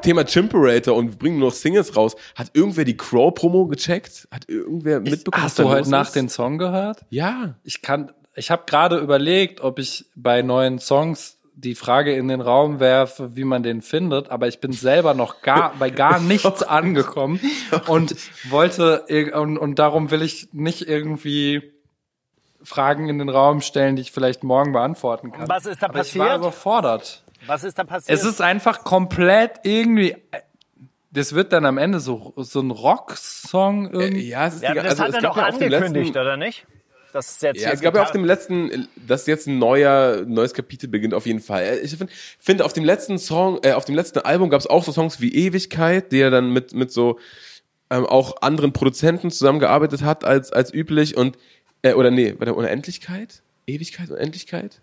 Thema 0.02 0.24
Chimperator 0.24 0.96
und 0.96 1.10
wir 1.10 1.16
bringen 1.16 1.38
nur 1.38 1.50
noch 1.50 1.54
Singles 1.54 1.96
raus. 1.96 2.16
Hat 2.34 2.50
irgendwer 2.52 2.84
die 2.84 2.96
Crow-Promo 2.96 3.68
gecheckt? 3.68 4.26
Hat 4.32 4.48
irgendwer 4.48 4.98
mitbekommen? 4.98 5.44
Hast 5.44 5.52
was 5.52 5.54
da 5.54 5.62
du 5.62 5.68
heute 5.68 5.88
nach 5.88 6.10
den 6.10 6.28
Song 6.28 6.58
gehört? 6.58 7.06
Ja. 7.10 7.54
Ich 7.62 7.80
kann, 7.80 8.10
ich 8.34 8.50
habe 8.50 8.64
gerade 8.66 8.98
überlegt, 8.98 9.60
ob 9.60 9.78
ich 9.78 10.06
bei 10.16 10.42
neuen 10.42 10.80
Songs 10.80 11.38
die 11.54 11.76
Frage 11.76 12.16
in 12.16 12.26
den 12.26 12.40
Raum 12.40 12.80
werfe, 12.80 13.36
wie 13.36 13.44
man 13.44 13.62
den 13.62 13.82
findet, 13.82 14.30
aber 14.30 14.48
ich 14.48 14.58
bin 14.58 14.72
selber 14.72 15.14
noch 15.14 15.40
gar 15.40 15.74
bei 15.78 15.90
gar 15.90 16.18
nichts 16.18 16.64
angekommen 16.64 17.38
und 17.86 18.16
wollte 18.50 19.04
und, 19.32 19.58
und 19.58 19.78
darum 19.78 20.10
will 20.10 20.22
ich 20.22 20.48
nicht 20.50 20.88
irgendwie 20.88 21.72
Fragen 22.64 23.08
in 23.08 23.20
den 23.20 23.28
Raum 23.28 23.60
stellen, 23.60 23.94
die 23.94 24.02
ich 24.02 24.10
vielleicht 24.10 24.42
morgen 24.42 24.72
beantworten 24.72 25.30
kann. 25.30 25.48
Was 25.48 25.66
ist 25.66 25.82
da 25.82 25.86
aber 25.86 26.00
Ich 26.00 26.18
war 26.18 26.26
passiert? 26.26 26.40
überfordert. 26.40 27.23
Was 27.46 27.64
ist 27.64 27.78
da 27.78 27.84
passiert? 27.84 28.18
Es 28.18 28.24
ist 28.24 28.40
einfach 28.40 28.84
komplett 28.84 29.60
irgendwie. 29.62 30.16
Das 31.10 31.34
wird 31.34 31.52
dann 31.52 31.64
am 31.64 31.78
Ende 31.78 32.00
so 32.00 32.32
so 32.36 32.60
ein 32.60 32.70
Rock-Song 32.70 33.90
irgendwie. 33.90 34.28
Ja, 34.28 34.48
es 34.48 34.56
ist 34.56 34.62
ja, 34.62 34.72
die, 34.72 34.80
das 34.80 34.86
also 34.86 35.02
hat 35.04 35.08
es 35.10 35.14
er 35.16 35.20
doch 35.22 35.36
ja 35.36 35.48
auf 35.48 35.58
dem 35.58 35.72
angekündigt, 35.72 36.06
letzten, 36.06 36.18
oder 36.18 36.36
nicht? 36.36 36.66
Das 37.12 37.30
ist 37.30 37.42
jetzt 37.42 37.62
Ja, 37.62 37.70
es 37.70 37.80
gab 37.80 37.94
ja 37.94 38.02
auf 38.02 38.10
dem 38.10 38.24
letzten, 38.24 38.88
dass 39.06 39.28
jetzt 39.28 39.46
ein 39.46 39.60
neuer, 39.60 40.24
neues 40.26 40.52
Kapitel 40.52 40.88
beginnt, 40.88 41.14
auf 41.14 41.26
jeden 41.26 41.38
Fall. 41.38 41.78
Ich 41.84 41.96
finde, 41.96 42.12
find, 42.40 42.60
auf 42.60 42.72
dem 42.72 42.84
letzten 42.84 43.18
Song, 43.18 43.60
äh, 43.62 43.72
auf 43.72 43.84
dem 43.84 43.94
letzten 43.94 44.18
Album 44.18 44.50
gab 44.50 44.58
es 44.58 44.66
auch 44.66 44.82
so 44.82 44.90
Songs 44.90 45.20
wie 45.20 45.32
Ewigkeit, 45.32 46.10
der 46.10 46.30
dann 46.30 46.50
mit, 46.52 46.74
mit 46.74 46.90
so 46.90 47.20
ähm, 47.88 48.04
auch 48.04 48.42
anderen 48.42 48.72
Produzenten 48.72 49.30
zusammengearbeitet 49.30 50.02
hat 50.02 50.24
als, 50.24 50.52
als 50.52 50.74
üblich 50.74 51.16
und, 51.16 51.38
äh, 51.82 51.92
oder 51.92 52.10
nee, 52.10 52.34
war 52.38 52.46
der 52.46 52.56
Unendlichkeit? 52.56 53.42
Ewigkeit, 53.68 54.10
Unendlichkeit? 54.10 54.80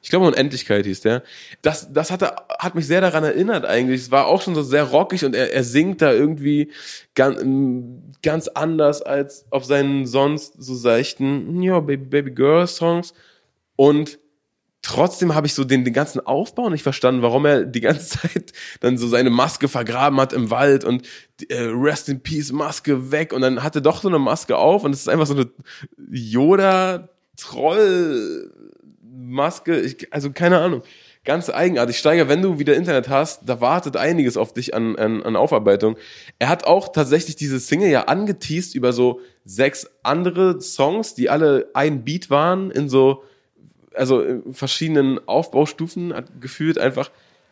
Ich 0.00 0.10
glaube, 0.10 0.26
Unendlichkeit 0.26 0.86
hieß 0.86 1.00
der. 1.00 1.22
Das, 1.60 1.92
das 1.92 2.10
hatte, 2.10 2.36
hat 2.58 2.74
mich 2.74 2.86
sehr 2.86 3.00
daran 3.00 3.24
erinnert 3.24 3.64
eigentlich. 3.64 4.02
Es 4.02 4.10
war 4.10 4.26
auch 4.26 4.42
schon 4.42 4.54
so 4.54 4.62
sehr 4.62 4.84
rockig 4.84 5.24
und 5.24 5.34
er, 5.34 5.52
er 5.52 5.64
singt 5.64 6.00
da 6.00 6.12
irgendwie 6.12 6.70
ganz, 7.14 7.40
ganz 8.22 8.48
anders 8.48 9.02
als 9.02 9.46
auf 9.50 9.64
seinen 9.64 10.06
sonst 10.06 10.54
so 10.62 10.74
seichten, 10.74 11.62
ja, 11.62 11.80
Baby, 11.80 12.04
Baby 12.04 12.30
Girl 12.30 12.66
Songs. 12.66 13.12
Und 13.74 14.18
trotzdem 14.82 15.34
habe 15.34 15.46
ich 15.46 15.54
so 15.54 15.64
den, 15.64 15.84
den 15.84 15.94
ganzen 15.94 16.24
Aufbau 16.24 16.70
nicht 16.70 16.82
verstanden, 16.82 17.22
warum 17.22 17.44
er 17.44 17.64
die 17.64 17.80
ganze 17.80 18.18
Zeit 18.20 18.52
dann 18.80 18.98
so 18.98 19.08
seine 19.08 19.30
Maske 19.30 19.68
vergraben 19.68 20.20
hat 20.20 20.32
im 20.32 20.50
Wald 20.50 20.84
und 20.84 21.06
äh, 21.48 21.62
Rest 21.62 22.08
in 22.08 22.22
Peace 22.22 22.52
Maske 22.52 23.10
weg 23.10 23.32
und 23.32 23.40
dann 23.40 23.62
hatte 23.62 23.82
doch 23.82 24.00
so 24.00 24.08
eine 24.08 24.18
Maske 24.18 24.56
auf 24.56 24.84
und 24.84 24.92
es 24.92 25.00
ist 25.00 25.08
einfach 25.08 25.26
so 25.26 25.34
eine 25.34 25.50
Yoda 26.08 27.08
Troll 27.36 28.50
Maske, 29.28 29.80
ich, 29.80 30.12
also 30.12 30.30
keine 30.30 30.58
Ahnung. 30.58 30.82
Ganz 31.24 31.50
eigenartig. 31.50 31.98
Steiger, 31.98 32.28
wenn 32.28 32.40
du 32.40 32.58
wieder 32.58 32.74
Internet 32.74 33.08
hast, 33.08 33.42
da 33.46 33.60
wartet 33.60 33.96
einiges 33.96 34.36
auf 34.36 34.54
dich 34.54 34.72
an, 34.74 34.96
an, 34.96 35.22
an 35.22 35.36
Aufarbeitung. 35.36 35.96
Er 36.38 36.48
hat 36.48 36.64
auch 36.64 36.88
tatsächlich 36.88 37.36
diese 37.36 37.60
Single 37.60 37.90
ja 37.90 38.04
angeteased 38.04 38.74
über 38.74 38.92
so 38.92 39.20
sechs 39.44 39.90
andere 40.02 40.60
Songs, 40.62 41.14
die 41.14 41.28
alle 41.28 41.68
ein 41.74 42.04
Beat 42.04 42.30
waren, 42.30 42.70
in 42.70 42.88
so, 42.88 43.24
also 43.94 44.22
in 44.22 44.54
verschiedenen 44.54 45.20
Aufbaustufen, 45.28 46.14
hat 46.14 46.40
gefühlt 46.40 46.78
einfach 46.78 47.10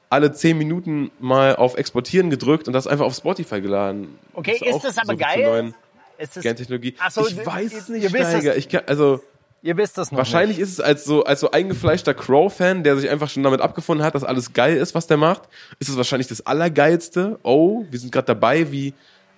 alle 0.09 0.33
zehn 0.33 0.57
Minuten 0.57 1.11
mal 1.18 1.57
auf 1.57 1.77
Exportieren 1.77 2.31
gedrückt 2.31 2.68
und 2.68 2.72
das 2.72 2.87
einfach 2.87 3.05
auf 3.05 3.14
Spotify 3.14 3.61
geladen. 3.61 4.18
Okay, 4.33 4.53
ist 4.53 4.74
auch 4.74 4.83
das 4.83 4.97
aber 4.97 5.12
so 5.12 5.18
geil? 5.18 5.74
Ist 6.18 6.37
das, 6.37 6.43
Gentechnologie. 6.43 6.95
Ach 6.99 7.11
so, 7.11 7.27
ich 7.27 7.45
weiß 7.45 7.74
es 7.74 7.89
nicht, 7.91 8.09
Steiger. 8.09 8.57
Ich 8.57 8.70
kann, 8.70 8.85
also, 8.87 9.20
ihr 9.67 9.77
wisst 9.77 9.99
das 9.99 10.12
noch 10.12 10.19
Wahrscheinlich 10.19 10.59
ist 10.59 10.71
es 10.71 10.81
als 10.81 11.05
so, 11.05 11.25
als 11.25 11.41
so 11.41 11.51
eingefleischter 11.51 12.14
Crow-Fan, 12.14 12.85
der 12.85 12.97
sich 12.97 13.11
einfach 13.11 13.29
schon 13.29 13.43
damit 13.43 13.61
abgefunden 13.61 14.07
hat, 14.07 14.14
dass 14.14 14.25
alles 14.25 14.53
geil 14.53 14.77
ist, 14.77 14.95
was 14.95 15.07
der 15.07 15.17
macht, 15.17 15.43
ist 15.81 15.89
es 15.89 15.97
wahrscheinlich 15.97 16.29
das 16.29 16.47
Allergeilste. 16.47 17.39
Oh, 17.43 17.85
wir 17.91 17.99
sind 17.99 18.12
gerade 18.12 18.27
dabei, 18.27 18.71
wie 18.71 18.95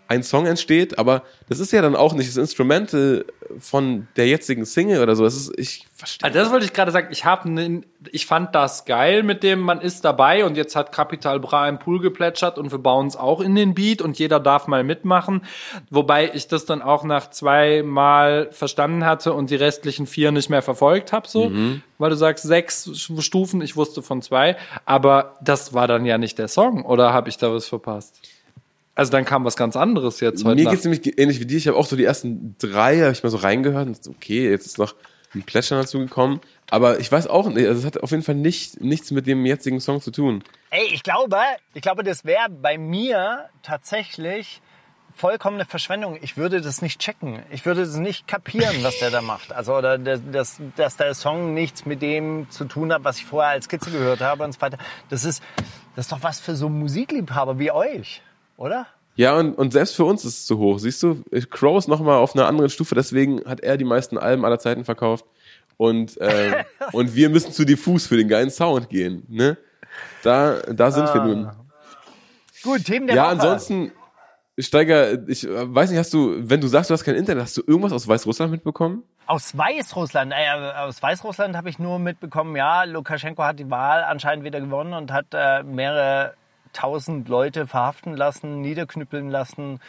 ein 0.09 0.23
Song 0.23 0.47
entsteht, 0.47 0.99
aber 0.99 1.23
das 1.51 1.61
ist 1.61 1.71
ja 1.71 1.83
dann 1.83 1.95
auch 1.95 2.15
nicht 2.15 2.31
das 2.31 2.39
Instrumental 2.39 3.27
von 3.59 4.09
der 4.17 4.27
jetzigen 4.27 4.65
Single 4.65 5.03
oder 5.03 5.15
so. 5.15 5.25
Das 5.25 5.37
ist, 5.37 5.53
ich 5.59 5.87
verstehe. 5.95 6.27
Also 6.27 6.39
das 6.39 6.51
wollte 6.51 6.65
ich 6.65 6.73
gerade 6.73 6.91
sagen. 6.91 7.09
Ich 7.11 7.27
habe, 7.27 7.83
ich 8.11 8.25
fand 8.25 8.55
das 8.55 8.87
geil 8.87 9.23
mit 9.23 9.43
dem, 9.43 9.61
man 9.61 9.83
ist 9.83 10.07
dabei 10.07 10.47
und 10.47 10.57
jetzt 10.57 10.77
hat 10.77 10.93
Capital 10.93 11.41
Bra 11.41 11.69
im 11.69 11.79
Pool 11.79 12.01
geplätschert 12.01 12.57
und 12.57 12.73
wir 12.73 12.79
bauen 12.79 13.07
es 13.07 13.17
auch 13.17 13.43
in 13.43 13.55
den 13.55 13.75
Beat 13.75 14.01
und 14.01 14.19
jeder 14.19 14.41
darf 14.41 14.67
mal 14.67 14.83
mitmachen. 14.83 15.43
Wobei 15.91 16.33
ich 16.33 16.49
das 16.49 16.65
dann 16.65 16.81
auch 16.81 17.05
nach 17.05 17.29
zweimal 17.29 18.49
verstanden 18.51 19.05
hatte 19.05 19.35
und 19.35 19.51
die 19.51 19.57
restlichen 19.57 20.07
vier 20.07 20.33
nicht 20.33 20.49
mehr 20.49 20.63
verfolgt 20.63 21.13
habe, 21.13 21.29
so, 21.29 21.53
weil 21.99 22.11
du 22.11 22.17
sagst 22.17 22.45
sechs 22.45 22.91
Stufen, 23.19 23.61
ich 23.61 23.77
wusste 23.77 24.03
von 24.03 24.23
zwei, 24.23 24.57
aber 24.87 25.37
das 25.43 25.75
war 25.75 25.87
dann 25.87 26.07
ja 26.07 26.17
nicht 26.17 26.39
der 26.39 26.49
Song 26.49 26.85
oder 26.85 27.13
habe 27.13 27.29
ich 27.29 27.37
da 27.37 27.53
was 27.53 27.67
verpasst? 27.67 28.19
Also 28.99 29.13
dann 29.13 29.25
kam 29.25 29.45
was 29.45 29.57
ganz 29.57 29.77
anderes 29.77 30.19
jetzt 30.19 30.45
heute. 30.45 30.57
Mir 30.57 30.65
Nacht. 30.65 30.73
geht's 30.73 30.85
nämlich 30.85 31.21
ähnlich 31.21 31.39
wie 31.39 31.47
dir. 31.47 31.57
Ich 31.57 31.69
habe 31.69 31.77
auch 31.77 31.87
so 31.87 31.95
die 31.95 32.03
ersten 32.03 32.57
drei, 32.59 32.99
habe 32.99 33.13
ich 33.13 33.23
mal 33.23 33.31
so 33.31 33.37
reingehört 33.37 33.87
und 33.87 34.01
okay, 34.09 34.51
jetzt 34.51 34.67
ist 34.67 34.77
noch 34.77 34.97
ein 35.37 35.45
Plätschern 35.45 35.79
dazu 35.79 36.01
gekommen. 36.01 36.41
Aber 36.69 36.99
ich 36.99 37.11
weiß 37.11 37.29
auch 37.29 37.49
nicht, 37.49 37.65
also 37.69 37.79
es 37.79 37.87
hat 37.87 38.03
auf 38.03 38.11
jeden 38.11 38.25
Fall 38.25 38.35
nicht, 38.35 38.81
nichts 38.81 39.13
mit 39.13 39.29
dem 39.29 39.47
jetzigen 39.47 39.79
Song 39.79 40.01
zu 40.01 40.11
tun. 40.11 40.43
Ey, 40.71 40.89
ich 40.93 41.05
glaube, 41.05 41.37
ich 41.75 41.83
glaube, 41.83 42.03
das 42.03 42.25
wäre 42.25 42.49
bei 42.51 42.77
mir 42.77 43.49
tatsächlich 43.63 44.61
vollkommene 45.15 45.65
Verschwendung. 45.65 46.19
Ich 46.21 46.37
würde 46.37 46.61
das 46.61 46.83
nicht 46.83 47.01
checken. 47.01 47.45
Ich 47.53 47.67
würde 47.67 47.83
das 47.83 47.99
nicht 47.99 48.27
kapieren, 48.27 48.83
was 48.83 48.99
der 48.99 49.13
da 49.13 49.23
macht. 49.23 49.53
Also, 49.53 49.77
oder 49.77 49.97
dass, 49.97 50.21
dass, 50.33 50.61
dass 50.75 50.97
der 50.97 51.15
Song 51.15 51.55
nichts 51.55 51.87
mit 51.87 52.03
dem 52.03 52.51
zu 52.51 52.65
tun 52.65 52.93
hat, 52.93 53.05
was 53.05 53.19
ich 53.19 53.27
vorher 53.27 53.53
als 53.53 53.67
Skizze 53.67 53.93
gehört 53.93 54.23
habe 54.23 54.43
und 54.43 54.51
so 54.51 54.61
weiter. 54.61 54.79
Das 55.09 55.25
ist, 55.25 55.41
das 55.95 56.07
ist 56.07 56.13
doch 56.13 56.25
was 56.25 56.41
für 56.41 56.57
so 56.57 56.69
Musikliebhaber 56.69 57.61
wie 57.61 57.71
euch, 57.71 58.23
oder? 58.59 58.87
Ja, 59.17 59.35
und, 59.37 59.55
und 59.55 59.73
selbst 59.73 59.97
für 59.97 60.05
uns 60.05 60.25
ist 60.25 60.41
es 60.41 60.47
zu 60.47 60.59
hoch. 60.59 60.79
Siehst 60.79 61.03
du, 61.03 61.25
Crow 61.51 61.79
ist 61.79 61.89
nochmal 61.89 62.19
auf 62.19 62.37
einer 62.37 62.47
anderen 62.47 62.71
Stufe, 62.71 62.95
deswegen 62.95 63.43
hat 63.47 63.61
er 63.61 63.77
die 63.77 63.85
meisten 63.85 64.17
Alben 64.19 64.45
aller 64.45 64.59
Zeiten 64.61 64.85
verkauft. 64.85 65.25
Und, 65.77 66.21
äh, 66.21 66.65
und 66.93 67.15
wir 67.15 67.31
müssen 67.31 67.53
zu 67.53 67.65
diffus 67.65 68.07
für 68.07 68.17
den 68.17 68.29
geilen 68.29 68.51
Sound 68.51 68.91
gehen. 68.91 69.25
Ne? 69.29 69.57
Da, 70.23 70.61
da 70.73 70.91
sind 70.91 71.13
wir 71.15 71.23
nun. 71.25 71.51
Gut, 72.63 72.85
Themen 72.85 73.07
der 73.07 73.17
Ja, 73.17 73.23
Woche. 73.25 73.31
ansonsten, 73.33 73.93
Steiger, 74.59 75.29
ich 75.29 75.45
weiß 75.49 75.91
nicht, 75.91 75.99
hast 75.99 76.13
du, 76.13 76.35
wenn 76.39 76.61
du 76.61 76.67
sagst, 76.67 76.91
du 76.91 76.95
hast 76.95 77.05
kein 77.05 77.15
Internet, 77.15 77.45
hast 77.45 77.57
du 77.57 77.63
irgendwas 77.67 77.93
aus 77.93 78.07
Weißrussland 78.07 78.51
mitbekommen? 78.53 79.03
Aus 79.27 79.57
Weißrussland, 79.57 80.33
äh, 80.33 80.79
aus 80.79 81.03
Weißrussland 81.03 81.57
habe 81.57 81.69
ich 81.71 81.79
nur 81.79 81.99
mitbekommen, 81.99 82.57
ja, 82.57 82.85
Lukaschenko 82.85 83.43
hat 83.45 83.59
die 83.59 83.71
Wahl 83.71 84.03
anscheinend 84.05 84.45
wieder 84.45 84.61
gewonnen 84.61 84.95
und 84.95 85.13
hat 85.13 85.27
äh, 85.33 85.63
mehrere 85.63 86.35
tausend 86.73 87.29
Leute 87.29 87.67
verhaften 87.67 88.15
lassen, 88.17 88.61
niederknüppeln 88.61 89.31
lassen 89.31 89.81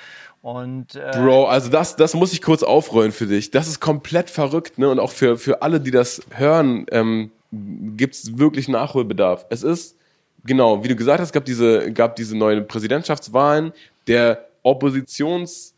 und 0.41 0.95
äh, 0.95 1.11
Bro, 1.15 1.47
also 1.47 1.69
das, 1.69 1.95
das 1.95 2.13
muss 2.13 2.33
ich 2.33 2.41
kurz 2.41 2.63
aufrollen 2.63 3.11
für 3.11 3.27
dich. 3.27 3.51
Das 3.51 3.67
ist 3.67 3.79
komplett 3.79 4.29
verrückt, 4.29 4.77
ne? 4.77 4.89
Und 4.89 4.99
auch 4.99 5.11
für, 5.11 5.37
für 5.37 5.61
alle, 5.61 5.79
die 5.81 5.91
das 5.91 6.21
hören, 6.31 6.85
ähm, 6.91 7.31
gibt's 7.51 8.37
wirklich 8.37 8.67
Nachholbedarf. 8.69 9.45
Es 9.49 9.63
ist, 9.63 9.97
genau, 10.45 10.83
wie 10.83 10.87
du 10.87 10.95
gesagt 10.95 11.19
hast, 11.19 11.33
gab 11.33 11.45
diese, 11.45 11.91
gab 11.91 12.15
diese 12.15 12.37
neuen 12.37 12.67
Präsidentschaftswahlen. 12.67 13.73
Der 14.07 14.45
Oppositionskandidat, 14.63 15.73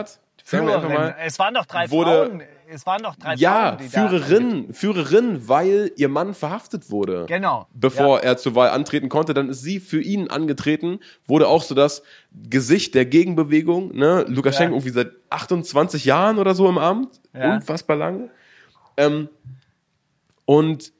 einfach 0.00 0.18
Führerin. 0.44 0.92
mal, 0.92 1.14
Es 1.24 1.38
waren 1.38 1.54
doch 1.54 1.66
drei 1.66 1.90
wurde- 1.90 2.26
Frauen. 2.26 2.42
Es 2.74 2.86
waren 2.86 3.02
doch 3.02 3.16
drei 3.16 3.34
ja, 3.34 3.76
Frauen, 3.78 3.88
Führerin, 3.90 4.72
Führerin, 4.74 5.48
weil 5.48 5.92
ihr 5.96 6.08
Mann 6.08 6.32
verhaftet 6.34 6.90
wurde. 6.90 7.26
Genau. 7.28 7.66
Bevor 7.74 8.20
er 8.20 8.38
zur 8.38 8.54
Wahl 8.54 8.70
antreten 8.70 9.08
konnte, 9.08 9.34
dann 9.34 9.50
ist 9.50 9.60
sie 9.62 9.78
für 9.78 10.00
ihn 10.00 10.28
angetreten, 10.28 11.00
wurde 11.26 11.48
auch 11.48 11.62
so 11.62 11.74
das 11.74 12.02
Gesicht 12.48 12.94
der 12.94 13.04
Gegenbewegung, 13.04 13.94
ne? 13.94 14.24
Lukaschenko 14.26 14.72
Ja. 14.72 14.78
irgendwie 14.78 14.90
seit 14.90 15.10
28 15.30 16.04
Jahren 16.06 16.38
oder 16.38 16.54
so 16.54 16.68
im 16.68 16.78
Amt, 16.78 17.20
Ja. 17.34 17.56
unfassbar 17.56 17.96
lange. 17.96 18.30
Ähm, 18.96 19.28
und 20.44 20.92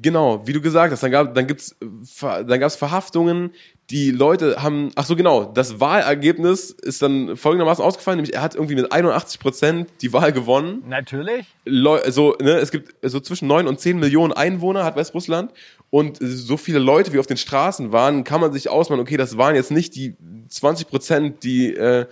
Genau, 0.00 0.46
wie 0.46 0.54
du 0.54 0.62
gesagt 0.62 0.90
hast, 0.90 1.02
dann 1.02 1.10
gab 1.10 1.34
dann 1.34 1.46
gibt's 1.46 1.76
dann 2.22 2.60
gab's 2.60 2.76
Verhaftungen, 2.76 3.50
die 3.90 4.10
Leute 4.10 4.62
haben 4.62 4.90
ach 4.94 5.04
so 5.04 5.16
genau, 5.16 5.44
das 5.44 5.80
Wahlergebnis 5.80 6.70
ist 6.70 7.02
dann 7.02 7.36
folgendermaßen 7.36 7.84
ausgefallen, 7.84 8.16
nämlich 8.16 8.34
er 8.34 8.40
hat 8.40 8.54
irgendwie 8.54 8.74
mit 8.74 8.90
81 8.90 9.38
Prozent 9.38 9.90
die 10.00 10.14
Wahl 10.14 10.32
gewonnen. 10.32 10.82
Natürlich. 10.88 11.46
Leu 11.66 12.00
so, 12.10 12.34
ne, 12.40 12.52
es 12.52 12.70
gibt 12.70 12.94
so 13.02 13.20
zwischen 13.20 13.48
9 13.48 13.66
und 13.66 13.78
10 13.78 13.98
Millionen 13.98 14.32
Einwohner 14.32 14.82
hat 14.82 14.96
Weißrussland 14.96 15.52
und 15.90 16.16
so 16.20 16.56
viele 16.56 16.78
Leute 16.78 17.12
wie 17.12 17.18
auf 17.18 17.26
den 17.26 17.36
Straßen 17.36 17.92
waren, 17.92 18.24
kann 18.24 18.40
man 18.40 18.54
sich 18.54 18.70
ausmalen, 18.70 19.02
okay, 19.02 19.18
das 19.18 19.36
waren 19.36 19.54
jetzt 19.54 19.70
nicht 19.70 19.94
die 19.94 20.14
20 20.48 20.88
Prozent, 20.88 21.44
die, 21.44 21.74
äh, 21.74 22.06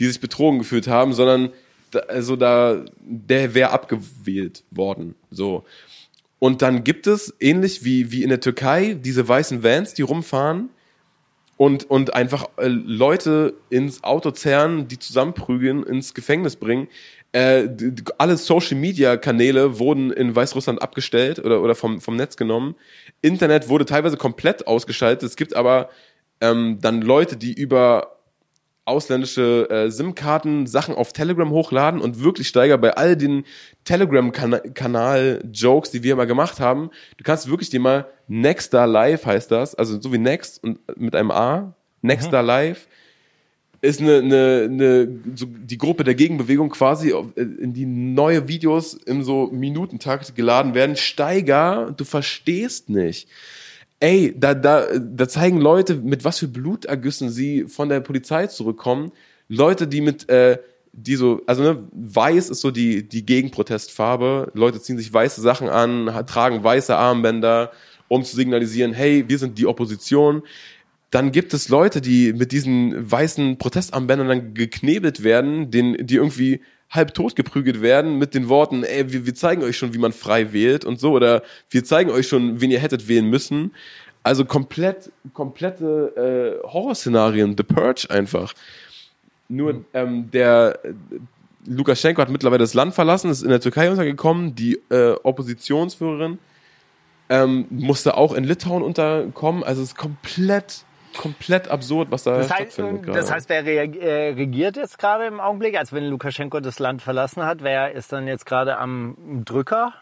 die 0.00 0.06
sich 0.06 0.20
betrogen 0.20 0.58
gefühlt 0.58 0.88
haben, 0.88 1.12
sondern 1.12 1.52
also 2.08 2.34
da, 2.34 2.84
der 3.00 3.54
wäre 3.54 3.70
abgewählt 3.70 4.64
worden, 4.72 5.14
so. 5.30 5.64
Und 6.44 6.60
dann 6.60 6.84
gibt 6.84 7.06
es, 7.06 7.34
ähnlich 7.40 7.86
wie, 7.86 8.12
wie 8.12 8.22
in 8.22 8.28
der 8.28 8.38
Türkei, 8.38 8.98
diese 9.00 9.26
weißen 9.26 9.64
Vans, 9.64 9.94
die 9.94 10.02
rumfahren 10.02 10.68
und, 11.56 11.88
und 11.88 12.12
einfach 12.12 12.50
äh, 12.58 12.66
Leute 12.66 13.54
ins 13.70 14.04
Auto 14.04 14.30
zerren, 14.30 14.86
die 14.86 14.98
zusammenprügeln, 14.98 15.84
ins 15.84 16.12
Gefängnis 16.12 16.56
bringen. 16.56 16.88
Äh, 17.32 17.70
alle 18.18 18.36
Social 18.36 18.76
Media 18.76 19.16
Kanäle 19.16 19.78
wurden 19.78 20.12
in 20.12 20.36
Weißrussland 20.36 20.82
abgestellt 20.82 21.38
oder, 21.38 21.62
oder 21.62 21.74
vom, 21.74 22.02
vom 22.02 22.14
Netz 22.14 22.36
genommen. 22.36 22.74
Internet 23.22 23.70
wurde 23.70 23.86
teilweise 23.86 24.18
komplett 24.18 24.66
ausgeschaltet. 24.66 25.26
Es 25.26 25.36
gibt 25.36 25.56
aber 25.56 25.88
ähm, 26.42 26.76
dann 26.78 27.00
Leute, 27.00 27.38
die 27.38 27.54
über 27.54 28.13
ausländische 28.84 29.68
äh, 29.70 29.90
SIM-Karten 29.90 30.66
Sachen 30.66 30.94
auf 30.94 31.12
Telegram 31.12 31.50
hochladen 31.50 32.00
und 32.00 32.22
wirklich 32.22 32.48
steiger 32.48 32.78
bei 32.78 32.94
all 32.94 33.16
den 33.16 33.44
Telegram-Kanal-Jokes, 33.84 35.90
die 35.90 36.02
wir 36.02 36.16
mal 36.16 36.26
gemacht 36.26 36.60
haben. 36.60 36.90
Du 37.16 37.24
kannst 37.24 37.48
wirklich 37.48 37.70
dir 37.70 37.80
mal 37.80 38.06
Nexta 38.28 38.84
Live 38.84 39.26
heißt 39.26 39.50
das, 39.50 39.74
also 39.74 40.00
so 40.00 40.12
wie 40.12 40.18
Next 40.18 40.62
und 40.62 40.78
mit 40.98 41.14
einem 41.14 41.30
A, 41.30 41.74
Nexta 42.02 42.40
Live 42.40 42.86
ist 43.84 44.00
eine, 44.00 44.18
eine, 44.18 44.68
eine 44.70 45.08
so 45.34 45.46
die 45.46 45.78
Gruppe 45.78 46.04
der 46.04 46.14
Gegenbewegung 46.14 46.70
quasi, 46.70 47.14
in 47.36 47.74
die 47.74 47.86
neue 47.86 48.48
Videos 48.48 48.94
im 48.94 49.22
so 49.22 49.50
Minutentakt 49.52 50.34
geladen 50.34 50.74
werden. 50.74 50.96
Steiger, 50.96 51.92
du 51.94 52.04
verstehst 52.04 52.88
nicht. 52.88 53.28
Ey, 54.00 54.34
da, 54.36 54.54
da, 54.54 54.86
da 54.98 55.28
zeigen 55.28 55.58
Leute, 55.58 55.94
mit 55.96 56.24
was 56.24 56.38
für 56.38 56.48
Blutergüssen 56.48 57.30
sie 57.30 57.66
von 57.68 57.88
der 57.88 58.00
Polizei 58.00 58.46
zurückkommen. 58.48 59.12
Leute, 59.48 59.86
die 59.86 60.00
mit, 60.00 60.28
äh, 60.28 60.58
die 60.92 61.16
so, 61.16 61.42
also 61.46 61.62
ne, 61.62 61.88
weiß 61.92 62.50
ist 62.50 62.60
so 62.60 62.70
die, 62.70 63.08
die 63.08 63.24
Gegenprotestfarbe. 63.24 64.52
Leute 64.54 64.80
ziehen 64.80 64.98
sich 64.98 65.12
weiße 65.12 65.40
Sachen 65.40 65.68
an, 65.68 66.06
tragen 66.26 66.62
weiße 66.62 66.94
Armbänder, 66.96 67.72
um 68.08 68.24
zu 68.24 68.36
signalisieren, 68.36 68.92
hey, 68.92 69.24
wir 69.28 69.38
sind 69.38 69.58
die 69.58 69.66
Opposition. 69.66 70.42
Dann 71.10 71.32
gibt 71.32 71.54
es 71.54 71.68
Leute, 71.68 72.00
die 72.00 72.32
mit 72.32 72.52
diesen 72.52 73.10
weißen 73.10 73.58
Protestarmbändern 73.58 74.28
dann 74.28 74.54
geknebelt 74.54 75.22
werden, 75.22 75.70
den, 75.70 75.96
die 76.06 76.16
irgendwie 76.16 76.60
halb 76.94 77.14
tot 77.14 77.36
geprügelt 77.36 77.82
werden 77.82 78.18
mit 78.18 78.34
den 78.34 78.48
Worten, 78.48 78.84
ey, 78.84 79.12
wir, 79.12 79.26
wir 79.26 79.34
zeigen 79.34 79.62
euch 79.62 79.76
schon, 79.76 79.94
wie 79.94 79.98
man 79.98 80.12
frei 80.12 80.52
wählt 80.52 80.84
und 80.84 81.00
so, 81.00 81.12
oder 81.12 81.42
wir 81.70 81.84
zeigen 81.84 82.10
euch 82.10 82.28
schon, 82.28 82.60
wen 82.60 82.70
ihr 82.70 82.78
hättet 82.78 83.08
wählen 83.08 83.28
müssen. 83.28 83.72
Also 84.22 84.44
komplett, 84.44 85.12
komplette 85.34 86.60
äh, 86.64 86.66
Horrorszenarien, 86.66 87.56
The 87.56 87.64
Purge 87.64 88.06
einfach. 88.08 88.54
Nur 89.48 89.84
ähm, 89.92 90.30
der 90.30 90.78
äh, 90.82 90.92
Lukaschenko 91.66 92.22
hat 92.22 92.30
mittlerweile 92.30 92.60
das 92.60 92.74
Land 92.74 92.94
verlassen, 92.94 93.30
ist 93.30 93.42
in 93.42 93.50
der 93.50 93.60
Türkei 93.60 93.90
untergekommen, 93.90 94.54
die 94.54 94.80
äh, 94.90 95.14
Oppositionsführerin 95.22 96.38
ähm, 97.28 97.66
musste 97.70 98.16
auch 98.16 98.32
in 98.34 98.44
Litauen 98.44 98.82
unterkommen. 98.82 99.62
Also 99.64 99.82
es 99.82 99.88
ist 99.88 99.96
komplett, 99.96 100.84
komplett 101.16 101.68
absurd, 101.68 102.10
was 102.10 102.24
da 102.24 102.36
Das 102.38 102.50
heißt, 102.50 102.72
stattfindet. 102.74 103.04
gerade. 103.04 103.18
das 103.18 103.30
heißt, 103.32 103.48
wer 103.48 103.64
äh, 103.66 104.30
regiert 104.34 104.76
jetzt 104.76 104.98
gerade 104.98 105.26
im 105.26 105.40
Augenblick? 105.40 105.78
Also 105.78 105.96
wenn 105.96 106.04
Lukaschenko 106.08 106.60
das 106.60 106.78
Land 106.78 107.02
verlassen 107.02 107.44
hat, 107.44 107.62
wer 107.62 107.92
ist 107.92 108.12
dann 108.12 108.26
jetzt 108.26 108.46
gerade 108.46 108.76
am 108.78 109.42
Drücker? 109.44 109.92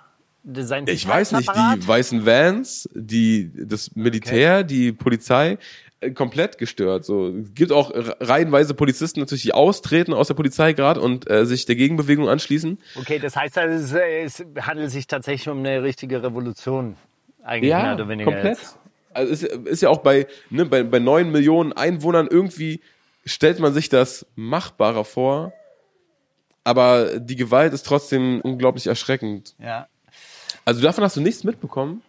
Sein 0.45 0.87
ich 0.89 1.07
weiß 1.07 1.33
nicht, 1.33 1.49
die 1.55 1.87
weißen 1.87 2.27
Vans, 2.27 2.89
die, 2.95 3.53
das 3.55 3.95
Militär, 3.95 4.65
die 4.65 4.91
Polizei, 4.91 5.57
äh, 6.01 6.11
komplett 6.11 6.59
gestört. 6.59 7.05
So 7.05 7.29
es 7.29 7.55
gibt 7.55 7.71
auch 7.71 7.91
re- 7.95 8.17
reihenweise 8.19 8.75
Polizisten 8.75 9.21
natürlich, 9.21 9.43
die 9.45 9.55
austreten 9.55 10.13
aus 10.13 10.27
der 10.27 10.35
Polizei 10.35 10.73
gerade 10.73 11.01
und 11.01 11.31
äh, 11.31 11.47
sich 11.47 11.65
der 11.67 11.77
Gegenbewegung 11.77 12.29
anschließen. 12.29 12.79
Okay, 12.99 13.21
das 13.21 13.37
heißt, 13.37 13.57
also, 13.57 13.97
es, 13.99 14.41
es 14.41 14.45
handelt 14.67 14.91
sich 14.91 15.07
tatsächlich 15.07 15.49
um 15.49 15.59
eine 15.59 15.85
richtige 15.85 16.25
Revolution. 16.25 16.97
Eigentlich 17.45 17.73
mehr 17.73 17.95
oder 17.95 18.09
weniger 18.09 18.33
komplett. 18.33 18.59
jetzt. 18.59 18.79
Also 19.15 19.33
ist, 19.33 19.43
ist 19.43 19.83
ja 19.83 19.89
auch 19.89 19.99
bei, 19.99 20.27
ne, 20.51 20.65
bei, 20.67 20.83
bei 20.83 20.99
neun 20.99 21.31
Millionen 21.31 21.73
Einwohnern 21.73 22.29
irgendwie 22.31 22.81
stellt 23.25 23.59
man 23.61 23.73
sich 23.73 23.89
das 23.89 24.27
machbarer 24.35 25.05
vor. 25.05 25.53
Aber 26.65 27.19
die 27.19 27.37
Gewalt 27.37 27.73
ist 27.73 27.85
trotzdem 27.85 28.41
unglaublich 28.41 28.87
erschreckend. 28.87 29.55
Ja. 29.59 29.89
Also 30.65 30.81
davon 30.81 31.03
hast 31.03 31.17
du 31.17 31.21
nichts 31.21 31.43
mitbekommen? 31.43 32.03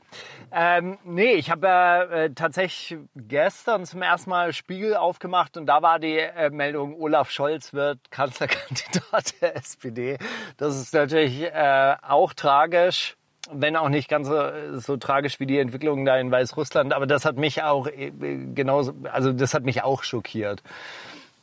Ähm, 0.56 1.00
nee, 1.04 1.34
ich 1.34 1.50
habe 1.50 1.68
äh, 1.68 2.30
tatsächlich 2.30 3.00
gestern 3.16 3.88
zum 3.88 4.04
ersten 4.04 4.30
Mal 4.30 4.54
Spiegel 4.54 4.96
aufgemacht 4.96 5.58
und 5.58 5.66
da 5.66 5.82
war 5.82 5.98
die 5.98 6.20
äh, 6.20 6.52
Meldung, 6.52 6.96
Olaf 7.02 7.32
Scholz 7.32 7.74
wird 7.74 8.12
Kanzlerkandidat 8.12 9.34
der 9.42 9.56
SPD. 9.56 10.20
Das 10.58 10.80
ist 10.80 10.94
natürlich 10.94 11.42
äh, 11.42 11.96
auch 12.04 12.34
tragisch, 12.34 13.18
wenn 13.52 13.76
auch 13.76 13.90
nicht 13.90 14.10
ganz 14.10 14.28
so, 14.28 14.40
so 14.80 14.98
tragisch 14.98 15.40
wie 15.40 15.46
die 15.46 15.58
Entwicklung 15.60 16.06
da 16.06 16.18
in 16.18 16.32
Weißrussland. 16.32 16.94
Aber 16.94 17.08
das 17.08 17.26
hat 17.26 17.38
mich 17.38 17.64
auch 17.64 17.88
äh, 17.88 18.12
genauso, 18.54 18.94
also 19.12 19.34
das 19.34 19.54
hat 19.54 19.64
mich 19.64 19.84
auch 19.84 20.04
schockiert. 20.04 20.64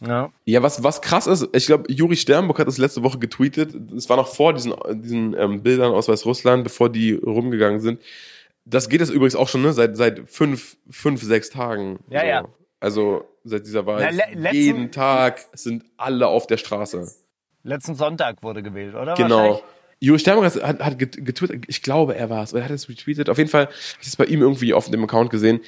Ja. 0.01 0.31
Ja, 0.47 0.63
was, 0.63 0.83
was 0.83 1.03
krass 1.03 1.27
ist, 1.27 1.49
ich 1.53 1.67
glaube, 1.67 1.93
Juri 1.93 2.17
Sternburg 2.17 2.59
hat 2.59 2.67
das 2.67 2.79
letzte 2.79 3.03
Woche 3.03 3.19
getweetet. 3.19 3.75
Es 3.93 4.09
war 4.09 4.17
noch 4.17 4.29
vor 4.29 4.55
diesen, 4.55 4.73
diesen 4.93 5.37
ähm, 5.39 5.63
Bildern 5.63 5.93
aus 5.93 6.09
Weißrussland, 6.09 6.65
bevor 6.65 6.89
die 6.89 7.13
rumgegangen 7.13 7.81
sind. 7.81 8.01
Das 8.65 8.89
geht 8.89 9.03
es 9.03 9.11
übrigens 9.11 9.37
auch 9.37 9.49
schon 9.49 9.61
ne, 9.63 9.73
seit, 9.75 9.97
seit 9.97 10.29
fünf, 10.29 10.79
fünf, 10.89 11.23
sechs 11.23 11.51
Tagen. 11.51 11.99
Ja, 12.09 12.25
ja. 12.25 12.45
Also 12.79 13.25
seit 13.45 13.67
dieser 13.67 13.85
Wahl. 13.85 14.09
Na, 14.15 14.25
le- 14.35 14.53
Jeden 14.55 14.91
Tag 14.91 15.45
sind 15.53 15.85
alle 15.99 16.29
auf 16.29 16.47
der 16.47 16.57
Straße. 16.57 17.07
Letzten 17.63 17.95
Sonntag 17.95 18.43
wurde 18.43 18.63
gewählt, 18.63 18.95
oder? 18.95 19.15
Genau. 19.15 19.63
Juri 20.01 20.19
Sternburg 20.19 20.47
hat, 20.63 20.81
hat 20.81 20.99
get- 20.99 21.25
getwittert, 21.25 21.65
ich 21.69 21.83
glaube, 21.83 22.17
er 22.17 22.31
war 22.31 22.43
es, 22.43 22.53
oder 22.53 22.63
er 22.63 22.69
hat 22.71 22.75
es 22.75 22.89
retweetet. 22.89 23.29
Auf 23.29 23.39
jeden 23.39 23.51
Fall 23.51 23.67
habe 23.67 23.75
ich 24.01 24.09
es 24.09 24.17
bei 24.17 24.25
ihm 24.25 24.41
irgendwie 24.41 24.73
auf 24.73 24.91
dem 24.91 25.05
Account 25.05 25.31
gesehen. 25.31 25.61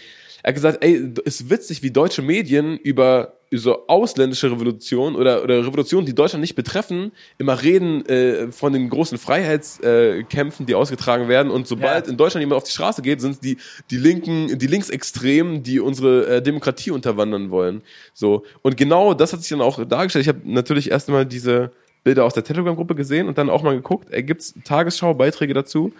Er 0.43 0.49
hat 0.49 0.55
gesagt, 0.57 0.83
ey, 0.83 1.13
ist 1.25 1.51
witzig, 1.51 1.83
wie 1.85 1.91
deutsche 1.93 2.21
Medien 2.23 2.77
über 2.79 3.35
so 3.55 3.87
ausländische 3.87 4.51
Revolutionen 4.51 5.15
oder, 5.15 5.43
oder 5.45 5.65
Revolutionen, 5.65 6.07
die 6.07 6.15
Deutschland 6.15 6.41
nicht 6.41 6.55
betreffen, 6.55 7.13
immer 7.39 7.63
reden 7.63 8.05
äh, 8.07 8.51
von 8.51 8.73
den 8.73 8.89
großen 8.89 9.19
Freiheitskämpfen, 9.19 10.65
äh, 10.65 10.67
die 10.67 10.75
ausgetragen 10.75 11.29
werden. 11.29 11.53
Und 11.53 11.69
sobald 11.69 12.07
Ja. 12.07 12.11
in 12.11 12.17
Deutschland 12.17 12.43
jemand 12.43 12.57
auf 12.57 12.65
die 12.65 12.73
Straße 12.73 13.03
geht, 13.03 13.21
sind 13.21 13.33
es 13.33 13.41
die, 13.41 13.59
die 13.91 13.99
Linken, 13.99 14.59
die 14.59 14.67
Linksextremen, 14.67 15.63
die 15.63 15.81
unsere 15.81 16.27
äh, 16.39 16.43
Demokratie 16.43 16.91
unterwandern 16.91 17.51
wollen. 17.51 17.83
So. 18.15 18.45
Und 18.63 18.77
genau 18.77 19.15
das 19.15 19.33
hat 19.33 19.41
sich 19.41 19.51
dann 19.51 19.61
auch 19.61 19.85
dargestellt. 19.87 20.25
Ich 20.25 20.29
habe 20.29 20.41
natürlich 20.45 20.91
erst 20.91 21.09
einmal 21.09 21.27
diese 21.27 21.73
Bilder 22.05 22.25
aus 22.25 22.35
der 22.35 22.45
Telegram-Gruppe 22.45 22.95
gesehen 22.95 23.29
und 23.29 23.39
dann 23.39 23.51
auch 23.51 23.63
mal 23.63 23.75
geguckt, 23.75 24.13
äh, 24.13 24.23
gibt's 24.23 24.55
Tagesschau-Beiträge 24.65 25.55
dazu. 25.55 25.93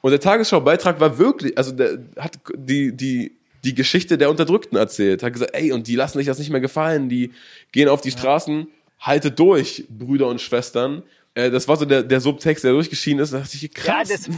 Und 0.00 0.10
der 0.10 0.20
Tagesschau-Beitrag 0.20 1.00
war 1.00 1.18
wirklich, 1.18 1.56
also 1.56 1.72
der 1.72 1.98
hat 2.18 2.38
die, 2.54 2.96
die, 2.96 3.32
die 3.64 3.74
Geschichte 3.74 4.18
der 4.18 4.30
Unterdrückten 4.30 4.76
erzählt. 4.76 5.22
Hat 5.22 5.32
gesagt, 5.32 5.54
ey, 5.54 5.72
und 5.72 5.86
die 5.86 5.96
lassen 5.96 6.18
sich 6.18 6.26
das 6.26 6.38
nicht 6.38 6.50
mehr 6.50 6.60
gefallen, 6.60 7.08
die 7.08 7.30
gehen 7.70 7.88
auf 7.88 8.00
die 8.00 8.10
Straßen, 8.10 8.66
haltet 9.00 9.38
durch, 9.38 9.84
Brüder 9.88 10.28
und 10.28 10.40
Schwestern. 10.40 11.02
Äh, 11.34 11.50
das 11.50 11.66
war 11.66 11.76
so 11.76 11.86
der, 11.86 12.02
der 12.02 12.20
Subtext, 12.20 12.62
der 12.62 12.72
durchgeschieden 12.72 13.20
ist. 13.20 13.32
Da 13.32 13.38
dachte 13.38 13.56
ich, 13.56 13.72
krass, 13.72 13.86
Ja, 14.10 14.16
das- 14.16 14.26
das- 14.26 14.28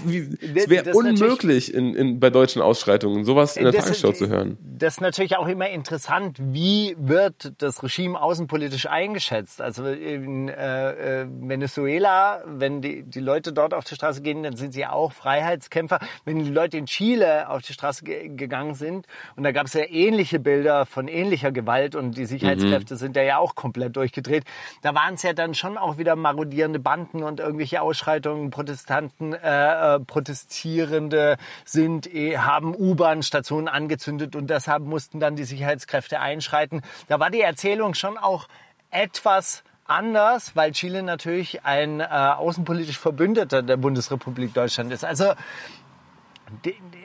es 0.64 0.68
wäre 0.70 0.92
unmöglich 0.92 1.74
in, 1.74 1.94
in, 1.94 2.20
bei 2.20 2.30
deutschen 2.30 2.62
Ausschreitungen, 2.62 3.24
sowas 3.24 3.56
in 3.56 3.64
der 3.64 3.72
Das- 3.72 3.86
Tagesschau 3.86 4.12
zu 4.12 4.28
hören. 4.28 4.56
Das 4.76 4.94
ist 4.94 5.00
natürlich 5.00 5.36
auch 5.36 5.48
immer 5.48 5.68
interessant, 5.70 6.36
wie 6.40 6.94
wird 6.98 7.52
das 7.58 7.82
Regime 7.82 8.20
außenpolitisch 8.20 8.86
eingeschätzt. 8.86 9.60
Also 9.60 9.86
in 9.86 10.48
äh, 10.48 11.22
äh, 11.22 11.26
Venezuela, 11.28 12.42
wenn 12.46 12.80
die, 12.80 13.02
die 13.02 13.20
Leute 13.20 13.52
dort 13.52 13.74
auf 13.74 13.84
die 13.84 13.94
Straße 13.96 14.22
gehen, 14.22 14.42
dann 14.44 14.54
sind 14.56 14.72
sie 14.72 14.86
auch 14.86 15.12
Freiheitskämpfer. 15.12 15.98
Wenn 16.24 16.44
die 16.44 16.50
Leute 16.50 16.76
in 16.76 16.86
Chile 16.86 17.48
auf 17.48 17.62
die 17.62 17.72
Straße 17.72 18.04
ge 18.04 18.28
gegangen 18.36 18.74
sind, 18.74 19.06
und 19.36 19.42
da 19.42 19.50
gab 19.52 19.66
es 19.66 19.74
ja 19.74 19.82
ähnliche 19.88 20.38
Bilder 20.38 20.86
von 20.86 21.08
ähnlicher 21.08 21.50
Gewalt 21.50 21.94
und 21.96 22.16
die 22.16 22.26
Sicherheitskräfte 22.26 22.96
sind 22.96 23.16
da 23.16 23.22
ja 23.22 23.38
auch 23.38 23.54
komplett 23.56 23.96
durchgedreht, 23.96 24.44
da 24.82 24.94
waren 24.94 25.14
es 25.14 25.22
ja 25.22 25.32
dann 25.32 25.54
schon 25.54 25.76
auch 25.76 25.98
wieder 25.98 26.14
marodierende 26.16 26.83
Banden 26.84 27.24
und 27.24 27.40
irgendwelche 27.40 27.82
Ausschreitungen, 27.82 28.50
Protestanten, 28.50 29.32
äh, 29.32 29.96
äh, 29.96 29.98
Protestierende 29.98 31.36
sind, 31.64 32.06
eh, 32.14 32.38
haben 32.38 32.76
U-Bahn-Stationen 32.76 33.66
angezündet 33.66 34.36
und 34.36 34.48
deshalb 34.48 34.84
mussten 34.84 35.18
dann 35.18 35.34
die 35.34 35.42
Sicherheitskräfte 35.42 36.20
einschreiten. 36.20 36.82
Da 37.08 37.18
war 37.18 37.30
die 37.30 37.40
Erzählung 37.40 37.94
schon 37.94 38.16
auch 38.16 38.46
etwas 38.92 39.64
anders, 39.86 40.56
weil 40.56 40.72
Chile 40.72 41.02
natürlich 41.02 41.64
ein 41.64 42.00
äh, 42.00 42.04
außenpolitisch 42.04 42.98
Verbündeter 42.98 43.62
der 43.62 43.76
Bundesrepublik 43.76 44.54
Deutschland 44.54 44.92
ist. 44.92 45.04
Also 45.04 45.34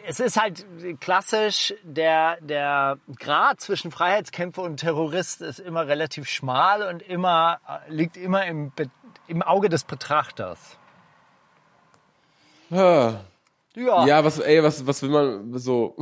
es 0.06 0.20
ist 0.20 0.40
halt 0.40 0.66
klassisch, 1.00 1.74
der, 1.84 2.38
der 2.42 2.98
Grad 3.18 3.62
zwischen 3.62 3.92
Freiheitskämpfer 3.92 4.62
und 4.64 4.78
Terrorist 4.78 5.42
ist 5.42 5.60
immer 5.60 5.88
relativ 5.88 6.28
schmal 6.28 6.84
und 6.84 7.02
immer, 7.02 7.60
äh, 7.68 7.92
liegt 7.92 8.18
immer 8.18 8.46
im, 8.46 8.72
im 9.28 9.42
Auge 9.42 9.70
des 9.70 9.84
Betrachters. 9.86 10.78
Ja, 12.70 13.22
Ja, 13.76 14.24
was, 14.24 14.40
ey, 14.40 14.62
was, 14.64 14.86
was 14.86 15.02
will 15.02 15.10
man 15.10 15.58
so. 15.58 15.96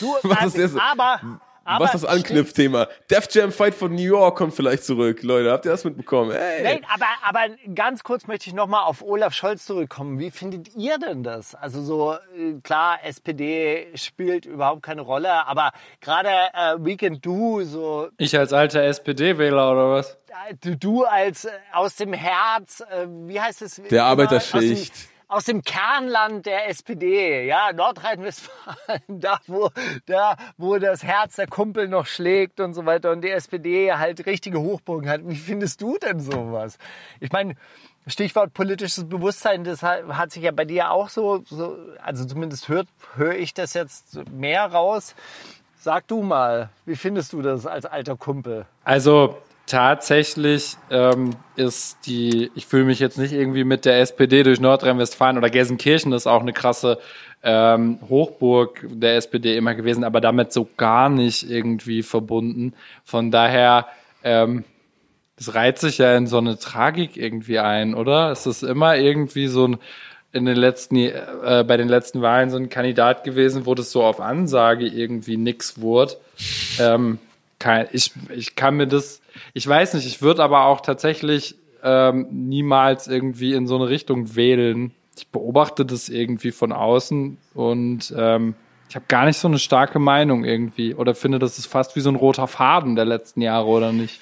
du, 0.00 0.14
was 0.22 0.24
ist 0.24 0.40
also, 0.42 0.58
jetzt- 0.58 0.78
aber, 0.80 1.40
aber 1.70 1.84
was 1.86 1.92
das 1.92 2.04
Anknüpfthema? 2.04 2.88
Def 3.10 3.28
Jam 3.30 3.52
Fight 3.52 3.74
von 3.74 3.94
New 3.94 4.02
York 4.02 4.36
kommt 4.36 4.54
vielleicht 4.54 4.84
zurück, 4.84 5.22
Leute. 5.22 5.50
Habt 5.52 5.64
ihr 5.64 5.70
das 5.72 5.84
mitbekommen? 5.84 6.30
Ey. 6.32 6.62
Nein, 6.62 6.86
aber, 6.92 7.06
aber 7.22 7.54
ganz 7.74 8.02
kurz 8.02 8.26
möchte 8.26 8.48
ich 8.48 8.54
nochmal 8.54 8.84
auf 8.84 9.02
Olaf 9.02 9.34
Scholz 9.34 9.64
zurückkommen. 9.66 10.18
Wie 10.18 10.30
findet 10.30 10.74
ihr 10.76 10.98
denn 10.98 11.22
das? 11.22 11.54
Also 11.54 11.82
so, 11.82 12.14
äh, 12.36 12.60
klar, 12.62 12.98
SPD 13.04 13.88
spielt 13.94 14.46
überhaupt 14.46 14.82
keine 14.82 15.02
Rolle, 15.02 15.46
aber 15.46 15.72
gerade 16.00 16.28
äh, 16.28 16.76
Weekend 16.84 17.24
Du, 17.24 17.62
so 17.64 18.08
Ich 18.18 18.36
als 18.38 18.52
alter 18.52 18.82
SPD-Wähler 18.82 19.72
oder 19.72 19.90
was? 19.92 20.16
äh, 20.48 20.54
du, 20.60 20.76
du 20.76 21.04
als 21.04 21.44
äh, 21.44 21.50
aus 21.72 21.96
dem 21.96 22.12
Herz, 22.12 22.80
äh, 22.80 23.06
wie 23.26 23.40
heißt 23.40 23.62
es? 23.62 23.80
Der 23.90 24.04
Arbeiterschicht. 24.04 24.92
Aus 25.30 25.44
dem, 25.44 25.62
Kernland 25.62 26.44
der 26.44 26.68
SPD, 26.68 27.46
ja, 27.46 27.72
Nordrhein-Westfalen, 27.72 29.02
da 29.08 29.38
wo, 29.46 29.70
da 30.06 30.36
wo 30.58 30.76
das 30.78 31.04
Herz 31.04 31.36
der 31.36 31.46
Kumpel 31.46 31.86
noch 31.86 32.06
schlägt 32.06 32.58
und 32.58 32.74
so 32.74 32.84
weiter 32.84 33.12
und 33.12 33.22
die 33.22 33.30
SPD 33.30 33.92
halt 33.92 34.26
richtige 34.26 34.60
Hochburgen 34.60 35.08
hat. 35.08 35.20
Wie 35.22 35.36
findest 35.36 35.82
du 35.82 35.98
denn 35.98 36.18
sowas? 36.18 36.78
Ich 37.20 37.30
meine, 37.30 37.54
Stichwort 38.08 38.54
politisches 38.54 39.08
Bewusstsein, 39.08 39.62
das 39.62 39.84
hat, 39.84 40.32
sich 40.32 40.42
ja 40.42 40.50
bei 40.50 40.64
dir 40.64 40.90
auch 40.90 41.08
so, 41.08 41.44
so 41.46 41.78
also 42.02 42.24
zumindest 42.24 42.68
höre 42.68 43.36
ich 43.36 43.54
das 43.54 43.74
jetzt 43.74 44.28
mehr 44.32 44.66
raus. 44.66 45.14
Sag 45.78 46.08
du 46.08 46.22
mal, 46.22 46.70
wie 46.86 46.96
findest 46.96 47.32
du 47.34 47.40
das 47.40 47.66
als 47.66 47.86
alter 47.86 48.16
Kumpel? 48.16 48.66
Also 48.82 49.38
tatsächlich 49.70 50.76
ähm, 50.90 51.30
ist 51.54 51.98
die, 52.06 52.50
ich 52.56 52.66
fühle 52.66 52.84
mich 52.84 52.98
jetzt 52.98 53.18
nicht 53.18 53.32
irgendwie 53.32 53.62
mit 53.62 53.84
der 53.84 54.00
SPD 54.00 54.42
durch 54.42 54.60
Nordrhein-Westfalen 54.60 55.38
oder 55.38 55.48
Gelsenkirchen, 55.48 56.12
ist 56.12 56.26
auch 56.26 56.40
eine 56.40 56.52
krasse 56.52 56.98
ähm, 57.42 58.00
Hochburg 58.08 58.84
der 58.90 59.16
SPD 59.16 59.56
immer 59.56 59.74
gewesen, 59.74 60.02
aber 60.02 60.20
damit 60.20 60.52
so 60.52 60.68
gar 60.76 61.08
nicht 61.08 61.48
irgendwie 61.48 62.02
verbunden. 62.02 62.74
Von 63.04 63.30
daher, 63.30 63.86
ähm, 64.24 64.64
das 65.36 65.54
reiht 65.54 65.78
sich 65.78 65.98
ja 65.98 66.16
in 66.16 66.26
so 66.26 66.38
eine 66.38 66.58
Tragik 66.58 67.16
irgendwie 67.16 67.60
ein, 67.60 67.94
oder? 67.94 68.32
Es 68.32 68.46
ist 68.46 68.62
immer 68.62 68.96
irgendwie 68.96 69.46
so 69.46 69.68
ein 69.68 69.78
in 70.32 70.44
den 70.44 70.56
letzten 70.56 70.96
äh, 70.96 71.64
bei 71.66 71.76
den 71.76 71.88
letzten 71.88 72.22
Wahlen 72.22 72.50
so 72.50 72.56
ein 72.56 72.68
Kandidat 72.68 73.24
gewesen, 73.24 73.66
wo 73.66 73.74
das 73.74 73.90
so 73.90 74.02
auf 74.02 74.20
Ansage 74.20 74.86
irgendwie 74.86 75.36
nix 75.36 75.80
wurde. 75.80 76.16
Ähm, 76.78 77.18
kein, 77.60 77.86
ich, 77.92 78.12
ich 78.30 78.56
kann 78.56 78.76
mir 78.76 78.88
das, 78.88 79.22
ich 79.54 79.68
weiß 79.68 79.94
nicht, 79.94 80.06
ich 80.06 80.22
würde 80.22 80.42
aber 80.42 80.64
auch 80.64 80.80
tatsächlich 80.80 81.54
ähm, 81.84 82.26
niemals 82.30 83.06
irgendwie 83.06 83.52
in 83.52 83.68
so 83.68 83.76
eine 83.76 83.88
Richtung 83.88 84.34
wählen. 84.34 84.92
Ich 85.16 85.28
beobachte 85.28 85.86
das 85.86 86.08
irgendwie 86.08 86.50
von 86.50 86.72
außen 86.72 87.38
und 87.54 88.12
ähm, 88.16 88.54
ich 88.88 88.96
habe 88.96 89.04
gar 89.06 89.26
nicht 89.26 89.38
so 89.38 89.46
eine 89.46 89.60
starke 89.60 90.00
Meinung 90.00 90.44
irgendwie 90.44 90.94
oder 90.94 91.14
finde, 91.14 91.38
das 91.38 91.58
ist 91.58 91.66
fast 91.66 91.94
wie 91.94 92.00
so 92.00 92.10
ein 92.10 92.16
roter 92.16 92.48
Faden 92.48 92.96
der 92.96 93.04
letzten 93.04 93.40
Jahre 93.42 93.66
oder 93.66 93.92
nicht. 93.92 94.20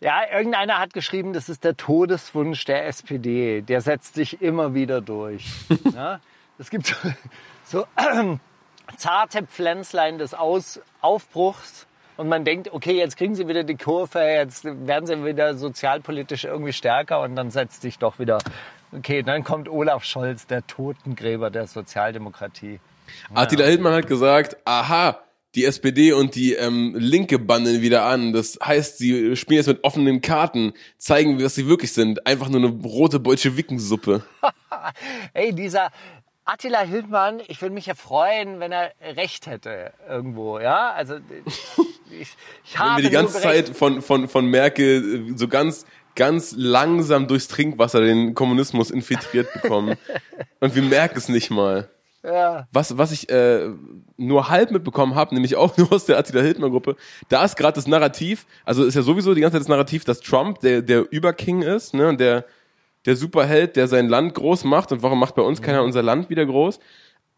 Ja, 0.00 0.22
irgendeiner 0.32 0.78
hat 0.78 0.94
geschrieben, 0.94 1.34
das 1.34 1.50
ist 1.50 1.62
der 1.62 1.76
Todeswunsch 1.76 2.64
der 2.64 2.86
SPD. 2.86 3.60
Der 3.60 3.82
setzt 3.82 4.14
sich 4.14 4.40
immer 4.40 4.74
wieder 4.74 5.00
durch. 5.00 5.46
ja? 5.94 6.20
Es 6.58 6.68
gibt 6.68 6.88
so, 6.88 6.94
so 7.64 7.86
zarte 8.98 9.44
Pflänzlein 9.44 10.18
des 10.18 10.34
Aus 10.34 10.78
Aufbruchs 11.00 11.86
und 12.20 12.28
man 12.28 12.44
denkt, 12.44 12.70
okay, 12.70 12.98
jetzt 12.98 13.16
kriegen 13.16 13.34
sie 13.34 13.48
wieder 13.48 13.64
die 13.64 13.76
Kurve, 13.76 14.20
jetzt 14.20 14.66
werden 14.66 15.06
sie 15.06 15.24
wieder 15.24 15.56
sozialpolitisch 15.56 16.44
irgendwie 16.44 16.74
stärker 16.74 17.22
und 17.22 17.34
dann 17.34 17.50
setzt 17.50 17.80
sich 17.80 17.98
doch 17.98 18.18
wieder, 18.18 18.36
okay, 18.92 19.22
dann 19.22 19.42
kommt 19.42 19.70
Olaf 19.70 20.04
Scholz, 20.04 20.46
der 20.46 20.66
Totengräber 20.66 21.48
der 21.48 21.66
Sozialdemokratie. 21.66 22.78
Attila 23.32 23.64
Hildmann 23.64 23.94
hat 23.94 24.06
gesagt, 24.06 24.58
aha, 24.66 25.18
die 25.54 25.64
SPD 25.64 26.12
und 26.12 26.34
die 26.34 26.52
ähm, 26.52 26.94
Linke 26.94 27.38
bandeln 27.38 27.80
wieder 27.80 28.04
an. 28.04 28.34
Das 28.34 28.58
heißt, 28.62 28.98
sie 28.98 29.34
spielen 29.34 29.56
jetzt 29.56 29.68
mit 29.68 29.82
offenen 29.82 30.20
Karten, 30.20 30.74
zeigen, 30.98 31.42
was 31.42 31.54
sie 31.54 31.68
wirklich 31.68 31.94
sind. 31.94 32.26
Einfach 32.26 32.50
nur 32.50 32.60
eine 32.60 32.68
rote 32.68 33.18
Bolschewikensuppe. 33.18 34.22
Ey, 35.32 35.54
dieser 35.54 35.90
Attila 36.44 36.80
Hildmann, 36.80 37.40
ich 37.48 37.62
würde 37.62 37.74
mich 37.74 37.86
ja 37.86 37.94
freuen, 37.94 38.60
wenn 38.60 38.72
er 38.72 38.92
recht 39.00 39.46
hätte 39.46 39.92
irgendwo, 40.08 40.58
ja? 40.58 40.92
Also 40.92 41.16
ich, 42.12 42.36
ich 42.64 42.74
Wenn 42.74 42.80
habe 42.80 43.02
wir 43.02 43.08
die 43.08 43.14
ganze. 43.14 43.40
Zeit 43.40 43.68
von, 43.70 44.02
von, 44.02 44.28
von 44.28 44.46
Merkel 44.46 45.30
äh, 45.30 45.38
so 45.38 45.48
ganz, 45.48 45.86
ganz 46.14 46.54
langsam 46.56 47.28
durchs 47.28 47.48
Trinkwasser 47.48 48.00
den 48.00 48.34
Kommunismus 48.34 48.90
infiltriert 48.90 49.52
bekommen. 49.52 49.96
und 50.60 50.74
wir 50.74 50.82
merken 50.82 51.18
es 51.18 51.28
nicht 51.28 51.50
mal. 51.50 51.88
Ja. 52.22 52.68
Was, 52.70 52.98
was 52.98 53.12
ich 53.12 53.30
äh, 53.30 53.70
nur 54.16 54.50
halb 54.50 54.72
mitbekommen 54.72 55.14
habe, 55.14 55.34
nämlich 55.34 55.56
auch 55.56 55.76
nur 55.78 55.92
aus 55.92 56.04
der 56.04 56.18
Attila 56.18 56.42
Hildmann-Gruppe, 56.42 56.96
da 57.28 57.44
ist 57.44 57.56
gerade 57.56 57.74
das 57.74 57.86
Narrativ, 57.86 58.46
also 58.64 58.84
ist 58.84 58.94
ja 58.94 59.02
sowieso 59.02 59.34
die 59.34 59.40
ganze 59.40 59.54
Zeit 59.54 59.62
das 59.62 59.68
Narrativ, 59.68 60.04
dass 60.04 60.20
Trump 60.20 60.60
der, 60.60 60.82
der 60.82 61.10
Überking 61.10 61.62
ist, 61.62 61.94
ne, 61.94 62.08
und 62.08 62.20
der, 62.20 62.44
der 63.06 63.16
Superheld, 63.16 63.76
der 63.76 63.88
sein 63.88 64.08
Land 64.08 64.34
groß 64.34 64.64
macht 64.64 64.92
und 64.92 65.02
warum 65.02 65.18
macht 65.18 65.34
bei 65.34 65.42
uns 65.42 65.62
keiner 65.62 65.82
unser 65.82 66.02
Land 66.02 66.28
wieder 66.28 66.44
groß? 66.44 66.78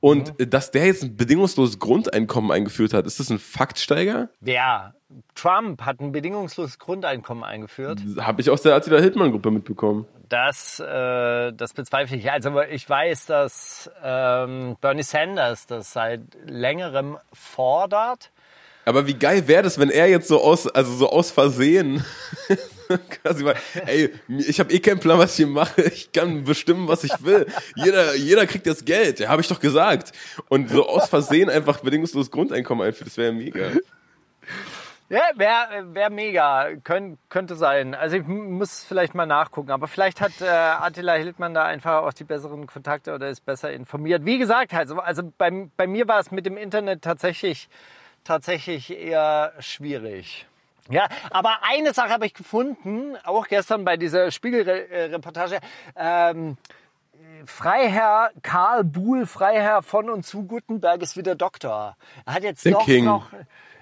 Und 0.03 0.41
äh, 0.41 0.49
dass 0.49 0.73
der 0.73 0.87
jetzt 0.87 1.05
ein 1.05 1.17
bedingungsloses 1.17 1.79
Grundeinkommen 1.79 2.51
eingeführt 2.51 2.93
hat, 2.93 3.07
ist 3.07 3.21
das 3.21 3.31
ein 3.31 3.39
Faktsteiger? 3.39 4.31
Wer? 4.41 4.95
Trump 5.37 5.83
hat 5.83 6.01
ein 6.01 6.11
bedingungsloses 6.11 6.81
Grundeinkommen 6.81 7.45
eingeführt. 7.45 8.01
Habe 8.19 8.41
ich 8.41 8.51
aus 8.51 8.63
der 8.63 8.75
Attila 8.75 8.99
Hildmann-Gruppe 8.99 9.53
mitbekommen. 9.53 10.07
Das, 10.29 10.81
äh, 10.81 11.53
das 11.53 11.73
bezweifle 11.73 12.17
ich. 12.17 12.33
Also 12.33 12.61
ich 12.63 12.89
weiß, 12.89 13.27
dass 13.27 13.91
ähm, 14.03 14.77
Bernie 14.81 15.05
Sanders 15.05 15.67
das 15.69 15.93
seit 15.93 16.23
längerem 16.47 17.19
fordert. 17.33 18.33
Aber 18.85 19.07
wie 19.07 19.15
geil 19.15 19.47
wäre 19.47 19.63
das, 19.63 19.79
wenn 19.79 19.91
er 19.91 20.09
jetzt 20.09 20.29
so 20.29 20.41
aus, 20.41 20.67
also 20.67 20.93
so 20.95 21.09
aus 21.11 21.31
Versehen 21.31 22.05
quasi 23.23 23.45
mal, 23.45 23.55
ey, 23.87 24.13
ich 24.29 24.59
habe 24.59 24.73
eh 24.73 24.81
keinen 24.81 24.99
Plan, 24.99 25.19
was 25.19 25.33
ich 25.33 25.37
hier 25.37 25.47
mache. 25.47 25.83
Ich 25.83 26.13
kann 26.13 26.45
bestimmen, 26.45 26.89
was 26.89 27.05
ich 27.05 27.13
will. 27.23 27.47
Jeder, 27.77 28.15
jeder 28.17 28.47
kriegt 28.47 28.67
das 28.67 28.85
Geld. 28.85 29.21
Ja, 29.21 29.29
habe 29.29 29.41
ich 29.41 29.49
doch 29.49 29.61
gesagt. 29.61 30.13
Und 30.49 30.71
so 30.71 30.89
aus 30.89 31.09
Versehen 31.09 31.49
einfach 31.49 31.81
bedingungsloses 31.81 32.31
Grundeinkommen 32.31 32.87
einführen, 32.87 33.09
das 33.09 33.17
wäre 33.17 33.33
mega. 33.33 33.71
Ja, 35.09 35.21
wäre 35.35 35.95
wär 35.95 36.09
mega, 36.09 36.71
Könnt, 36.85 37.19
könnte 37.29 37.55
sein. 37.55 37.95
Also 37.95 38.17
ich 38.17 38.27
muss 38.27 38.83
vielleicht 38.83 39.15
mal 39.15 39.27
nachgucken, 39.27 39.71
aber 39.71 39.87
vielleicht 39.87 40.23
hat 40.23 40.33
äh, 40.41 40.47
Attila 40.47 41.13
Hildmann 41.15 41.53
da 41.53 41.65
einfach 41.65 42.03
auch 42.03 42.15
die 42.15 42.25
besseren 42.25 42.67
Kontakte 42.67 43.15
oder 43.15 43.29
ist 43.29 43.45
besser 43.45 43.71
informiert. 43.73 44.25
Wie 44.25 44.39
gesagt, 44.39 44.73
also, 44.73 44.99
also 45.01 45.23
bei, 45.37 45.69
bei 45.77 45.87
mir 45.87 46.09
war 46.09 46.19
es 46.19 46.31
mit 46.31 46.47
dem 46.47 46.57
Internet 46.57 47.03
tatsächlich, 47.03 47.69
tatsächlich 48.25 48.91
eher 48.91 49.53
schwierig. 49.59 50.47
Ja, 50.91 51.09
aber 51.31 51.59
eine 51.63 51.93
Sache 51.95 52.11
habe 52.11 52.27
ich 52.27 52.35
gefunden, 52.35 53.17
auch 53.25 53.47
gestern 53.47 53.85
bei 53.85 53.97
dieser 53.97 54.31
Spiegelreportage. 54.31 55.61
Ähm, 55.97 56.57
Freiherr 57.45 58.31
Karl 58.43 58.85
Buhl, 58.85 59.27
Freiherr 59.27 59.83
von 59.83 60.11
und 60.11 60.25
zu 60.25 60.45
Gutenberg 60.45 61.03
ist 61.03 61.17
wieder 61.17 61.35
Doktor. 61.35 61.97
Er 62.27 62.35
hat 62.35 62.43
jetzt 62.43 62.67
doch 62.67 62.85
King. 62.85 63.05
noch, 63.05 63.31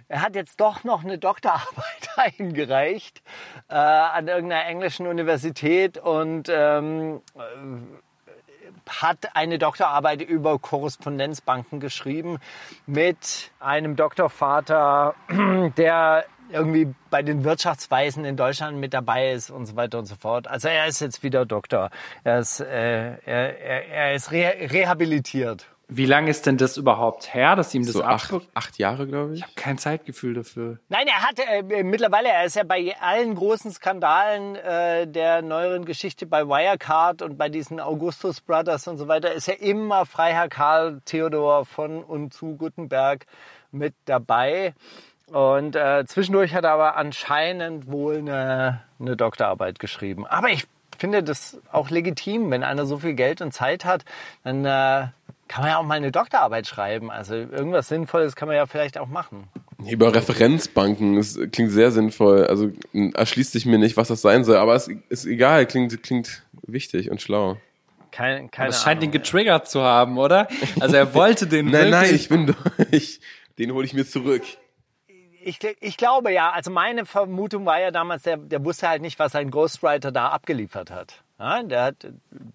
er 0.09 0.23
hat 0.23 0.35
jetzt 0.35 0.61
doch 0.61 0.85
noch 0.85 1.05
eine 1.05 1.19
Doktorarbeit 1.19 2.09
eingereicht 2.17 3.23
äh, 3.69 3.75
an 3.75 4.29
irgendeiner 4.29 4.67
englischen 4.67 5.07
Universität 5.07 5.99
und 5.99 6.49
ähm, 6.51 7.23
äh, 7.35 7.41
hat 8.91 9.35
eine 9.35 9.59
Doktorarbeit 9.59 10.23
über 10.23 10.59
Korrespondenzbanken 10.59 11.81
geschrieben 11.81 12.39
mit 12.87 13.53
einem 13.61 13.97
Doktorvater, 13.97 15.15
der 15.77 16.25
irgendwie 16.53 16.93
bei 17.11 17.23
den 17.23 17.45
Wirtschaftsweisen 17.45 18.25
in 18.25 18.37
Deutschland 18.37 18.79
mit 18.79 18.93
dabei 18.93 19.33
ist 19.33 19.51
und 19.51 19.67
so 19.67 19.77
weiter 19.77 19.99
und 19.99 20.07
so 20.07 20.17
fort. 20.17 20.49
Also 20.49 20.69
er 20.69 20.87
ist 20.87 21.01
jetzt 21.01 21.23
wieder 21.23 21.47
Doktor. 21.47 21.91
Er 22.25 22.41
ist, 22.41 22.61
äh, 22.61 23.17
er, 23.25 23.61
er, 23.61 23.89
er 23.89 24.15
ist 24.15 24.33
re 24.33 24.55
rehabilitiert. 24.71 25.67
Wie 25.93 26.07
lange 26.07 26.31
ist 26.31 26.47
denn 26.47 26.57
das 26.57 26.77
überhaupt 26.77 27.35
her, 27.35 27.57
dass 27.57 27.75
ihm 27.75 27.85
das 27.85 27.95
So 27.95 28.05
acht, 28.05 28.33
acht 28.55 28.79
Jahre, 28.79 29.09
glaube 29.09 29.35
ich. 29.35 29.45
Kein 29.57 29.77
Zeitgefühl 29.77 30.35
dafür. 30.35 30.79
Nein, 30.89 31.09
er 31.09 31.23
hat 31.23 31.41
äh, 31.41 31.83
mittlerweile, 31.83 32.29
er 32.29 32.45
ist 32.45 32.55
ja 32.55 32.63
bei 32.63 32.95
allen 33.01 33.35
großen 33.35 33.73
Skandalen 33.73 34.55
äh, 34.55 35.09
der 35.09 35.43
neueren 35.43 35.85
Geschichte 35.85 36.27
bei 36.27 36.47
Wirecard 36.47 37.23
und 37.23 37.37
bei 37.37 37.49
diesen 37.49 37.81
Augustus 37.81 38.41
Brothers 38.41 38.87
und 38.87 38.99
so 38.99 39.09
weiter, 39.09 39.33
ist 39.33 39.49
er 39.49 39.61
immer 39.61 40.07
Freiherr 40.07 40.49
Karl 40.49 41.01
Theodor 41.05 41.65
von 41.65 42.05
und 42.05 42.33
zu 42.33 42.57
Gutenberg 42.57 43.27
mit 43.73 43.95
dabei. 44.05 44.75
Und 45.27 45.75
äh, 45.75 46.05
zwischendurch 46.07 46.55
hat 46.55 46.65
er 46.65 46.73
aber 46.73 46.97
anscheinend 46.97 47.89
wohl 47.89 48.19
eine, 48.19 48.83
eine 49.01 49.17
Doktorarbeit 49.17 49.81
geschrieben. 49.81 50.27
Aber 50.27 50.51
ich 50.51 50.67
finde 51.01 51.23
das 51.23 51.59
auch 51.73 51.91
legitim, 51.91 52.51
wenn 52.51 52.63
einer 52.63 52.85
so 52.85 52.99
viel 52.99 53.15
Geld 53.15 53.41
und 53.41 53.53
Zeit 53.53 53.85
hat, 53.85 54.05
dann 54.45 54.65
äh, 54.65 55.09
kann 55.51 55.65
man 55.65 55.73
ja 55.73 55.79
auch 55.79 55.83
mal 55.83 55.97
eine 55.97 56.13
Doktorarbeit 56.13 56.69
schreiben. 56.69 57.11
Also 57.11 57.35
irgendwas 57.35 57.89
Sinnvolles 57.89 58.37
kann 58.37 58.47
man 58.47 58.57
ja 58.57 58.67
vielleicht 58.67 58.99
auch 58.99 59.09
machen. 59.09 59.49
Über 59.85 60.15
Referenzbanken, 60.15 61.17
das 61.17 61.37
klingt 61.51 61.73
sehr 61.73 61.91
sinnvoll. 61.91 62.47
Also 62.47 62.71
erschließt 63.15 63.51
sich 63.51 63.67
mir 63.67 63.79
nicht, 63.79 63.97
was 63.97 64.07
das 64.07 64.23
sein 64.23 64.45
soll, 64.45 64.59
aber 64.59 64.77
es 64.77 64.87
ist 65.09 65.27
egal, 65.27 65.67
klingt, 65.67 66.05
klingt 66.05 66.45
wichtig 66.63 67.11
und 67.11 67.21
schlau. 67.21 67.57
Kein, 68.13 68.53
keine 68.53 68.69
Das 68.69 68.83
scheint 68.83 69.03
ihn 69.03 69.09
Ahnung. 69.09 69.23
getriggert 69.23 69.69
zu 69.69 69.83
haben, 69.83 70.19
oder? 70.19 70.47
Also 70.79 70.95
er 70.95 71.15
wollte 71.15 71.49
den 71.49 71.67
Nein, 71.71 71.91
nein, 71.91 72.15
ich 72.15 72.29
bin 72.29 72.47
durch. 72.47 73.19
Den 73.59 73.73
hole 73.73 73.85
ich 73.85 73.93
mir 73.93 74.07
zurück. 74.07 74.45
ich, 75.43 75.59
ich 75.81 75.97
glaube 75.97 76.33
ja, 76.33 76.53
also 76.53 76.71
meine 76.71 77.07
Vermutung 77.07 77.67
war 77.67 77.81
ja 77.81 77.91
damals, 77.91 78.23
der, 78.23 78.37
der 78.37 78.65
wusste 78.65 78.89
halt 78.89 79.03
nicht, 79.03 79.19
was 79.19 79.35
ein 79.35 79.51
Ghostwriter 79.51 80.13
da 80.13 80.29
abgeliefert 80.29 80.93
hat. 80.93 81.25
Ja, 81.41 81.63
der, 81.63 81.83
hat, 81.85 82.07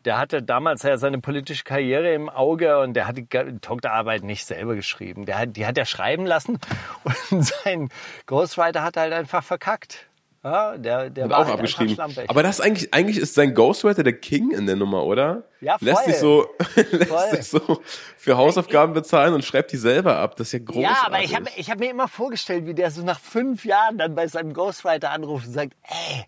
der 0.06 0.20
hatte 0.20 0.44
damals 0.44 0.84
ja 0.84 0.98
seine 0.98 1.20
politische 1.20 1.64
Karriere 1.64 2.14
im 2.14 2.30
Auge 2.30 2.80
und 2.80 2.94
der 2.94 3.08
hat 3.08 3.18
die 3.18 3.28
Doktorarbeit 3.28 4.24
nicht 4.24 4.46
selber 4.46 4.76
geschrieben. 4.76 5.26
Der 5.26 5.40
hat, 5.40 5.58
die 5.58 5.66
hat 5.66 5.76
er 5.76 5.86
schreiben 5.86 6.28
lassen 6.28 6.60
und 7.32 7.44
sein 7.44 7.90
Ghostwriter 8.28 8.84
hat 8.84 8.96
halt 8.96 9.12
einfach 9.12 9.44
verkackt. 9.44 10.06
Ja, 10.44 10.78
der, 10.78 11.10
der 11.10 11.24
Hat 11.24 11.32
war 11.32 11.40
auch 11.40 11.46
halt 11.46 11.56
abgeschrieben. 11.56 11.98
Aber 12.28 12.44
das 12.44 12.62
eigentlich, 12.62 12.94
eigentlich 12.94 13.18
ist 13.18 13.34
sein 13.34 13.56
Ghostwriter 13.56 14.04
der 14.04 14.14
King 14.14 14.52
in 14.52 14.68
der 14.68 14.76
Nummer, 14.76 15.04
oder? 15.04 15.46
Ja, 15.62 15.80
voll. 15.80 15.88
Lässt 15.88 16.06
sich 16.06 16.18
so, 16.18 16.48
lässt 16.92 17.32
sich 17.32 17.46
so 17.48 17.82
für 18.16 18.38
Hausaufgaben 18.38 18.94
bezahlen 18.94 19.34
und 19.34 19.44
schreibt 19.44 19.72
die 19.72 19.78
selber 19.78 20.18
ab. 20.18 20.36
Das 20.36 20.50
ist 20.50 20.54
ja 20.54 20.60
großartig. 20.60 20.84
Ja, 20.88 21.08
aber 21.08 21.24
ich 21.24 21.36
habe 21.36 21.50
ich 21.56 21.72
hab 21.72 21.80
mir 21.80 21.90
immer 21.90 22.08
vorgestellt, 22.08 22.68
wie 22.68 22.76
der 22.76 22.92
so 22.92 23.02
nach 23.02 23.20
fünf 23.20 23.66
Jahren 23.66 23.98
dann 23.98 24.14
bei 24.14 24.28
seinem 24.28 24.54
Ghostwriter 24.54 25.10
anruft 25.10 25.48
und 25.48 25.54
sagt, 25.54 25.74
ey, 25.82 26.26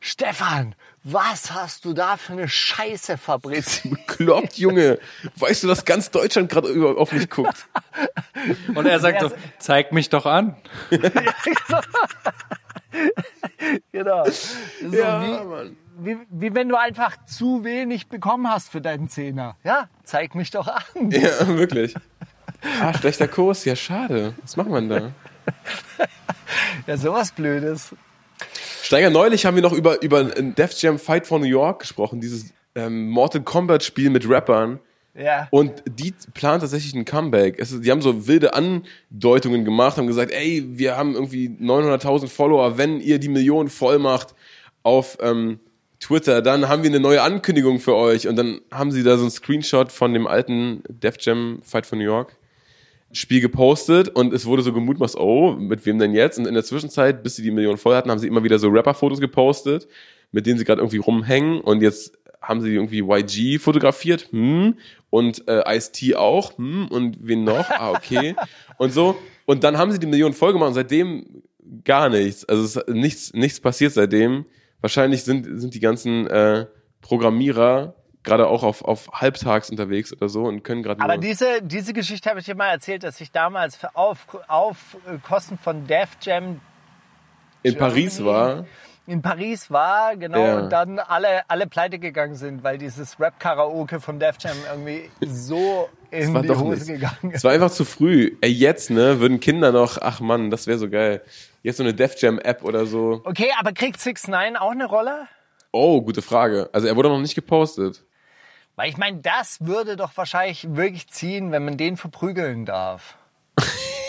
Stefan, 0.00 0.74
was 1.08 1.52
hast 1.52 1.84
du 1.84 1.92
da 1.92 2.16
für 2.16 2.32
eine 2.32 2.48
Scheiße 2.48 3.16
fabriziert? 3.16 3.94
Bekloppt, 4.06 4.58
Junge. 4.58 4.98
Weißt 5.36 5.62
du, 5.62 5.68
dass 5.68 5.84
ganz 5.84 6.10
Deutschland 6.10 6.50
gerade 6.50 6.66
über- 6.68 6.98
auf 6.98 7.12
mich 7.12 7.30
guckt? 7.30 7.66
Und 8.74 8.86
er 8.86 8.98
sagt 8.98 9.22
Ja, 9.22 9.28
so, 9.28 9.34
zeig 9.58 9.92
mich 9.92 10.08
doch 10.10 10.26
an. 10.26 10.56
genau. 13.92 14.24
So 14.24 14.92
wie, 14.92 15.76
wie, 15.98 16.16
wie 16.28 16.54
wenn 16.54 16.68
du 16.68 16.76
einfach 16.76 17.16
zu 17.26 17.62
wenig 17.64 18.08
bekommen 18.08 18.48
hast 18.50 18.70
für 18.70 18.80
deinen 18.80 19.08
Zehner. 19.08 19.56
Ja, 19.64 19.88
zeig 20.04 20.34
mich 20.34 20.50
doch 20.50 20.66
an. 20.66 21.10
Ja, 21.10 21.46
wirklich. 21.56 21.94
Ah, 22.80 22.92
schlechter 22.94 23.28
Kurs. 23.28 23.64
Ja, 23.64 23.76
schade. 23.76 24.34
Was 24.42 24.56
macht 24.56 24.68
man 24.70 24.88
da? 24.88 25.10
Ja, 26.86 26.96
sowas 26.96 27.32
Blödes. 27.32 27.94
Steiger, 28.82 29.10
neulich 29.10 29.46
haben 29.46 29.56
wir 29.56 29.62
noch 29.62 29.72
über, 29.72 30.02
über 30.02 30.32
ein 30.36 30.54
Def 30.54 30.80
Jam 30.80 30.98
Fight 30.98 31.26
for 31.26 31.38
New 31.38 31.46
York 31.46 31.80
gesprochen, 31.80 32.20
dieses 32.20 32.52
ähm, 32.74 33.08
Mortal 33.08 33.42
Kombat 33.42 33.82
Spiel 33.82 34.10
mit 34.10 34.28
Rappern. 34.28 34.78
Ja. 35.18 35.48
Und 35.50 35.82
die 35.86 36.14
planen 36.34 36.60
tatsächlich 36.60 36.94
ein 36.94 37.04
Comeback. 37.04 37.58
Es 37.58 37.80
die 37.80 37.90
haben 37.90 38.02
so 38.02 38.26
wilde 38.26 38.52
Andeutungen 38.52 39.64
gemacht, 39.64 39.96
haben 39.96 40.06
gesagt, 40.06 40.30
ey, 40.30 40.64
wir 40.68 40.96
haben 40.96 41.14
irgendwie 41.14 41.48
900.000 41.48 42.28
Follower, 42.28 42.76
wenn 42.76 43.00
ihr 43.00 43.18
die 43.18 43.28
Millionen 43.28 43.70
voll 43.70 43.98
macht 43.98 44.34
auf 44.82 45.16
ähm, 45.20 45.58
Twitter, 45.98 46.42
dann 46.42 46.68
haben 46.68 46.82
wir 46.82 46.90
eine 46.90 47.00
neue 47.00 47.22
Ankündigung 47.22 47.80
für 47.80 47.94
euch. 47.94 48.28
Und 48.28 48.36
dann 48.36 48.60
haben 48.70 48.92
sie 48.92 49.02
da 49.02 49.16
so 49.16 49.22
einen 49.22 49.30
Screenshot 49.30 49.90
von 49.90 50.12
dem 50.12 50.26
alten 50.26 50.82
Def 50.88 51.16
Jam 51.20 51.60
Fight 51.62 51.86
for 51.86 51.96
New 51.96 52.04
York 52.04 52.36
Spiel 53.12 53.40
gepostet 53.40 54.08
und 54.08 54.32
es 54.32 54.46
wurde 54.46 54.62
so 54.62 54.72
gemutmaßt, 54.72 55.16
oh, 55.16 55.52
mit 55.52 55.86
wem 55.86 55.98
denn 55.98 56.12
jetzt? 56.12 56.38
Und 56.38 56.46
in 56.46 56.54
der 56.54 56.64
Zwischenzeit, 56.64 57.22
bis 57.22 57.36
sie 57.36 57.42
die 57.42 57.50
Millionen 57.50 57.78
voll 57.78 57.94
hatten, 57.94 58.10
haben 58.10 58.18
sie 58.18 58.26
immer 58.26 58.44
wieder 58.44 58.58
so 58.58 58.68
Rapper-Fotos 58.68 59.20
gepostet, 59.20 59.86
mit 60.32 60.46
denen 60.46 60.58
sie 60.58 60.64
gerade 60.64 60.80
irgendwie 60.80 60.98
rumhängen 60.98 61.60
und 61.60 61.82
jetzt 61.82 62.18
haben 62.40 62.60
sie 62.60 62.74
irgendwie 62.74 63.00
YG 63.00 63.58
fotografiert, 63.58 64.28
hm, 64.30 64.76
und 65.10 65.48
äh, 65.48 65.76
Ice-T 65.76 66.14
auch, 66.14 66.56
hm, 66.58 66.88
und 66.88 67.18
wen 67.20 67.44
noch? 67.44 67.70
Ah, 67.70 67.92
okay. 67.92 68.34
und 68.78 68.92
so. 68.92 69.16
Und 69.46 69.64
dann 69.64 69.78
haben 69.78 69.92
sie 69.92 69.98
die 69.98 70.06
Millionen 70.06 70.34
voll 70.34 70.52
gemacht 70.52 70.68
und 70.68 70.74
seitdem 70.74 71.42
gar 71.84 72.08
nichts. 72.08 72.44
Also 72.44 72.64
es 72.64 72.76
ist 72.76 72.88
nichts, 72.88 73.32
nichts 73.32 73.60
passiert 73.60 73.92
seitdem. 73.92 74.44
Wahrscheinlich 74.80 75.24
sind, 75.24 75.60
sind 75.60 75.74
die 75.74 75.80
ganzen 75.80 76.26
äh, 76.26 76.66
Programmierer 77.00 77.94
gerade 78.26 78.46
auch 78.48 78.62
auf, 78.62 78.84
auf 78.84 79.08
halbtags 79.14 79.70
unterwegs 79.70 80.12
oder 80.12 80.28
so 80.28 80.42
und 80.44 80.62
können 80.62 80.82
gerade 80.82 81.00
Aber 81.02 81.16
diese, 81.16 81.62
diese 81.62 81.94
Geschichte 81.94 82.28
habe 82.28 82.40
ich 82.40 82.44
dir 82.46 82.54
mal 82.54 82.68
erzählt, 82.68 83.02
dass 83.04 83.18
ich 83.22 83.32
damals 83.32 83.78
auf, 83.94 84.26
auf 84.48 84.76
äh, 85.06 85.16
Kosten 85.26 85.56
von 85.56 85.86
Def 85.86 86.10
Jam 86.20 86.60
in 87.62 87.76
Paris 87.78 88.16
Germany 88.18 88.36
war. 88.36 88.64
in 89.06 89.22
Paris 89.22 89.70
war, 89.70 90.16
genau, 90.16 90.38
Ja. 90.44 90.58
und 90.60 90.70
dann 90.70 90.98
alle, 90.98 91.48
alle 91.48 91.66
pleite 91.66 91.98
gegangen 91.98 92.34
sind, 92.34 92.62
weil 92.62 92.76
dieses 92.78 93.18
Rap-Karaoke 93.18 94.00
von 94.00 94.18
Def 94.20 94.36
Jam 94.40 94.56
irgendwie 94.70 95.08
so 95.24 95.88
in 96.10 96.34
war 96.34 96.42
die 96.42 96.48
doch 96.48 96.60
Hose 96.60 96.70
nichts. 96.70 96.86
gegangen 96.86 97.30
Es 97.30 97.36
ist. 97.38 97.44
war 97.44 97.52
einfach 97.52 97.70
zu 97.70 97.84
früh. 97.84 98.36
Ey, 98.40 98.50
jetzt, 98.50 98.90
ne, 98.90 99.20
würden 99.20 99.40
Kinder 99.40 99.72
noch, 99.72 99.98
ach 100.00 100.20
Mann, 100.20 100.50
das 100.50 100.66
wäre 100.66 100.78
so 100.78 100.90
geil. 100.90 101.22
Jetzt 101.62 101.78
so 101.78 101.82
eine 101.82 101.94
Def 101.94 102.20
Jam 102.20 102.38
App 102.38 102.62
oder 102.64 102.86
so. 102.86 103.22
Okay, 103.24 103.50
aber 103.58 103.72
kriegt 103.72 104.00
6 104.00 104.28
9 104.28 104.56
auch 104.56 104.70
eine 104.72 104.86
Rolle? 104.86 105.26
Oh, 105.72 106.00
gute 106.00 106.22
Frage. 106.22 106.70
Also 106.72 106.86
er 106.86 106.96
wurde 106.96 107.08
noch 107.08 107.18
nicht 107.20 107.34
gepostet. 107.34 108.04
Weil 108.76 108.90
ich 108.90 108.98
meine, 108.98 109.18
das 109.18 109.64
würde 109.66 109.96
doch 109.96 110.16
wahrscheinlich 110.16 110.76
wirklich 110.76 111.08
ziehen, 111.08 111.50
wenn 111.50 111.64
man 111.64 111.76
den 111.76 111.96
verprügeln 111.96 112.66
darf. 112.66 113.16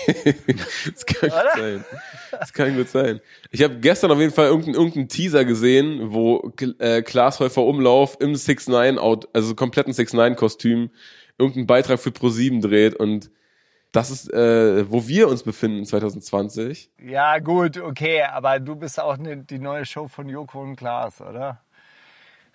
Das 0.07 1.05
kann 1.05 1.29
gut 1.29 1.49
sein. 1.57 1.85
Das 2.31 2.53
kann 2.53 2.77
gut 2.77 2.87
sein. 2.87 3.19
Ich 3.51 3.61
habe 3.61 3.79
gestern 3.79 4.09
auf 4.09 4.19
jeden 4.19 4.33
Fall 4.33 4.45
irgendeinen 4.45 4.75
irgendeinen 4.75 5.09
Teaser 5.09 5.43
gesehen, 5.43 6.13
wo 6.13 6.53
äh, 6.79 7.01
Klaas 7.01 7.41
Häufer 7.41 7.63
Umlauf 7.63 8.15
im 8.21 8.33
6 8.33 8.69
9 8.69 8.99
out 8.99 9.27
also 9.33 9.53
kompletten 9.53 9.91
6 9.91 10.13
9 10.13 10.37
Kostüm 10.37 10.91
irgendeinen 11.37 11.67
Beitrag 11.67 11.99
für 11.99 12.11
Pro7 12.11 12.61
dreht 12.61 12.95
und 12.95 13.31
das 13.91 14.11
ist, 14.11 14.31
äh, 14.31 14.89
wo 14.91 15.07
wir 15.07 15.27
uns 15.27 15.43
befinden 15.43 15.85
2020. 15.85 16.91
Ja, 16.99 17.39
gut, 17.39 17.77
okay, 17.77 18.23
aber 18.23 18.59
du 18.59 18.75
bist 18.75 18.99
auch 18.99 19.17
ne, 19.17 19.37
die 19.37 19.59
neue 19.59 19.85
Show 19.85 20.07
von 20.07 20.29
Joko 20.29 20.61
und 20.61 20.75
Klaas, 20.75 21.21
oder? 21.21 21.63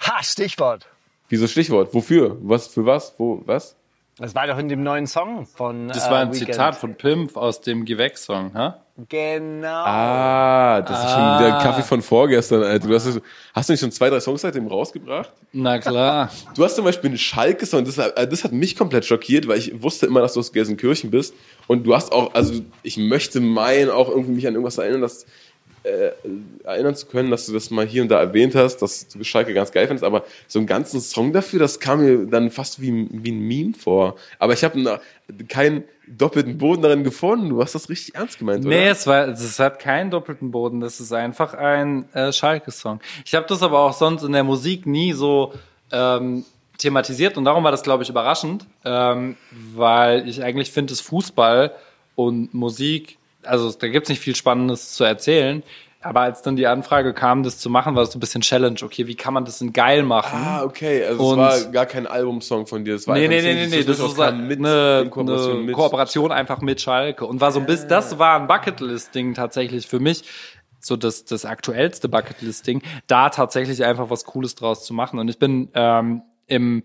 Ha, 0.00 0.22
Stichwort. 0.22 0.91
Wieso 1.32 1.46
Stichwort? 1.46 1.94
Wofür? 1.94 2.36
Was 2.42 2.66
für 2.66 2.84
was? 2.84 3.14
Wo 3.16 3.40
was? 3.46 3.74
Das 4.18 4.34
war 4.34 4.46
doch 4.46 4.58
in 4.58 4.68
dem 4.68 4.82
neuen 4.82 5.06
Song 5.06 5.46
von 5.46 5.88
Das 5.88 6.06
äh, 6.06 6.10
war 6.10 6.18
ein 6.18 6.34
Weeknd. 6.34 6.52
Zitat 6.52 6.76
von 6.76 6.94
Pimp 6.94 7.38
aus 7.38 7.62
dem 7.62 7.86
Gewächssong, 7.86 8.52
ha? 8.52 8.82
Genau. 9.08 9.66
Ah, 9.86 10.82
das 10.82 11.04
ist 11.04 11.10
schon 11.12 11.38
der 11.42 11.52
Kaffee 11.62 11.82
von 11.82 12.02
vorgestern, 12.02 12.62
Alter. 12.62 12.86
Du 12.86 12.94
hast, 12.94 13.18
hast 13.54 13.68
du 13.68 13.72
nicht 13.72 13.80
schon 13.80 13.90
zwei, 13.90 14.10
drei 14.10 14.20
Songs 14.20 14.42
seitdem 14.42 14.66
rausgebracht? 14.66 15.32
Na 15.54 15.78
klar. 15.78 16.30
Du 16.54 16.62
hast 16.62 16.76
zum 16.76 16.84
Beispiel 16.84 17.08
einen 17.08 17.16
Schalke-Song, 17.18 17.86
das, 17.86 17.96
hat- 17.96 18.30
das 18.30 18.44
hat 18.44 18.52
mich 18.52 18.76
komplett 18.76 19.06
schockiert, 19.06 19.48
weil 19.48 19.56
ich 19.56 19.82
wusste 19.82 20.04
immer, 20.04 20.20
dass 20.20 20.34
du 20.34 20.40
aus 20.40 20.52
Gelsenkirchen 20.52 21.10
bist. 21.10 21.34
Und 21.66 21.86
du 21.86 21.94
hast 21.94 22.12
auch, 22.12 22.34
also 22.34 22.60
ich 22.82 22.98
möchte 22.98 23.40
meinen, 23.40 23.88
auch 23.90 24.10
irgendwie 24.10 24.32
mich 24.32 24.46
an 24.46 24.52
irgendwas 24.52 24.76
erinnern, 24.76 25.00
dass, 25.00 25.24
äh, 25.84 26.10
erinnern 26.64 26.94
zu 26.94 27.06
können, 27.06 27.30
dass 27.30 27.46
du 27.46 27.52
das 27.52 27.70
mal 27.70 27.86
hier 27.86 28.02
und 28.02 28.08
da 28.08 28.20
erwähnt 28.20 28.54
hast, 28.54 28.78
dass 28.78 29.08
du 29.08 29.22
Schalke 29.24 29.54
ganz 29.54 29.72
geil 29.72 29.86
findest. 29.86 30.04
Aber 30.04 30.24
so 30.46 30.58
einen 30.58 30.66
ganzen 30.66 31.00
Song 31.00 31.32
dafür, 31.32 31.58
das 31.58 31.80
kam 31.80 32.00
mir 32.00 32.26
dann 32.26 32.50
fast 32.50 32.80
wie, 32.80 33.08
wie 33.10 33.32
ein 33.32 33.40
Meme 33.40 33.74
vor. 33.74 34.16
Aber 34.38 34.52
ich 34.52 34.64
habe 34.64 35.00
keinen 35.48 35.84
doppelten 36.06 36.58
Boden 36.58 36.82
darin 36.82 37.04
gefunden. 37.04 37.48
Du 37.50 37.62
hast 37.62 37.74
das 37.74 37.88
richtig 37.88 38.14
ernst 38.14 38.38
gemeint, 38.38 38.64
Nee, 38.64 38.82
oder? 38.82 38.90
es, 38.90 39.06
war, 39.06 39.28
es 39.28 39.58
hat 39.58 39.78
keinen 39.78 40.10
doppelten 40.10 40.50
Boden, 40.50 40.80
das 40.80 41.00
ist 41.00 41.12
einfach 41.12 41.54
ein 41.54 42.12
äh, 42.12 42.32
Schalke-Song. 42.32 43.00
Ich 43.24 43.34
habe 43.34 43.46
das 43.46 43.62
aber 43.62 43.80
auch 43.80 43.92
sonst 43.92 44.22
in 44.22 44.32
der 44.32 44.44
Musik 44.44 44.86
nie 44.86 45.12
so 45.12 45.52
ähm, 45.90 46.44
thematisiert 46.78 47.36
und 47.36 47.44
darum 47.44 47.64
war 47.64 47.70
das, 47.70 47.82
glaube 47.82 48.02
ich, 48.02 48.08
überraschend, 48.08 48.66
ähm, 48.84 49.36
weil 49.74 50.28
ich 50.28 50.42
eigentlich 50.42 50.70
finde, 50.70 50.92
dass 50.92 51.00
Fußball 51.00 51.72
und 52.14 52.52
Musik, 52.52 53.18
also 53.44 53.72
da 53.72 53.88
gibt's 53.88 54.08
nicht 54.08 54.20
viel 54.20 54.36
Spannendes 54.36 54.92
zu 54.94 55.04
erzählen, 55.04 55.62
aber 56.00 56.22
als 56.22 56.42
dann 56.42 56.56
die 56.56 56.66
Anfrage 56.66 57.14
kam, 57.14 57.44
das 57.44 57.58
zu 57.58 57.70
machen, 57.70 57.94
war 57.94 58.02
es 58.02 58.10
so 58.12 58.18
ein 58.18 58.20
bisschen 58.20 58.40
Challenge. 58.40 58.76
Okay, 58.82 59.06
wie 59.06 59.14
kann 59.14 59.32
man 59.34 59.44
das 59.44 59.60
denn 59.60 59.72
geil 59.72 60.02
machen? 60.02 60.36
Ah, 60.36 60.64
okay. 60.64 61.04
Also 61.04 61.22
Und- 61.30 61.38
es 61.40 61.64
war 61.66 61.70
gar 61.72 61.86
kein 61.86 62.06
Albumsong 62.08 62.66
von 62.66 62.84
dir. 62.84 62.96
Es 62.96 63.06
war 63.06 63.14
Nee, 63.16 63.28
nee, 63.28 63.40
nee, 63.40 63.54
nee, 63.54 63.66
nee, 63.68 63.76
das 63.84 63.98
durchaus 63.98 64.12
ist 64.12 64.18
kam 64.18 64.48
mit 64.48 64.58
eine, 64.58 65.02
in 65.04 65.10
Kooperation 65.10 65.52
eine 65.56 65.62
mit. 65.62 65.74
Kooperation 65.76 66.32
einfach 66.32 66.60
mit 66.60 66.80
Schalke 66.80 67.24
und 67.24 67.40
war 67.40 67.52
so 67.52 67.60
ein 67.60 67.66
bisschen, 67.66 67.88
das 67.88 68.18
war 68.18 68.40
ein 68.40 68.48
Bucketlist-Ding 68.48 69.34
tatsächlich 69.34 69.86
für 69.86 70.00
mich, 70.00 70.24
so 70.80 70.96
das, 70.96 71.24
das 71.24 71.44
aktuellste 71.44 72.08
Bucketlist-Ding, 72.08 72.82
da 73.06 73.30
tatsächlich 73.30 73.84
einfach 73.84 74.10
was 74.10 74.24
Cooles 74.24 74.56
draus 74.56 74.84
zu 74.84 74.94
machen 74.94 75.20
und 75.20 75.28
ich 75.28 75.38
bin 75.38 75.68
ähm, 75.74 76.22
im 76.48 76.82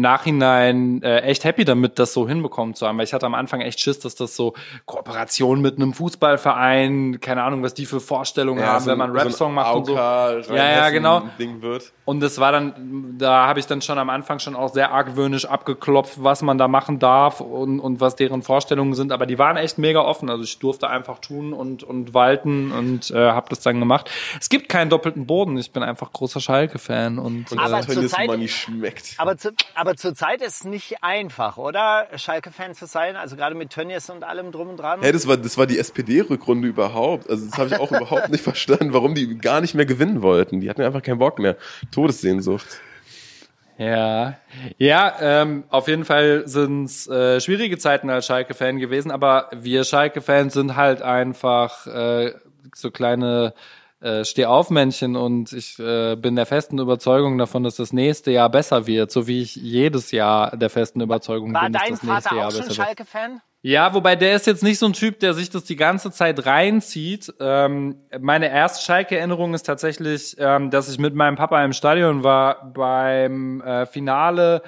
Nachhinein 0.00 1.02
äh, 1.02 1.20
echt 1.20 1.44
happy 1.44 1.64
damit, 1.64 1.98
das 1.98 2.12
so 2.12 2.28
hinbekommen 2.28 2.74
zu 2.74 2.86
haben, 2.86 2.98
weil 2.98 3.04
ich 3.04 3.12
hatte 3.12 3.26
am 3.26 3.34
Anfang 3.34 3.60
echt 3.60 3.80
Schiss, 3.80 3.98
dass 3.98 4.14
das 4.14 4.36
so 4.36 4.54
Kooperation 4.84 5.60
mit 5.60 5.76
einem 5.76 5.92
Fußballverein, 5.92 7.20
keine 7.20 7.42
Ahnung, 7.42 7.62
was 7.62 7.74
die 7.74 7.86
für 7.86 8.00
Vorstellungen 8.00 8.64
haben, 8.64 8.84
so 8.84 8.90
wenn 8.90 8.98
man 8.98 9.10
ein- 9.10 9.16
einen 9.16 9.26
Rap-Song 9.28 9.54
macht 9.54 9.74
und 9.74 9.84
so. 9.86 9.94
Ja, 9.94 10.38
Ja, 10.38 10.54
ja, 10.56 10.90
genau. 10.90 11.22
Ding 11.38 11.62
wird. 11.62 11.92
Und 12.04 12.20
das 12.20 12.38
war 12.38 12.52
dann, 12.52 13.14
da 13.18 13.46
habe 13.46 13.58
ich 13.60 13.66
dann 13.66 13.82
schon 13.82 13.98
am 13.98 14.10
Anfang 14.10 14.38
schon 14.38 14.54
auch 14.56 14.72
sehr 14.72 14.92
argwöhnisch 14.92 15.44
abgeklopft, 15.46 16.22
was 16.22 16.42
man 16.42 16.58
da 16.58 16.68
machen 16.68 16.98
darf 16.98 17.40
und, 17.40 17.80
und 17.80 18.00
was 18.00 18.16
deren 18.16 18.42
Vorstellungen 18.42 18.94
sind. 18.94 19.12
Aber 19.12 19.26
die 19.26 19.38
waren 19.38 19.56
echt 19.56 19.78
mega 19.78 20.00
offen. 20.00 20.30
Also 20.30 20.44
ich 20.44 20.58
durfte 20.58 20.88
einfach 20.88 21.18
tun 21.18 21.52
und, 21.52 21.82
und 21.82 22.14
walten 22.14 22.72
und 22.72 23.10
äh, 23.10 23.30
habe 23.30 23.46
das 23.50 23.60
dann 23.60 23.78
gemacht. 23.80 24.10
Es 24.40 24.48
gibt 24.48 24.68
keinen 24.68 24.90
doppelten 24.90 25.26
Boden. 25.26 25.56
Ich 25.58 25.72
bin 25.72 25.82
einfach 25.82 26.12
großer 26.12 26.40
Schalke-Fan. 26.40 27.18
Und, 27.18 27.46
Aber 27.58 27.78
äh, 27.80 27.86
zur 27.86 28.06
Zeit- 28.08 28.50
schmeckt. 28.50 29.14
Aber, 29.18 29.36
zu, 29.36 29.52
aber 29.74 29.85
Aber 29.86 29.94
zurzeit 29.94 30.42
ist 30.42 30.54
es 30.56 30.64
nicht 30.64 31.04
einfach, 31.04 31.58
oder? 31.58 32.08
Schalke-Fan 32.16 32.74
zu 32.74 32.86
sein, 32.86 33.14
also 33.14 33.36
gerade 33.36 33.54
mit 33.54 33.70
Tönnies 33.70 34.10
und 34.10 34.24
allem 34.24 34.50
drum 34.50 34.70
und 34.70 34.78
dran. 34.78 34.98
Hey, 35.00 35.12
das 35.12 35.28
war, 35.28 35.36
das 35.36 35.56
war 35.58 35.68
die 35.68 35.78
SPD-Rückrunde 35.78 36.66
überhaupt. 36.66 37.30
Also 37.30 37.46
das 37.46 37.56
habe 37.56 37.68
ich 37.68 37.78
auch 37.78 37.92
überhaupt 37.92 38.30
nicht 38.30 38.42
verstanden, 38.42 38.92
warum 38.92 39.14
die 39.14 39.38
gar 39.38 39.60
nicht 39.60 39.76
mehr 39.76 39.86
gewinnen 39.86 40.22
wollten. 40.22 40.60
Die 40.60 40.68
hatten 40.68 40.82
einfach 40.82 41.02
keinen 41.02 41.20
Bock 41.20 41.38
mehr. 41.38 41.56
Todessehnsucht. 41.92 42.66
Ja, 43.78 44.38
ja, 44.76 45.14
ähm, 45.20 45.62
auf 45.68 45.86
jeden 45.86 46.04
Fall 46.04 46.48
sind's 46.48 47.06
äh, 47.06 47.40
schwierige 47.40 47.78
Zeiten 47.78 48.10
als 48.10 48.26
Schalke-Fan 48.26 48.78
gewesen, 48.78 49.12
aber 49.12 49.50
wir 49.52 49.84
Schalke-Fans 49.84 50.52
sind 50.52 50.74
halt 50.74 51.00
einfach 51.00 51.86
äh, 51.86 52.34
so 52.74 52.90
kleine 52.90 53.54
äh, 54.00 54.24
Stehaufmännchen 54.24 55.16
und 55.16 55.52
ich 55.52 55.78
äh, 55.78 56.16
bin 56.16 56.36
der 56.36 56.46
festen 56.46 56.78
Überzeugung 56.78 57.38
davon, 57.38 57.62
dass 57.62 57.76
das 57.76 57.92
nächste 57.92 58.30
Jahr 58.30 58.50
besser 58.50 58.86
wird, 58.86 59.10
so 59.10 59.26
wie 59.26 59.42
ich 59.42 59.56
jedes 59.56 60.10
Jahr 60.10 60.56
der 60.56 60.70
festen 60.70 61.00
Überzeugung 61.00 61.54
War 61.54 61.62
bin, 61.62 61.72
dass 61.72 61.82
dein 61.82 61.90
das 61.92 62.02
nächste 62.02 62.22
Vater 62.22 62.36
Jahr 62.36 62.48
auch 62.48 62.50
schon 62.50 62.60
besser 62.60 62.76
wird. 62.76 62.86
Schalke-Fan? 62.86 63.40
Ja, 63.62 63.94
wobei 63.94 64.14
der 64.14 64.36
ist 64.36 64.46
jetzt 64.46 64.62
nicht 64.62 64.78
so 64.78 64.86
ein 64.86 64.92
Typ, 64.92 65.18
der 65.18 65.34
sich 65.34 65.50
das 65.50 65.64
die 65.64 65.74
ganze 65.74 66.12
Zeit 66.12 66.46
reinzieht. 66.46 67.34
Ähm, 67.40 67.96
meine 68.20 68.48
erste 68.48 68.84
Schalke-Erinnerung 68.84 69.54
ist 69.54 69.64
tatsächlich, 69.64 70.36
ähm, 70.38 70.70
dass 70.70 70.88
ich 70.88 70.98
mit 70.98 71.14
meinem 71.14 71.36
Papa 71.36 71.64
im 71.64 71.72
Stadion 71.72 72.22
war 72.22 72.72
beim 72.72 73.60
äh, 73.62 73.86
Finale 73.86 74.62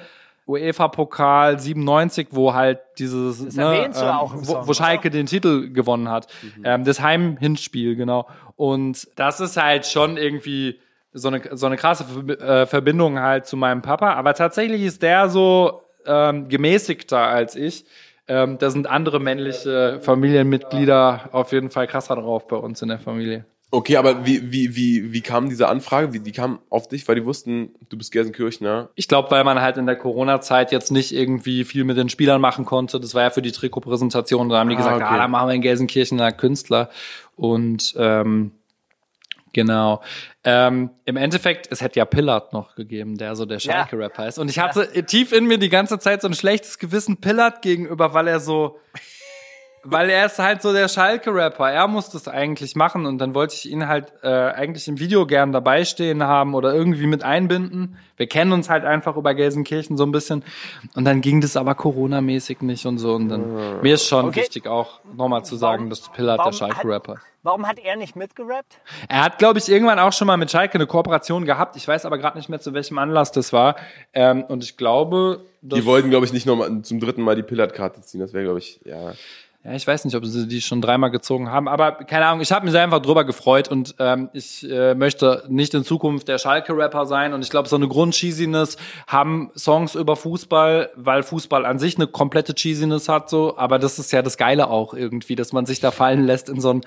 UEFA-Pokal 0.49 1.59
97, 1.59 2.29
wo 2.31 2.53
halt 2.53 2.79
dieses, 2.97 3.45
Das 3.45 3.55
ne, 3.55 3.85
im 3.85 3.93
wo, 3.93 4.67
wo 4.67 4.73
Schalke 4.73 5.09
den 5.09 5.27
Titel 5.27 5.71
gewonnen 5.71 6.09
hat. 6.09 6.27
Ähm, 6.63 6.83
das 6.83 6.99
Heim-Hinspiel, 6.99 7.95
genau. 7.95 8.27
Und 8.55 9.07
das 9.15 9.39
ist 9.39 9.55
halt 9.57 9.85
schon 9.85 10.17
irgendwie 10.17 10.79
so 11.13 11.29
eine, 11.29 11.41
so 11.55 11.65
eine 11.65 11.77
krasse 11.77 12.05
äh, 12.39 12.65
Verbindung 12.65 13.19
halt 13.19 13.45
zu 13.45 13.57
meinem 13.57 13.81
Papa. 13.81 14.13
Aber 14.13 14.33
tatsächlich 14.33 14.81
ist 14.81 15.01
der 15.01 15.29
so 15.29 15.81
ähm, 16.05 16.49
gemäßigter 16.49 17.19
als 17.19 17.55
ich. 17.55 17.85
Ähm, 18.27 18.57
da 18.59 18.69
sind 18.69 18.87
andere 18.87 19.19
männliche 19.19 19.99
Familienmitglieder 20.01 21.29
auf 21.31 21.51
jeden 21.51 21.69
Fall 21.69 21.87
krasser 21.87 22.15
drauf 22.15 22.47
bei 22.47 22.57
uns 22.57 22.81
in 22.81 22.89
der 22.89 22.99
Familie. 22.99 23.45
Okay, 23.71 23.97
aber 23.97 24.25
wie, 24.25 24.51
wie, 24.51 24.75
wie, 24.75 25.13
wie 25.13 25.21
kam 25.21 25.47
diese 25.47 25.67
Anfrage? 25.67 26.11
Wie, 26.11 26.19
die 26.19 26.31
kam 26.31 26.57
auf 26.71 26.87
dich, 26.87 27.07
weil 27.07 27.13
die 27.15 27.25
wussten, 27.25 27.75
du 27.89 27.97
bist 27.99 28.11
Gelsenkirchner. 28.11 28.89
Ich 28.95 29.07
glaube, 29.07 29.29
weil 29.29 29.43
man 29.43 29.61
halt 29.61 29.77
in 29.77 29.85
der 29.85 29.95
Corona-Zeit 29.95 30.71
jetzt 30.71 30.91
nicht 30.91 31.13
irgendwie 31.13 31.63
viel 31.63 31.83
mit 31.83 31.95
den 31.95 32.09
Spielern 32.09 32.41
machen 32.41 32.65
konnte. 32.65 32.99
Das 32.99 33.13
war 33.13 33.21
ja 33.23 33.29
für 33.29 33.43
die 33.43 33.51
Trikotpräsentation. 33.51 34.49
Da 34.49 34.57
haben 34.57 34.69
die 34.69 34.75
Ah, 34.75 34.79
gesagt, 34.79 34.95
okay. 34.95 35.05
ah, 35.07 35.17
da 35.17 35.27
machen 35.27 35.49
wir 35.49 35.53
in 35.53 35.61
Gelsenkirchener 35.61 36.31
Künstler. 36.31 36.89
Und 37.35 37.93
ähm, 37.95 38.53
genau. 39.53 40.01
Ähm, 40.43 40.89
Im 41.05 41.15
Endeffekt, 41.17 41.67
es 41.71 41.81
hätte 41.81 41.99
ja 41.99 42.05
Pillard 42.05 42.53
noch 42.53 42.73
gegeben, 42.73 43.17
der 43.19 43.35
so 43.35 43.45
der 43.45 43.59
Ja. 43.59 43.71
Schalke-Rapper 43.85 44.27
ist. 44.27 44.39
Und 44.39 44.49
ich 44.49 44.57
hatte 44.57 44.87
tief 45.05 45.31
in 45.31 45.45
mir 45.45 45.59
die 45.59 45.69
ganze 45.69 45.99
Zeit 45.99 46.23
so 46.23 46.27
ein 46.27 46.33
schlechtes 46.33 46.79
Gewissen 46.79 47.17
Pillard 47.17 47.61
gegenüber, 47.61 48.15
weil 48.15 48.27
er 48.29 48.39
so 48.39 48.79
weil 49.83 50.09
er 50.09 50.25
ist 50.25 50.39
halt 50.39 50.61
so 50.61 50.73
der 50.73 50.87
Schalke-Rapper. 50.87 51.71
Er 51.71 51.87
muss 51.87 52.09
das 52.09 52.27
eigentlich 52.27 52.75
machen 52.75 53.05
und 53.05 53.17
dann 53.17 53.33
wollte 53.33 53.55
ich 53.55 53.69
ihn 53.69 53.87
halt 53.87 54.11
äh, 54.23 54.27
eigentlich 54.27 54.87
im 54.87 54.99
Video 54.99 55.25
gern 55.25 55.51
dabei 55.51 55.85
stehen 55.85 56.23
haben 56.23 56.53
oder 56.53 56.73
irgendwie 56.73 57.07
mit 57.07 57.23
einbinden. 57.23 57.97
Wir 58.17 58.27
kennen 58.27 58.51
uns 58.51 58.69
halt 58.69 58.83
einfach 58.83 59.15
über 59.15 59.33
Gelsenkirchen 59.33 59.95
so 59.97 60.03
ein 60.05 60.11
bisschen 60.11 60.43
und 60.95 61.05
dann 61.05 61.21
ging 61.21 61.39
das 61.41 61.55
aber 61.55 61.75
Corona-mäßig 61.75 62.61
nicht 62.61 62.85
und 62.85 62.97
so 62.97 63.13
und 63.15 63.29
dann 63.29 63.81
mir 63.81 63.93
ist 63.93 64.07
schon 64.07 64.25
Okay. 64.25 64.41
wichtig 64.41 64.67
auch 64.67 64.99
nochmal 65.15 65.45
zu 65.45 65.55
sagen, 65.55 65.83
Warum- 65.83 65.89
dass 65.89 66.09
Pillard 66.09 66.45
der 66.45 66.51
Schalke-Rapper 66.51 67.13
ist. 67.13 67.21
Warum 67.41 67.65
hat 67.65 67.79
er 67.79 67.95
nicht 67.95 68.17
mitgerappt? 68.17 68.79
Er 69.07 69.23
hat, 69.23 69.37
glaube 69.37 69.59
ich, 69.59 69.69
irgendwann 69.69 69.97
auch 69.97 70.11
schon 70.11 70.27
mal 70.27 70.35
mit 70.35 70.51
Schalke 70.51 70.75
eine 70.75 70.87
Kooperation 70.87 71.45
gehabt. 71.45 71.77
Ich 71.77 71.87
weiß 71.87 72.05
aber 72.05 72.17
gerade 72.17 72.37
nicht 72.37 72.49
mehr, 72.49 72.59
zu 72.59 72.73
welchem 72.73 72.97
Anlass 72.97 73.31
das 73.31 73.53
war. 73.53 73.77
Ähm, 74.13 74.43
und 74.43 74.61
ich 74.61 74.75
glaube, 74.75 75.45
dass 75.61 75.79
Die 75.79 75.85
wollten, 75.85 76.09
glaube 76.09 76.25
ich, 76.25 76.33
nicht 76.33 76.45
nochmal 76.45 76.81
zum 76.81 76.99
dritten 76.99 77.21
Mal 77.21 77.37
die 77.37 77.43
Pillard-Karte 77.43 78.01
ziehen. 78.01 78.19
Das 78.19 78.33
wäre, 78.33 78.43
glaube 78.43 78.59
ich, 78.59 78.81
ja. 78.83 79.13
Ja, 79.65 79.73
ich 79.73 79.85
weiß 79.85 80.05
nicht, 80.05 80.15
ob 80.15 80.25
sie 80.25 80.47
die 80.47 80.61
schon 80.61 80.81
dreimal 80.81 81.11
gezogen 81.11 81.51
haben, 81.51 81.67
aber 81.67 81.91
keine 81.91 82.25
Ahnung, 82.27 82.39
ich 82.39 82.53
habe 82.53 82.65
mich 82.65 82.77
einfach 82.77 83.01
drüber 83.01 83.25
gefreut 83.25 83.67
und 83.67 83.93
ähm, 83.99 84.29
ich 84.31 84.65
äh, 84.69 84.95
möchte 84.95 85.43
nicht 85.49 85.73
in 85.73 85.83
Zukunft 85.83 86.29
der 86.29 86.37
Schalke-Rapper 86.37 87.05
sein 87.05 87.33
und 87.33 87.41
ich 87.41 87.49
glaube, 87.49 87.67
so 87.67 87.75
eine 87.75 87.89
Grundcheesiness 87.89 88.77
haben 89.05 89.51
Songs 89.57 89.95
über 89.95 90.15
Fußball, 90.15 90.91
weil 90.95 91.23
Fußball 91.23 91.65
an 91.65 91.77
sich 91.77 91.97
eine 91.97 92.07
komplette 92.07 92.55
Cheesiness 92.55 93.09
hat, 93.09 93.29
so, 93.29 93.57
aber 93.57 93.79
das 93.79 93.99
ist 93.99 94.13
ja 94.13 94.21
das 94.21 94.37
Geile 94.37 94.69
auch 94.69 94.93
irgendwie, 94.93 95.35
dass 95.35 95.51
man 95.51 95.65
sich 95.65 95.81
da 95.81 95.91
fallen 95.91 96.23
lässt 96.23 96.47
in 96.47 96.61
so 96.61 96.75
ein 96.75 96.81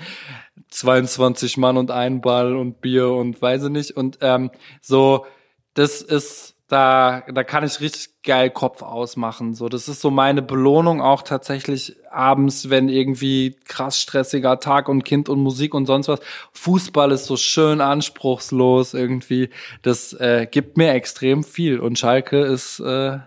22 0.71 1.59
Mann 1.59 1.77
und 1.77 1.91
ein 1.91 2.23
Ball 2.23 2.57
und 2.57 2.81
Bier 2.81 3.11
und 3.11 3.43
weiß 3.43 3.65
ich 3.65 3.71
nicht 3.71 3.91
und 3.99 4.17
ähm, 4.23 4.51
so, 4.81 5.27
das 5.75 6.01
ist 6.01 6.52
da, 6.73 7.23
da 7.31 7.45
kann 7.45 7.65
ich 7.65 7.81
richtig 7.81 8.23
geil 8.23 8.49
Kopf 8.49 8.81
ausmachen. 8.81 9.53
So, 9.55 9.69
das 9.69 9.89
ist 9.89 10.01
so 10.01 10.11
meine 10.11 10.41
Belohnung 10.41 11.03
auch 11.03 11.21
tatsächlich 11.21 11.97
abends, 12.11 12.71
wenn 12.71 12.89
irgendwie 12.89 13.57
krass 13.67 14.01
stressiger 14.01 14.59
Tag 14.59 14.89
und 14.89 15.05
Kind 15.05 15.29
und 15.29 15.41
Musik 15.41 15.75
und 15.75 15.85
sonst 15.85 16.09
was. 16.09 16.21
Fußball 16.53 17.13
ist 17.13 17.27
so 17.27 17.37
schön 17.37 17.83
anspruchslos 17.83 18.95
irgendwie. 18.95 19.51
Das 19.83 20.15
äh, 20.15 20.47
gibt 20.51 20.79
mir 20.79 20.95
extrem 20.95 21.45
viel. 21.45 21.79
Und 21.79 21.99
Schalke 21.99 22.41
ist 22.41 22.81
äh, 22.81 23.19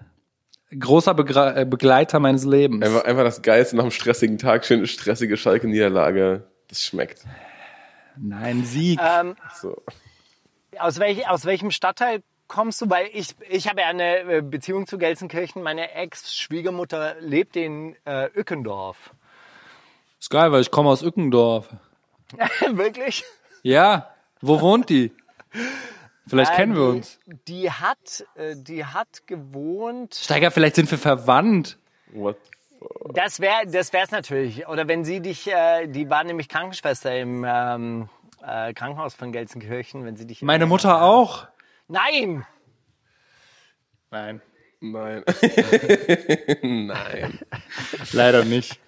großer 0.77 1.13
Begre 1.13 1.55
äh, 1.55 1.65
Begleiter 1.65 2.19
meines 2.19 2.45
Lebens. 2.45 2.83
Einfach, 2.83 3.03
einfach 3.03 3.23
das 3.23 3.43
Geilste 3.43 3.75
nach 3.75 3.83
einem 3.83 3.91
stressigen 3.91 4.39
Tag, 4.39 4.65
schöne 4.65 4.87
stressige 4.87 5.37
Schalke-Niederlage. 5.37 6.47
Das 6.67 6.81
schmeckt. 6.81 7.23
Nein, 8.17 8.63
Sieg. 8.65 8.99
Ähm, 9.03 9.35
So. 9.61 9.83
aus, 10.79 10.97
welch, 10.97 11.29
aus 11.29 11.45
welchem 11.45 11.69
Stadtteil 11.69 12.23
kommst 12.47 12.81
du? 12.81 12.89
Weil 12.89 13.09
ich, 13.13 13.35
ich 13.49 13.67
habe 13.67 13.81
ja 13.81 13.87
eine 13.87 14.19
äh, 14.19 14.41
Beziehung 14.41 14.87
zu 14.87 14.97
Gelsenkirchen. 14.97 15.61
Meine 15.63 15.91
Ex-Schwiegermutter 15.91 17.15
lebt 17.19 17.55
in 17.55 17.95
äh, 18.05 18.29
Ückendorf. 18.35 19.11
ist 20.19 20.29
geil, 20.29 20.51
weil 20.51 20.61
ich 20.61 20.71
komme 20.71 20.89
aus 20.89 21.01
Ückendorf. 21.01 21.67
Wirklich? 22.71 23.23
Ja, 23.63 24.11
wo 24.41 24.61
wohnt 24.61 24.89
die? 24.89 25.11
Vielleicht 26.27 26.51
Äh, 26.53 26.55
kennen 26.55 26.75
wir 26.75 26.91
die- 26.91 26.97
uns. 26.97 27.19
Die 27.47 27.71
hat, 27.71 28.25
äh, 28.35 28.55
die 28.57 28.83
hat 28.85 29.27
gewohnt. 29.27 30.15
Steiger, 30.15 30.51
vielleicht 30.51 30.75
sind 30.75 30.89
wir 30.89 30.97
verwandt. 30.97 31.77
What? 32.13 32.37
Das 33.13 33.39
wäre, 33.39 33.65
das 33.67 33.93
wär's 33.93 34.11
natürlich. 34.11 34.67
Oder 34.67 34.87
wenn 34.87 35.03
sie 35.05 35.19
dich, 35.19 35.47
äh, 35.51 35.87
die 35.87 36.09
war 36.09 36.23
nämlich 36.23 36.49
Krankenschwester 36.49 37.17
im 37.17 37.43
ähm, 37.47 38.09
äh, 38.45 38.73
Krankenhaus 38.73 39.15
von 39.15 39.31
Gelsenkirchen, 39.31 40.05
wenn 40.05 40.15
sie 40.17 40.25
dich. 40.27 40.41
Meine 40.41 40.65
Mutter 40.65 41.01
auch. 41.01 41.47
Nein. 41.87 42.45
Nein. 44.11 44.41
Nein. 44.79 45.23
Nein. 46.61 47.39
Leider 48.11 48.45
nicht. 48.45 48.79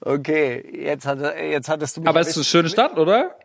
Okay, 0.00 0.84
jetzt, 0.84 1.06
hat, 1.06 1.18
jetzt 1.20 1.68
hattest 1.68 1.96
du 1.96 2.00
mich. 2.00 2.08
Aber 2.08 2.20
es 2.20 2.28
ist 2.28 2.36
eine 2.36 2.44
schöne 2.44 2.68
Stadt, 2.68 2.98
oder? 2.98 3.36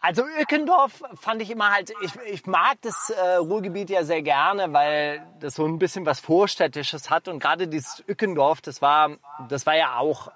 Also 0.00 0.24
Öckendorf 0.40 1.02
fand 1.14 1.42
ich 1.42 1.50
immer 1.50 1.72
halt, 1.72 1.92
ich, 2.02 2.12
ich 2.30 2.46
mag 2.46 2.76
das 2.82 3.10
äh, 3.10 3.36
Ruhrgebiet 3.36 3.90
ja 3.90 4.04
sehr 4.04 4.22
gerne, 4.22 4.72
weil 4.72 5.26
das 5.40 5.54
so 5.56 5.66
ein 5.66 5.78
bisschen 5.78 6.06
was 6.06 6.20
Vorstädtisches 6.20 7.10
hat 7.10 7.28
und 7.28 7.40
gerade 7.40 7.66
dieses 7.66 8.04
Öckendorf, 8.08 8.60
das 8.60 8.80
war, 8.80 9.16
das 9.48 9.66
war 9.66 9.76
ja 9.76 9.96
auch, 9.96 10.30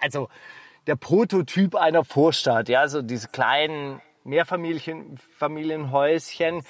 also 0.00 0.28
der 0.86 0.96
Prototyp 0.96 1.76
einer 1.76 2.04
Vorstadt, 2.04 2.68
ja, 2.68 2.88
so 2.88 3.02
diese 3.02 3.28
kleinen 3.28 4.00
Mehrfamilien, 4.28 5.18
Familienhäuschen. 5.36 6.62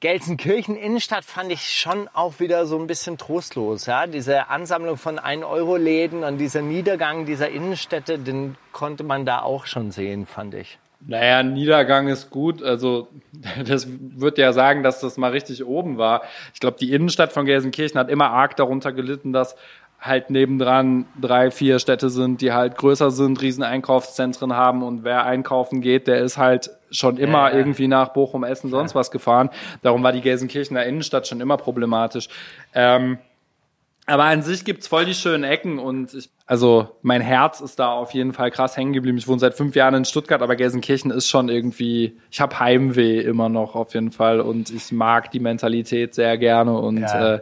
Gelsenkirchen 0.00 0.76
Innenstadt 0.76 1.24
fand 1.24 1.50
ich 1.50 1.72
schon 1.72 2.08
auch 2.12 2.38
wieder 2.38 2.66
so 2.66 2.78
ein 2.78 2.86
bisschen 2.86 3.16
trostlos, 3.16 3.86
ja, 3.86 4.06
diese 4.06 4.50
Ansammlung 4.50 4.98
von 4.98 5.18
1-Euro-Läden 5.18 6.22
und 6.22 6.36
dieser 6.36 6.60
Niedergang 6.60 7.24
dieser 7.24 7.48
Innenstädte, 7.48 8.18
den 8.18 8.56
konnte 8.72 9.04
man 9.04 9.24
da 9.24 9.40
auch 9.40 9.64
schon 9.64 9.92
sehen, 9.92 10.26
fand 10.26 10.52
ich. 10.52 10.78
Naja, 11.00 11.42
Niedergang 11.42 12.08
ist 12.08 12.28
gut. 12.30 12.62
Also, 12.62 13.08
das 13.64 13.86
wird 13.88 14.36
ja 14.36 14.52
sagen, 14.52 14.82
dass 14.82 15.00
das 15.00 15.16
mal 15.16 15.30
richtig 15.30 15.64
oben 15.64 15.96
war. 15.96 16.22
Ich 16.52 16.60
glaube, 16.60 16.76
die 16.78 16.92
Innenstadt 16.92 17.32
von 17.32 17.46
Gelsenkirchen 17.46 17.98
hat 17.98 18.10
immer 18.10 18.30
arg 18.30 18.56
darunter 18.56 18.92
gelitten, 18.92 19.32
dass 19.32 19.56
halt 20.00 20.30
nebendran 20.30 21.06
drei, 21.20 21.50
vier 21.50 21.78
Städte 21.78 22.10
sind, 22.10 22.40
die 22.40 22.52
halt 22.52 22.76
größer 22.76 23.10
sind, 23.10 23.40
riesen 23.42 23.64
Einkaufszentren 23.64 24.52
haben 24.54 24.82
und 24.82 25.02
wer 25.04 25.24
einkaufen 25.24 25.80
geht, 25.80 26.06
der 26.06 26.20
ist 26.20 26.38
halt 26.38 26.70
schon 26.90 27.16
immer 27.16 27.48
Ja, 27.48 27.50
ja. 27.50 27.56
irgendwie 27.58 27.88
nach 27.88 28.10
Bochum, 28.10 28.44
Essen, 28.44 28.70
sonst 28.70 28.94
was 28.94 29.10
gefahren. 29.10 29.50
Darum 29.82 30.02
war 30.02 30.12
die 30.12 30.20
Gelsenkirchener 30.20 30.84
Innenstadt 30.84 31.26
schon 31.26 31.40
immer 31.40 31.56
problematisch. 31.56 32.28
Ähm, 32.74 33.18
aber 34.08 34.22
an 34.24 34.42
sich 34.42 34.64
gibt's 34.64 34.86
voll 34.86 35.04
die 35.04 35.14
schönen 35.14 35.42
Ecken 35.42 35.80
und 35.80 36.14
ich, 36.14 36.30
also 36.46 36.90
mein 37.02 37.20
Herz 37.22 37.60
ist 37.60 37.80
da 37.80 37.90
auf 37.90 38.12
jeden 38.14 38.32
Fall 38.32 38.52
krass 38.52 38.76
hängen 38.76 38.92
geblieben. 38.92 39.18
Ich 39.18 39.26
wohne 39.26 39.40
seit 39.40 39.54
fünf 39.54 39.74
Jahren 39.74 39.94
in 39.94 40.04
Stuttgart, 40.04 40.42
aber 40.42 40.54
Gelsenkirchen 40.54 41.10
ist 41.10 41.28
schon 41.28 41.48
irgendwie, 41.48 42.16
ich 42.30 42.40
habe 42.40 42.60
Heimweh 42.60 43.18
immer 43.18 43.48
noch 43.48 43.74
auf 43.74 43.94
jeden 43.94 44.12
Fall 44.12 44.40
und 44.40 44.70
ich 44.70 44.92
mag 44.92 45.32
die 45.32 45.40
Mentalität 45.40 46.14
sehr 46.14 46.38
gerne 46.38 46.78
und 46.78 46.98
Ja. 46.98 47.34
äh, 47.34 47.40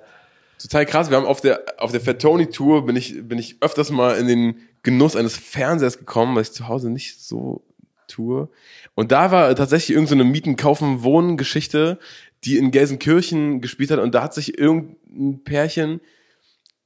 Total 0.61 0.87
krass. 0.87 1.11
Wir 1.11 1.17
haben 1.17 1.27
auf 1.27 1.41
der, 1.41 1.65
auf 1.79 1.93
der 1.93 2.01
Fatoni 2.01 2.49
Tour 2.49 2.87
bin 2.87 2.97
ich, 2.97 3.27
bin 3.27 3.39
ich 3.39 3.57
öfters 3.61 3.91
mal 3.91 4.17
in 4.17 4.27
den 4.27 4.57
Genuss 4.83 5.17
eines 5.17 5.37
Fernsehers 5.37 5.99
gekommen, 5.99 6.35
weil 6.35 6.43
ich 6.43 6.53
zu 6.53 6.69
Hause 6.69 6.91
nicht 6.91 7.23
so 7.23 7.65
tue. 8.07 8.49
Und 8.95 9.13
da 9.13 9.31
war 9.31 9.55
tatsächlich 9.55 9.97
irgendeine 9.97 10.25
so 10.25 10.29
Mieten, 10.29 10.57
Kaufen, 10.57 11.03
Wohnen 11.03 11.37
Geschichte, 11.37 11.99
die 12.45 12.59
in 12.59 12.71
Gelsenkirchen 12.71 13.61
gespielt 13.61 13.91
hat 13.91 13.99
und 13.99 14.15
da 14.15 14.23
hat 14.23 14.35
sich 14.35 14.59
irgendein 14.59 15.43
Pärchen 15.45 16.01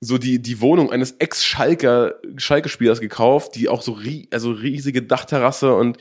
so 0.01 0.17
die, 0.17 0.41
die 0.41 0.61
Wohnung 0.61 0.93
eines 0.93 1.13
Ex-Schalker, 1.19 2.15
Schalke-Spielers 2.37 3.01
gekauft, 3.01 3.57
die 3.57 3.69
auch 3.69 3.83
so 3.83 3.93
rie 3.93 4.29
also 4.31 4.53
riesige 4.53 5.03
Dachterrasse 5.03 5.75
und 5.75 5.99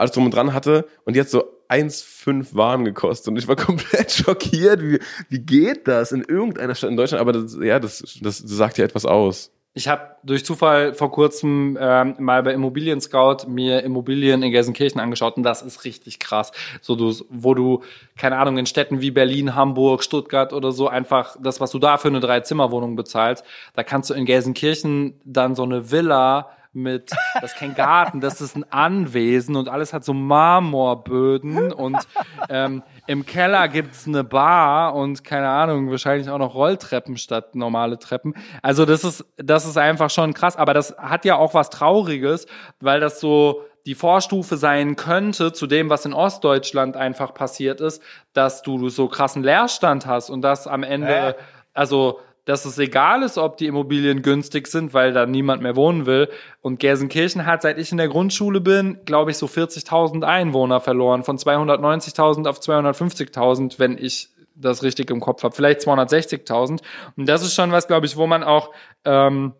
alles 0.00 0.12
drum 0.12 0.24
und 0.24 0.34
dran 0.34 0.52
hatte 0.52 0.86
und 1.04 1.16
hat 1.16 1.28
so 1.28 1.44
1,5 1.68 2.54
warm 2.54 2.84
gekostet 2.84 3.28
und 3.28 3.36
ich 3.36 3.46
war 3.46 3.56
komplett 3.56 4.10
schockiert, 4.10 4.82
wie, 4.82 4.98
wie 5.28 5.38
geht 5.38 5.86
das 5.86 6.12
in 6.12 6.22
irgendeiner 6.22 6.74
Stadt 6.74 6.90
in 6.90 6.96
Deutschland, 6.96 7.20
aber 7.20 7.32
das, 7.32 7.56
ja, 7.60 7.78
das, 7.78 8.18
das 8.20 8.38
sagt 8.38 8.78
ja 8.78 8.84
etwas 8.84 9.06
aus. 9.06 9.52
Ich 9.72 9.86
habe 9.86 10.16
durch 10.24 10.44
Zufall 10.44 10.94
vor 10.94 11.12
kurzem 11.12 11.78
ähm, 11.80 12.16
mal 12.18 12.42
bei 12.42 12.52
Immobilien 12.52 13.00
Scout 13.00 13.46
mir 13.46 13.84
Immobilien 13.84 14.42
in 14.42 14.50
Gelsenkirchen 14.50 15.00
angeschaut 15.00 15.36
und 15.36 15.44
das 15.44 15.62
ist 15.62 15.84
richtig 15.84 16.18
krass. 16.18 16.50
So 16.80 16.96
du, 16.96 17.14
wo 17.28 17.54
du 17.54 17.84
keine 18.16 18.38
Ahnung 18.38 18.58
in 18.58 18.66
Städten 18.66 19.00
wie 19.00 19.12
Berlin, 19.12 19.54
Hamburg, 19.54 20.02
Stuttgart 20.02 20.52
oder 20.52 20.72
so 20.72 20.88
einfach 20.88 21.36
das, 21.40 21.60
was 21.60 21.70
du 21.70 21.78
da 21.78 21.98
für 21.98 22.08
eine 22.08 22.18
Drei-Zimmer-Wohnung 22.18 22.96
bezahlst, 22.96 23.44
da 23.74 23.84
kannst 23.84 24.10
du 24.10 24.14
in 24.14 24.24
Gelsenkirchen 24.24 25.20
dann 25.24 25.54
so 25.54 25.62
eine 25.62 25.92
Villa 25.92 26.50
mit, 26.72 27.10
das 27.40 27.52
ist 27.52 27.58
kein 27.58 27.74
Garten, 27.74 28.20
das 28.20 28.40
ist 28.40 28.56
ein 28.56 28.64
Anwesen 28.70 29.56
und 29.56 29.68
alles 29.68 29.92
hat 29.92 30.04
so 30.04 30.12
Marmorböden 30.14 31.72
und 31.72 31.98
ähm, 32.48 32.82
im 33.06 33.26
Keller 33.26 33.68
gibt's 33.68 34.06
eine 34.06 34.24
Bar 34.24 34.94
und 34.94 35.24
keine 35.24 35.48
Ahnung, 35.48 35.90
wahrscheinlich 35.90 36.30
auch 36.30 36.38
noch 36.38 36.54
Rolltreppen 36.54 37.16
statt 37.16 37.54
normale 37.54 37.98
Treppen. 37.98 38.34
Also 38.62 38.84
das 38.84 39.04
ist, 39.04 39.24
das 39.36 39.66
ist 39.66 39.76
einfach 39.76 40.10
schon 40.10 40.32
krass, 40.34 40.56
aber 40.56 40.74
das 40.74 40.96
hat 40.96 41.24
ja 41.24 41.36
auch 41.36 41.54
was 41.54 41.70
Trauriges, 41.70 42.46
weil 42.80 43.00
das 43.00 43.20
so 43.20 43.62
die 43.86 43.94
Vorstufe 43.94 44.56
sein 44.56 44.94
könnte 44.94 45.52
zu 45.52 45.66
dem, 45.66 45.88
was 45.90 46.04
in 46.04 46.12
Ostdeutschland 46.12 46.96
einfach 46.96 47.34
passiert 47.34 47.80
ist, 47.80 48.02
dass 48.32 48.62
du 48.62 48.88
so 48.90 49.08
krassen 49.08 49.42
Leerstand 49.42 50.06
hast 50.06 50.30
und 50.30 50.42
das 50.42 50.66
am 50.66 50.82
Ende, 50.82 51.08
Äh. 51.08 51.34
also 51.72 52.20
dass 52.50 52.64
es 52.64 52.78
egal 52.78 53.22
ist, 53.22 53.38
ob 53.38 53.58
die 53.58 53.66
Immobilien 53.66 54.22
günstig 54.22 54.66
sind, 54.66 54.92
weil 54.92 55.12
da 55.12 55.24
niemand 55.24 55.62
mehr 55.62 55.76
wohnen 55.76 56.04
will. 56.04 56.28
Und 56.62 56.80
Gelsenkirchen 56.80 57.46
hat, 57.46 57.62
seit 57.62 57.78
ich 57.78 57.92
in 57.92 57.98
der 57.98 58.08
Grundschule 58.08 58.60
bin, 58.60 58.98
glaube 59.04 59.30
ich, 59.30 59.36
so 59.36 59.46
40.000 59.46 60.24
Einwohner 60.24 60.80
verloren. 60.80 61.22
Von 61.22 61.38
290.000 61.38 62.48
auf 62.48 62.58
250.000, 62.58 63.78
wenn 63.78 63.96
ich 63.96 64.30
das 64.56 64.82
richtig 64.82 65.10
im 65.10 65.20
Kopf 65.20 65.44
habe. 65.44 65.54
Vielleicht 65.54 65.80
260.000. 65.82 66.80
Und 67.16 67.28
das 67.28 67.42
ist 67.42 67.54
schon 67.54 67.70
was, 67.70 67.86
glaube 67.86 68.06
ich, 68.06 68.16
wo 68.16 68.26
man 68.26 68.42
auch 68.42 68.72
ähm, 69.04 69.52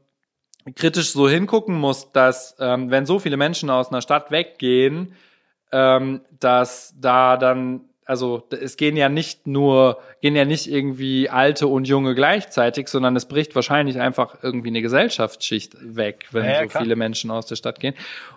kritisch 0.74 1.12
so 1.12 1.28
hingucken 1.28 1.76
muss, 1.76 2.10
dass 2.10 2.56
ähm, 2.58 2.90
wenn 2.90 3.06
so 3.06 3.20
viele 3.20 3.36
Menschen 3.36 3.70
aus 3.70 3.90
einer 3.90 4.02
Stadt 4.02 4.32
weggehen, 4.32 5.14
ähm, 5.70 6.22
dass 6.40 6.92
da 6.98 7.36
dann 7.36 7.82
also 8.10 8.42
es 8.50 8.76
gehen 8.76 8.96
ja 8.96 9.08
nicht 9.08 9.46
nur, 9.46 10.00
gehen 10.20 10.36
ja 10.36 10.44
nicht 10.44 10.70
irgendwie 10.70 11.28
Alte 11.30 11.66
und 11.66 11.88
Junge 11.88 12.14
gleichzeitig, 12.14 12.88
sondern 12.88 13.16
es 13.16 13.26
bricht 13.26 13.54
wahrscheinlich 13.54 13.98
einfach 13.98 14.36
irgendwie 14.42 14.68
eine 14.68 14.82
Gesellschaftsschicht 14.82 15.76
weg, 15.80 16.26
wenn 16.30 16.44
Ja, 16.44 16.62
so 16.62 16.68
klar. 16.68 16.82
viele 16.82 16.96
Menschen 16.96 17.30
aus 17.30 17.46
der 17.46 17.56
Stadt 17.56 17.80
gehen. 17.80 17.94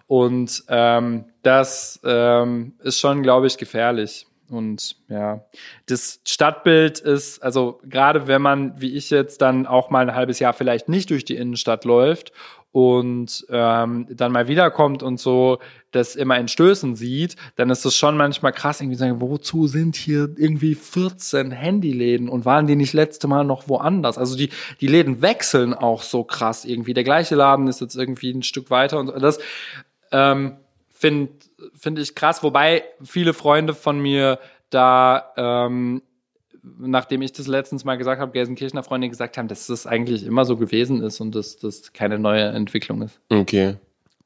Und 0.07 0.63
ähm, 0.69 1.25
das 1.41 1.99
ähm, 2.03 2.73
ist 2.83 2.99
schon, 2.99 3.23
glaube 3.23 3.47
ich, 3.47 3.57
gefährlich. 3.57 4.27
Und 4.49 4.97
ja, 5.09 5.45
das 5.87 6.19
Stadtbild 6.25 6.99
ist, 6.99 7.41
also 7.41 7.79
gerade 7.83 8.27
wenn 8.27 8.41
man, 8.41 8.79
wie 8.79 8.95
ich 8.95 9.09
jetzt, 9.09 9.41
dann 9.41 9.65
auch 9.65 9.89
mal 9.89 10.07
ein 10.07 10.15
halbes 10.15 10.39
Jahr 10.39 10.53
vielleicht 10.53 10.89
nicht 10.89 11.09
durch 11.09 11.25
die 11.25 11.35
Innenstadt 11.35 11.85
läuft 11.85 12.31
und 12.73 13.45
ähm, 13.49 14.07
dann 14.09 14.31
mal 14.31 14.47
wiederkommt 14.47 15.03
und 15.03 15.19
so 15.19 15.59
das 15.91 16.15
immer 16.15 16.39
in 16.39 16.47
Stößen 16.47 16.95
sieht, 16.95 17.35
dann 17.55 17.69
ist 17.69 17.85
das 17.85 17.95
schon 17.95 18.17
manchmal 18.17 18.51
krass, 18.51 18.81
irgendwie 18.81 18.97
sagen, 18.97 19.21
wozu 19.21 19.67
sind 19.67 19.95
hier 19.95 20.27
irgendwie 20.37 20.73
14 20.73 21.51
Handyläden 21.51 22.29
und 22.29 22.45
waren 22.45 22.65
die 22.65 22.75
nicht 22.75 22.93
letzte 22.93 23.27
Mal 23.27 23.43
noch 23.43 23.69
woanders? 23.69 24.17
Also 24.17 24.35
die, 24.35 24.49
die 24.81 24.87
Läden 24.87 25.21
wechseln 25.21 25.75
auch 25.75 26.01
so 26.01 26.23
krass 26.23 26.65
irgendwie. 26.65 26.95
Der 26.95 27.03
gleiche 27.03 27.35
Laden 27.35 27.67
ist 27.67 27.79
jetzt 27.79 27.95
irgendwie 27.95 28.31
ein 28.31 28.41
Stück 28.41 28.71
weiter 28.71 28.99
und 28.99 29.21
das 29.21 29.37
ähm, 30.11 30.57
finde 30.89 31.31
find 31.75 31.99
ich 31.99 32.15
krass, 32.15 32.41
wobei 32.41 32.83
viele 33.03 33.35
Freunde 33.35 33.75
von 33.75 33.99
mir 33.99 34.39
da 34.71 35.31
ähm, 35.37 36.01
nachdem 36.63 37.21
ich 37.21 37.33
das 37.33 37.47
letztens 37.47 37.83
mal 37.83 37.97
gesagt 37.97 38.21
habe, 38.21 38.31
Gelsenkirchener 38.31 38.83
Freunde 38.83 39.09
gesagt 39.09 39.37
haben, 39.37 39.47
dass 39.47 39.67
das 39.67 39.85
eigentlich 39.85 40.25
immer 40.25 40.45
so 40.45 40.57
gewesen 40.57 41.01
ist 41.01 41.19
und 41.19 41.35
dass 41.35 41.57
das 41.57 41.93
keine 41.93 42.17
neue 42.17 42.45
Entwicklung 42.45 43.01
ist. 43.01 43.19
Okay. 43.29 43.75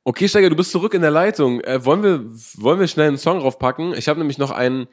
Okay, 0.03 0.27
Steiger, 0.29 0.49
du 0.49 0.55
bist 0.55 0.71
zurück 0.71 0.93
in 0.93 1.01
der 1.01 1.11
Leitung. 1.11 1.59
Äh, 1.61 1.83
wollen, 1.83 2.03
wir, 2.03 2.23
wollen 2.61 2.79
wir 2.79 2.87
schnell 2.87 3.09
einen 3.09 3.17
Song 3.17 3.39
raufpacken? 3.39 3.93
Ich 3.93 4.07
habe 4.07 4.19
nämlich 4.19 4.37
noch 4.37 4.51
einen 4.51 4.87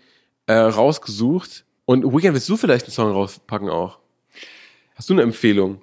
äh, 0.47 0.55
rausgesucht. 0.55 1.65
Und 1.85 2.05
Weekend, 2.05 2.35
willst 2.35 2.49
du 2.49 2.57
vielleicht 2.57 2.87
einen 2.87 2.93
Song 2.93 3.13
rauspacken 3.13 3.69
auch? 3.69 3.99
Hast 4.97 5.11
du 5.11 5.15
eine 5.15 5.23
Empfehlung? 5.23 5.83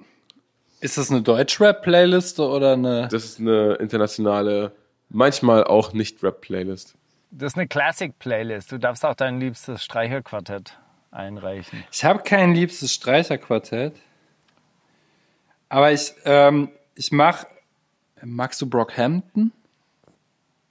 Ist 0.81 0.97
das 0.97 1.11
eine 1.11 1.21
Deutschrap-Playlist 1.21 2.39
oder 2.39 2.73
eine? 2.73 3.07
Das 3.09 3.23
ist 3.23 3.39
eine 3.39 3.75
internationale, 3.75 4.73
manchmal 5.09 5.63
auch 5.63 5.93
nicht 5.93 6.23
Rap-Playlist. 6.23 6.95
Das 7.29 7.53
ist 7.53 7.57
eine 7.57 7.67
Classic-Playlist. 7.67 8.71
Du 8.71 8.79
darfst 8.79 9.05
auch 9.05 9.15
dein 9.15 9.39
liebstes 9.39 9.83
Streicherquartett 9.83 10.77
einreichen. 11.11 11.83
Ich 11.91 12.03
habe 12.05 12.23
kein 12.23 12.53
liebstes 12.53 12.93
Streicherquartett, 12.93 13.93
aber 15.69 15.91
ich 15.91 16.13
ähm, 16.25 16.69
ich 16.95 17.11
mach. 17.11 17.45
Magst 18.23 18.61
du 18.61 18.69
Brockhampton? 18.69 19.51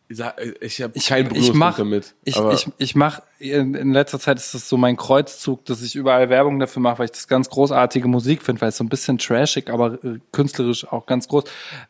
Ich 0.09 0.21
habe 0.21 0.93
Ich, 0.95 1.07
keinen 1.07 1.27
ich 1.27 1.29
Berührungspunkt 1.29 1.55
mach, 1.55 1.77
damit. 1.77 2.15
ich, 2.25 2.37
ich, 2.37 2.69
ich 2.79 2.95
mach, 2.97 3.21
in, 3.39 3.75
in 3.75 3.93
letzter 3.93 4.19
Zeit 4.19 4.39
ist 4.39 4.55
das 4.55 4.69
so 4.69 4.77
mein 4.77 4.97
Kreuzzug, 4.97 5.65
dass 5.67 5.83
ich 5.83 5.95
überall 5.95 6.29
Werbung 6.31 6.59
dafür 6.59 6.83
mache, 6.83 6.99
weil 6.99 7.05
ich 7.07 7.11
das 7.13 7.29
ganz 7.29 7.49
großartige 7.49 8.09
Musik 8.09 8.43
finde, 8.43 8.61
weil 8.61 8.71
es 8.71 8.77
so 8.77 8.83
ein 8.85 8.89
bisschen 8.89 9.19
trashig, 9.19 9.71
aber 9.71 10.03
äh, 10.05 10.19
künstlerisch 10.33 10.85
auch 10.87 11.07
ganz 11.07 11.29
groß. 11.29 11.45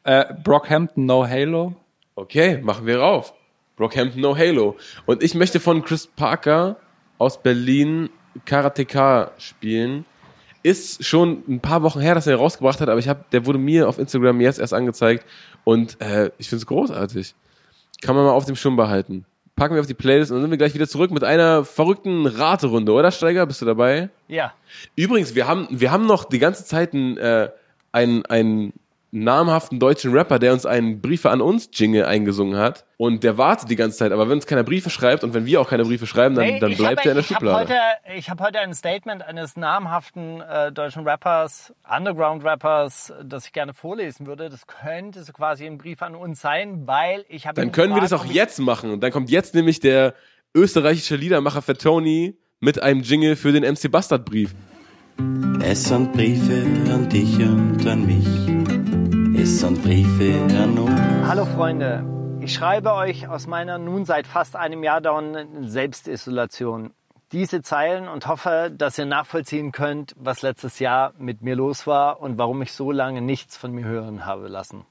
Äh, 0.04 0.34
Brockhampton, 0.44 1.06
No 1.06 1.26
Halo. 1.26 1.74
okay, 2.14 2.58
machen 2.62 2.84
wir 2.86 3.00
rauf. 3.00 3.32
Brockhampton 3.76 4.20
No 4.20 4.36
Halo. 4.36 4.76
Und 5.06 5.22
ich 5.22 5.34
möchte 5.34 5.58
von 5.60 5.82
Chris 5.82 6.06
Parker 6.06 6.76
aus 7.16 7.42
Berlin 7.42 8.10
Karateka 8.44 9.32
spielen. 9.38 10.04
Ist 10.62 11.04
schon 11.04 11.42
ein 11.48 11.60
paar 11.60 11.82
Wochen 11.82 12.00
her, 12.00 12.14
dass 12.14 12.26
er 12.26 12.36
rausgebracht 12.36 12.80
hat, 12.80 12.88
aber 12.88 12.98
ich 12.98 13.08
hab, 13.08 13.30
der 13.30 13.46
wurde 13.46 13.58
mir 13.58 13.88
auf 13.88 13.98
Instagram 13.98 14.40
jetzt 14.42 14.58
erst 14.58 14.74
angezeigt 14.74 15.24
und 15.64 15.98
äh, 16.02 16.30
ich 16.36 16.48
finde 16.48 16.62
es 16.62 16.66
großartig. 16.66 17.34
Kann 18.02 18.14
man 18.14 18.26
mal 18.26 18.32
auf 18.32 18.44
dem 18.44 18.56
Schirm 18.56 18.76
behalten. 18.76 19.24
Packen 19.56 19.74
wir 19.74 19.80
auf 19.80 19.86
die 19.86 19.94
Playlist 19.94 20.30
und 20.30 20.36
dann 20.36 20.42
sind 20.42 20.50
wir 20.50 20.58
gleich 20.58 20.74
wieder 20.74 20.88
zurück 20.88 21.10
mit 21.10 21.24
einer 21.24 21.64
verrückten 21.64 22.26
Raterunde, 22.26 22.92
oder 22.92 23.10
Steiger? 23.10 23.46
Bist 23.46 23.62
du 23.62 23.66
dabei? 23.66 24.10
Ja. 24.28 24.52
Übrigens, 24.96 25.34
wir 25.34 25.46
haben, 25.46 25.66
wir 25.70 25.90
haben 25.90 26.06
noch 26.06 26.24
die 26.24 26.38
ganze 26.38 26.64
Zeit 26.64 26.92
einen, 26.92 27.16
äh, 27.16 27.48
einen, 27.92 28.24
einen 28.26 28.72
namhaften 29.12 29.80
deutschen 29.80 30.12
Rapper, 30.12 30.38
der 30.38 30.52
uns 30.52 30.66
einen 30.66 31.00
Briefe 31.00 31.30
an 31.30 31.40
uns 31.40 31.68
Jingle 31.72 32.04
eingesungen 32.04 32.56
hat. 32.58 32.84
Und 32.96 33.24
der 33.24 33.36
wartet 33.38 33.68
die 33.70 33.76
ganze 33.76 33.98
Zeit. 33.98 34.12
Aber 34.12 34.28
wenn 34.28 34.34
uns 34.36 34.46
keiner 34.46 34.62
Briefe 34.62 34.88
schreibt 34.90 35.24
und 35.24 35.34
wenn 35.34 35.46
wir 35.46 35.60
auch 35.60 35.68
keine 35.68 35.84
Briefe 35.84 36.06
schreiben, 36.06 36.34
dann, 36.36 36.44
Nee, 36.46 36.60
dann 36.60 36.70
ich 36.72 36.78
bleibt 36.78 37.00
habe- 37.00 37.08
er 37.08 37.12
in 37.12 37.16
der 37.16 37.24
ich 37.24 37.30
hab 37.34 37.40
Schublade. 37.40 37.58
Heute, 37.70 37.80
ich 38.18 38.30
habe 38.30 38.44
heute 38.44 38.60
ein 38.60 38.72
Statement 38.74 39.22
eines 39.22 39.56
namhaften 39.56 40.40
äh, 40.42 40.70
deutschen 40.70 41.06
Rappers, 41.08 41.72
Underground-Rappers, 41.88 43.12
das 43.24 43.46
ich 43.46 43.52
gerne 43.52 43.74
vorlesen 43.74 44.26
würde. 44.26 44.48
Das 44.48 44.66
könnte 44.66 45.22
so 45.24 45.32
quasi 45.32 45.66
ein 45.66 45.78
Brief 45.78 46.02
an 46.02 46.14
uns 46.14 46.40
sein, 46.40 46.86
weil 46.86 47.24
ich 47.28 47.46
habe 47.46 47.60
Dann 47.60 47.72
können 47.72 47.94
wir 47.94 48.00
das 48.02 48.10
gefragt, 48.10 48.30
auch 48.30 48.34
jetzt 48.34 48.58
machen. 48.60 48.90
Und 48.90 49.00
dann 49.02 49.10
kommt 49.12 49.30
jetzt 49.30 49.54
nämlich 49.54 49.80
der 49.80 50.14
österreichische 50.54 51.16
Liedermacher 51.16 51.62
für 51.62 51.76
Tony 51.76 52.36
mit 52.60 52.82
einem 52.82 53.00
Jingle 53.02 53.36
für 53.36 53.52
den 53.52 53.64
MC 53.64 53.90
Bastard 53.90 54.24
Brief. 54.24 54.54
Es 55.62 55.84
sind 55.84 56.12
Briefe 56.12 56.64
an 56.92 57.08
dich 57.08 57.38
und 57.38 57.86
an 57.86 58.06
mich. 58.06 58.49
Sind 59.60 59.82
Briefe 59.82 60.40
an 60.58 60.78
uns. 60.78 61.28
Hallo 61.28 61.44
Freunde, 61.44 62.02
ich 62.40 62.54
schreibe 62.54 62.94
euch 62.94 63.28
aus 63.28 63.46
meiner 63.46 63.76
nun 63.76 64.06
seit 64.06 64.26
fast 64.26 64.56
einem 64.56 64.82
Jahr 64.82 65.02
dauernden 65.02 65.68
Selbstisolation 65.68 66.94
diese 67.30 67.60
Zeilen 67.60 68.08
und 68.08 68.26
hoffe, 68.26 68.72
dass 68.74 68.96
ihr 68.96 69.04
nachvollziehen 69.04 69.70
könnt, 69.70 70.14
was 70.18 70.40
letztes 70.40 70.78
Jahr 70.78 71.12
mit 71.18 71.42
mir 71.42 71.56
los 71.56 71.86
war 71.86 72.22
und 72.22 72.38
warum 72.38 72.62
ich 72.62 72.72
so 72.72 72.90
lange 72.90 73.20
nichts 73.20 73.58
von 73.58 73.72
mir 73.72 73.84
hören 73.84 74.24
habe 74.24 74.48
lassen. 74.48 74.86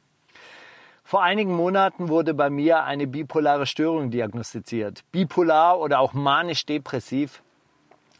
Vor 1.04 1.24
einigen 1.24 1.56
Monaten 1.56 2.08
wurde 2.08 2.36
bei 2.36 2.52
mir 2.52 2.84
eine 2.84 3.08
bipolare 3.08 3.66
Störung 3.66 4.12
diagnostiziert. 4.12 5.02
Bipolar 5.12 5.80
oder 5.80 6.00
auch 6.00 6.14
manisch-depressiv 6.14 7.42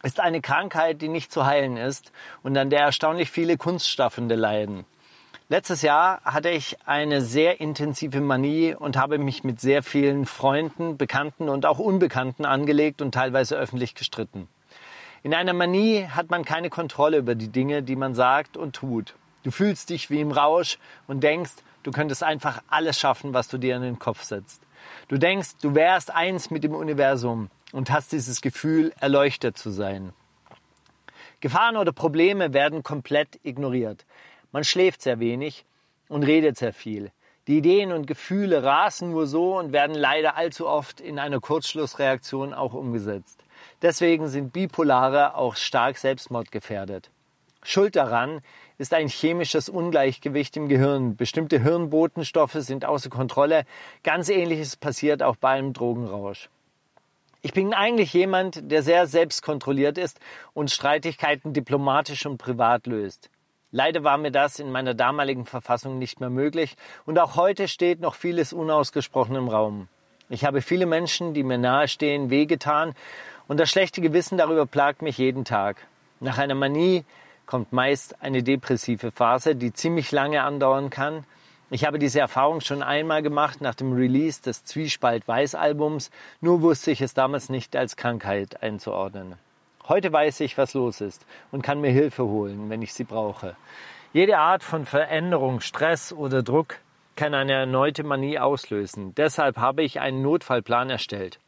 ist 0.02 0.18
eine 0.18 0.40
Krankheit, 0.40 1.00
die 1.00 1.08
nicht 1.08 1.30
zu 1.30 1.46
heilen 1.46 1.76
ist 1.76 2.10
und 2.42 2.58
an 2.58 2.70
der 2.70 2.80
erstaunlich 2.80 3.30
viele 3.30 3.56
Kunstschaffende 3.56 4.34
leiden. 4.34 4.84
Letztes 5.52 5.82
Jahr 5.82 6.20
hatte 6.22 6.48
ich 6.48 6.76
eine 6.86 7.22
sehr 7.22 7.60
intensive 7.60 8.20
Manie 8.20 8.72
und 8.72 8.96
habe 8.96 9.18
mich 9.18 9.42
mit 9.42 9.60
sehr 9.60 9.82
vielen 9.82 10.24
Freunden, 10.24 10.96
Bekannten 10.96 11.48
und 11.48 11.66
auch 11.66 11.80
Unbekannten 11.80 12.44
angelegt 12.44 13.02
und 13.02 13.12
teilweise 13.12 13.56
öffentlich 13.56 13.96
gestritten. 13.96 14.46
In 15.24 15.34
einer 15.34 15.52
Manie 15.52 16.06
hat 16.06 16.30
man 16.30 16.44
keine 16.44 16.70
Kontrolle 16.70 17.16
über 17.16 17.34
die 17.34 17.48
Dinge, 17.48 17.82
die 17.82 17.96
man 17.96 18.14
sagt 18.14 18.56
und 18.56 18.76
tut. 18.76 19.16
Du 19.42 19.50
fühlst 19.50 19.90
dich 19.90 20.08
wie 20.08 20.20
im 20.20 20.30
Rausch 20.30 20.78
und 21.08 21.24
denkst, 21.24 21.54
du 21.82 21.90
könntest 21.90 22.22
einfach 22.22 22.62
alles 22.68 22.96
schaffen, 22.96 23.34
was 23.34 23.48
du 23.48 23.58
dir 23.58 23.74
in 23.74 23.82
den 23.82 23.98
Kopf 23.98 24.22
setzt. 24.22 24.62
Du 25.08 25.18
denkst, 25.18 25.56
du 25.62 25.74
wärst 25.74 26.14
eins 26.14 26.52
mit 26.52 26.62
dem 26.62 26.76
Universum 26.76 27.50
und 27.72 27.90
hast 27.90 28.12
dieses 28.12 28.40
Gefühl, 28.40 28.92
erleuchtet 29.00 29.58
zu 29.58 29.72
sein. 29.72 30.12
Gefahren 31.40 31.76
oder 31.76 31.90
Probleme 31.90 32.52
werden 32.52 32.84
komplett 32.84 33.40
ignoriert. 33.42 34.04
Man 34.52 34.64
schläft 34.64 35.02
sehr 35.02 35.20
wenig 35.20 35.64
und 36.08 36.24
redet 36.24 36.56
sehr 36.56 36.72
viel. 36.72 37.12
Die 37.46 37.58
Ideen 37.58 37.92
und 37.92 38.06
Gefühle 38.06 38.62
rasen 38.62 39.10
nur 39.10 39.26
so 39.26 39.58
und 39.58 39.72
werden 39.72 39.94
leider 39.94 40.36
allzu 40.36 40.68
oft 40.68 41.00
in 41.00 41.18
einer 41.18 41.40
Kurzschlussreaktion 41.40 42.54
auch 42.54 42.74
umgesetzt. 42.74 43.42
Deswegen 43.82 44.28
sind 44.28 44.52
Bipolare 44.52 45.34
auch 45.34 45.56
stark 45.56 45.98
selbstmordgefährdet. 45.98 47.10
Schuld 47.62 47.96
daran 47.96 48.40
ist 48.78 48.94
ein 48.94 49.08
chemisches 49.08 49.68
Ungleichgewicht 49.68 50.56
im 50.56 50.68
Gehirn. 50.68 51.16
Bestimmte 51.16 51.62
Hirnbotenstoffe 51.62 52.54
sind 52.54 52.84
außer 52.84 53.10
Kontrolle. 53.10 53.64
Ganz 54.02 54.28
ähnliches 54.28 54.76
passiert 54.76 55.22
auch 55.22 55.36
bei 55.36 55.50
einem 55.50 55.72
Drogenrausch. 55.72 56.48
Ich 57.42 57.52
bin 57.52 57.72
eigentlich 57.72 58.12
jemand, 58.12 58.70
der 58.70 58.82
sehr 58.82 59.06
selbstkontrolliert 59.06 59.98
ist 59.98 60.20
und 60.52 60.70
Streitigkeiten 60.70 61.52
diplomatisch 61.52 62.26
und 62.26 62.38
privat 62.38 62.86
löst. 62.86 63.30
Leider 63.72 64.04
war 64.04 64.18
mir 64.18 64.30
das 64.30 64.58
in 64.58 64.72
meiner 64.72 64.94
damaligen 64.94 65.46
Verfassung 65.46 65.98
nicht 65.98 66.20
mehr 66.20 66.30
möglich 66.30 66.76
und 67.06 67.18
auch 67.18 67.36
heute 67.36 67.68
steht 67.68 68.00
noch 68.00 68.14
vieles 68.14 68.52
unausgesprochen 68.52 69.36
im 69.36 69.48
Raum. 69.48 69.88
Ich 70.28 70.44
habe 70.44 70.62
viele 70.62 70.86
Menschen, 70.86 71.34
die 71.34 71.42
mir 71.42 71.58
nahestehen, 71.58 72.30
wehgetan 72.30 72.94
und 73.48 73.58
das 73.58 73.70
schlechte 73.70 74.00
Gewissen 74.00 74.38
darüber 74.38 74.66
plagt 74.66 75.02
mich 75.02 75.18
jeden 75.18 75.44
Tag. 75.44 75.86
Nach 76.20 76.38
einer 76.38 76.54
Manie 76.54 77.04
kommt 77.46 77.72
meist 77.72 78.22
eine 78.22 78.42
depressive 78.42 79.10
Phase, 79.10 79.56
die 79.56 79.72
ziemlich 79.72 80.12
lange 80.12 80.42
andauern 80.42 80.90
kann 80.90 81.24
ich 81.72 81.84
habe 81.84 82.00
diese 82.00 82.18
Erfahrung 82.18 82.60
schon 82.60 82.82
einmal 82.82 83.22
gemacht 83.22 83.60
nach 83.60 83.76
dem 83.76 83.92
Release 83.92 84.42
des 84.42 84.64
Zwiespalt 84.64 85.28
Weiß 85.28 85.54
Albums, 85.54 86.10
nur 86.40 86.62
wusste 86.62 86.90
ich 86.90 87.00
es 87.00 87.14
damals 87.14 87.48
nicht 87.48 87.76
als 87.76 87.94
Krankheit 87.94 88.60
einzuordnen. 88.60 89.36
Heute 89.88 90.12
weiß 90.12 90.40
ich, 90.40 90.56
was 90.58 90.74
los 90.74 91.00
ist 91.00 91.26
und 91.50 91.62
kann 91.62 91.80
mir 91.80 91.90
Hilfe 91.90 92.24
holen, 92.24 92.70
wenn 92.70 92.82
ich 92.82 92.92
sie 92.92 93.04
brauche. 93.04 93.56
Jede 94.12 94.38
Art 94.38 94.62
von 94.62 94.86
Veränderung, 94.86 95.60
Stress 95.60 96.12
oder 96.12 96.42
Druck 96.42 96.76
kann 97.16 97.34
eine 97.34 97.52
erneute 97.52 98.02
Manie 98.02 98.38
auslösen. 98.38 99.14
Deshalb 99.14 99.58
habe 99.58 99.82
ich 99.82 100.00
einen 100.00 100.22
Notfallplan 100.22 100.90
erstellt. 100.90 101.38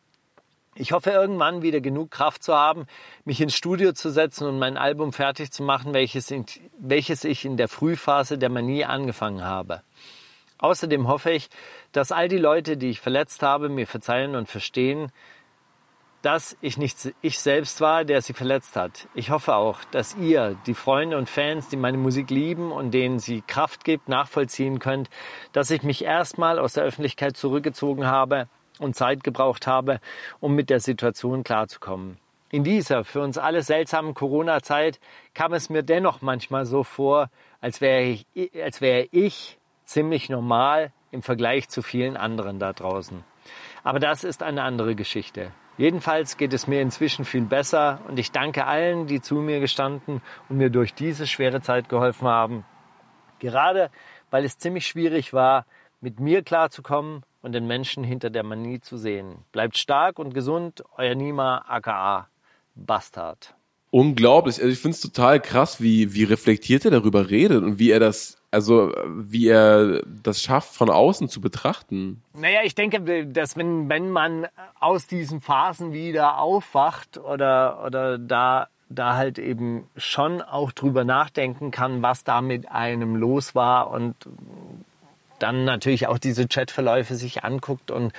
Ich 0.74 0.92
hoffe 0.92 1.10
irgendwann 1.10 1.62
wieder 1.62 1.80
genug 1.80 2.10
Kraft 2.10 2.42
zu 2.42 2.54
haben, 2.54 2.86
mich 3.24 3.40
ins 3.40 3.54
Studio 3.54 3.92
zu 3.92 4.10
setzen 4.10 4.46
und 4.46 4.58
mein 4.58 4.78
Album 4.78 5.12
fertig 5.12 5.50
zu 5.50 5.62
machen, 5.62 5.92
welches, 5.92 6.30
in, 6.30 6.46
welches 6.78 7.24
ich 7.24 7.44
in 7.44 7.58
der 7.58 7.68
Frühphase 7.68 8.38
der 8.38 8.48
Manie 8.48 8.84
angefangen 8.84 9.44
habe. 9.44 9.82
Außerdem 10.58 11.08
hoffe 11.08 11.32
ich, 11.32 11.50
dass 11.92 12.12
all 12.12 12.28
die 12.28 12.38
Leute, 12.38 12.76
die 12.76 12.90
ich 12.90 13.00
verletzt 13.00 13.42
habe, 13.42 13.68
mir 13.68 13.86
verzeihen 13.86 14.34
und 14.34 14.48
verstehen, 14.48 15.12
dass 16.22 16.56
ich 16.60 16.78
nicht 16.78 17.12
ich 17.20 17.40
selbst 17.40 17.80
war, 17.80 18.04
der 18.04 18.22
sie 18.22 18.32
verletzt 18.32 18.76
hat. 18.76 19.08
Ich 19.14 19.30
hoffe 19.30 19.54
auch, 19.56 19.80
dass 19.90 20.16
ihr, 20.16 20.56
die 20.66 20.74
Freunde 20.74 21.18
und 21.18 21.28
Fans, 21.28 21.68
die 21.68 21.76
meine 21.76 21.98
Musik 21.98 22.30
lieben 22.30 22.70
und 22.70 22.92
denen 22.92 23.18
sie 23.18 23.42
Kraft 23.42 23.84
gibt, 23.84 24.08
nachvollziehen 24.08 24.78
könnt, 24.78 25.10
dass 25.52 25.70
ich 25.70 25.82
mich 25.82 26.04
erstmal 26.04 26.58
aus 26.58 26.74
der 26.74 26.84
Öffentlichkeit 26.84 27.36
zurückgezogen 27.36 28.06
habe 28.06 28.48
und 28.78 28.94
Zeit 28.94 29.24
gebraucht 29.24 29.66
habe, 29.66 30.00
um 30.40 30.54
mit 30.54 30.70
der 30.70 30.80
Situation 30.80 31.42
klarzukommen. 31.42 32.18
In 32.50 32.64
dieser 32.64 33.04
für 33.04 33.20
uns 33.20 33.38
alle 33.38 33.62
seltsamen 33.62 34.14
Corona-Zeit 34.14 35.00
kam 35.34 35.54
es 35.54 35.70
mir 35.70 35.82
dennoch 35.82 36.20
manchmal 36.22 36.66
so 36.66 36.84
vor, 36.84 37.30
als 37.60 37.80
wäre 37.80 38.02
ich, 38.02 38.26
als 38.62 38.80
wäre 38.80 39.08
ich 39.10 39.58
ziemlich 39.84 40.28
normal 40.28 40.92
im 41.10 41.22
Vergleich 41.22 41.68
zu 41.68 41.82
vielen 41.82 42.16
anderen 42.16 42.58
da 42.58 42.72
draußen. 42.72 43.24
Aber 43.82 43.98
das 43.98 44.22
ist 44.22 44.42
eine 44.42 44.62
andere 44.62 44.94
Geschichte. 44.94 45.52
Jedenfalls 45.82 46.36
geht 46.36 46.52
es 46.52 46.68
mir 46.68 46.80
inzwischen 46.80 47.24
viel 47.24 47.44
besser 47.44 47.98
und 48.06 48.16
ich 48.16 48.30
danke 48.30 48.68
allen, 48.68 49.08
die 49.08 49.20
zu 49.20 49.34
mir 49.34 49.58
gestanden 49.58 50.22
und 50.48 50.56
mir 50.56 50.70
durch 50.70 50.94
diese 50.94 51.26
schwere 51.26 51.60
Zeit 51.60 51.88
geholfen 51.88 52.28
haben. 52.28 52.64
Gerade 53.40 53.90
weil 54.30 54.44
es 54.44 54.58
ziemlich 54.58 54.86
schwierig 54.86 55.32
war, 55.32 55.66
mit 56.00 56.20
mir 56.20 56.44
klarzukommen 56.44 57.24
und 57.40 57.50
den 57.50 57.66
Menschen 57.66 58.04
hinter 58.04 58.30
der 58.30 58.44
Manie 58.44 58.78
zu 58.78 58.96
sehen. 58.96 59.44
Bleibt 59.50 59.76
stark 59.76 60.20
und 60.20 60.34
gesund, 60.34 60.84
euer 60.96 61.16
Nima 61.16 61.64
aka 61.66 62.28
Bastard. 62.76 63.52
Unglaublich. 63.92 64.58
Also 64.58 64.72
ich 64.72 64.78
finde 64.78 64.94
es 64.94 65.00
total 65.00 65.38
krass, 65.38 65.82
wie, 65.82 66.14
wie 66.14 66.24
reflektiert 66.24 66.86
er 66.86 66.90
darüber 66.90 67.28
redet 67.28 67.62
und 67.62 67.78
wie 67.78 67.90
er 67.90 68.00
das 68.00 68.42
also 68.52 68.92
wie 69.08 69.48
er 69.48 70.02
das 70.04 70.42
schafft, 70.42 70.74
von 70.74 70.90
außen 70.90 71.28
zu 71.28 71.40
betrachten. 71.40 72.22
Naja, 72.34 72.60
ich 72.64 72.74
denke, 72.74 73.26
dass 73.26 73.56
wenn, 73.56 73.88
wenn 73.88 74.10
man 74.10 74.46
aus 74.78 75.06
diesen 75.06 75.40
Phasen 75.40 75.94
wieder 75.94 76.38
aufwacht 76.38 77.16
oder, 77.16 77.82
oder 77.84 78.18
da, 78.18 78.68
da 78.90 79.16
halt 79.16 79.38
eben 79.38 79.88
schon 79.96 80.42
auch 80.42 80.70
drüber 80.70 81.04
nachdenken 81.04 81.70
kann, 81.70 82.02
was 82.02 82.24
da 82.24 82.42
mit 82.42 82.70
einem 82.70 83.16
los 83.16 83.54
war 83.54 83.90
und 83.90 84.14
dann 85.38 85.64
natürlich 85.64 86.06
auch 86.06 86.18
diese 86.18 86.46
Chatverläufe 86.46 87.14
sich 87.14 87.44
anguckt 87.44 87.90
und 87.90 88.12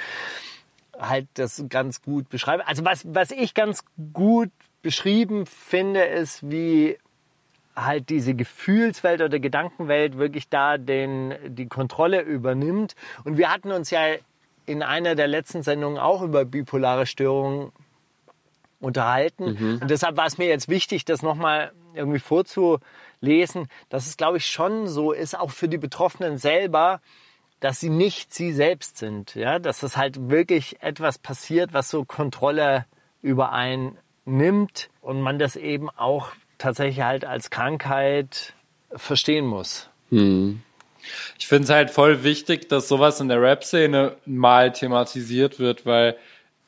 halt 1.00 1.28
das 1.36 1.64
ganz 1.70 2.02
gut 2.02 2.28
beschreibt. 2.30 2.68
Also 2.68 2.84
was, 2.84 3.06
was 3.14 3.30
ich 3.30 3.54
ganz 3.54 3.84
gut 4.14 4.50
beschrieben 4.84 5.48
finde, 5.48 6.04
ist, 6.04 6.48
wie 6.48 6.98
halt 7.76 8.10
diese 8.10 8.36
Gefühlswelt 8.36 9.22
oder 9.22 9.40
Gedankenwelt 9.40 10.18
wirklich 10.20 10.50
da 10.50 10.78
den, 10.78 11.34
die 11.48 11.68
Kontrolle 11.68 12.22
übernimmt. 12.22 12.96
Und 13.24 13.38
wir 13.38 13.52
hatten 13.52 13.72
uns 13.72 13.90
ja 13.90 14.02
in 14.68 14.84
einer 14.84 15.16
der 15.16 15.28
letzten 15.28 15.64
Sendungen 15.64 15.98
auch 15.98 16.22
über 16.22 16.46
bipolare 16.46 17.08
Störungen 17.08 17.72
unterhalten. 18.80 19.58
Mhm. 19.60 19.80
Und 19.82 19.90
deshalb 19.90 20.18
war 20.18 20.28
es 20.28 20.38
mir 20.38 20.48
jetzt 20.48 20.70
wichtig, 20.70 21.06
das 21.06 21.24
nochmal 21.24 21.72
irgendwie 21.96 22.20
vorzulesen, 22.20 23.68
dass 23.90 24.06
es, 24.06 24.18
glaube 24.18 24.38
ich, 24.38 24.46
schon 24.46 24.88
so 24.88 25.12
ist, 25.12 25.38
auch 25.38 25.52
für 25.52 25.68
die 25.68 25.78
Betroffenen 25.78 26.38
selber, 26.38 27.02
dass 27.60 27.80
sie 27.80 27.90
nicht 27.90 28.34
sie 28.34 28.52
selbst 28.52 28.98
sind. 28.98 29.36
Ja, 29.36 29.58
dass 29.58 29.84
es 29.84 29.98
halt 29.98 30.30
wirklich 30.30 30.82
etwas 30.82 31.18
passiert, 31.18 31.74
was 31.74 31.90
so 31.90 32.06
Kontrolle 32.06 32.86
über 33.22 33.54
einen 33.54 33.98
nimmt 34.26 34.90
und 35.02 35.22
man 35.22 35.40
das 35.40 35.56
eben 35.56 35.90
auch 35.90 36.30
tatsächlich 36.58 37.04
halt 37.04 37.26
als 37.26 37.50
Krankheit 37.50 38.54
verstehen 38.96 39.46
muss. 39.46 39.90
Hm. 40.10 40.62
Ich 41.38 41.48
finde 41.48 41.66
es 41.66 41.70
halt 41.70 41.92
voll 41.92 42.24
wichtig, 42.24 42.70
dass 42.70 42.88
sowas 42.88 43.20
in 43.20 43.28
der 43.28 43.42
Rap-Szene 43.42 44.16
mal 44.26 44.72
thematisiert 44.72 45.60
wird, 45.60 45.86
weil 45.86 46.16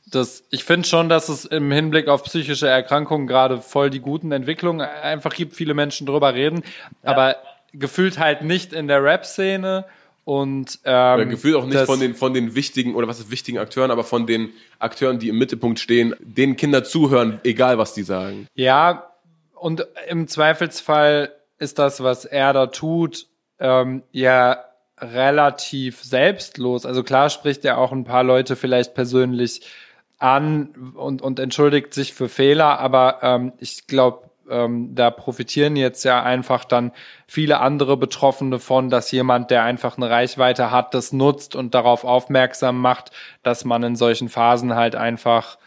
das, 0.08 0.44
ich 0.52 0.64
finde 0.64 0.88
schon, 0.88 1.10
dass 1.10 1.30
es 1.30 1.46
im 1.46 1.72
Hinblick 1.72 2.08
auf 2.08 2.24
psychische 2.24 2.68
Erkrankungen 2.68 3.28
gerade 3.28 3.62
voll 3.62 3.90
die 3.90 4.02
guten 4.02 4.32
Entwicklungen 4.32 4.82
einfach 4.82 5.34
gibt. 5.34 5.56
Viele 5.56 5.74
Menschen 5.74 6.06
drüber 6.06 6.34
reden, 6.34 6.64
ja. 7.04 7.12
aber 7.12 7.38
gefühlt 7.74 8.20
halt 8.20 8.42
nicht 8.42 8.74
in 8.74 8.88
der 8.88 9.04
Rap-Szene 9.04 9.86
und 10.26 10.80
ähm, 10.84 11.14
oder 11.14 11.26
gefühlt 11.28 11.56
auch 11.56 11.66
nicht 11.66 11.80
von 11.86 12.00
den 12.00 12.16
von 12.16 12.34
den 12.34 12.56
wichtigen 12.56 12.96
oder 12.96 13.08
was 13.08 13.20
ist 13.20 13.32
wichtigen 13.32 13.60
Akteuren, 13.60 13.92
aber 13.92 14.04
von 14.04 14.26
den 14.28 14.50
Akteuren, 14.80 15.20
die 15.20 15.30
im 15.30 15.38
Mittelpunkt 15.38 15.80
stehen, 15.80 16.16
denen 16.20 16.58
Kinder 16.58 16.84
zuhören, 16.84 17.40
egal 17.44 17.78
was 17.78 17.94
die 17.94 18.04
sagen. 18.04 18.48
Ja, 18.56 19.12
und 19.54 19.88
im 20.10 20.28
Zweifelsfall 20.28 21.32
ist 21.60 21.80
das, 21.80 22.04
was 22.04 22.26
er 22.26 22.54
da 22.54 22.68
tut, 22.68 23.28
ähm, 23.60 24.04
ja 24.12 24.66
relativ 25.00 26.04
selbstlos. 26.04 26.86
Also 26.86 27.04
klar 27.04 27.30
spricht 27.30 27.64
er 27.64 27.78
auch 27.78 27.92
ein 27.92 28.04
paar 28.04 28.24
Leute 28.24 28.56
vielleicht 28.56 28.96
persönlich 28.96 29.62
an 30.18 30.94
und, 30.96 31.22
und 31.22 31.40
entschuldigt 31.40 31.94
sich 31.94 32.14
für 32.14 32.30
Fehler, 32.30 32.80
aber 32.80 33.20
ähm, 33.22 33.54
ich 33.60 33.86
glaube, 33.88 34.25
ähm, 34.50 34.96
da 34.96 35.12
profitieren 35.12 35.76
jetzt 35.76 36.04
ja 36.04 36.24
einfach 36.24 36.66
dann 36.66 36.92
viele 37.28 37.60
andere 37.60 37.98
Betroffene 37.98 38.60
von, 38.60 38.90
dass 38.90 39.12
jemand, 39.12 39.52
der 39.52 39.64
einfach 39.64 39.98
eine 39.98 40.10
Reichweite 40.10 40.72
hat, 40.72 40.94
das 40.94 41.14
nutzt 41.14 41.56
und 41.56 41.74
darauf 41.74 42.04
aufmerksam 42.04 42.80
macht, 42.80 43.12
dass 43.44 43.66
man 43.66 43.84
in 43.84 43.96
solchen 43.96 44.30
Phasen 44.30 44.76
halt 44.76 44.96
einfach 44.96 45.58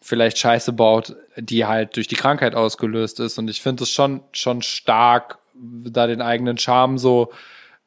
vielleicht 0.00 0.38
Scheiße 0.38 0.72
baut, 0.72 1.16
die 1.36 1.64
halt 1.64 1.96
durch 1.96 2.08
die 2.08 2.16
Krankheit 2.16 2.54
ausgelöst 2.54 3.20
ist. 3.20 3.38
Und 3.38 3.48
ich 3.48 3.62
finde 3.62 3.84
es 3.84 3.90
schon, 3.90 4.22
schon 4.32 4.60
stark, 4.62 5.38
da 5.54 6.06
den 6.06 6.20
eigenen 6.20 6.58
Charme 6.58 6.98
so 6.98 7.32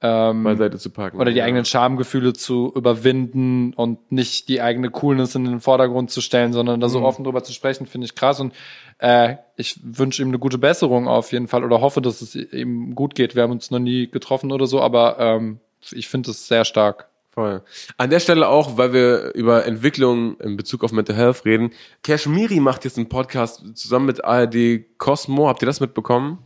ähm, 0.02 0.44
beiseite 0.44 0.78
zu 0.78 0.92
packen. 0.92 1.20
Oder 1.20 1.32
die 1.32 1.38
ja. 1.38 1.46
eigenen 1.46 1.66
Schamgefühle 1.66 2.34
zu 2.34 2.72
überwinden 2.76 3.74
und 3.74 4.12
nicht 4.12 4.48
die 4.48 4.62
eigene 4.62 4.92
Coolness 4.92 5.34
in 5.36 5.46
den 5.46 5.60
Vordergrund 5.60 6.12
zu 6.12 6.22
stellen, 6.22 6.54
sondern 6.54 6.80
da 6.80 6.90
so 6.90 7.00
mhm. 7.00 7.06
offen 7.06 7.24
drüber 7.24 7.44
zu 7.44 7.52
sprechen, 7.52 7.88
finde 7.88 8.06
ich 8.06 8.16
krass. 8.16 8.40
Und 8.40 8.54
äh, 9.00 9.36
ich 9.56 9.80
wünsche 9.84 10.22
ihm 10.22 10.28
eine 10.28 10.40
gute 10.40 10.60
Besserung 10.60 11.08
auf 11.08 11.32
jeden 11.32 11.48
Fall 11.48 11.64
oder 11.64 11.82
hoffe, 11.82 12.02
dass 12.02 12.22
es 12.22 12.36
ihm 12.36 12.94
gut 12.94 13.16
geht. 13.16 13.36
Wir 13.36 13.44
haben 13.44 13.52
uns 13.52 13.72
noch 13.72 13.80
nie 13.80 14.08
getroffen 14.08 14.52
oder 14.52 14.68
so, 14.68 14.82
aber 14.82 15.18
ähm, 15.20 15.60
ich 15.92 16.08
finde 16.08 16.32
es 16.32 16.48
sehr 16.48 16.66
stark. 16.66 17.08
Voll. 17.32 17.62
An 17.98 18.10
der 18.10 18.20
Stelle 18.20 18.48
auch, 18.48 18.78
weil 18.78 18.94
wir 18.94 19.36
über 19.36 19.66
Entwicklung 19.66 20.40
in 20.40 20.58
Bezug 20.58 20.84
auf 20.84 20.92
Mental 20.92 21.16
Health 21.16 21.46
reden. 21.46 21.72
Kashmiri 22.02 22.60
macht 22.60 22.84
jetzt 22.84 22.98
einen 22.98 23.10
Podcast 23.10 23.64
zusammen 23.76 24.08
mit 24.08 24.26
ARD 24.26 24.98
Cosmo. 24.98 25.48
Habt 25.48 25.62
ihr 25.62 25.68
das 25.68 25.80
mitbekommen? 25.80 26.40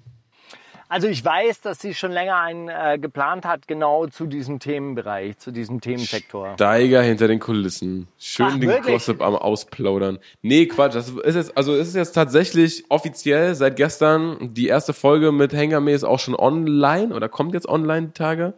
Also 0.91 1.07
ich 1.07 1.23
weiß, 1.23 1.61
dass 1.61 1.79
sie 1.79 1.93
schon 1.93 2.11
länger 2.11 2.35
einen 2.35 2.67
äh, 2.67 2.99
geplant 2.99 3.45
hat, 3.45 3.65
genau 3.65 4.07
zu 4.07 4.25
diesem 4.25 4.59
Themenbereich, 4.59 5.37
zu 5.37 5.51
diesem 5.51 5.79
Themensektor. 5.79 6.55
Steiger 6.55 7.01
hinter 7.01 7.29
den 7.29 7.39
Kulissen. 7.39 8.09
Schön 8.19 8.47
Ach, 8.49 8.59
den 8.59 8.67
wirklich? 8.67 8.95
Gossip 8.95 9.21
am 9.21 9.37
Ausplaudern. 9.37 10.19
Nee, 10.41 10.65
Quatsch. 10.65 10.93
Das 10.93 11.07
ist 11.07 11.35
jetzt, 11.35 11.55
also 11.55 11.73
es 11.75 11.87
ist 11.87 11.95
jetzt 11.95 12.11
tatsächlich 12.11 12.83
offiziell 12.89 13.55
seit 13.55 13.77
gestern 13.77 14.53
die 14.53 14.67
erste 14.67 14.91
Folge 14.91 15.31
mit 15.31 15.53
Hengame 15.53 15.93
ist 15.93 16.03
auch 16.03 16.19
schon 16.19 16.35
online 16.35 17.15
oder 17.15 17.29
kommt 17.29 17.53
jetzt 17.53 17.69
online 17.69 18.07
die 18.07 18.13
Tage. 18.13 18.53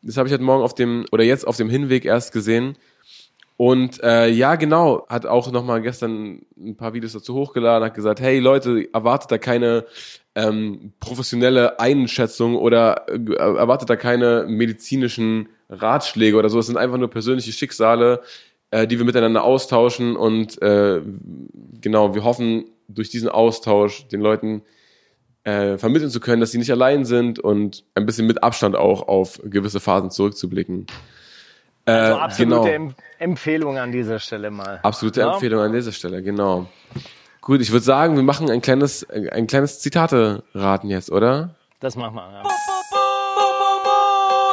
Das 0.00 0.18
habe 0.18 0.28
ich 0.28 0.32
heute 0.32 0.44
Morgen 0.44 0.62
auf 0.62 0.76
dem, 0.76 1.06
oder 1.10 1.24
jetzt 1.24 1.44
auf 1.44 1.56
dem 1.56 1.68
Hinweg 1.68 2.04
erst 2.04 2.32
gesehen. 2.32 2.76
Und 3.62 4.02
äh, 4.02 4.26
ja, 4.26 4.56
genau, 4.56 5.06
hat 5.08 5.24
auch 5.24 5.52
nochmal 5.52 5.82
gestern 5.82 6.44
ein 6.58 6.74
paar 6.74 6.94
Videos 6.94 7.12
dazu 7.12 7.34
hochgeladen, 7.34 7.86
hat 7.86 7.94
gesagt, 7.94 8.20
hey 8.20 8.40
Leute, 8.40 8.92
erwartet 8.92 9.30
da 9.30 9.38
keine 9.38 9.84
ähm, 10.34 10.92
professionelle 10.98 11.78
Einschätzung 11.78 12.56
oder 12.56 13.06
äh, 13.08 13.34
erwartet 13.34 13.88
da 13.88 13.94
keine 13.94 14.46
medizinischen 14.48 15.48
Ratschläge 15.68 16.36
oder 16.36 16.48
so. 16.48 16.58
Es 16.58 16.66
sind 16.66 16.76
einfach 16.76 16.98
nur 16.98 17.08
persönliche 17.08 17.52
Schicksale, 17.52 18.22
äh, 18.72 18.88
die 18.88 18.98
wir 18.98 19.06
miteinander 19.06 19.44
austauschen 19.44 20.16
und 20.16 20.60
äh, 20.60 21.00
genau, 21.80 22.16
wir 22.16 22.24
hoffen 22.24 22.64
durch 22.88 23.10
diesen 23.10 23.28
Austausch 23.28 24.08
den 24.08 24.22
Leuten 24.22 24.62
äh, 25.44 25.78
vermitteln 25.78 26.10
zu 26.10 26.18
können, 26.18 26.40
dass 26.40 26.50
sie 26.50 26.58
nicht 26.58 26.72
allein 26.72 27.04
sind 27.04 27.38
und 27.38 27.84
ein 27.94 28.06
bisschen 28.06 28.26
mit 28.26 28.42
Abstand 28.42 28.74
auch 28.74 29.06
auf 29.06 29.40
gewisse 29.44 29.78
Phasen 29.78 30.10
zurückzublicken. 30.10 30.88
Äh, 31.84 31.90
Also 31.92 32.18
absolute 32.18 32.60
genau. 32.60 32.66
Em 32.66 32.94
Empfehlung 33.18 33.78
an 33.78 33.92
dieser 33.92 34.18
Stelle 34.18 34.50
mal. 34.50 34.80
Absolute 34.82 35.20
Ja. 35.20 35.32
Empfehlung 35.34 35.60
an 35.62 35.72
dieser 35.72 35.92
Stelle, 35.92 36.22
genau. 36.22 36.66
Gut, 37.40 37.60
ich 37.60 37.72
würde 37.72 37.84
sagen, 37.84 38.14
wir 38.16 38.22
machen 38.22 38.50
ein 38.50 38.60
kleines, 38.62 39.04
ein 39.10 39.46
kleines 39.48 39.80
Zitate-Raten 39.80 40.88
jetzt, 40.88 41.10
oder? 41.10 41.50
Das 41.80 41.96
machen 41.96 42.14
wir. 42.14 42.22
Ja. 42.22 42.42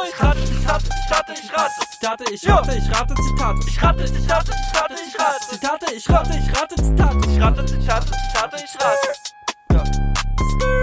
Ich 0.08 0.22
rate, 0.22 0.38
ich 0.40 0.68
rate, 0.68 0.84
ich 0.88 1.10
rate, 1.12 1.32
ich 1.32 1.52
rate. 1.56 1.70
Zitate, 2.00 2.24
ich 2.32 2.48
rate, 2.48 2.72
ich 2.76 2.90
rate, 2.90 3.14
Zitate. 3.14 3.60
Ich 3.68 3.82
rate, 3.82 4.02
ich 4.04 4.30
rate, 4.30 4.50
ich 4.50 4.74
rate, 4.74 4.94
ich 5.06 5.20
rate. 5.20 5.40
Zitate, 5.50 5.86
ich 5.94 6.08
rate, 6.10 6.34
ich 6.34 6.48
rate, 6.60 6.74
Zitate. 6.74 7.18
Ich 7.30 7.40
rate, 7.40 7.64
ich 7.78 7.88
rate, 7.88 8.06
Zitate, 8.06 8.56
ich 8.64 8.74
rate. 8.80 9.08
Ja. 9.72 9.84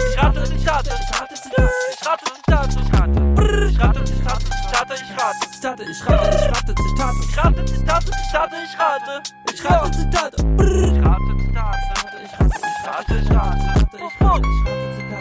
Ich 0.08 0.18
rate, 0.24 0.54
ich 0.56 0.68
rate, 0.68 0.90
ich 0.90 1.22
rate, 1.22 1.36
Zitate. 1.36 1.72
Ich 1.92 2.08
rate, 2.08 2.26
Zitate, 2.36 2.80
ich 2.80 3.00
rate. 3.00 3.20
Brrr. 3.36 3.68
Ich 3.70 3.80
rate, 3.80 4.00
ich 4.04 4.26
rate, 4.26 4.46
Zitate, 4.46 4.94
ich 4.96 5.24
rate. 5.24 5.47
Zitate, 5.68 5.84
ich 5.84 6.08
rate, 6.08 6.30
ich 6.30 6.48
rate, 6.48 6.76
Zitate. 6.76 7.18
Ich 7.28 7.38
rate, 7.38 7.66
Zitate, 7.66 8.12
Zitate, 8.12 8.56
ich 8.64 8.80
rate. 8.80 9.22
Ich 9.52 9.66
rate, 9.66 9.92
Zitate. 9.92 10.38
Ich 10.38 11.04
rate, 11.04 11.34
Zitate. 11.38 11.84
Ich 12.24 12.32
rate, 12.32 12.62
ich 12.68 12.88
rate, 12.88 13.12
ich 13.12 13.32
rate. 13.32 13.68
Ich 13.98 14.22
rate, 14.22 14.48
ich 14.48 14.64
rate, 14.64 14.88
ich 14.88 15.12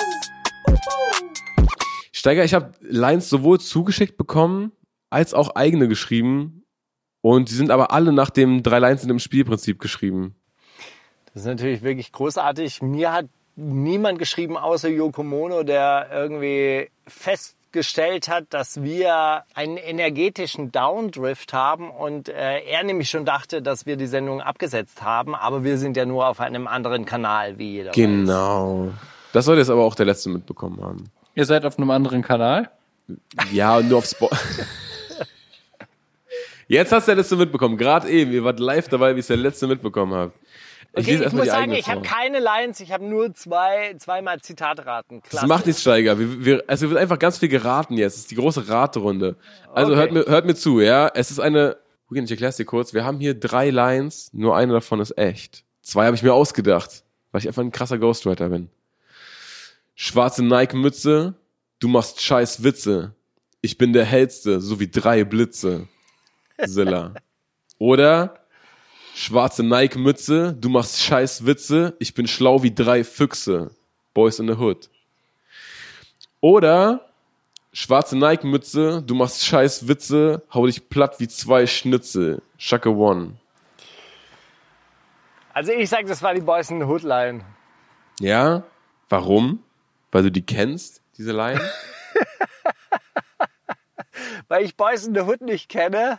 Steiger, 2.12 2.44
ich 2.44 2.54
habe 2.54 2.70
Lines 2.82 3.28
sowohl 3.28 3.58
zugeschickt 3.58 4.16
bekommen, 4.16 4.70
als 5.10 5.34
auch 5.34 5.56
eigene 5.56 5.88
geschrieben. 5.88 6.64
Und 7.22 7.50
die 7.50 7.54
sind 7.54 7.72
aber 7.72 7.90
alle 7.90 8.12
nach 8.12 8.30
dem 8.30 8.62
drei 8.62 8.78
Lines 8.78 9.02
in 9.02 9.08
dem 9.08 9.18
Spielprinzip 9.18 9.80
geschrieben. 9.80 10.36
Das 11.34 11.42
ist 11.42 11.48
natürlich 11.48 11.82
wirklich 11.82 12.12
großartig. 12.12 12.82
Mir 12.82 13.12
hat 13.12 13.26
niemand 13.56 14.18
geschrieben, 14.18 14.56
außer 14.56 14.88
Yoko 14.88 15.22
Mono, 15.22 15.62
der 15.62 16.08
irgendwie 16.12 16.90
festgestellt 17.06 18.28
hat, 18.28 18.46
dass 18.50 18.82
wir 18.82 19.44
einen 19.54 19.76
energetischen 19.76 20.72
Downdrift 20.72 21.52
haben 21.52 21.90
und 21.90 22.28
äh, 22.28 22.60
er 22.60 22.82
nämlich 22.84 23.10
schon 23.10 23.24
dachte, 23.24 23.62
dass 23.62 23.86
wir 23.86 23.96
die 23.96 24.06
Sendung 24.06 24.40
abgesetzt 24.40 25.02
haben, 25.02 25.34
aber 25.34 25.64
wir 25.64 25.78
sind 25.78 25.96
ja 25.96 26.06
nur 26.06 26.26
auf 26.26 26.40
einem 26.40 26.66
anderen 26.66 27.04
Kanal, 27.04 27.58
wie 27.58 27.72
jeder 27.72 27.90
weiß. 27.90 27.96
Genau. 27.96 28.90
Das 29.32 29.46
sollte 29.46 29.60
jetzt 29.60 29.70
aber 29.70 29.82
auch 29.82 29.94
der 29.94 30.06
Letzte 30.06 30.28
mitbekommen 30.28 30.82
haben. 30.82 31.04
Ihr 31.34 31.46
seid 31.46 31.64
auf 31.64 31.78
einem 31.78 31.90
anderen 31.90 32.22
Kanal? 32.22 32.70
Ja, 33.50 33.78
und 33.78 33.88
nur 33.88 33.98
auf 33.98 34.06
Spot. 34.06 34.30
Jetzt 36.68 36.92
hast 36.92 37.06
du 37.06 37.10
der 37.10 37.16
Letzte 37.16 37.36
mitbekommen. 37.36 37.76
Gerade 37.76 38.08
eben. 38.08 38.32
Ihr 38.32 38.44
wart 38.44 38.58
live 38.58 38.88
dabei, 38.88 39.14
wie 39.14 39.20
es 39.20 39.26
der 39.26 39.36
Letzte 39.36 39.66
mitbekommen 39.66 40.14
habt. 40.14 40.38
Okay, 40.94 41.14
ich 41.14 41.20
erstmal 41.22 41.44
muss 41.46 41.52
sagen, 41.54 41.72
ich 41.72 41.88
habe 41.88 42.02
keine 42.02 42.38
Lines, 42.38 42.80
ich 42.80 42.92
habe 42.92 43.04
nur 43.04 43.32
zwei, 43.34 43.94
zweimal 43.98 44.40
Zitatraten. 44.40 45.20
Das 45.22 45.30
Klasse. 45.30 45.46
macht 45.46 45.66
nichts, 45.66 45.80
Steiger. 45.80 46.18
Wir, 46.18 46.44
wir, 46.44 46.64
also 46.66 46.90
wird 46.90 47.00
einfach 47.00 47.18
ganz 47.18 47.38
viel 47.38 47.48
geraten 47.48 47.96
jetzt. 47.96 48.14
Es 48.14 48.20
ist 48.20 48.30
die 48.30 48.34
große 48.34 48.68
Raterunde. 48.68 49.36
Also 49.72 49.92
Okay. 49.92 50.00
hört, 50.00 50.12
mir, 50.12 50.24
hört 50.26 50.44
mir 50.44 50.54
zu, 50.54 50.80
ja. 50.80 51.10
Es 51.14 51.30
ist 51.30 51.38
eine. 51.40 51.78
Ich 52.14 52.30
erklär's 52.30 52.56
dir 52.58 52.66
kurz. 52.66 52.92
Wir 52.92 53.04
haben 53.04 53.20
hier 53.20 53.32
drei 53.32 53.70
Lines, 53.70 54.28
nur 54.34 54.54
eine 54.54 54.74
davon 54.74 55.00
ist 55.00 55.16
echt. 55.16 55.64
Zwei 55.80 56.04
habe 56.04 56.14
ich 56.14 56.22
mir 56.22 56.34
ausgedacht, 56.34 57.04
weil 57.30 57.40
ich 57.40 57.48
einfach 57.48 57.62
ein 57.62 57.72
krasser 57.72 57.96
Ghostwriter 57.96 58.50
bin. 58.50 58.68
Schwarze 59.94 60.44
Nike-Mütze, 60.44 61.34
du 61.78 61.88
machst 61.88 62.20
scheiß 62.20 62.64
Witze. 62.64 63.14
Ich 63.62 63.78
bin 63.78 63.94
der 63.94 64.04
hellste, 64.04 64.60
so 64.60 64.78
wie 64.78 64.88
drei 64.88 65.24
Blitze. 65.24 65.88
Silla. 66.58 67.14
Oder 67.78 68.41
schwarze 69.14 69.62
Nike-Mütze, 69.62 70.54
du 70.54 70.68
machst 70.68 71.00
scheiß 71.00 71.46
Witze. 71.46 71.96
Ich 71.98 72.14
bin 72.14 72.26
schlau 72.26 72.62
wie 72.62 72.74
drei 72.74 73.04
Füchse. 73.04 73.70
Boys 74.14 74.38
in 74.38 74.48
the 74.48 74.54
Hood. 74.54 74.90
Oder 76.40 77.08
schwarze 77.72 78.16
Nike-Mütze, 78.16 79.02
du 79.02 79.14
machst 79.14 79.44
scheiß 79.44 79.88
Witze, 79.88 80.42
hau 80.52 80.66
dich 80.66 80.88
platt 80.88 81.20
wie 81.20 81.28
zwei 81.28 81.66
Schnitzel. 81.66 82.42
Shaka 82.58 82.90
One. 82.90 83.34
Also 85.54 85.72
ich 85.72 85.88
sag, 85.88 86.06
das 86.06 86.22
war 86.22 86.34
die 86.34 86.40
Boys 86.40 86.70
in 86.70 86.80
the 86.80 86.86
Hood 86.86 87.02
Line. 87.02 87.44
Ja? 88.18 88.64
Warum? 89.08 89.62
Weil 90.10 90.24
du 90.24 90.32
die 90.32 90.44
kennst, 90.44 91.02
diese 91.16 91.32
Line? 91.32 91.60
weil 94.48 94.64
ich 94.64 94.76
Boys 94.76 95.06
in 95.06 95.14
the 95.14 95.22
Hood 95.22 95.42
nicht 95.42 95.68
kenne 95.68 96.18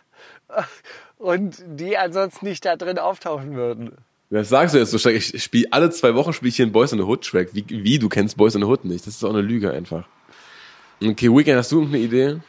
und 1.17 1.63
die 1.65 1.97
ansonsten 1.97 2.45
nicht 2.45 2.65
da 2.65 2.75
drin 2.75 2.99
auftauchen 2.99 3.55
würden. 3.55 3.97
Das 4.29 4.49
sagst 4.49 4.73
du 4.73 4.79
jetzt 4.79 4.91
so 4.91 4.97
stark. 4.97 5.15
Ich 5.15 5.43
spiele 5.43 5.67
alle 5.71 5.91
zwei 5.91 6.15
Wochen 6.15 6.33
spiele 6.33 6.49
ich 6.49 6.55
hier 6.55 6.65
einen 6.65 6.71
Boys 6.71 6.91
in 6.91 6.97
the 6.97 7.03
Hood 7.03 7.23
Track. 7.23 7.49
Wie, 7.53 7.65
wie, 7.67 7.99
du 7.99 8.09
kennst 8.09 8.35
Boys 8.35 8.55
in 8.55 8.61
the 8.61 8.67
Hood 8.67 8.83
nicht? 8.83 9.05
Das 9.05 9.15
ist 9.15 9.23
auch 9.23 9.29
eine 9.29 9.41
Lüge 9.41 9.71
einfach. 9.71 10.05
Okay, 11.03 11.29
Weekend, 11.29 11.57
hast 11.57 11.71
du 11.71 11.81
irgendeine 11.81 12.03
Idee? 12.03 12.39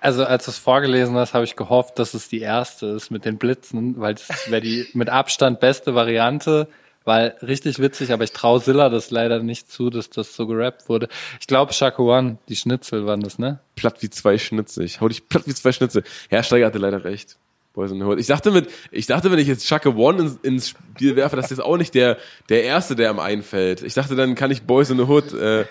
Also 0.00 0.24
als 0.24 0.44
du 0.46 0.50
es 0.50 0.58
vorgelesen 0.58 1.14
hast, 1.16 1.34
habe 1.34 1.44
ich 1.44 1.56
gehofft, 1.56 1.98
dass 1.98 2.14
es 2.14 2.28
die 2.28 2.40
erste 2.40 2.86
ist 2.86 3.10
mit 3.10 3.24
den 3.24 3.38
Blitzen, 3.38 4.00
weil 4.00 4.14
das 4.14 4.50
wäre 4.50 4.60
die 4.60 4.86
mit 4.94 5.08
Abstand 5.08 5.60
beste 5.60 5.94
Variante, 5.94 6.68
weil 7.04 7.36
richtig 7.42 7.78
witzig, 7.78 8.12
aber 8.12 8.24
ich 8.24 8.32
traue 8.32 8.60
Silla 8.60 8.88
das 8.88 9.10
leider 9.10 9.40
nicht 9.40 9.70
zu, 9.70 9.90
dass 9.90 10.10
das 10.10 10.34
so 10.34 10.46
gerappt 10.46 10.88
wurde. 10.88 11.08
Ich 11.40 11.46
glaube 11.46 11.72
Shaka 11.72 12.02
One, 12.02 12.38
die 12.48 12.56
Schnitzel 12.56 13.06
waren 13.06 13.20
das, 13.20 13.38
ne? 13.38 13.60
Platt 13.76 14.02
wie 14.02 14.10
zwei 14.10 14.38
Schnitzel. 14.38 14.84
Ich 14.84 15.00
hau 15.00 15.08
dich 15.08 15.28
platt 15.28 15.44
wie 15.46 15.54
zwei 15.54 15.72
Schnitzel. 15.72 16.02
Herr 16.28 16.42
Steiger 16.42 16.66
hatte 16.66 16.78
leider 16.78 17.04
recht. 17.04 17.36
Boys 17.74 17.90
in 17.90 17.98
the 17.98 18.04
Hood. 18.04 18.20
Ich 18.20 18.28
dachte 18.28 18.52
mit, 18.52 18.70
ich 18.92 19.06
dachte, 19.06 19.32
wenn 19.32 19.38
ich 19.38 19.48
jetzt 19.48 19.66
Shaka 19.66 19.90
One 19.90 20.22
ins, 20.22 20.38
ins 20.42 20.68
Spiel 20.70 21.16
werfe, 21.16 21.34
das 21.36 21.46
ist 21.46 21.58
jetzt 21.58 21.64
auch 21.64 21.76
nicht 21.76 21.94
der, 21.94 22.18
der 22.48 22.62
erste, 22.62 22.94
der 22.94 23.10
am 23.10 23.18
einfällt. 23.18 23.82
Ich 23.82 23.94
dachte, 23.94 24.14
dann 24.14 24.36
kann 24.36 24.52
ich 24.52 24.62
Boys 24.62 24.90
in 24.90 24.96
the 24.96 25.04
Hood, 25.04 25.34
äh, 25.34 25.66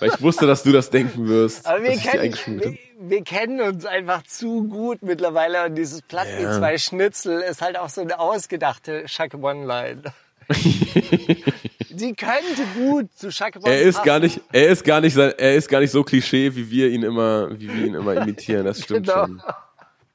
weil 0.00 0.08
ich 0.08 0.22
wusste, 0.22 0.46
dass 0.46 0.62
du 0.62 0.72
das 0.72 0.88
denken 0.88 1.28
wirst. 1.28 1.66
Aber 1.66 1.82
wir 1.82 1.98
kennen, 1.98 2.60
wir, 2.62 2.78
wir 2.98 3.22
kennen 3.22 3.60
uns 3.60 3.84
einfach 3.84 4.22
zu 4.22 4.64
gut 4.64 5.02
mittlerweile 5.02 5.66
und 5.66 5.74
dieses 5.74 6.00
Platt 6.00 6.28
wie 6.38 6.44
zwei 6.44 6.78
Schnitzel 6.78 7.42
ist 7.42 7.60
halt 7.60 7.78
auch 7.78 7.90
so 7.90 8.00
eine 8.00 8.18
ausgedachte 8.18 9.06
Shaka 9.06 9.36
One 9.36 9.66
Line. 9.66 10.02
Die 11.90 12.14
könnte 12.14 12.64
gut 12.76 13.12
zu 13.16 13.30
Shaka 13.30 13.60
One 13.60 13.68
Er 13.72 13.82
ist 13.82 13.96
passen. 13.96 14.06
gar 14.06 14.18
nicht, 14.18 14.40
er 14.52 14.68
ist 14.68 14.84
gar 14.84 15.00
nicht, 15.00 15.16
er 15.16 15.54
ist 15.54 15.68
gar 15.68 15.80
nicht 15.80 15.90
so 15.90 16.02
Klischee, 16.02 16.54
wie 16.54 16.70
wir 16.70 16.88
ihn 16.90 17.02
immer, 17.02 17.48
wie 17.58 17.72
wir 17.72 17.86
ihn 17.86 17.94
immer 17.94 18.14
imitieren. 18.22 18.64
Das 18.64 18.82
stimmt 18.82 19.06
Genau. 19.06 19.26
schon. 19.26 19.42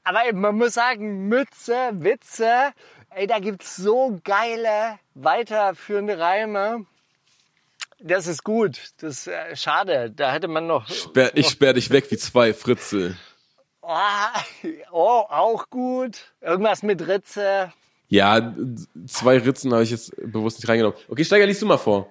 Aber 0.04 0.26
eben, 0.28 0.40
man 0.40 0.56
muss 0.56 0.74
sagen, 0.74 1.28
Mütze, 1.28 1.74
Witze, 1.92 2.72
ey, 3.10 3.26
da 3.26 3.38
gibt's 3.38 3.76
so 3.76 4.20
geile, 4.24 4.98
weiterführende 5.14 6.18
Reime. 6.18 6.86
Das 8.02 8.26
ist 8.26 8.44
gut. 8.44 8.78
Das 9.00 9.18
ist 9.18 9.26
äh, 9.28 9.54
schade. 9.56 10.10
Da 10.10 10.32
hätte 10.32 10.48
man 10.48 10.66
noch. 10.66 10.88
Sperr, 10.88 11.32
ich 11.34 11.48
sperr 11.48 11.74
dich 11.74 11.90
weg 11.90 12.10
wie 12.10 12.16
zwei 12.16 12.54
Fritze. 12.54 13.16
Oh, 13.82 13.88
oh, 14.92 15.24
auch 15.28 15.68
gut. 15.70 16.32
Irgendwas 16.40 16.82
mit 16.82 17.06
Ritze. 17.06 17.72
Ja, 18.10 18.54
zwei 19.06 19.38
Ritzen 19.38 19.72
habe 19.72 19.82
ich 19.84 19.90
jetzt 19.90 20.14
bewusst 20.16 20.58
nicht 20.58 20.68
reingenommen. 20.68 20.98
Okay, 21.08 21.24
Steiger, 21.24 21.46
liest 21.46 21.62
du 21.62 21.66
mal 21.66 21.78
vor. 21.78 22.08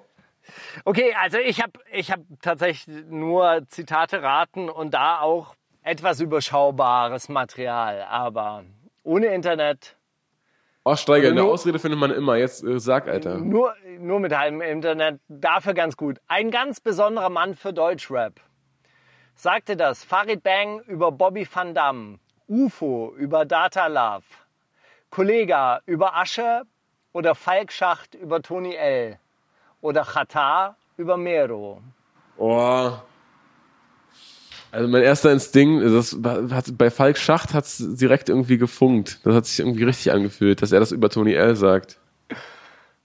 Okay, 0.86 1.14
also 1.22 1.38
ich 1.38 1.62
habe 1.62 1.74
ich 1.92 2.12
hab 2.12 2.22
tatsächlich 2.42 2.88
nur 3.10 3.64
Zitate 3.68 4.24
raten 4.24 4.70
und 4.70 4.94
da 4.94 5.20
auch 5.20 5.56
etwas 5.84 6.20
überschaubares 6.22 7.30
Material. 7.30 8.02
Aber 8.10 8.64
ohne 9.04 9.28
Internet, 9.28 9.96
Oh, 10.86 10.96
Steiger, 10.96 11.28
eine 11.28 11.42
nur- 11.42 11.52
Ausrede 11.52 11.78
findet 11.78 12.00
man 12.00 12.10
immer. 12.12 12.38
Jetzt 12.38 12.64
äh, 12.64 12.80
sag, 12.80 13.08
Alter. 13.10 13.38
nur, 13.38 13.76
nur 14.00 14.20
mit 14.22 14.36
halbem 14.36 14.62
Internet, 14.62 15.20
dafür 15.28 15.74
ganz 15.74 15.98
gut. 15.98 16.20
Ein 16.28 16.50
ganz 16.50 16.80
besonderer 16.80 17.30
Mann 17.30 17.54
für 17.54 17.74
Deutschrap. 17.74 18.40
Sagte 19.36 19.76
das 19.76 20.04
Farid 20.06 20.42
Bang 20.42 20.80
über 20.88 21.12
Bobby 21.12 21.46
Van 21.54 21.76
Damme, 21.76 22.20
UFO 22.48 23.14
über 23.18 23.46
Data 23.46 23.88
Love, 23.88 24.24
Kollega 25.10 25.82
über 25.86 26.16
Asche 26.16 26.64
oder 27.14 27.36
Falk 27.36 27.72
Schacht 27.72 28.16
über 28.16 28.42
Tony 28.42 28.76
L. 28.76 29.18
Oder 29.82 30.04
Qatar 30.04 30.78
über 30.98 31.18
Mero. 31.18 31.82
Oh. 32.38 32.92
Also 34.72 34.88
mein 34.88 35.02
erster 35.02 35.32
Instinkt, 35.32 35.84
das 35.84 36.18
hat, 36.52 36.78
bei 36.78 36.92
Falk 36.92 37.18
Schacht 37.18 37.54
hat 37.54 37.66
es 37.66 37.78
direkt 37.98 38.30
irgendwie 38.30 38.58
gefunkt. 38.58 39.20
Das 39.26 39.34
hat 39.34 39.46
sich 39.46 39.60
irgendwie 39.60 39.84
richtig 39.84 40.12
angefühlt, 40.12 40.62
dass 40.62 40.72
er 40.72 40.80
das 40.80 40.92
über 40.92 41.10
Tony 41.10 41.34
L 41.34 41.56
sagt. 41.56 42.00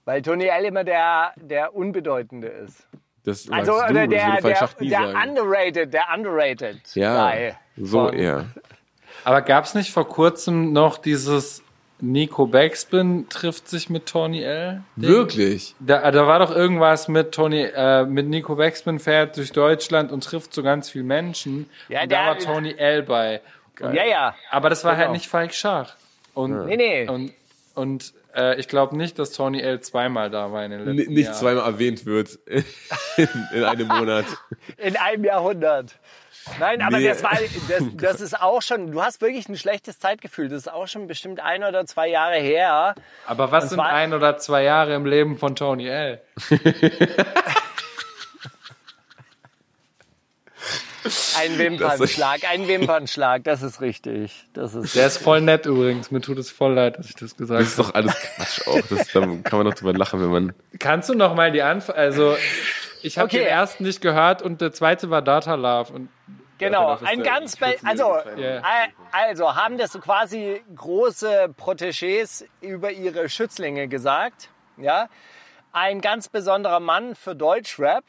Weil 0.03 0.21
Tony 0.21 0.45
L 0.45 0.65
immer 0.65 0.83
der, 0.83 1.33
der 1.37 1.75
Unbedeutende 1.75 2.47
ist. 2.47 2.87
Das 3.23 3.49
Also 3.49 3.81
du, 3.87 3.93
der, 3.93 4.07
der, 4.07 4.41
der 4.41 4.55
sagen. 4.55 5.29
underrated, 5.29 5.91
der 5.91 6.03
underrated 6.13 6.79
Ja, 6.93 7.33
so 7.75 8.11
eher. 8.11 8.45
Aber 9.23 9.41
gab 9.41 9.65
es 9.65 9.73
nicht 9.73 9.91
vor 9.91 10.07
kurzem 10.07 10.71
noch 10.71 10.99
dieses 10.99 11.64
Nico 12.01 12.45
Backspin 12.45 13.27
trifft 13.29 13.69
sich 13.69 13.89
mit 13.89 14.05
Tony 14.05 14.41
L? 14.43 14.81
Wirklich? 14.97 15.75
Da, 15.79 16.11
da 16.11 16.27
war 16.27 16.39
doch 16.39 16.53
irgendwas 16.53 17.07
mit 17.07 17.31
Tony, 17.33 17.61
äh, 17.63 18.03
mit 18.05 18.27
Nico 18.27 18.55
Backspin 18.55 18.99
fährt 18.99 19.37
durch 19.37 19.51
Deutschland 19.53 20.11
und 20.11 20.23
trifft 20.23 20.53
so 20.53 20.61
ganz 20.61 20.89
viele 20.89 21.05
Menschen. 21.05 21.69
Ja, 21.87 22.03
und 22.03 22.11
da 22.11 22.17
der- 22.17 22.25
war 22.27 22.37
Tony 22.37 22.73
L 22.77 23.03
bei. 23.03 23.41
Ja, 23.79 24.05
ja. 24.05 24.35
Aber 24.51 24.69
das 24.69 24.83
war 24.83 24.91
Genau. 24.93 25.03
halt 25.05 25.11
nicht 25.13 25.27
Falk 25.27 25.53
Schach. 25.53 25.95
Und, 26.33 26.65
Nee, 26.65 26.75
nee. 26.77 27.07
und, 27.09 27.31
und 27.75 28.13
äh, 28.35 28.59
ich 28.59 28.67
glaube 28.67 28.95
nicht, 28.97 29.17
dass 29.19 29.31
Tony 29.31 29.61
L 29.61 29.79
zweimal 29.79 30.29
da 30.29 30.51
war 30.51 30.65
in 30.65 30.71
den 30.71 30.81
N 30.87 30.97
letzten 30.97 31.13
nicht 31.13 31.25
Jahren. 31.25 31.35
zweimal 31.37 31.65
erwähnt 31.65 32.05
wird 32.05 32.37
in, 32.45 32.63
in 33.53 33.63
einem 33.63 33.87
Monat. 33.87 34.25
In 34.77 34.97
einem 34.97 35.23
Jahrhundert. 35.23 35.95
Nein, 36.59 36.81
aber 36.81 36.97
Nee. 36.99 37.07
das, 37.07 37.23
war, 37.23 37.31
das, 37.69 37.83
das 37.97 38.21
ist 38.21 38.39
auch 38.41 38.61
schon, 38.61 38.91
du 38.91 39.01
hast 39.01 39.21
wirklich 39.21 39.47
ein 39.49 39.57
schlechtes 39.57 39.99
Zeitgefühl. 39.99 40.49
Das 40.49 40.59
ist 40.59 40.71
auch 40.71 40.87
schon 40.87 41.07
bestimmt 41.07 41.39
ein 41.39 41.63
oder 41.63 41.85
zwei 41.85 42.07
Jahre 42.07 42.35
her. 42.37 42.95
Aber 43.25 43.51
was 43.51 43.65
Und 43.65 43.69
sind 43.71 43.79
ein 43.81 44.13
oder 44.13 44.37
zwei 44.37 44.63
Jahre 44.63 44.93
im 44.95 45.05
Leben 45.05 45.37
von 45.37 45.55
Tony 45.55 45.87
L? 45.87 46.21
Ein 51.37 51.59
Wimpernschlag, 51.59 52.39
ein 52.49 52.67
Wimpernschlag, 52.67 53.43
das 53.43 53.61
ist 53.61 53.79
richtig. 53.79 54.47
Das 54.53 54.73
ist 54.73 54.95
Der 54.95 55.05
ist 55.05 55.17
voll 55.17 55.39
nett 55.41 55.67
übrigens. 55.67 56.09
Mir 56.09 56.19
tut 56.21 56.39
es 56.39 56.49
voll 56.49 56.73
leid, 56.73 56.97
dass 56.97 57.09
ich 57.09 57.15
das 57.15 57.37
gesagt 57.37 57.61
Das 57.61 57.67
ist 57.67 57.77
habe. 57.77 57.89
doch 57.89 57.95
alles 57.95 58.15
Quatsch 58.35 58.67
auch. 58.67 58.81
Das, 58.89 59.07
da 59.09 59.19
kann 59.19 59.59
man 59.59 59.65
doch 59.67 59.75
drüber 59.75 59.93
lachen, 59.93 60.19
wenn 60.19 60.29
man. 60.29 60.53
Kannst 60.79 61.09
du 61.09 61.13
noch 61.13 61.35
mal 61.35 61.51
die 61.51 61.61
Anf 61.61 61.91
Also, 61.91 62.35
ich 63.05 63.17
habe 63.17 63.25
Okay. 63.27 63.39
den 63.39 63.47
ersten 63.47 63.83
nicht 63.83 64.01
gehört 64.01 64.41
und 64.41 64.61
der 64.61 64.71
zweite 64.73 65.09
war 65.09 65.21
Data 65.21 65.55
Love. 65.55 65.93
Und 65.93 66.09
Genau, 66.57 66.97
ein 67.03 67.17
der 67.21 67.25
ganz, 67.33 67.57
also, 67.83 68.13
al- 68.13 68.61
also 69.11 69.55
haben 69.55 69.77
das 69.77 69.91
so 69.91 69.99
quasi 69.99 70.61
große 70.73 71.53
Protégés 71.59 72.45
über 72.61 72.91
ihre 72.91 73.27
Schützlinge 73.27 73.87
gesagt, 73.89 74.49
ja. 74.77 75.09
Ein 75.73 75.99
ganz 75.99 76.29
besonderer 76.29 76.79
Mann 76.79 77.15
für 77.15 77.35
Deutschrap. 77.35 78.05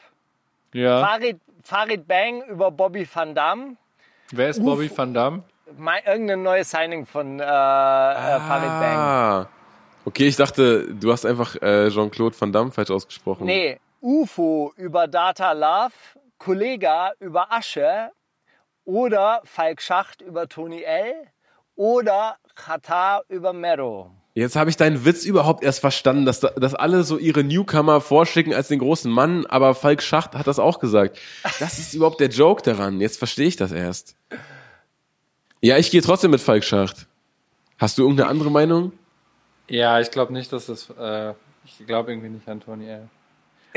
ja. 0.73 1.05
Farid, 1.05 1.41
Farid 1.63 2.07
Bang 2.07 2.41
über 2.43 2.71
Bobby 2.71 3.05
Van 3.13 3.35
Damme. 3.35 3.75
Wer 4.31 4.47
ist 4.49 4.63
Bobby 4.63 4.89
Van 4.95 5.13
Damme? 5.13 5.43
Mein, 5.77 6.01
irgendein 6.05 6.43
neues 6.43 6.69
Signing 6.71 7.05
von 7.05 7.41
äh, 7.41 7.43
äh, 7.43 7.45
Farid 7.47 8.69
Bang. 8.69 8.97
Ah. 8.97 9.49
Okay, 10.05 10.27
ich 10.29 10.37
dachte, 10.37 10.87
du 10.93 11.11
hast 11.11 11.25
einfach 11.25 11.55
äh, 11.61 11.89
Jean-Claude 11.89 12.39
Van 12.39 12.53
Damme 12.53 12.71
falsch 12.71 12.91
ausgesprochen. 12.91 13.45
Nee, 13.45 13.77
UFO 14.01 14.73
über 14.77 15.07
Data 15.07 15.51
Love, 15.53 15.93
Kollega 16.37 17.11
über 17.19 17.51
Asche 17.51 18.11
oder 18.85 19.41
Falk 19.43 19.81
Schacht 19.81 20.21
über 20.21 20.47
Tony 20.47 20.83
L 20.83 21.13
oder 21.75 22.37
Qatar 22.55 23.23
über 23.29 23.53
Mero. 23.53 24.11
Jetzt 24.33 24.55
habe 24.55 24.69
ich 24.69 24.77
deinen 24.77 25.03
Witz 25.03 25.25
überhaupt 25.25 25.63
erst 25.63 25.79
verstanden, 25.79 26.25
dass, 26.25 26.39
da- 26.39 26.51
dass 26.51 26.75
alle 26.75 27.03
so 27.03 27.17
ihre 27.17 27.43
Newcomer 27.43 28.01
vorschicken 28.01 28.53
als 28.53 28.67
den 28.67 28.77
großen 28.79 29.11
Mann, 29.11 29.47
aber 29.47 29.73
Falk 29.73 30.03
Schacht 30.03 30.35
hat 30.35 30.45
das 30.45 30.59
auch 30.59 30.79
gesagt. 30.79 31.17
Das 31.59 31.79
ist 31.79 31.93
überhaupt 31.95 32.19
der 32.19 32.29
Joke 32.29 32.61
daran. 32.61 33.01
Jetzt 33.01 33.17
verstehe 33.17 33.47
ich 33.47 33.55
das 33.55 33.71
erst. 33.71 34.15
Ja, 35.59 35.77
ich 35.77 35.89
gehe 35.89 36.01
trotzdem 36.03 36.29
mit 36.31 36.39
Falk 36.41 36.63
Schacht. 36.63 37.07
Hast 37.79 37.97
du 37.97 38.03
irgendeine 38.03 38.29
andere 38.29 38.51
Meinung? 38.51 38.91
Ja, 39.69 39.99
ich 39.99 40.11
glaube 40.11 40.33
nicht, 40.33 40.53
dass 40.53 40.67
das. 40.67 40.89
Äh, 40.91 41.33
ich 41.65 41.85
glaube 41.87 42.11
irgendwie 42.11 42.29
nicht 42.29 42.47
an 42.47 42.59
Tony 42.59 42.87
L. 42.89 43.09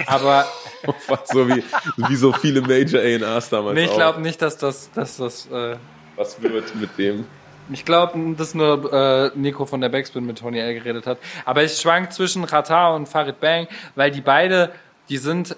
Aber 0.07 0.47
so 1.25 1.49
wie, 1.49 1.63
wie 1.97 2.17
so 2.17 2.33
viele 2.33 2.61
Major 2.61 3.01
A&Rs 3.01 3.51
damals 3.51 3.75
nee, 3.75 3.85
ich 3.85 3.93
glaube 3.93 4.21
nicht, 4.21 4.41
dass 4.43 4.57
das, 4.57 4.91
dass 4.93 5.17
das. 5.17 5.47
Äh, 5.51 5.77
Was 6.17 6.41
wird 6.43 6.75
mit 6.77 6.97
dem? 6.99 7.27
ich 7.73 7.85
glaube, 7.85 8.19
dass 8.37 8.55
nur 8.55 8.93
äh, 8.93 9.31
Nico 9.39 9.67
von 9.67 9.81
der 9.81 9.89
Backspin 9.89 10.25
mit 10.25 10.39
Tony 10.39 10.59
L 10.59 10.75
geredet 10.75 11.07
hat. 11.07 11.19
Aber 11.45 11.63
ich 11.63 11.77
schwank 11.77 12.13
zwischen 12.13 12.47
Qatar 12.47 12.95
und 12.95 13.09
Farid 13.09 13.41
Bang, 13.41 13.69
weil 13.95 14.11
die 14.11 14.21
beide, 14.21 14.73
die 15.09 15.19
sind. 15.19 15.57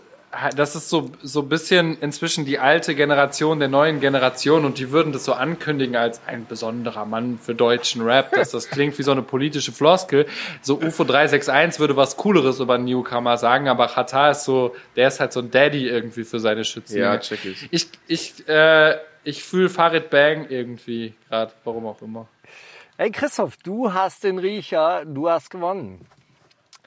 Das 0.57 0.75
ist 0.75 0.89
so 0.89 1.11
so 1.23 1.41
ein 1.41 1.49
bisschen 1.49 1.99
inzwischen 2.01 2.47
die 2.47 2.59
alte 2.59 2.95
Generation 2.95 3.59
der 3.59 3.69
neuen 3.69 4.01
Generation 4.01 4.65
und 4.65 4.79
die 4.79 4.91
würden 4.91 5.13
das 5.13 5.27
so 5.27 5.35
ankündigen 5.35 5.95
als 5.95 6.23
ein 6.27 6.47
besonderer 6.47 7.05
Mann 7.05 7.39
für 7.39 7.55
deutschen 7.55 8.01
Rap, 8.01 8.33
dass 8.33 8.51
das 8.51 8.71
klingt 8.71 8.99
wie 8.99 9.03
so 9.03 9.13
eine 9.13 9.21
politische 9.21 9.73
Floskel. 9.73 10.27
So 10.63 10.77
UFO 10.77 11.05
361 11.05 11.81
würde 11.81 11.97
was 11.97 12.17
Cooleres 12.17 12.61
über 12.61 12.79
Newcomer 12.79 13.37
sagen, 13.37 13.69
aber 13.69 13.89
Qatar 13.89 14.31
ist 14.31 14.45
so, 14.45 14.75
der 14.97 15.09
ist 15.09 15.21
halt 15.21 15.35
so 15.35 15.41
ein 15.41 15.51
Daddy 15.51 15.87
irgendwie 15.87 16.25
für 16.25 16.41
seine 16.41 16.65
Schützlinge. 16.65 17.05
Ja, 17.05 17.19
check 17.19 17.45
ich. 17.45 17.69
Ich, 17.71 17.89
ich, 18.07 18.49
äh, 18.49 18.97
ich 19.25 19.45
fühle 19.45 19.69
Farid 19.69 20.09
Bang 20.09 20.47
irgendwie 20.49 21.13
gerade, 21.29 21.53
warum 21.65 21.87
auch 21.87 22.01
immer. 22.01 22.27
Hey 22.97 23.11
Christoph, 23.11 23.57
du 23.59 23.93
hast 23.93 24.25
den 24.25 24.39
Riecher, 24.39 25.05
du 25.05 25.29
hast 25.29 25.51
gewonnen. 25.51 26.07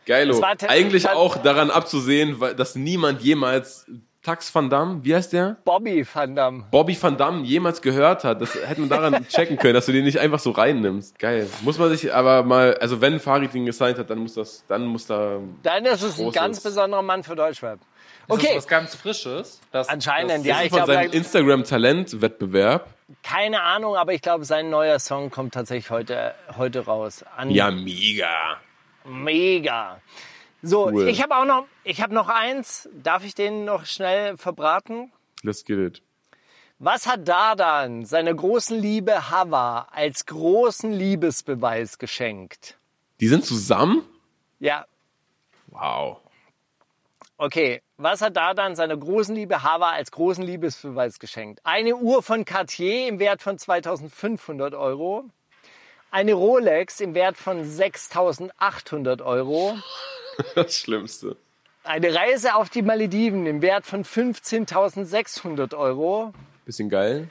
Geilo. 0.06 0.34
Das 0.34 0.42
war 0.42 0.56
te- 0.58 0.70
Eigentlich 0.70 1.10
auch 1.10 1.38
daran 1.38 1.70
abzusehen, 1.72 2.40
weil, 2.40 2.56
dass 2.56 2.76
niemand 2.76 3.22
jemals 3.22 3.86
Tax 4.24 4.54
Van 4.56 4.72
Damme, 4.72 5.00
wie 5.04 5.14
heißt 5.16 5.34
der? 5.34 5.58
Bobby 5.66 6.04
Van 6.12 6.36
Damme. 6.36 6.66
Bobby 6.72 6.98
Van 7.00 7.16
Damme 7.16 7.44
jemals 7.44 7.80
gehört 7.82 8.24
hat. 8.24 8.42
Das 8.42 8.56
hätte 8.56 8.82
man 8.82 8.90
daran 8.90 9.28
checken 9.30 9.58
können, 9.58 9.76
dass 9.76 9.86
du 9.86 9.92
den 9.92 10.04
nicht 10.04 10.20
einfach 10.20 10.40
so 10.40 10.50
reinnimmst. 10.50 11.20
Geil. 11.20 11.48
Muss 11.62 11.78
man 11.78 11.90
sich 11.96 12.12
aber 12.12 12.42
mal, 12.42 12.76
also 12.78 13.02
wenn 13.02 13.20
Farid 13.20 13.54
ihn 13.54 13.68
gesigned 13.68 14.00
hat, 14.00 14.10
dann 14.10 14.18
muss 14.18 14.34
das, 14.34 14.64
dann 14.68 14.86
muss 14.88 15.06
da. 15.06 15.40
Dann 15.62 15.86
ist 15.86 16.02
es 16.02 16.20
ein 16.20 16.32
ganz 16.32 16.60
besonderer 16.62 17.04
Mann 17.04 17.24
für 17.24 17.36
Deutschrap. 17.36 17.80
Ist 17.80 17.88
das 18.28 18.38
Okay, 18.40 18.54
was 18.58 18.68
ganz 18.68 18.96
Frisches? 18.96 19.62
Das, 19.72 19.88
Anscheinend, 19.90 20.32
das, 20.32 20.46
ja. 20.46 20.54
Das 20.56 20.62
ist 20.62 20.72
ich 20.72 20.78
von 20.80 20.86
seinem 20.88 21.12
Instagram-Talent-Wettbewerb. 21.12 22.88
keine 23.22 23.62
Ahnung, 23.62 23.96
aber 23.96 24.14
ich 24.14 24.22
glaube, 24.22 24.46
sein 24.46 24.70
neuer 24.72 24.98
Song 25.00 25.30
kommt 25.30 25.54
tatsächlich 25.54 25.92
heute, 25.92 26.34
heute 26.58 26.80
raus. 26.86 27.24
An 27.38 27.52
Ja, 27.52 27.70
mega. 27.70 28.58
Mega. 29.06 30.02
So, 30.62 30.88
Cool. 30.88 31.08
ich 31.08 31.22
habe 31.22 31.36
auch 31.36 31.46
noch, 31.46 31.66
ich 31.84 32.02
habe 32.02 32.14
noch 32.14 32.28
eins. 32.28 32.90
Darf 32.94 33.24
ich 33.24 33.36
den 33.36 33.66
noch 33.66 33.86
schnell 33.86 34.38
verbraten? 34.38 35.12
Let's 35.44 35.64
get 35.64 35.78
it. 35.78 36.02
Was 36.80 37.08
hat 37.08 37.28
Dardan 37.28 38.04
seiner 38.06 38.34
großen 38.34 38.78
Liebe 38.78 39.30
Hava 39.30 39.88
als 39.92 40.26
großen 40.26 40.92
Liebesbeweis 40.92 41.98
geschenkt? 42.00 42.78
Die 43.22 43.28
sind 43.28 43.46
zusammen? 43.46 44.04
Ja, 44.60 44.86
Wow. 45.68 46.18
okay. 47.38 47.82
Was 47.98 48.22
hat 48.22 48.36
Dardan 48.36 48.76
seiner 48.76 48.98
großen 48.98 49.34
Liebe 49.36 49.64
Hava 49.64 49.92
als 49.92 50.12
großen 50.12 50.44
Liebesbeweis 50.44 51.20
geschenkt? 51.20 51.62
Eine 51.64 51.96
Uhr 51.96 52.22
von 52.24 52.44
Cartier 52.44 53.08
im 53.08 53.20
Wert 53.20 53.42
von 53.42 53.58
2500 53.58 54.74
Euro. 54.74 55.26
Eine 56.12 56.34
Rolex 56.34 57.02
im 57.02 57.14
Wert 57.14 57.38
von 57.38 57.66
6800 57.66 59.22
Euro. 59.22 59.78
Das 60.54 60.76
Schlimmste. 60.76 61.38
Eine 61.86 62.14
Reise 62.14 62.56
auf 62.56 62.70
die 62.70 62.82
Malediven 62.82 63.46
im 63.46 63.62
Wert 63.62 63.86
von 63.86 64.04
15.600 64.04 65.78
Euro. 65.78 66.34
Bisschen 66.66 66.90
geil. 66.90 67.30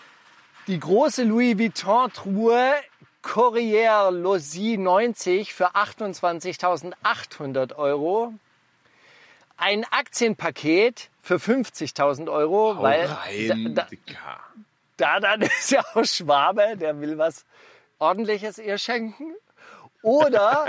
Die 0.68 0.80
große 0.80 1.24
Louis 1.24 1.58
Vuitton-Truhe 1.58 2.72
Corriere 3.24 4.10
Losy 4.10 4.76
90 4.78 5.52
für 5.54 5.74
28.800 5.74 7.74
Euro. 7.74 8.34
Ein 9.56 9.84
Aktienpaket 9.84 11.08
für 11.22 11.36
50.000 11.36 12.30
Euro, 12.30 12.82
weil 12.82 13.06
Rein, 13.06 13.74
da, 13.74 13.88
da, 14.06 14.40
da 14.96 15.20
dann 15.20 15.40
ist 15.42 15.70
ja 15.70 15.82
auch 15.94 16.04
Schwabe, 16.04 16.76
der 16.76 17.00
will 17.00 17.16
was 17.16 17.46
Ordentliches 17.98 18.58
ihr 18.58 18.78
schenken. 18.78 19.34
Oder, 20.02 20.66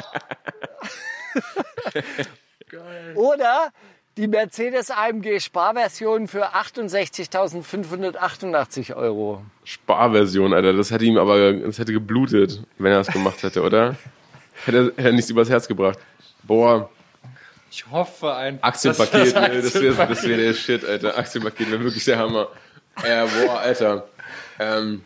oder 3.16 3.72
die 4.18 4.28
Mercedes 4.28 4.92
AMG 4.92 5.40
Sparversion 5.42 6.28
für 6.30 6.56
68.588 6.56 8.96
Euro. 8.96 9.44
Sparversion, 9.66 10.54
Alter. 10.54 10.72
Das 10.74 10.90
hätte 10.92 11.04
ihm 11.04 11.18
aber, 11.18 11.52
das 11.52 11.80
hätte 11.80 11.92
geblutet, 11.92 12.64
wenn 12.78 12.94
er 12.94 13.00
das 13.00 13.08
gemacht 13.08 13.44
hätte, 13.44 13.62
oder? 13.62 13.98
Hätte 14.64 14.78
er, 14.78 14.86
hätte 14.86 15.02
er 15.02 15.12
nichts 15.12 15.30
übers 15.30 15.50
Herz 15.50 15.68
gebracht. 15.68 16.00
Boah, 16.44 16.90
Ich 17.70 17.86
hoffe 17.92 18.34
einfach. 18.34 18.70
Aktienpaket, 18.70 19.36
dass 19.36 19.50
ne, 19.50 19.62
das 19.62 19.74
wäre 19.82 20.08
das 20.08 20.24
wär 20.26 20.38
der 20.38 20.54
Shit, 20.54 20.86
Alter. 20.86 21.18
Aktienpaket 21.18 21.70
wäre 21.72 21.84
wirklich 21.84 22.06
der 22.06 22.18
Hammer. 22.20 22.48
Äh, 23.04 23.26
boah, 23.26 23.60
Alter. 23.60 24.08
Ähm, 24.60 25.04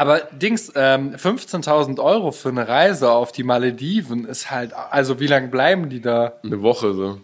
Aber 0.00 0.20
Dings, 0.32 0.72
ähm, 0.76 1.14
15.000 1.14 2.02
Euro 2.02 2.32
für 2.32 2.48
eine 2.48 2.66
Reise 2.66 3.10
auf 3.10 3.32
die 3.32 3.42
Malediven 3.42 4.24
ist 4.24 4.50
halt, 4.50 4.72
also 4.72 5.20
wie 5.20 5.26
lange 5.26 5.48
bleiben 5.48 5.90
die 5.90 6.00
da? 6.00 6.32
Eine 6.42 6.62
Woche 6.62 6.94
so. 6.94 7.20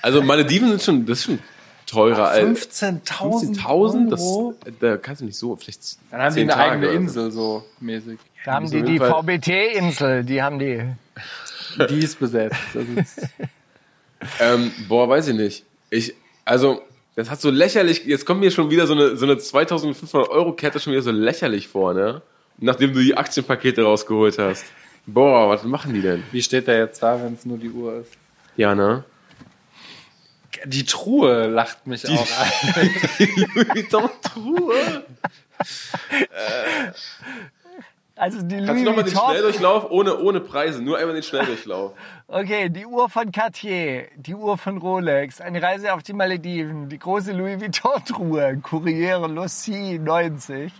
Also 0.00 0.22
Malediven 0.22 0.68
sind 0.68 0.82
schon, 0.82 1.04
das 1.04 1.18
ist 1.18 1.24
schon 1.24 1.38
teurer 1.86 2.28
als 2.28 2.70
15.000 2.70 3.58
15.000. 3.58 4.10
Das, 4.10 4.20
Euro? 4.20 4.54
da 4.78 4.96
kannst 4.98 5.22
du 5.22 5.26
nicht 5.26 5.36
so, 5.36 5.56
vielleicht 5.56 5.80
Dann 6.12 6.20
haben 6.20 6.34
die 6.34 6.40
zehn 6.42 6.50
eine 6.50 6.62
Tage 6.62 6.86
eigene. 6.86 6.92
Insel 6.92 7.32
so 7.32 7.64
mäßig. 7.80 8.20
Da 8.44 8.52
haben 8.52 8.70
die 8.70 8.82
die 8.82 8.98
VBT-Insel, 9.00 10.22
die 10.22 10.42
haben 10.42 10.60
die. 10.60 10.80
Die 11.90 11.98
ist 11.98 12.20
besetzt. 12.20 12.56
Das 12.72 12.84
ist, 12.84 13.28
Ähm, 14.40 14.72
boah, 14.88 15.08
weiß 15.08 15.28
ich 15.28 15.34
nicht. 15.34 15.64
Ich, 15.90 16.14
also, 16.44 16.82
das 17.16 17.30
hat 17.30 17.40
so 17.40 17.50
lächerlich, 17.50 18.04
jetzt 18.04 18.26
kommt 18.26 18.40
mir 18.40 18.50
schon 18.50 18.70
wieder 18.70 18.86
so 18.86 18.94
eine, 18.94 19.16
so 19.16 19.24
eine 19.24 19.38
2500 19.38 20.28
Euro 20.30 20.52
Kette 20.52 20.80
schon 20.80 20.92
wieder 20.92 21.02
so 21.02 21.10
lächerlich 21.10 21.68
vor, 21.68 21.94
ne? 21.94 22.22
Nachdem 22.58 22.92
du 22.92 23.00
die 23.00 23.16
Aktienpakete 23.16 23.82
rausgeholt 23.82 24.38
hast. 24.38 24.64
Boah, 25.06 25.48
was 25.48 25.64
machen 25.64 25.92
die 25.92 26.00
denn? 26.00 26.22
wie 26.32 26.42
steht 26.42 26.66
der 26.66 26.78
jetzt 26.78 27.02
da, 27.02 27.22
wenn 27.22 27.34
es 27.34 27.44
nur 27.44 27.58
die 27.58 27.70
Uhr 27.70 28.00
ist? 28.00 28.12
Ja, 28.56 28.74
ne? 28.74 29.04
Die 30.64 30.84
Truhe 30.84 31.46
lacht 31.48 31.86
mich 31.86 32.08
auch 32.08 32.26
an. 32.38 32.48
Louis 33.18 33.68
Vuitton 33.68 34.08
Truhe. 34.22 35.04
Also 38.16 38.42
die 38.42 38.56
Kannst 38.56 38.68
du 38.68 38.72
Louis 38.74 38.84
nochmal 38.84 39.04
den. 39.04 39.16
Schnelldurchlauf 39.16 39.90
ohne, 39.90 40.18
ohne 40.18 40.40
Preise, 40.40 40.80
nur 40.82 40.98
einmal 40.98 41.14
den 41.14 41.22
Schnelldurchlauf. 41.22 41.92
Okay, 42.26 42.68
die 42.70 42.86
Uhr 42.86 43.08
von 43.10 43.30
Cartier, 43.32 44.06
die 44.16 44.34
Uhr 44.34 44.56
von 44.56 44.78
Rolex, 44.78 45.40
eine 45.40 45.60
Reise 45.62 45.92
auf 45.92 46.02
die 46.02 46.14
Malediven, 46.14 46.88
die 46.88 46.98
große 46.98 47.32
Louis 47.32 47.60
Vuitton-Truhe, 47.60 48.58
Courriere 48.62 49.28
Lucie 49.28 49.98
90, 49.98 50.72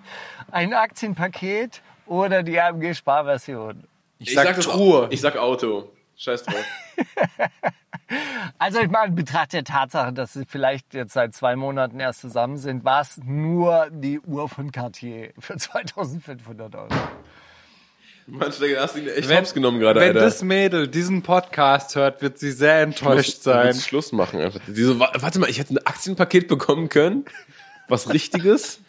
ein 0.51 0.73
Aktienpaket 0.73 1.82
oder 2.06 2.43
die 2.43 2.59
AMG-Sparversion. 2.59 3.85
Ich 4.19 4.32
sag, 4.32 4.55
das 4.56 4.66
Truhe. 4.66 5.09
Ich 5.11 5.20
sag 5.20 5.36
Auto. 5.36 5.90
Scheiß 6.16 6.42
drauf. 6.44 6.64
Also 8.58 8.80
ich 8.80 8.88
meine, 8.90 9.08
in 9.08 9.14
Betracht 9.14 9.52
der 9.54 9.64
Tatsache, 9.64 10.12
dass 10.12 10.34
sie 10.34 10.44
vielleicht 10.46 10.92
jetzt 10.94 11.14
seit 11.14 11.34
zwei 11.34 11.56
Monaten 11.56 11.98
erst 12.00 12.20
zusammen 12.20 12.58
sind, 12.58 12.84
war 12.84 13.00
es 13.00 13.18
nur 13.24 13.88
die 13.90 14.20
Uhr 14.20 14.48
von 14.48 14.70
Cartier 14.72 15.32
für 15.38 15.56
2500 15.58 16.74
Euro. 16.76 16.88
Mann, 18.26 18.52
Steiger, 18.52 18.82
hast 18.82 18.94
du 18.94 19.00
ihn 19.00 19.08
echt 19.08 19.28
Wenn- 19.28 19.38
hops 19.38 19.54
genommen 19.54 19.80
gerade, 19.80 20.00
Wenn 20.00 20.08
Alter. 20.08 20.20
das 20.20 20.42
Mädel 20.42 20.86
diesen 20.88 21.22
Podcast 21.22 21.96
hört, 21.96 22.22
wird 22.22 22.38
sie 22.38 22.52
sehr 22.52 22.82
enttäuscht 22.82 23.42
sein. 23.42 23.68
Jetzt 23.68 23.86
Schluss 23.88 24.12
machen 24.12 24.40
einfach. 24.40 24.60
Diese, 24.66 24.98
wa- 25.00 25.12
warte 25.14 25.38
mal, 25.40 25.48
ich 25.50 25.58
hätte 25.58 25.74
ein 25.74 25.86
Aktienpaket 25.86 26.46
bekommen 26.46 26.88
können. 26.90 27.24
Was 27.88 28.12
Richtiges. 28.12 28.80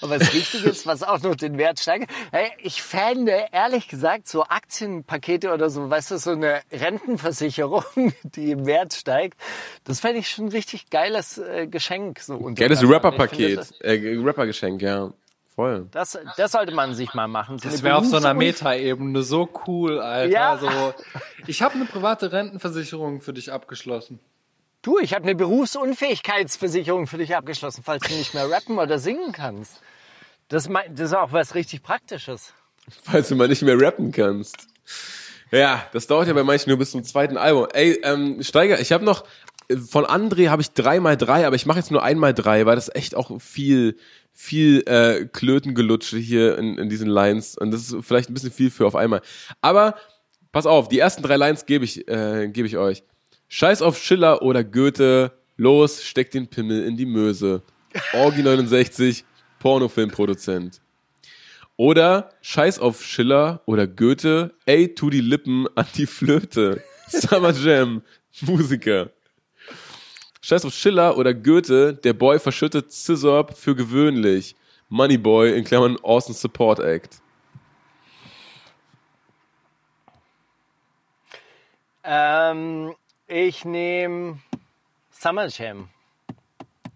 Aber 0.00 0.20
was 0.20 0.32
richtig 0.32 0.64
ist, 0.64 0.86
was 0.86 1.02
auch 1.02 1.22
noch 1.22 1.34
den 1.34 1.58
Wert 1.58 1.78
steigert. 1.80 2.10
Hey, 2.30 2.50
ich 2.58 2.82
fände, 2.82 3.46
ehrlich 3.52 3.88
gesagt, 3.88 4.28
so 4.28 4.44
Aktienpakete 4.44 5.52
oder 5.52 5.70
so, 5.70 5.88
weißt 5.88 6.10
du, 6.12 6.18
so 6.18 6.32
eine 6.32 6.60
Rentenversicherung, 6.72 7.84
die 8.22 8.50
im 8.52 8.66
Wert 8.66 8.94
steigt, 8.94 9.38
das 9.84 10.00
fände 10.00 10.18
ich 10.18 10.28
schon 10.28 10.46
ein 10.46 10.52
richtig 10.52 10.90
geiles 10.90 11.38
äh, 11.38 11.66
Geschenk. 11.66 12.20
So 12.20 12.38
Geiles. 12.54 12.82
Rapperpaket. 12.82 13.80
Äh, 13.80 14.18
Rappergeschenk, 14.18 14.82
ja. 14.82 15.12
Voll. 15.54 15.86
Das, 15.90 16.18
das, 16.38 16.52
sollte 16.52 16.72
man 16.72 16.94
sich 16.94 17.12
mal 17.12 17.28
machen. 17.28 17.58
So 17.58 17.68
Das 17.68 17.82
wäre 17.82 17.96
auf 17.96 18.06
so 18.06 18.16
einer 18.16 18.32
Metaebene 18.32 19.22
so 19.22 19.48
cool, 19.66 20.00
Alter. 20.00 20.32
Ja. 20.32 20.56
So, 20.56 20.94
ich 21.46 21.60
habe 21.60 21.74
eine 21.74 21.84
private 21.84 22.32
Rentenversicherung 22.32 23.20
für 23.20 23.34
dich 23.34 23.52
abgeschlossen. 23.52 24.18
Du, 24.82 24.98
ich 24.98 25.14
habe 25.14 25.22
eine 25.22 25.36
Berufsunfähigkeitsversicherung 25.36 27.06
für 27.06 27.18
dich 27.18 27.36
abgeschlossen, 27.36 27.82
falls 27.84 28.02
du 28.08 28.14
nicht 28.14 28.34
mehr 28.34 28.50
rappen 28.50 28.78
oder 28.78 28.98
singen 28.98 29.30
kannst. 29.30 29.80
Das, 30.48 30.68
mein, 30.68 30.92
das 30.92 31.10
ist 31.10 31.16
auch 31.16 31.30
was 31.30 31.54
richtig 31.54 31.84
Praktisches. 31.84 32.52
Falls 33.04 33.28
du 33.28 33.36
mal 33.36 33.46
nicht 33.46 33.62
mehr 33.62 33.80
rappen 33.80 34.10
kannst. 34.10 34.66
Ja, 35.52 35.86
das 35.92 36.08
dauert 36.08 36.26
ja 36.26 36.34
bei 36.34 36.42
manchen 36.42 36.70
nur 36.70 36.78
bis 36.78 36.90
zum 36.90 37.04
zweiten 37.04 37.36
Album. 37.36 37.68
Ey, 37.72 38.00
ähm, 38.02 38.42
Steiger, 38.42 38.80
ich 38.80 38.90
habe 38.90 39.04
noch, 39.04 39.24
von 39.88 40.04
André 40.04 40.48
habe 40.48 40.62
ich 40.62 40.72
drei 40.72 40.98
mal 40.98 41.16
drei, 41.16 41.46
aber 41.46 41.54
ich 41.54 41.64
mache 41.64 41.78
jetzt 41.78 41.92
nur 41.92 42.02
einmal 42.02 42.34
drei, 42.34 42.66
weil 42.66 42.74
das 42.74 42.92
echt 42.92 43.14
auch 43.14 43.40
viel, 43.40 43.96
viel 44.32 44.82
äh, 44.88 45.26
Klötengelutsche 45.26 46.18
hier 46.18 46.58
in, 46.58 46.76
in 46.78 46.88
diesen 46.88 47.08
Lines 47.08 47.56
und 47.56 47.70
das 47.70 47.82
ist 47.82 48.04
vielleicht 48.04 48.30
ein 48.30 48.34
bisschen 48.34 48.50
viel 48.50 48.70
für 48.72 48.88
auf 48.88 48.96
einmal. 48.96 49.22
Aber 49.60 49.94
pass 50.50 50.66
auf, 50.66 50.88
die 50.88 50.98
ersten 50.98 51.22
drei 51.22 51.36
Lines 51.36 51.66
gebe 51.66 51.84
ich, 51.84 52.08
äh, 52.08 52.48
gebe 52.48 52.66
ich 52.66 52.78
euch. 52.78 53.04
Scheiß 53.54 53.82
auf 53.82 53.98
Schiller 53.98 54.40
oder 54.40 54.64
Goethe, 54.64 55.30
los, 55.58 56.02
steck 56.02 56.30
den 56.30 56.48
Pimmel 56.48 56.86
in 56.86 56.96
die 56.96 57.04
Möse. 57.04 57.60
Orgi 58.14 58.42
69, 58.42 59.26
Pornofilmproduzent. 59.58 60.80
Oder 61.76 62.30
Scheiß 62.40 62.78
auf 62.78 63.04
Schiller 63.04 63.60
oder 63.66 63.86
Goethe, 63.86 64.54
ey, 64.64 64.94
tu 64.94 65.10
die 65.10 65.20
Lippen 65.20 65.66
an 65.74 65.84
die 65.96 66.06
Flöte. 66.06 66.82
Summer 67.08 67.52
Jam, 67.52 68.00
Musiker. 68.40 69.10
Scheiß 70.40 70.64
auf 70.64 70.72
Schiller 70.72 71.18
oder 71.18 71.34
Goethe, 71.34 71.92
der 71.92 72.14
Boy 72.14 72.38
verschüttet 72.38 72.90
Scissorp 72.90 73.54
für 73.58 73.76
gewöhnlich. 73.76 74.56
Moneyboy 74.88 75.58
in 75.58 75.64
Klammern 75.64 75.98
Awesome 76.02 76.34
Support 76.34 76.80
Act. 76.80 77.20
Ähm, 82.02 82.94
ich 83.32 83.64
nehme 83.64 84.38
Summer 85.10 85.48
Jam. 85.48 85.88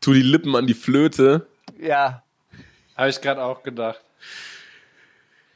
Tu 0.01 0.13
die 0.13 0.23
Lippen 0.23 0.55
an 0.55 0.67
die 0.67 0.75
Flöte. 0.75 1.47
Ja, 1.81 2.23
Habe 2.95 3.09
ich 3.09 3.21
gerade 3.21 3.43
auch 3.43 3.63
gedacht. 3.63 4.01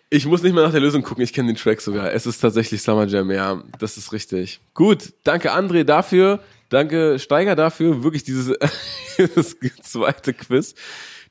Ich 0.09 0.27
muss 0.27 0.43
nicht 0.43 0.55
mal 0.55 0.65
nach 0.65 0.73
der 0.73 0.81
Lösung 0.81 1.02
gucken, 1.02 1.23
ich 1.23 1.32
kenne 1.32 1.48
den 1.48 1.57
Track 1.57 1.81
sogar. 1.81 2.12
Es 2.12 2.27
ist 2.27 2.40
tatsächlich 2.40 2.82
Summer 2.82 3.07
Jam, 3.07 3.31
ja, 3.31 3.62
das 3.78 3.97
ist 3.97 4.12
richtig. 4.12 4.61
Gut, 4.74 5.12
danke 5.23 5.52
André 5.52 5.85
dafür, 5.85 6.40
danke 6.69 7.19
Steiger 7.19 7.55
dafür, 7.55 8.02
wirklich 8.02 8.24
dieses 8.24 8.59
das 9.35 9.57
zweite 9.82 10.32
Quiz. 10.32 10.74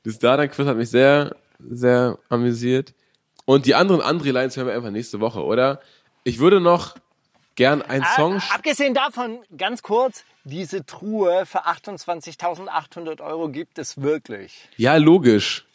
Das 0.04 0.18
Dardan-Quiz 0.18 0.66
hat 0.66 0.76
mich 0.76 0.88
sehr, 0.90 1.36
sehr 1.58 2.18
amüsiert. 2.28 2.94
Und 3.44 3.66
die 3.66 3.74
anderen 3.74 4.00
André-Lines 4.00 4.56
hören 4.56 4.68
wir 4.68 4.74
einfach 4.74 4.90
nächste 4.90 5.20
Woche, 5.20 5.44
oder? 5.44 5.80
Ich 6.24 6.38
würde 6.38 6.60
noch 6.60 6.94
gern 7.56 7.82
einen 7.82 8.04
Song... 8.16 8.36
Äh, 8.36 8.54
abgesehen 8.54 8.94
davon, 8.94 9.40
ganz 9.56 9.82
kurz, 9.82 10.24
diese 10.44 10.84
Truhe 10.86 11.44
für 11.46 11.66
28.800 11.66 13.20
Euro 13.22 13.48
gibt 13.48 13.78
es 13.78 14.00
wirklich. 14.00 14.68
Ja, 14.76 14.96
logisch. 14.96 15.66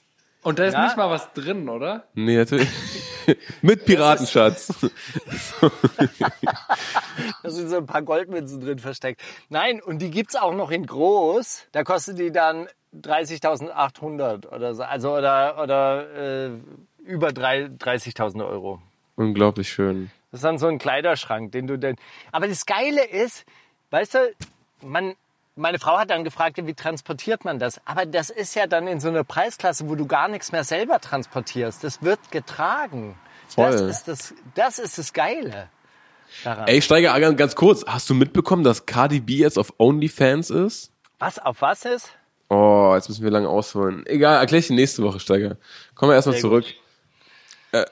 Und 0.42 0.60
da 0.60 0.66
ist 0.66 0.74
Ja. 0.74 0.86
nicht 0.86 0.98
mal 0.98 1.10
was 1.10 1.34
drin, 1.34 1.70
oder? 1.70 2.04
Nee, 2.14 2.38
natürlich. 2.38 2.70
Mit 3.64 3.86
Piratenschatz. 3.86 4.72
Da 7.44 7.50
sind 7.50 7.70
so 7.70 7.78
ein 7.78 7.86
paar 7.86 8.02
Goldmünzen 8.02 8.62
drin 8.62 8.80
versteckt. 8.80 9.22
Nein, 9.50 9.82
und 9.82 10.00
die 10.00 10.12
gibt's 10.12 10.36
auch 10.36 10.54
noch 10.54 10.72
in 10.72 10.86
groß. 10.86 11.68
Da 11.72 11.84
kostet 11.84 12.20
die 12.20 12.32
dann 12.32 12.68
30.800 12.96 14.48
oder 14.48 14.74
so. 14.76 14.84
Also 14.84 15.16
oder, 15.16 15.62
oder 15.62 16.46
äh, 16.48 16.50
über 17.04 17.32
drei- 17.32 17.66
30.000 17.66 18.46
Euro. 18.48 18.82
Unglaublich 19.16 19.70
schön. 19.70 20.12
Das 20.36 20.40
ist 20.40 20.44
dann 20.44 20.58
so 20.58 20.68
ein 20.68 20.80
Kleiderschrank, 20.80 21.54
den 21.54 21.66
du 21.66 21.78
denn. 21.78 21.96
Aber 22.34 22.50
das 22.50 22.66
Geile 22.66 23.06
ist, 23.06 23.46
weißt 23.92 24.16
du, 24.16 24.36
man, 24.82 25.16
meine 25.56 25.80
Frau 25.80 25.98
hat 25.98 26.10
dann 26.10 26.26
gefragt, 26.26 26.58
wie 26.62 26.74
transportiert 26.74 27.46
man 27.46 27.58
das? 27.58 27.80
Aber 27.86 28.06
das 28.06 28.32
ist 28.32 28.54
ja 28.54 28.68
dann 28.68 28.86
in 28.86 29.00
so 29.00 29.08
einer 29.08 29.24
Preisklasse, 29.24 29.88
wo 29.88 29.96
du 29.96 30.06
gar 30.06 30.28
nichts 30.28 30.52
mehr 30.52 30.66
selber 30.66 31.00
transportierst. 31.00 31.86
Das 31.86 32.04
wird 32.04 32.20
getragen. 32.32 33.18
Das 33.46 33.56
Voll. 33.56 33.90
ist 33.90 34.10
das, 34.10 34.34
das 34.56 34.78
ist 34.78 34.98
das 34.98 35.14
Geile 35.14 35.70
daran. 36.44 36.68
Ey, 36.68 36.82
Steiger, 36.82 37.18
ganz, 37.32 37.56
kurz. 37.56 37.86
Hast 37.88 38.10
du 38.10 38.14
mitbekommen, 38.14 38.66
dass 38.66 38.86
Cardi 38.86 39.22
B 39.22 39.36
jetzt 39.36 39.58
auf 39.58 39.76
OnlyFans 39.78 40.50
ist? 40.50 40.92
Was 41.18 41.40
auf 41.40 41.62
was 41.62 41.86
ist? 41.86 42.10
Oh, 42.50 42.92
jetzt 42.94 43.08
müssen 43.08 43.24
wir 43.24 43.32
lange 43.32 43.48
ausholen. 43.48 44.06
Egal, 44.06 44.42
erkläre 44.42 44.60
ich 44.60 44.68
dir 44.68 44.76
nächste 44.76 45.02
Woche, 45.02 45.22
Steiger. 45.22 45.56
Kommen 45.94 46.12
wir 46.12 46.16
erstmal 46.18 46.38
zurück. 46.38 46.66
Äh, 47.72 47.86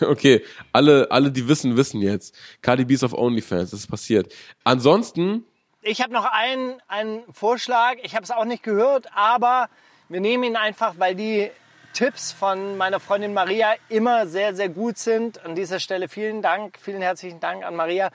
okay, 0.00 0.42
alle, 0.72 1.10
alle, 1.10 1.30
die 1.32 1.48
wissen, 1.48 1.76
wissen 1.76 2.00
jetzt. 2.02 2.34
Cardi 2.62 2.84
B 2.84 2.94
ist 2.94 3.04
auf 3.04 3.12
OnlyFans, 3.12 3.70
das 3.70 3.80
ist 3.80 3.86
passiert. 3.88 4.32
Ansonsten, 4.64 5.44
Ich 5.82 6.00
habe 6.02 6.12
noch 6.12 6.24
einen, 6.30 6.80
einen 6.88 7.22
Vorschlag. 7.32 7.96
Ich 8.02 8.14
habe 8.14 8.24
es 8.24 8.30
auch 8.30 8.44
nicht 8.44 8.62
gehört, 8.62 9.06
aber 9.14 9.68
wir 10.08 10.20
nehmen 10.20 10.44
ihn 10.44 10.56
einfach, 10.56 10.94
weil 10.98 11.14
die 11.14 11.50
Tipps 11.92 12.32
von 12.32 12.76
meiner 12.76 13.00
Freundin 13.00 13.32
Maria 13.34 13.74
immer 13.88 14.26
sehr, 14.26 14.54
sehr 14.54 14.68
gut 14.68 14.96
sind. 14.98 15.44
An 15.44 15.54
dieser 15.56 15.80
Stelle 15.80 16.08
vielen 16.08 16.40
Dank, 16.42 16.78
vielen 16.80 17.02
herzlichen 17.02 17.40
Dank 17.40 17.64
an 17.64 17.74
Maria. 17.76 18.10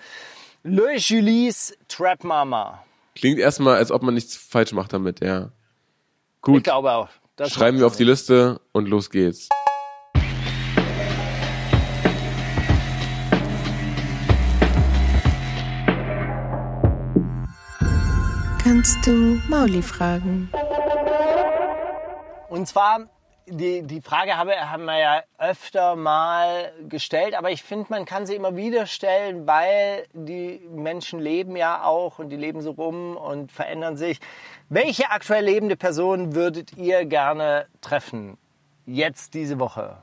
Le 0.64 0.96
Julies 0.98 1.78
Trap 1.88 2.24
Mama. 2.24 2.84
klingt 3.16 3.38
erstmal, 3.40 3.76
als 3.78 3.92
ob 3.92 4.02
man 4.02 4.14
nichts 4.14 4.36
falsch 4.38 4.72
macht 4.72 4.94
damit, 4.94 5.20
ja. 5.22 5.46
Ich 5.48 6.42
Gut, 6.42 6.64
glaube 6.64 6.92
auch. 6.92 7.10
Das 7.36 7.52
schreiben 7.54 7.80
wir 7.80 7.88
auf 7.88 7.96
die 7.98 8.04
Liste 8.06 8.62
und 8.72 8.88
los 8.88 9.10
geht's. 9.10 9.50
Kannst 18.66 19.06
du 19.06 19.40
Mauli 19.48 19.84
fragen? 19.84 20.50
Und 22.50 22.68
zwar 22.68 23.02
die, 23.46 23.84
die 23.84 24.02
Frage 24.02 24.38
habe, 24.38 24.54
haben 24.54 24.86
wir 24.86 24.98
ja 24.98 25.22
öfter 25.38 25.96
mal 25.96 26.72
gestellt, 26.90 27.36
aber 27.36 27.52
ich 27.52 27.62
finde, 27.62 27.86
man 27.90 28.06
kann 28.06 28.26
sie 28.26 28.34
immer 28.34 28.56
wieder 28.56 28.88
stellen, 28.88 29.46
weil 29.46 30.08
die 30.14 30.62
Menschen 30.74 31.20
leben 31.20 31.56
ja 31.56 31.84
auch 31.84 32.18
und 32.18 32.30
die 32.30 32.38
leben 32.38 32.64
so 32.64 32.72
rum 32.72 33.16
und 33.16 33.52
verändern 33.52 33.98
sich. 33.98 34.20
Welche 34.70 35.12
aktuell 35.12 35.46
lebende 35.46 35.76
Person 35.76 36.34
würdet 36.34 36.76
ihr 36.76 37.06
gerne 37.06 37.68
treffen? 37.82 38.36
Jetzt 38.88 39.36
diese 39.36 39.60
Woche. 39.60 39.98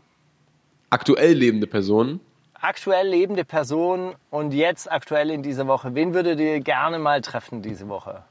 Aktuell 0.89 1.33
lebende 1.33 1.67
Personen. 1.67 2.21
Aktuell 2.55 3.09
lebende 3.09 3.45
Person 3.45 4.15
und 4.31 4.55
jetzt 4.55 4.89
aktuell 4.89 5.33
in 5.33 5.43
dieser 5.43 5.67
Woche. 5.67 5.97
Wen 5.97 6.15
würdet 6.15 6.39
ihr 6.39 6.61
gerne 6.61 7.01
mal 7.01 7.23
treffen 7.23 7.61
diese 7.61 7.89
Woche? 7.89 8.23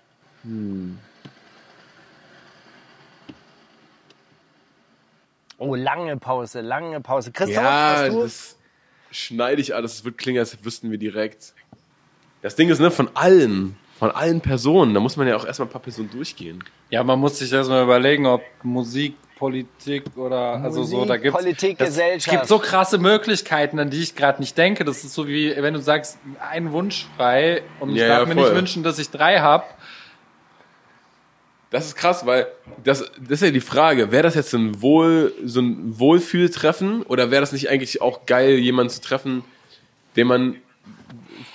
Oh, 5.58 5.76
lange 5.76 6.18
Pause, 6.18 6.62
lange 6.62 7.02
Pause. 7.02 7.32
Christoph, 7.32 7.56
Ja, 7.56 7.96
hast 8.06 8.14
du? 8.14 8.22
das 8.22 8.58
schneide 9.12 9.62
ich 9.62 9.76
alles. 9.76 9.94
Es 9.96 10.06
wird 10.06 10.18
klingen, 10.18 10.40
als 10.40 10.64
wüssten 10.66 10.90
wir 10.90 10.98
direkt. 10.98 11.54
Das 12.42 12.56
Ding 12.56 12.70
ist, 12.70 12.80
ne, 12.80 12.90
von 12.90 13.10
allen, 13.14 13.78
von 14.00 14.10
allen 14.10 14.42
Personen, 14.42 14.96
da 14.96 15.00
muss 15.00 15.18
man 15.18 15.28
ja 15.28 15.36
auch 15.36 15.46
erstmal 15.46 15.68
ein 15.68 15.72
paar 15.72 15.82
Personen 15.82 16.10
durchgehen. 16.10 16.64
Ja, 16.90 17.04
man 17.04 17.20
muss 17.20 17.38
sich 17.38 17.54
erstmal 17.54 17.84
überlegen, 17.84 18.26
ob 18.26 18.42
Musik, 18.64 19.16
Politik 19.38 20.06
oder 20.18 20.54
also 20.64 20.84
so, 20.84 20.96
Musik, 20.98 21.08
da 21.10 21.18
gibt's 21.18 21.40
Politik, 21.40 21.78
das, 21.78 21.90
Gesellschaft. 21.90 22.28
Es 22.28 22.32
gibt 22.32 22.48
so 22.48 22.58
krasse 22.58 22.98
Möglichkeiten, 22.98 23.78
an 23.78 23.92
die 23.92 24.02
ich 24.02 24.16
gerade 24.16 24.40
nicht 24.40 24.58
denke. 24.58 24.84
Das 24.86 25.04
ist 25.04 25.14
so 25.14 25.28
wie 25.28 25.56
wenn 25.56 25.76
du 25.76 25.80
sagst, 25.80 26.18
ein 26.40 26.72
Wunsch 26.72 27.06
frei 27.18 27.62
und 27.80 27.92
ich 27.92 27.98
Ja, 27.98 28.08
darf 28.08 28.28
ja, 28.28 28.34
mir 28.34 28.42
nicht 28.42 28.56
wünschen, 28.56 28.82
dass 28.82 28.98
ich 28.98 29.12
drei 29.12 29.40
hab. 29.42 29.78
Das 31.72 31.86
ist 31.86 31.96
krass, 31.96 32.26
weil 32.26 32.48
das, 32.84 33.00
das 33.18 33.42
ist 33.42 33.44
ja 33.44 33.52
die 33.52 33.62
Frage, 33.62 34.12
wäre 34.12 34.24
das 34.24 34.36
jetzt 34.36 34.54
ein 34.54 34.82
Wohl, 34.82 35.34
so 35.46 35.62
ein 35.62 35.98
Wohlfühltreffen 35.98 37.04
oder 37.04 37.32
wäre 37.32 37.40
das 37.40 37.54
nicht 37.54 37.70
eigentlich 37.70 38.02
auch 38.02 38.26
geil, 38.26 38.56
jemanden 38.58 38.92
zu 38.92 39.00
treffen, 39.00 39.46
den 40.18 40.28
man, 40.28 40.58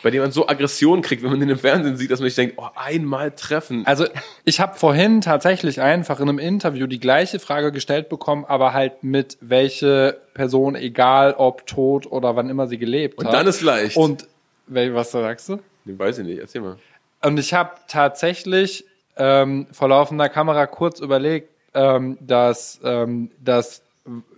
bei 0.02 0.10
dem 0.10 0.22
man 0.22 0.32
so 0.32 0.48
Aggression 0.48 1.02
kriegt, 1.02 1.22
wenn 1.22 1.28
man 1.28 1.40
den 1.40 1.51
im 1.51 1.59
Fernsehen 1.59 1.98
sieht, 1.98 2.10
dass 2.10 2.20
man 2.20 2.30
sich 2.30 2.34
denkt, 2.34 2.55
oh, 2.56 2.66
einmal 2.74 3.30
treffen. 3.32 3.84
Also 3.84 4.06
ich 4.47 4.59
habe 4.59 4.78
vorhin 4.78 5.20
tatsächlich 5.20 5.82
einfach 5.82 6.18
in 6.18 6.30
einem 6.30 6.38
Interview 6.38 6.86
die 6.86 6.98
gleiche 6.98 7.38
Frage 7.38 7.70
gestellt 7.70 8.09
bekommen, 8.09 8.47
aber 8.47 8.72
halt 8.72 9.05
mit 9.05 9.36
welche 9.43 10.18
Person, 10.32 10.76
egal 10.76 11.34
ob 11.34 11.66
tot 11.66 12.06
oder 12.06 12.36
wann 12.36 12.48
immer 12.48 12.68
sie 12.68 12.78
gelebt 12.78 13.18
Und 13.18 13.26
hat. 13.26 13.34
dann 13.34 13.47
ist 13.47 13.60
leicht. 13.60 13.98
Und 13.98 14.26
was 14.66 15.10
sagst 15.10 15.51
du? 15.51 15.59
Den 15.84 15.98
weiß 15.98 16.20
ich 16.20 16.24
nicht, 16.26 16.38
erzähl 16.38 16.62
mal. 16.62 16.78
Und 17.22 17.38
ich 17.38 17.52
habe 17.52 17.72
tatsächlich 17.86 18.86
ähm, 19.16 19.66
vor 19.72 19.88
laufender 19.88 20.28
Kamera 20.28 20.66
kurz 20.66 21.01
überlegt, 21.01 21.51
ähm, 21.74 22.18
dass, 22.20 22.80
ähm, 22.84 23.30
dass 23.43 23.82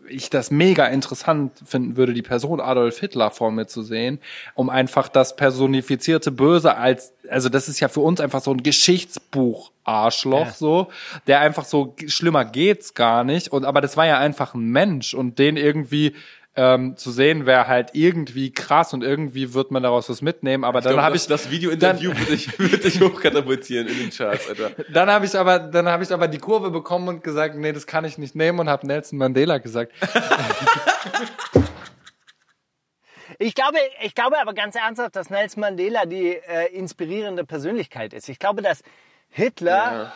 ich 0.09 0.31
das 0.31 0.51
mega 0.51 0.87
interessant 0.87 1.53
finden 1.65 1.97
würde, 1.97 2.15
die 2.15 2.23
Person 2.23 2.61
Adolf 2.61 2.99
Hitler 2.99 3.31
vor 3.31 3.51
mir 3.51 3.67
zu 3.67 3.83
sehen, 3.83 4.19
um 4.55 4.71
einfach 4.71 5.09
das 5.09 5.37
personifizierte 5.37 6.31
Böse 6.31 6.77
als, 6.77 7.13
also 7.29 7.49
das 7.49 7.69
ist 7.69 7.81
ja 7.81 7.89
für 7.89 8.01
uns 8.01 8.21
einfach 8.21 8.41
so 8.41 8.51
ein 8.51 8.63
Geschichtsbuch 8.63 9.71
Arschloch 9.85 10.47
Ja. 10.47 10.53
so, 10.53 10.89
der 11.27 11.41
einfach 11.41 11.65
so 11.65 11.95
schlimmer 12.07 12.45
geht's 12.45 12.95
gar 12.95 13.25
nicht 13.25 13.49
und 13.49 13.65
aber 13.65 13.81
das 13.81 13.97
war 13.97 14.07
ja 14.07 14.19
einfach 14.19 14.55
ein 14.55 14.71
Mensch 14.71 15.15
und 15.15 15.39
den 15.39 15.57
irgendwie 15.57 16.15
ähm, 16.59 16.97
zu 16.97 17.13
sehen 17.13 17.47
wäre 17.47 17.69
halt 17.69 17.91
irgendwie 17.93 18.53
krass 18.53 18.93
und 18.93 19.05
irgendwie 19.05 19.55
wird 19.55 19.71
man 19.71 19.85
daraus 19.85 20.11
was 20.11 20.23
mitnehmen, 20.23 20.65
aber 20.65 20.81
dann 20.81 20.95
glaub, 20.95 21.05
habe 21.05 21.17
ich 21.17 21.29
das 21.29 21.53
Video-Interview 21.53 22.11
würde 22.11 22.35
ich, 22.35 22.59
würde 22.59 22.89
ich 22.89 23.01
hochkatapultieren 23.01 23.87
in 23.87 23.97
den 23.97 24.11
Charts, 24.11 24.49
Alter. 24.49 24.73
Dann 24.93 25.09
habe 25.09 25.25
ich 25.25 25.39
aber, 25.39 25.61
dann 25.61 25.87
habe 25.87 26.03
ich 26.03 26.13
aber 26.13 26.27
die 26.27 26.39
Kurve 26.39 26.73
bekommen 26.73 27.07
und 27.07 27.23
gesagt, 27.23 27.55
nee, 27.55 27.73
das 27.73 27.87
kann 27.87 28.05
ich 28.05 28.19
nicht 28.19 28.35
nehmen 28.35 28.59
und 28.59 28.69
habe 28.69 28.85
Nelson 28.89 29.19
Mandela 29.19 29.59
gesagt. 29.59 29.93
Ich 33.41 33.55
glaube, 33.55 33.79
ich 34.03 34.17
glaube 34.17 34.37
aber 34.41 34.53
ganz 34.53 34.75
ernsthaft, 34.75 35.15
dass 35.15 35.31
Nelson 35.31 35.61
Mandela 35.61 36.07
die 36.07 36.31
äh, 36.31 36.75
inspirierende 36.75 37.45
Persönlichkeit 37.45 38.13
ist. 38.13 38.29
Ich 38.29 38.41
glaube, 38.41 38.63
dass 38.63 38.83
Hitler 39.29 40.13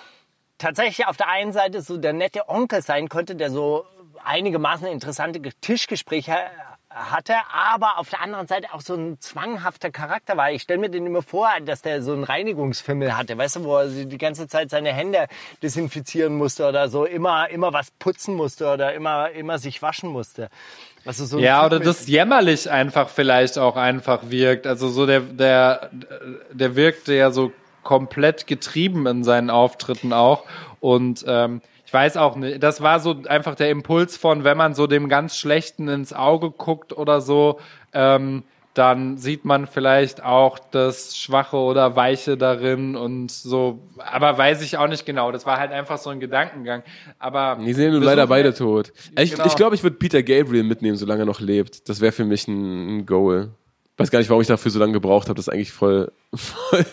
tatsächlich 0.59 1.07
auf 1.07 1.17
der 1.17 1.29
einen 1.29 1.53
Seite 1.53 1.83
so 1.83 1.99
der 1.99 2.15
nette 2.15 2.49
Onkel 2.49 2.83
sein 2.83 3.09
konnte, 3.09 3.37
der 3.37 3.51
so 3.51 3.85
einigermaßen 4.25 4.87
interessante 4.87 5.41
Ge- 5.41 5.53
Tischgespräche 5.61 6.33
äh, 6.33 6.47
hatte, 6.91 7.35
aber 7.53 7.99
auf 7.99 8.11
der 8.11 8.21
anderen 8.21 8.47
Seite 8.47 8.75
auch 8.75 8.83
so 8.83 8.95
ein 8.95 9.19
zwanghafter 9.19 9.91
Charakter 9.91 10.37
war. 10.37 10.53
Ich 10.53 10.63
stelle 10.63 10.79
mir 10.79 10.91
den 10.91 11.07
immer 11.07 11.23
vor, 11.23 11.49
dass 11.65 11.81
der 11.81 12.03
so 12.03 12.13
einen 12.13 12.25
Reinigungsfimmel 12.25 13.17
hatte, 13.17 13.39
weißt 13.39 13.57
du, 13.57 13.65
wo 13.65 13.79
er 13.79 13.89
die 13.89 14.19
ganze 14.19 14.47
Zeit 14.47 14.69
seine 14.71 14.93
Hände 14.93 15.27
desinfizieren 15.63 16.37
musste 16.37 16.69
oder 16.69 16.89
so, 16.89 17.07
immer, 17.07 17.49
immer 17.49 17.73
was 17.73 17.91
putzen 17.93 18.35
musste 18.35 18.71
oder 18.71 18.93
immer, 18.93 19.31
immer 19.31 19.59
sich 19.59 19.81
waschen 19.81 20.11
musste. 20.11 20.51
Also 21.05 21.25
so 21.25 21.39
Ja, 21.39 21.65
oder 21.65 21.81
das 21.81 22.07
jämmerlich 22.07 22.71
einfach 22.71 23.09
vielleicht 23.09 23.59
auch 23.59 23.77
einfach 23.77 24.21
wirkt. 24.25 24.67
Also 24.67 24.89
so 24.89 25.07
der, 25.07 25.21
der, 25.21 25.91
der 26.53 26.77
wirkte 26.77 27.15
ja 27.15 27.31
so 27.31 27.53
komplett 27.83 28.47
getrieben 28.47 29.07
in 29.07 29.25
seinen 29.25 29.51
Auftritten 29.51 30.13
auch. 30.13 30.45
Und 30.79 31.25
ähm, 31.27 31.61
ich 31.93 31.95
weiß 31.95 32.17
auch 32.17 32.37
nicht, 32.37 32.63
das 32.63 32.81
war 32.81 33.01
so 33.01 33.17
einfach 33.29 33.55
der 33.55 33.69
Impuls 33.69 34.17
von, 34.17 34.45
wenn 34.45 34.57
man 34.57 34.73
so 34.73 34.87
dem 34.87 35.11
ganz 35.11 35.37
Schlechten 35.37 35.89
ins 35.89 36.15
Auge 36.15 36.51
guckt 36.51 36.97
oder 36.97 37.21
so, 37.21 37.61
ähm, 37.93 38.45
dann 38.73 39.19
sieht 39.19 39.45
man 39.45 39.67
vielleicht 39.67 40.25
auch 40.25 40.59
das 40.59 41.19
Schwache 41.19 41.59
oder 41.59 41.95
Weiche 41.95 42.39
darin 42.39 42.97
und 42.97 43.31
so, 43.31 43.81
aber 43.99 44.39
weiß 44.39 44.63
ich 44.63 44.79
auch 44.79 44.89
nicht 44.89 45.05
genau. 45.05 45.33
Das 45.33 45.45
war 45.45 45.59
halt 45.59 45.71
einfach 45.71 45.99
so 45.99 46.09
ein 46.09 46.19
Gedankengang. 46.19 46.83
Aber 47.19 47.59
Die 47.63 47.75
sind 47.75 47.93
leider 48.03 48.27
beide 48.27 48.55
tot. 48.55 48.95
Ich 49.19 49.33
Genau. 49.33 49.45
ich, 49.45 49.55
glaube, 49.55 49.75
ich 49.75 49.83
würde 49.83 49.97
Peter 49.97 50.23
Gabriel 50.23 50.63
mitnehmen, 50.63 50.97
solange 50.97 51.25
er 51.25 51.27
noch 51.27 51.41
lebt. 51.41 51.91
Das 51.91 52.01
wäre 52.01 52.13
für 52.13 52.25
mich 52.25 52.49
ein, 52.49 53.01
ein 53.01 53.05
Goal. 53.05 53.51
Weiß 53.99 54.11
gar 54.11 54.19
nicht, 54.19 54.31
warum 54.31 54.41
ich 54.41 54.49
dafür 54.49 54.71
so 54.71 54.79
lange 54.79 54.95
gebraucht 54.95 55.29
habe. 55.29 55.37
Das 55.37 55.47
ist 55.47 55.53
eigentlich 55.53 55.73
voll, 55.73 56.11
voll 56.35 56.87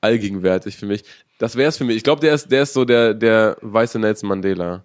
allgegenwärtig 0.00 0.76
für 0.76 0.86
mich. 0.86 1.02
Das 1.40 1.56
wäre 1.56 1.70
es 1.70 1.78
für 1.78 1.84
mich. 1.84 1.96
Ich 1.96 2.04
glaube, 2.04 2.20
der 2.20 2.34
ist, 2.34 2.52
der 2.52 2.64
ist 2.64 2.74
so 2.74 2.84
der, 2.84 3.14
der 3.14 3.56
weiße 3.62 3.98
Nelson 3.98 4.28
Mandela. 4.28 4.84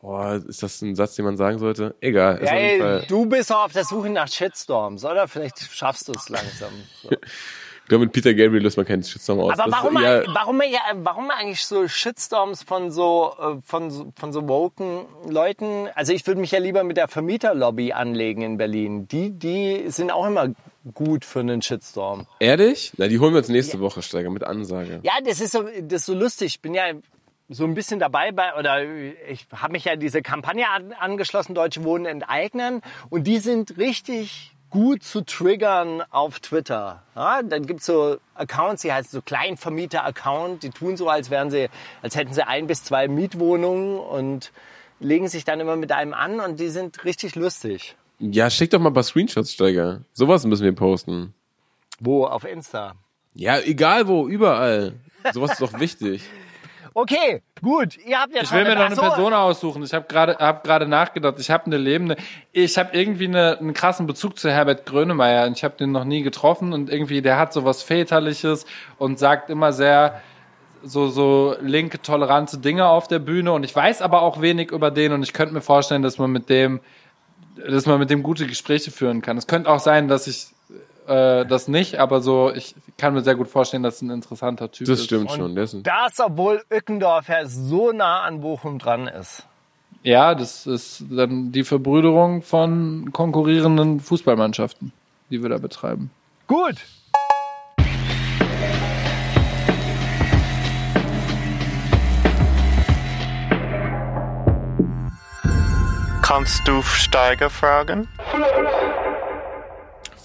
Boah, 0.00 0.34
ist 0.48 0.62
das 0.62 0.80
ein 0.82 0.94
Satz, 0.94 1.16
den 1.16 1.24
man 1.24 1.36
sagen 1.36 1.58
sollte? 1.58 1.96
Egal. 2.00 2.36
Ist 2.36 2.46
Ja, 2.48 2.52
auf 2.54 2.60
jeden 2.60 2.70
ey, 2.70 2.80
Fall, 2.80 3.04
du 3.08 3.26
bist 3.26 3.52
auch 3.52 3.64
auf 3.64 3.72
der 3.72 3.84
Suche 3.84 4.08
nach 4.08 4.28
Shitstorms, 4.28 5.04
oder? 5.04 5.26
Vielleicht 5.26 5.58
schaffst 5.58 6.06
du 6.06 6.12
es 6.12 6.28
langsam. 6.28 6.70
So. 7.02 7.10
ich 7.88 7.90
glaube, 7.90 8.04
mit 8.04 8.12
Peter 8.12 8.34
Gabriel 8.34 8.62
löst 8.62 8.76
man 8.76 8.84
keinen 8.84 9.02
Shitstorm 9.02 9.40
aus. 9.40 9.58
Aber 9.58 9.72
warum, 9.72 9.96
eher- 9.96 10.18
eigentlich- 10.20 10.34
warum, 10.34 10.60
ja, 10.60 10.80
warum 10.96 11.30
eigentlich 11.30 11.64
so 11.64 11.88
Shitstorms 11.88 12.62
von 12.62 12.90
so, 12.90 13.32
äh, 13.40 13.62
von, 13.64 14.12
von 14.14 14.30
so 14.30 14.46
woken 14.46 15.06
Leuten? 15.26 15.88
Also 15.94 16.12
ich 16.12 16.26
würde 16.26 16.38
mich 16.38 16.50
ja 16.50 16.58
lieber 16.58 16.84
mit 16.84 16.98
der 16.98 17.08
Vermieterlobby 17.08 17.94
anlegen 17.94 18.42
in 18.42 18.58
Berlin. 18.58 19.08
Die, 19.08 19.30
die 19.30 19.84
sind 19.88 20.10
auch 20.10 20.26
immer 20.26 20.50
gut 20.92 21.24
für 21.24 21.40
einen 21.40 21.62
Shitstorm. 21.62 22.26
Ehrlich? 22.40 22.92
Na, 22.98 23.08
die 23.08 23.18
holen 23.20 23.32
wir 23.32 23.38
uns 23.38 23.48
nächste 23.48 23.80
Woche, 23.80 24.02
Steiger, 24.02 24.28
mit 24.28 24.44
Ansage. 24.44 25.00
Ja, 25.02 25.14
das 25.24 25.40
ist 25.40 25.52
so, 25.52 25.62
das 25.62 26.00
ist 26.02 26.04
so 26.06 26.12
lustig. 26.14 26.48
Ich 26.56 26.60
bin 26.60 26.74
ja 26.74 26.84
so 27.48 27.64
ein 27.64 27.72
bisschen 27.72 27.98
dabei 27.98 28.32
bei, 28.32 28.54
oder 28.58 28.82
ich 28.84 29.46
habe 29.56 29.72
mich 29.72 29.86
ja 29.86 29.96
diese 29.96 30.20
Kampagne 30.20 30.68
an, 30.68 30.92
angeschlossen, 30.92 31.54
Deutsche 31.54 31.82
Wohnen 31.84 32.04
enteignen. 32.04 32.82
Und 33.08 33.26
die 33.26 33.38
sind 33.38 33.78
richtig 33.78 34.52
gut 34.70 35.02
zu 35.02 35.24
triggern 35.24 36.02
auf 36.10 36.40
Twitter. 36.40 37.02
Ja, 37.14 37.42
dann 37.42 37.66
gibt's 37.66 37.86
so 37.86 38.18
Accounts, 38.34 38.82
die 38.82 38.92
heißen 38.92 39.10
so 39.10 39.22
Kleinvermieter-Account, 39.22 40.62
die 40.62 40.70
tun 40.70 40.96
so, 40.96 41.08
als 41.08 41.30
wären 41.30 41.50
sie, 41.50 41.68
als 42.02 42.16
hätten 42.16 42.32
sie 42.32 42.46
ein 42.46 42.66
bis 42.66 42.84
zwei 42.84 43.08
Mietwohnungen 43.08 43.98
und 43.98 44.52
legen 45.00 45.28
sich 45.28 45.44
dann 45.44 45.60
immer 45.60 45.76
mit 45.76 45.92
einem 45.92 46.14
an 46.14 46.40
und 46.40 46.60
die 46.60 46.68
sind 46.68 47.04
richtig 47.04 47.34
lustig. 47.34 47.96
Ja, 48.18 48.50
schick 48.50 48.70
doch 48.70 48.80
mal 48.80 48.90
ein 48.90 48.94
paar 48.94 49.04
Screenshots, 49.04 49.52
Steiger. 49.52 50.02
Sowas 50.12 50.44
müssen 50.44 50.64
wir 50.64 50.74
posten. 50.74 51.34
Wo? 52.00 52.26
Auf 52.26 52.44
Insta. 52.44 52.94
Ja, 53.34 53.60
egal 53.60 54.08
wo, 54.08 54.26
überall. 54.26 54.94
Sowas 55.32 55.52
ist 55.52 55.60
doch 55.60 55.78
wichtig. 55.78 56.22
Okay, 56.94 57.42
gut. 57.62 57.96
Ihr 58.06 58.20
habt 58.20 58.34
jetzt 58.34 58.44
Ich 58.44 58.52
will 58.52 58.64
mir 58.64 58.74
noch 58.74 58.86
eine 58.86 58.96
Person 58.96 59.32
aussuchen. 59.32 59.82
Ich 59.82 59.92
habe 59.92 60.06
gerade 60.08 60.36
hab 60.38 60.64
gerade 60.64 60.86
nachgedacht. 60.86 61.36
Ich 61.38 61.50
habe 61.50 61.66
eine 61.66 61.76
lebende. 61.76 62.16
Ich 62.52 62.78
habe 62.78 62.90
irgendwie 62.96 63.26
eine, 63.26 63.58
einen 63.58 63.74
krassen 63.74 64.06
Bezug 64.06 64.38
zu 64.38 64.50
Herbert 64.50 64.86
Grönemeyer. 64.86 65.46
Und 65.46 65.56
Ich 65.56 65.64
habe 65.64 65.76
den 65.76 65.92
noch 65.92 66.04
nie 66.04 66.22
getroffen 66.22 66.72
und 66.72 66.90
irgendwie 66.90 67.22
der 67.22 67.38
hat 67.38 67.52
so 67.52 67.64
was 67.64 67.82
väterliches 67.82 68.66
und 68.98 69.18
sagt 69.18 69.50
immer 69.50 69.72
sehr 69.72 70.20
so 70.82 71.08
so 71.08 71.56
linke 71.60 72.00
tolerante 72.00 72.58
Dinge 72.58 72.86
auf 72.86 73.08
der 73.08 73.18
Bühne. 73.18 73.52
Und 73.52 73.64
ich 73.64 73.74
weiß 73.74 74.02
aber 74.02 74.22
auch 74.22 74.40
wenig 74.40 74.70
über 74.70 74.90
den 74.90 75.12
und 75.12 75.22
ich 75.22 75.32
könnte 75.32 75.54
mir 75.54 75.60
vorstellen, 75.60 76.02
dass 76.02 76.18
man 76.18 76.30
mit 76.30 76.48
dem 76.48 76.80
dass 77.56 77.86
man 77.86 77.98
mit 77.98 78.10
dem 78.10 78.22
gute 78.22 78.46
Gespräche 78.46 78.90
führen 78.90 79.20
kann. 79.20 79.36
Es 79.36 79.48
könnte 79.48 79.68
auch 79.68 79.80
sein, 79.80 80.06
dass 80.06 80.28
ich 80.28 80.48
äh, 81.08 81.46
das 81.46 81.68
nicht, 81.68 81.98
aber 81.98 82.20
so 82.20 82.52
ich 82.54 82.74
kann 82.96 83.14
mir 83.14 83.22
sehr 83.22 83.34
gut 83.34 83.48
vorstellen, 83.48 83.82
dass 83.82 83.96
es 83.96 84.02
ein 84.02 84.10
interessanter 84.10 84.70
Typ 84.70 84.86
Das 84.86 85.00
ist. 85.00 85.06
stimmt 85.06 85.30
schon. 85.32 85.58
Ein 85.58 85.82
Das, 85.82 86.20
obwohl 86.20 86.62
Ückendorf 86.72 87.28
ja 87.28 87.46
so 87.46 87.92
nah 87.92 88.22
an 88.22 88.40
Bochum 88.40 88.78
dran 88.78 89.08
ist. 89.08 89.44
Ja, 90.02 90.34
das 90.34 90.66
ist 90.66 91.04
dann 91.10 91.50
die 91.50 91.64
Verbrüderung 91.64 92.42
von 92.42 93.10
konkurrierenden 93.12 94.00
Fußballmannschaften, 94.00 94.92
die 95.30 95.42
wir 95.42 95.48
da 95.48 95.58
betreiben. 95.58 96.10
Gut. 96.46 96.76
Kannst 106.22 106.68
du 106.68 106.82
Steiger 106.82 107.48
fragen? 107.48 108.06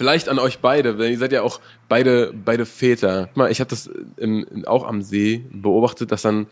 Vielleicht 0.03 0.27
an 0.27 0.37
euch 0.37 0.59
beide, 0.59 0.99
weil 0.99 1.11
ihr 1.11 1.17
seid 1.17 1.31
ja 1.31 1.43
auch 1.43 1.61
beide, 1.87 2.33
beide 2.33 2.65
Väter. 2.65 3.29
Mal, 3.35 3.49
ich 3.49 3.61
habe 3.61 3.69
das 3.69 3.89
im, 4.17 4.65
auch 4.65 4.85
am 4.85 5.01
See 5.01 5.45
beobachtet, 5.49 6.11
dass 6.11 6.23
dann 6.23 6.47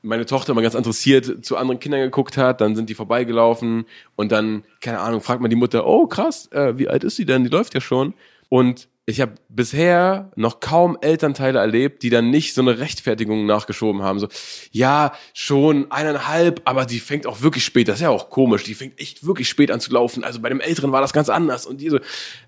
meine 0.00 0.24
Tochter 0.24 0.52
immer 0.52 0.62
ganz 0.62 0.74
interessiert 0.74 1.44
zu 1.44 1.58
anderen 1.58 1.78
Kindern 1.80 2.00
geguckt 2.00 2.38
hat, 2.38 2.62
dann 2.62 2.74
sind 2.74 2.88
die 2.88 2.94
vorbeigelaufen 2.94 3.84
und 4.16 4.32
dann, 4.32 4.64
keine 4.80 5.00
Ahnung, 5.00 5.20
fragt 5.20 5.42
man 5.42 5.50
die 5.50 5.56
Mutter, 5.56 5.86
oh 5.86 6.06
krass, 6.06 6.50
äh, 6.52 6.78
wie 6.78 6.88
alt 6.88 7.04
ist 7.04 7.16
sie 7.16 7.26
denn? 7.26 7.44
Die 7.44 7.50
läuft 7.50 7.74
ja 7.74 7.82
schon. 7.82 8.14
Und 8.48 8.88
ich 9.06 9.20
habe 9.20 9.34
bisher 9.50 10.32
noch 10.34 10.60
kaum 10.60 10.96
Elternteile 10.98 11.58
erlebt, 11.58 12.02
die 12.02 12.08
dann 12.08 12.30
nicht 12.30 12.54
so 12.54 12.62
eine 12.62 12.78
Rechtfertigung 12.78 13.44
nachgeschoben 13.44 14.02
haben. 14.02 14.18
So, 14.18 14.28
ja, 14.72 15.12
schon 15.34 15.90
eineinhalb, 15.90 16.62
aber 16.64 16.86
die 16.86 17.00
fängt 17.00 17.26
auch 17.26 17.42
wirklich 17.42 17.64
spät. 17.66 17.88
Das 17.88 17.96
ist 17.96 18.02
ja 18.02 18.08
auch 18.08 18.30
komisch. 18.30 18.64
Die 18.64 18.74
fängt 18.74 18.98
echt 18.98 19.26
wirklich 19.26 19.48
spät 19.48 19.70
an 19.70 19.80
zu 19.80 19.92
laufen. 19.92 20.24
Also 20.24 20.40
bei 20.40 20.48
dem 20.48 20.60
Älteren 20.60 20.90
war 20.90 21.02
das 21.02 21.12
ganz 21.12 21.28
anders. 21.28 21.66
Und 21.66 21.82
die 21.82 21.90
so, 21.90 21.98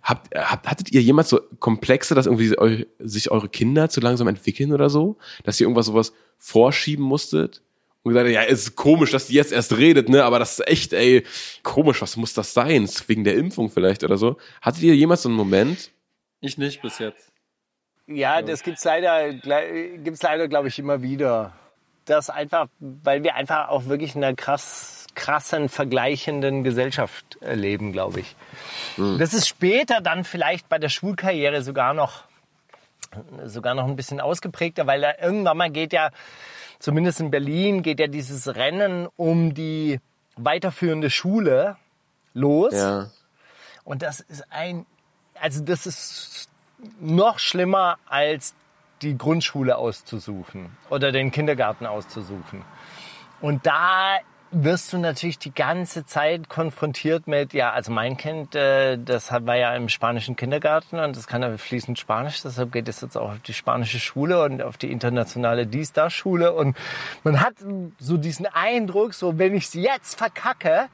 habt, 0.02 0.34
habt, 0.34 0.66
hattet 0.66 0.90
ihr 0.92 1.02
jemals 1.02 1.28
so 1.28 1.40
Komplexe, 1.58 2.14
dass 2.14 2.24
irgendwie 2.24 2.58
eu, 2.58 2.84
sich 3.00 3.30
eure 3.30 3.50
Kinder 3.50 3.90
zu 3.90 4.00
langsam 4.00 4.26
entwickeln 4.26 4.72
oder 4.72 4.88
so? 4.88 5.18
Dass 5.44 5.60
ihr 5.60 5.64
irgendwas 5.64 5.86
sowas 5.86 6.14
vorschieben 6.38 7.04
musstet? 7.04 7.60
Und 8.02 8.12
gesagt, 8.12 8.30
ja, 8.30 8.44
es 8.44 8.60
ist 8.60 8.76
komisch, 8.76 9.10
dass 9.10 9.26
die 9.26 9.34
jetzt 9.34 9.52
erst 9.52 9.76
redet, 9.76 10.08
ne? 10.08 10.22
Aber 10.22 10.38
das 10.38 10.60
ist 10.60 10.68
echt, 10.68 10.92
ey, 10.92 11.24
komisch, 11.64 12.00
was 12.00 12.16
muss 12.16 12.34
das 12.34 12.54
sein? 12.54 12.88
Wegen 13.08 13.24
der 13.24 13.34
Impfung 13.34 13.68
vielleicht 13.68 14.04
oder 14.04 14.16
so. 14.16 14.36
Hattet 14.62 14.84
ihr 14.84 14.94
jemals 14.94 15.22
so 15.22 15.28
einen 15.28 15.36
Moment? 15.36 15.90
Ich 16.40 16.58
nicht 16.58 16.82
bis 16.82 16.98
jetzt. 16.98 17.32
Ja, 18.06 18.40
das 18.42 18.62
gibt's 18.62 18.84
leider, 18.84 19.32
gibt's 19.32 20.22
leider, 20.22 20.46
glaube 20.46 20.68
ich, 20.68 20.78
immer 20.78 21.02
wieder. 21.02 21.52
Das 22.04 22.30
einfach, 22.30 22.68
weil 22.78 23.24
wir 23.24 23.34
einfach 23.34 23.68
auch 23.68 23.86
wirklich 23.86 24.14
in 24.14 24.22
einer 24.22 24.36
krass, 24.36 25.06
krassen, 25.16 25.68
vergleichenden 25.68 26.62
Gesellschaft 26.62 27.36
leben, 27.40 27.92
glaube 27.92 28.20
ich. 28.20 28.36
Hm. 28.94 29.18
Das 29.18 29.34
ist 29.34 29.48
später 29.48 30.00
dann 30.00 30.22
vielleicht 30.22 30.68
bei 30.68 30.78
der 30.78 30.88
Schulkarriere 30.88 31.62
sogar 31.62 31.94
noch, 31.94 32.22
sogar 33.44 33.74
noch 33.74 33.86
ein 33.86 33.96
bisschen 33.96 34.20
ausgeprägter, 34.20 34.86
weil 34.86 35.00
da 35.00 35.14
irgendwann 35.20 35.56
mal 35.56 35.70
geht 35.70 35.92
ja, 35.92 36.10
zumindest 36.78 37.18
in 37.18 37.32
Berlin, 37.32 37.82
geht 37.82 37.98
ja 37.98 38.06
dieses 38.06 38.54
Rennen 38.54 39.08
um 39.16 39.52
die 39.52 39.98
weiterführende 40.36 41.10
Schule 41.10 41.76
los. 42.34 42.74
Ja. 42.74 43.10
Und 43.82 44.02
das 44.02 44.20
ist 44.20 44.44
ein, 44.50 44.86
also 45.40 45.62
das 45.62 45.86
ist 45.86 46.48
noch 47.00 47.38
schlimmer 47.38 47.98
als 48.06 48.54
die 49.02 49.16
Grundschule 49.16 49.76
auszusuchen 49.76 50.70
oder 50.90 51.12
den 51.12 51.30
Kindergarten 51.30 51.86
auszusuchen. 51.86 52.62
Und 53.40 53.66
da 53.66 54.18
wirst 54.52 54.92
du 54.92 54.98
natürlich 54.98 55.38
die 55.38 55.52
ganze 55.52 56.06
Zeit 56.06 56.48
konfrontiert 56.48 57.26
mit, 57.26 57.52
ja, 57.52 57.72
also 57.72 57.92
mein 57.92 58.16
Kind, 58.16 58.54
äh, 58.54 58.96
das 58.96 59.30
war 59.32 59.56
ja 59.56 59.74
im 59.74 59.88
spanischen 59.88 60.36
Kindergarten 60.36 60.98
und 60.98 61.16
das 61.16 61.26
kann 61.26 61.42
ja 61.42 61.56
fließend 61.56 61.98
Spanisch, 61.98 62.42
deshalb 62.42 62.72
geht 62.72 62.88
es 62.88 63.00
jetzt 63.00 63.16
auch 63.16 63.32
auf 63.32 63.40
die 63.40 63.52
spanische 63.52 63.98
Schule 63.98 64.42
und 64.42 64.62
auf 64.62 64.78
die 64.78 64.90
internationale 64.90 65.66
Dies-Das-Schule 65.66 66.52
und 66.52 66.76
man 67.24 67.40
hat 67.40 67.54
so 67.98 68.16
diesen 68.16 68.46
Eindruck, 68.46 69.14
so 69.14 69.38
wenn 69.38 69.54
ich 69.54 69.68
sie 69.68 69.82
jetzt 69.82 70.16
verkacke, 70.16 70.88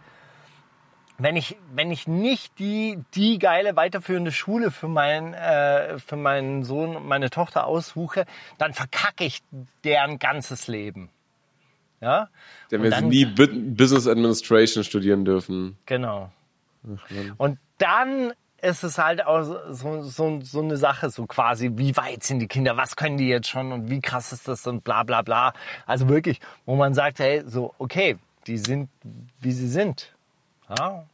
wenn 1.23 1.37
ich, 1.37 1.57
wenn 1.75 1.91
ich 1.91 2.07
nicht 2.07 2.59
die, 2.59 2.99
die 3.15 3.39
geile 3.39 3.77
weiterführende 3.77 4.33
Schule 4.33 4.71
für 4.71 4.89
meinen, 4.89 5.35
äh, 5.35 5.99
für 5.99 6.17
meinen 6.17 6.65
Sohn 6.65 6.97
und 6.97 7.07
meine 7.07 7.31
Tochter 7.31 7.67
aussuche, 7.67 8.25
dann 8.59 8.73
verkacke 8.75 9.25
ich 9.25 9.43
deren 9.85 10.19
ganzes 10.19 10.69
Leben. 10.69 11.11
Ja? 12.01 12.29
Und 12.73 12.83
wir 12.83 12.91
dann- 12.91 13.09
nie 13.09 13.25
Bu- 13.27 13.47
Business 13.75 14.07
Administration 14.07 14.85
studieren 14.85 15.25
dürfen. 15.25 15.79
Genau. 15.87 16.31
Und 17.39 17.59
dann 17.79 18.33
ist 18.61 18.85
es 18.85 18.99
halt 18.99 19.25
auch 19.27 19.43
so, 19.71 20.03
so, 20.03 20.41
so 20.41 20.61
eine 20.63 20.77
Sache, 20.77 21.11
so 21.11 21.27
quasi, 21.27 21.71
wie 21.75 21.97
weit 21.97 22.23
sind 22.23 22.39
die 22.41 22.47
Kinder, 22.49 22.77
was 22.77 22.95
können 22.97 23.17
die 23.19 23.29
jetzt 23.29 23.49
schon 23.49 23.73
und 23.73 23.91
wie 23.91 24.01
krass 24.01 24.33
ist 24.33 24.47
das 24.49 24.67
und 24.67 24.85
bla 24.85 25.03
bla 25.03 25.23
bla. 25.23 25.53
Also 25.87 26.09
wirklich, 26.09 26.41
wo 26.65 26.77
man 26.77 26.95
sagt, 26.95 27.19
hey, 27.19 27.43
so, 27.47 27.75
okay, 27.79 28.19
die 28.47 28.59
sind, 28.59 28.89
wie 29.41 29.53
sie 29.53 29.69
sind. 29.69 30.12
Ja, 30.79 31.05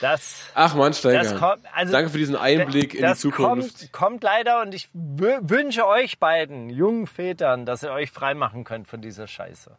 das, 0.00 0.34
Ach 0.54 0.74
man, 0.74 0.92
Steiger. 0.94 1.34
Kommt- 1.38 1.62
also- 1.74 1.92
Danke 1.92 2.10
für 2.10 2.18
diesen 2.18 2.36
Einblick 2.36 2.94
in 2.94 3.06
die 3.06 3.14
Zukunft. 3.14 3.78
Kommt, 3.78 3.92
kommt 3.92 4.22
leider 4.24 4.62
und 4.62 4.74
ich 4.74 4.88
wü- 4.94 5.38
wünsche 5.42 5.86
euch 5.86 6.18
beiden, 6.18 6.70
jungen 6.70 7.06
Vätern, 7.06 7.66
dass 7.66 7.82
ihr 7.82 7.92
euch 7.92 8.10
freimachen 8.10 8.64
könnt 8.64 8.88
von 8.88 9.00
dieser 9.02 9.26
Scheiße. 9.26 9.76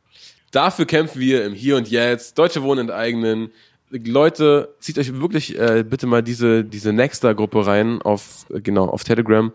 Dafür 0.51 0.85
kämpfen 0.85 1.19
wir 1.19 1.45
im 1.45 1.53
Hier 1.53 1.75
und 1.77 1.89
Jetzt. 1.89 2.37
Deutsche 2.37 2.63
Wohnen 2.63 2.89
enteignen. 2.89 3.51
Leute, 3.89 4.75
zieht 4.79 4.97
euch 4.99 5.19
wirklich 5.19 5.57
äh, 5.57 5.83
bitte 5.83 6.07
mal 6.07 6.21
diese 6.21 6.63
diese 6.65 6.91
Nexta-Gruppe 6.91 7.65
rein 7.65 8.01
auf 8.01 8.45
äh, 8.49 8.59
genau 8.59 8.85
auf 8.89 9.03
Telegram, 9.05 9.53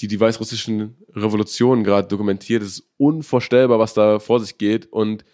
die 0.00 0.06
die 0.08 0.20
weißrussischen 0.20 0.96
Revolutionen 1.14 1.82
gerade 1.82 2.06
dokumentiert. 2.06 2.62
Es 2.62 2.68
ist 2.80 2.84
unvorstellbar, 2.98 3.78
was 3.78 3.94
da 3.94 4.18
vor 4.18 4.38
sich 4.40 4.58
geht. 4.58 4.92
Und 4.92 5.24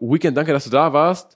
Weekend, 0.00 0.36
danke, 0.36 0.52
dass 0.52 0.64
du 0.64 0.70
da 0.70 0.92
warst. 0.92 1.35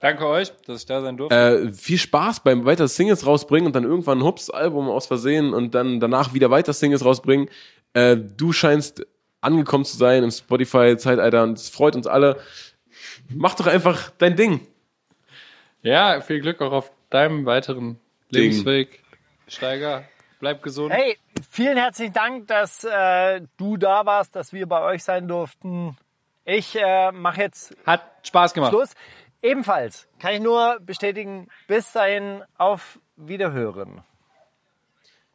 Danke 0.00 0.26
euch, 0.26 0.52
dass 0.66 0.80
ich 0.80 0.86
da 0.86 1.00
sein 1.00 1.16
durfte. 1.16 1.34
Äh, 1.34 1.72
viel 1.72 1.98
Spaß 1.98 2.40
beim 2.40 2.64
weiter 2.64 2.86
Singles 2.86 3.26
rausbringen 3.26 3.66
und 3.66 3.74
dann 3.74 3.82
irgendwann 3.84 4.18
ein 4.18 4.24
Hups 4.24 4.48
Album 4.48 4.88
aus 4.88 5.06
Versehen 5.06 5.52
und 5.54 5.74
dann 5.74 5.98
danach 5.98 6.34
wieder 6.34 6.50
weiter 6.50 6.72
Singles 6.72 7.04
rausbringen. 7.04 7.48
Äh, 7.94 8.16
du 8.16 8.52
scheinst 8.52 9.04
angekommen 9.40 9.84
zu 9.84 9.96
sein 9.96 10.22
im 10.22 10.30
Spotify 10.30 10.96
Zeitalter 10.96 11.42
und 11.42 11.58
es 11.58 11.68
freut 11.68 11.96
uns 11.96 12.06
alle. 12.06 12.40
Mach 13.28 13.54
doch 13.54 13.66
einfach 13.66 14.10
dein 14.18 14.36
Ding. 14.36 14.60
ja, 15.82 16.20
viel 16.20 16.40
Glück 16.40 16.60
auch 16.60 16.72
auf 16.72 16.92
deinem 17.10 17.44
weiteren 17.44 17.98
Ding. 18.32 18.42
Lebensweg. 18.42 19.02
Steiger, 19.48 20.04
bleib 20.38 20.62
gesund. 20.62 20.92
Hey, 20.92 21.16
vielen 21.50 21.76
herzlichen 21.76 22.12
Dank, 22.12 22.46
dass 22.46 22.84
äh, 22.84 23.40
du 23.56 23.76
da 23.76 24.04
warst, 24.06 24.36
dass 24.36 24.52
wir 24.52 24.66
bei 24.66 24.82
euch 24.82 25.02
sein 25.02 25.26
durften. 25.26 25.96
Ich 26.44 26.76
äh, 26.76 27.10
mache 27.12 27.42
jetzt 27.42 27.76
Hat 27.86 28.02
Spaß 28.22 28.54
gemacht. 28.54 28.70
Schluss. 28.70 28.94
Ebenfalls 29.42 30.08
kann 30.18 30.34
ich 30.34 30.40
nur 30.40 30.78
bestätigen, 30.80 31.48
bis 31.66 31.92
dahin 31.92 32.42
auf 32.56 32.98
Wiederhören. 33.16 34.02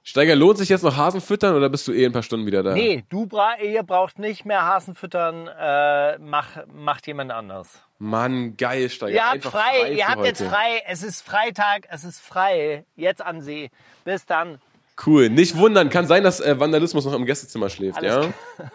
Steiger, 0.06 0.36
lohnt 0.36 0.58
sich 0.58 0.68
jetzt 0.68 0.84
noch 0.84 0.98
Hasen 0.98 1.22
füttern 1.22 1.56
oder 1.56 1.70
bist 1.70 1.88
du 1.88 1.94
eh 1.94 2.04
in 2.04 2.10
ein 2.10 2.12
paar 2.12 2.24
Stunden 2.24 2.46
wieder 2.46 2.62
da? 2.62 2.74
Nee, 2.74 3.06
du 3.08 3.26
bra 3.26 3.56
ihr 3.62 3.84
braucht 3.84 4.20
nicht 4.20 4.44
mehr 4.44 4.66
Hasen 4.66 4.96
füttern, 4.96 5.48
äh, 5.48 6.18
mach, 6.18 6.66
macht 6.68 7.08
jemand 7.08 7.32
anders. 7.32 7.70
Mann, 8.00 8.58
geil, 8.58 8.90
Steiger. 8.90 9.14
Ihr 9.14 9.26
habt 9.26 9.44
frei, 9.44 9.86
für 9.86 9.94
ihr 9.94 10.08
habt 10.10 10.26
jetzt 10.26 10.44
frei, 10.44 10.82
es 10.88 11.04
ist 11.04 11.22
Freitag, 11.22 11.88
es 11.90 12.04
ist 12.04 12.20
frei, 12.20 12.84
jetzt 12.98 13.22
an 13.22 13.40
See. 13.40 13.70
Bis 14.04 14.26
dann. 14.26 14.60
Cool. 15.06 15.30
Nicht 15.30 15.56
wundern, 15.58 15.90
kann 15.90 16.06
sein, 16.06 16.22
dass 16.22 16.42
äh, 16.42 16.60
Vandalismus 16.60 17.06
noch 17.06 17.14
im 17.14 17.26
Gästezimmer 17.26 17.70
schläft, 17.70 17.98
Alles 17.98 18.28
ja? 18.58 18.72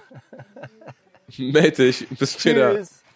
Meld 1.53 1.77
dich. 1.77 2.09
Bis 2.09 2.41
später. 2.41 2.77
Tschüss. 2.77 3.05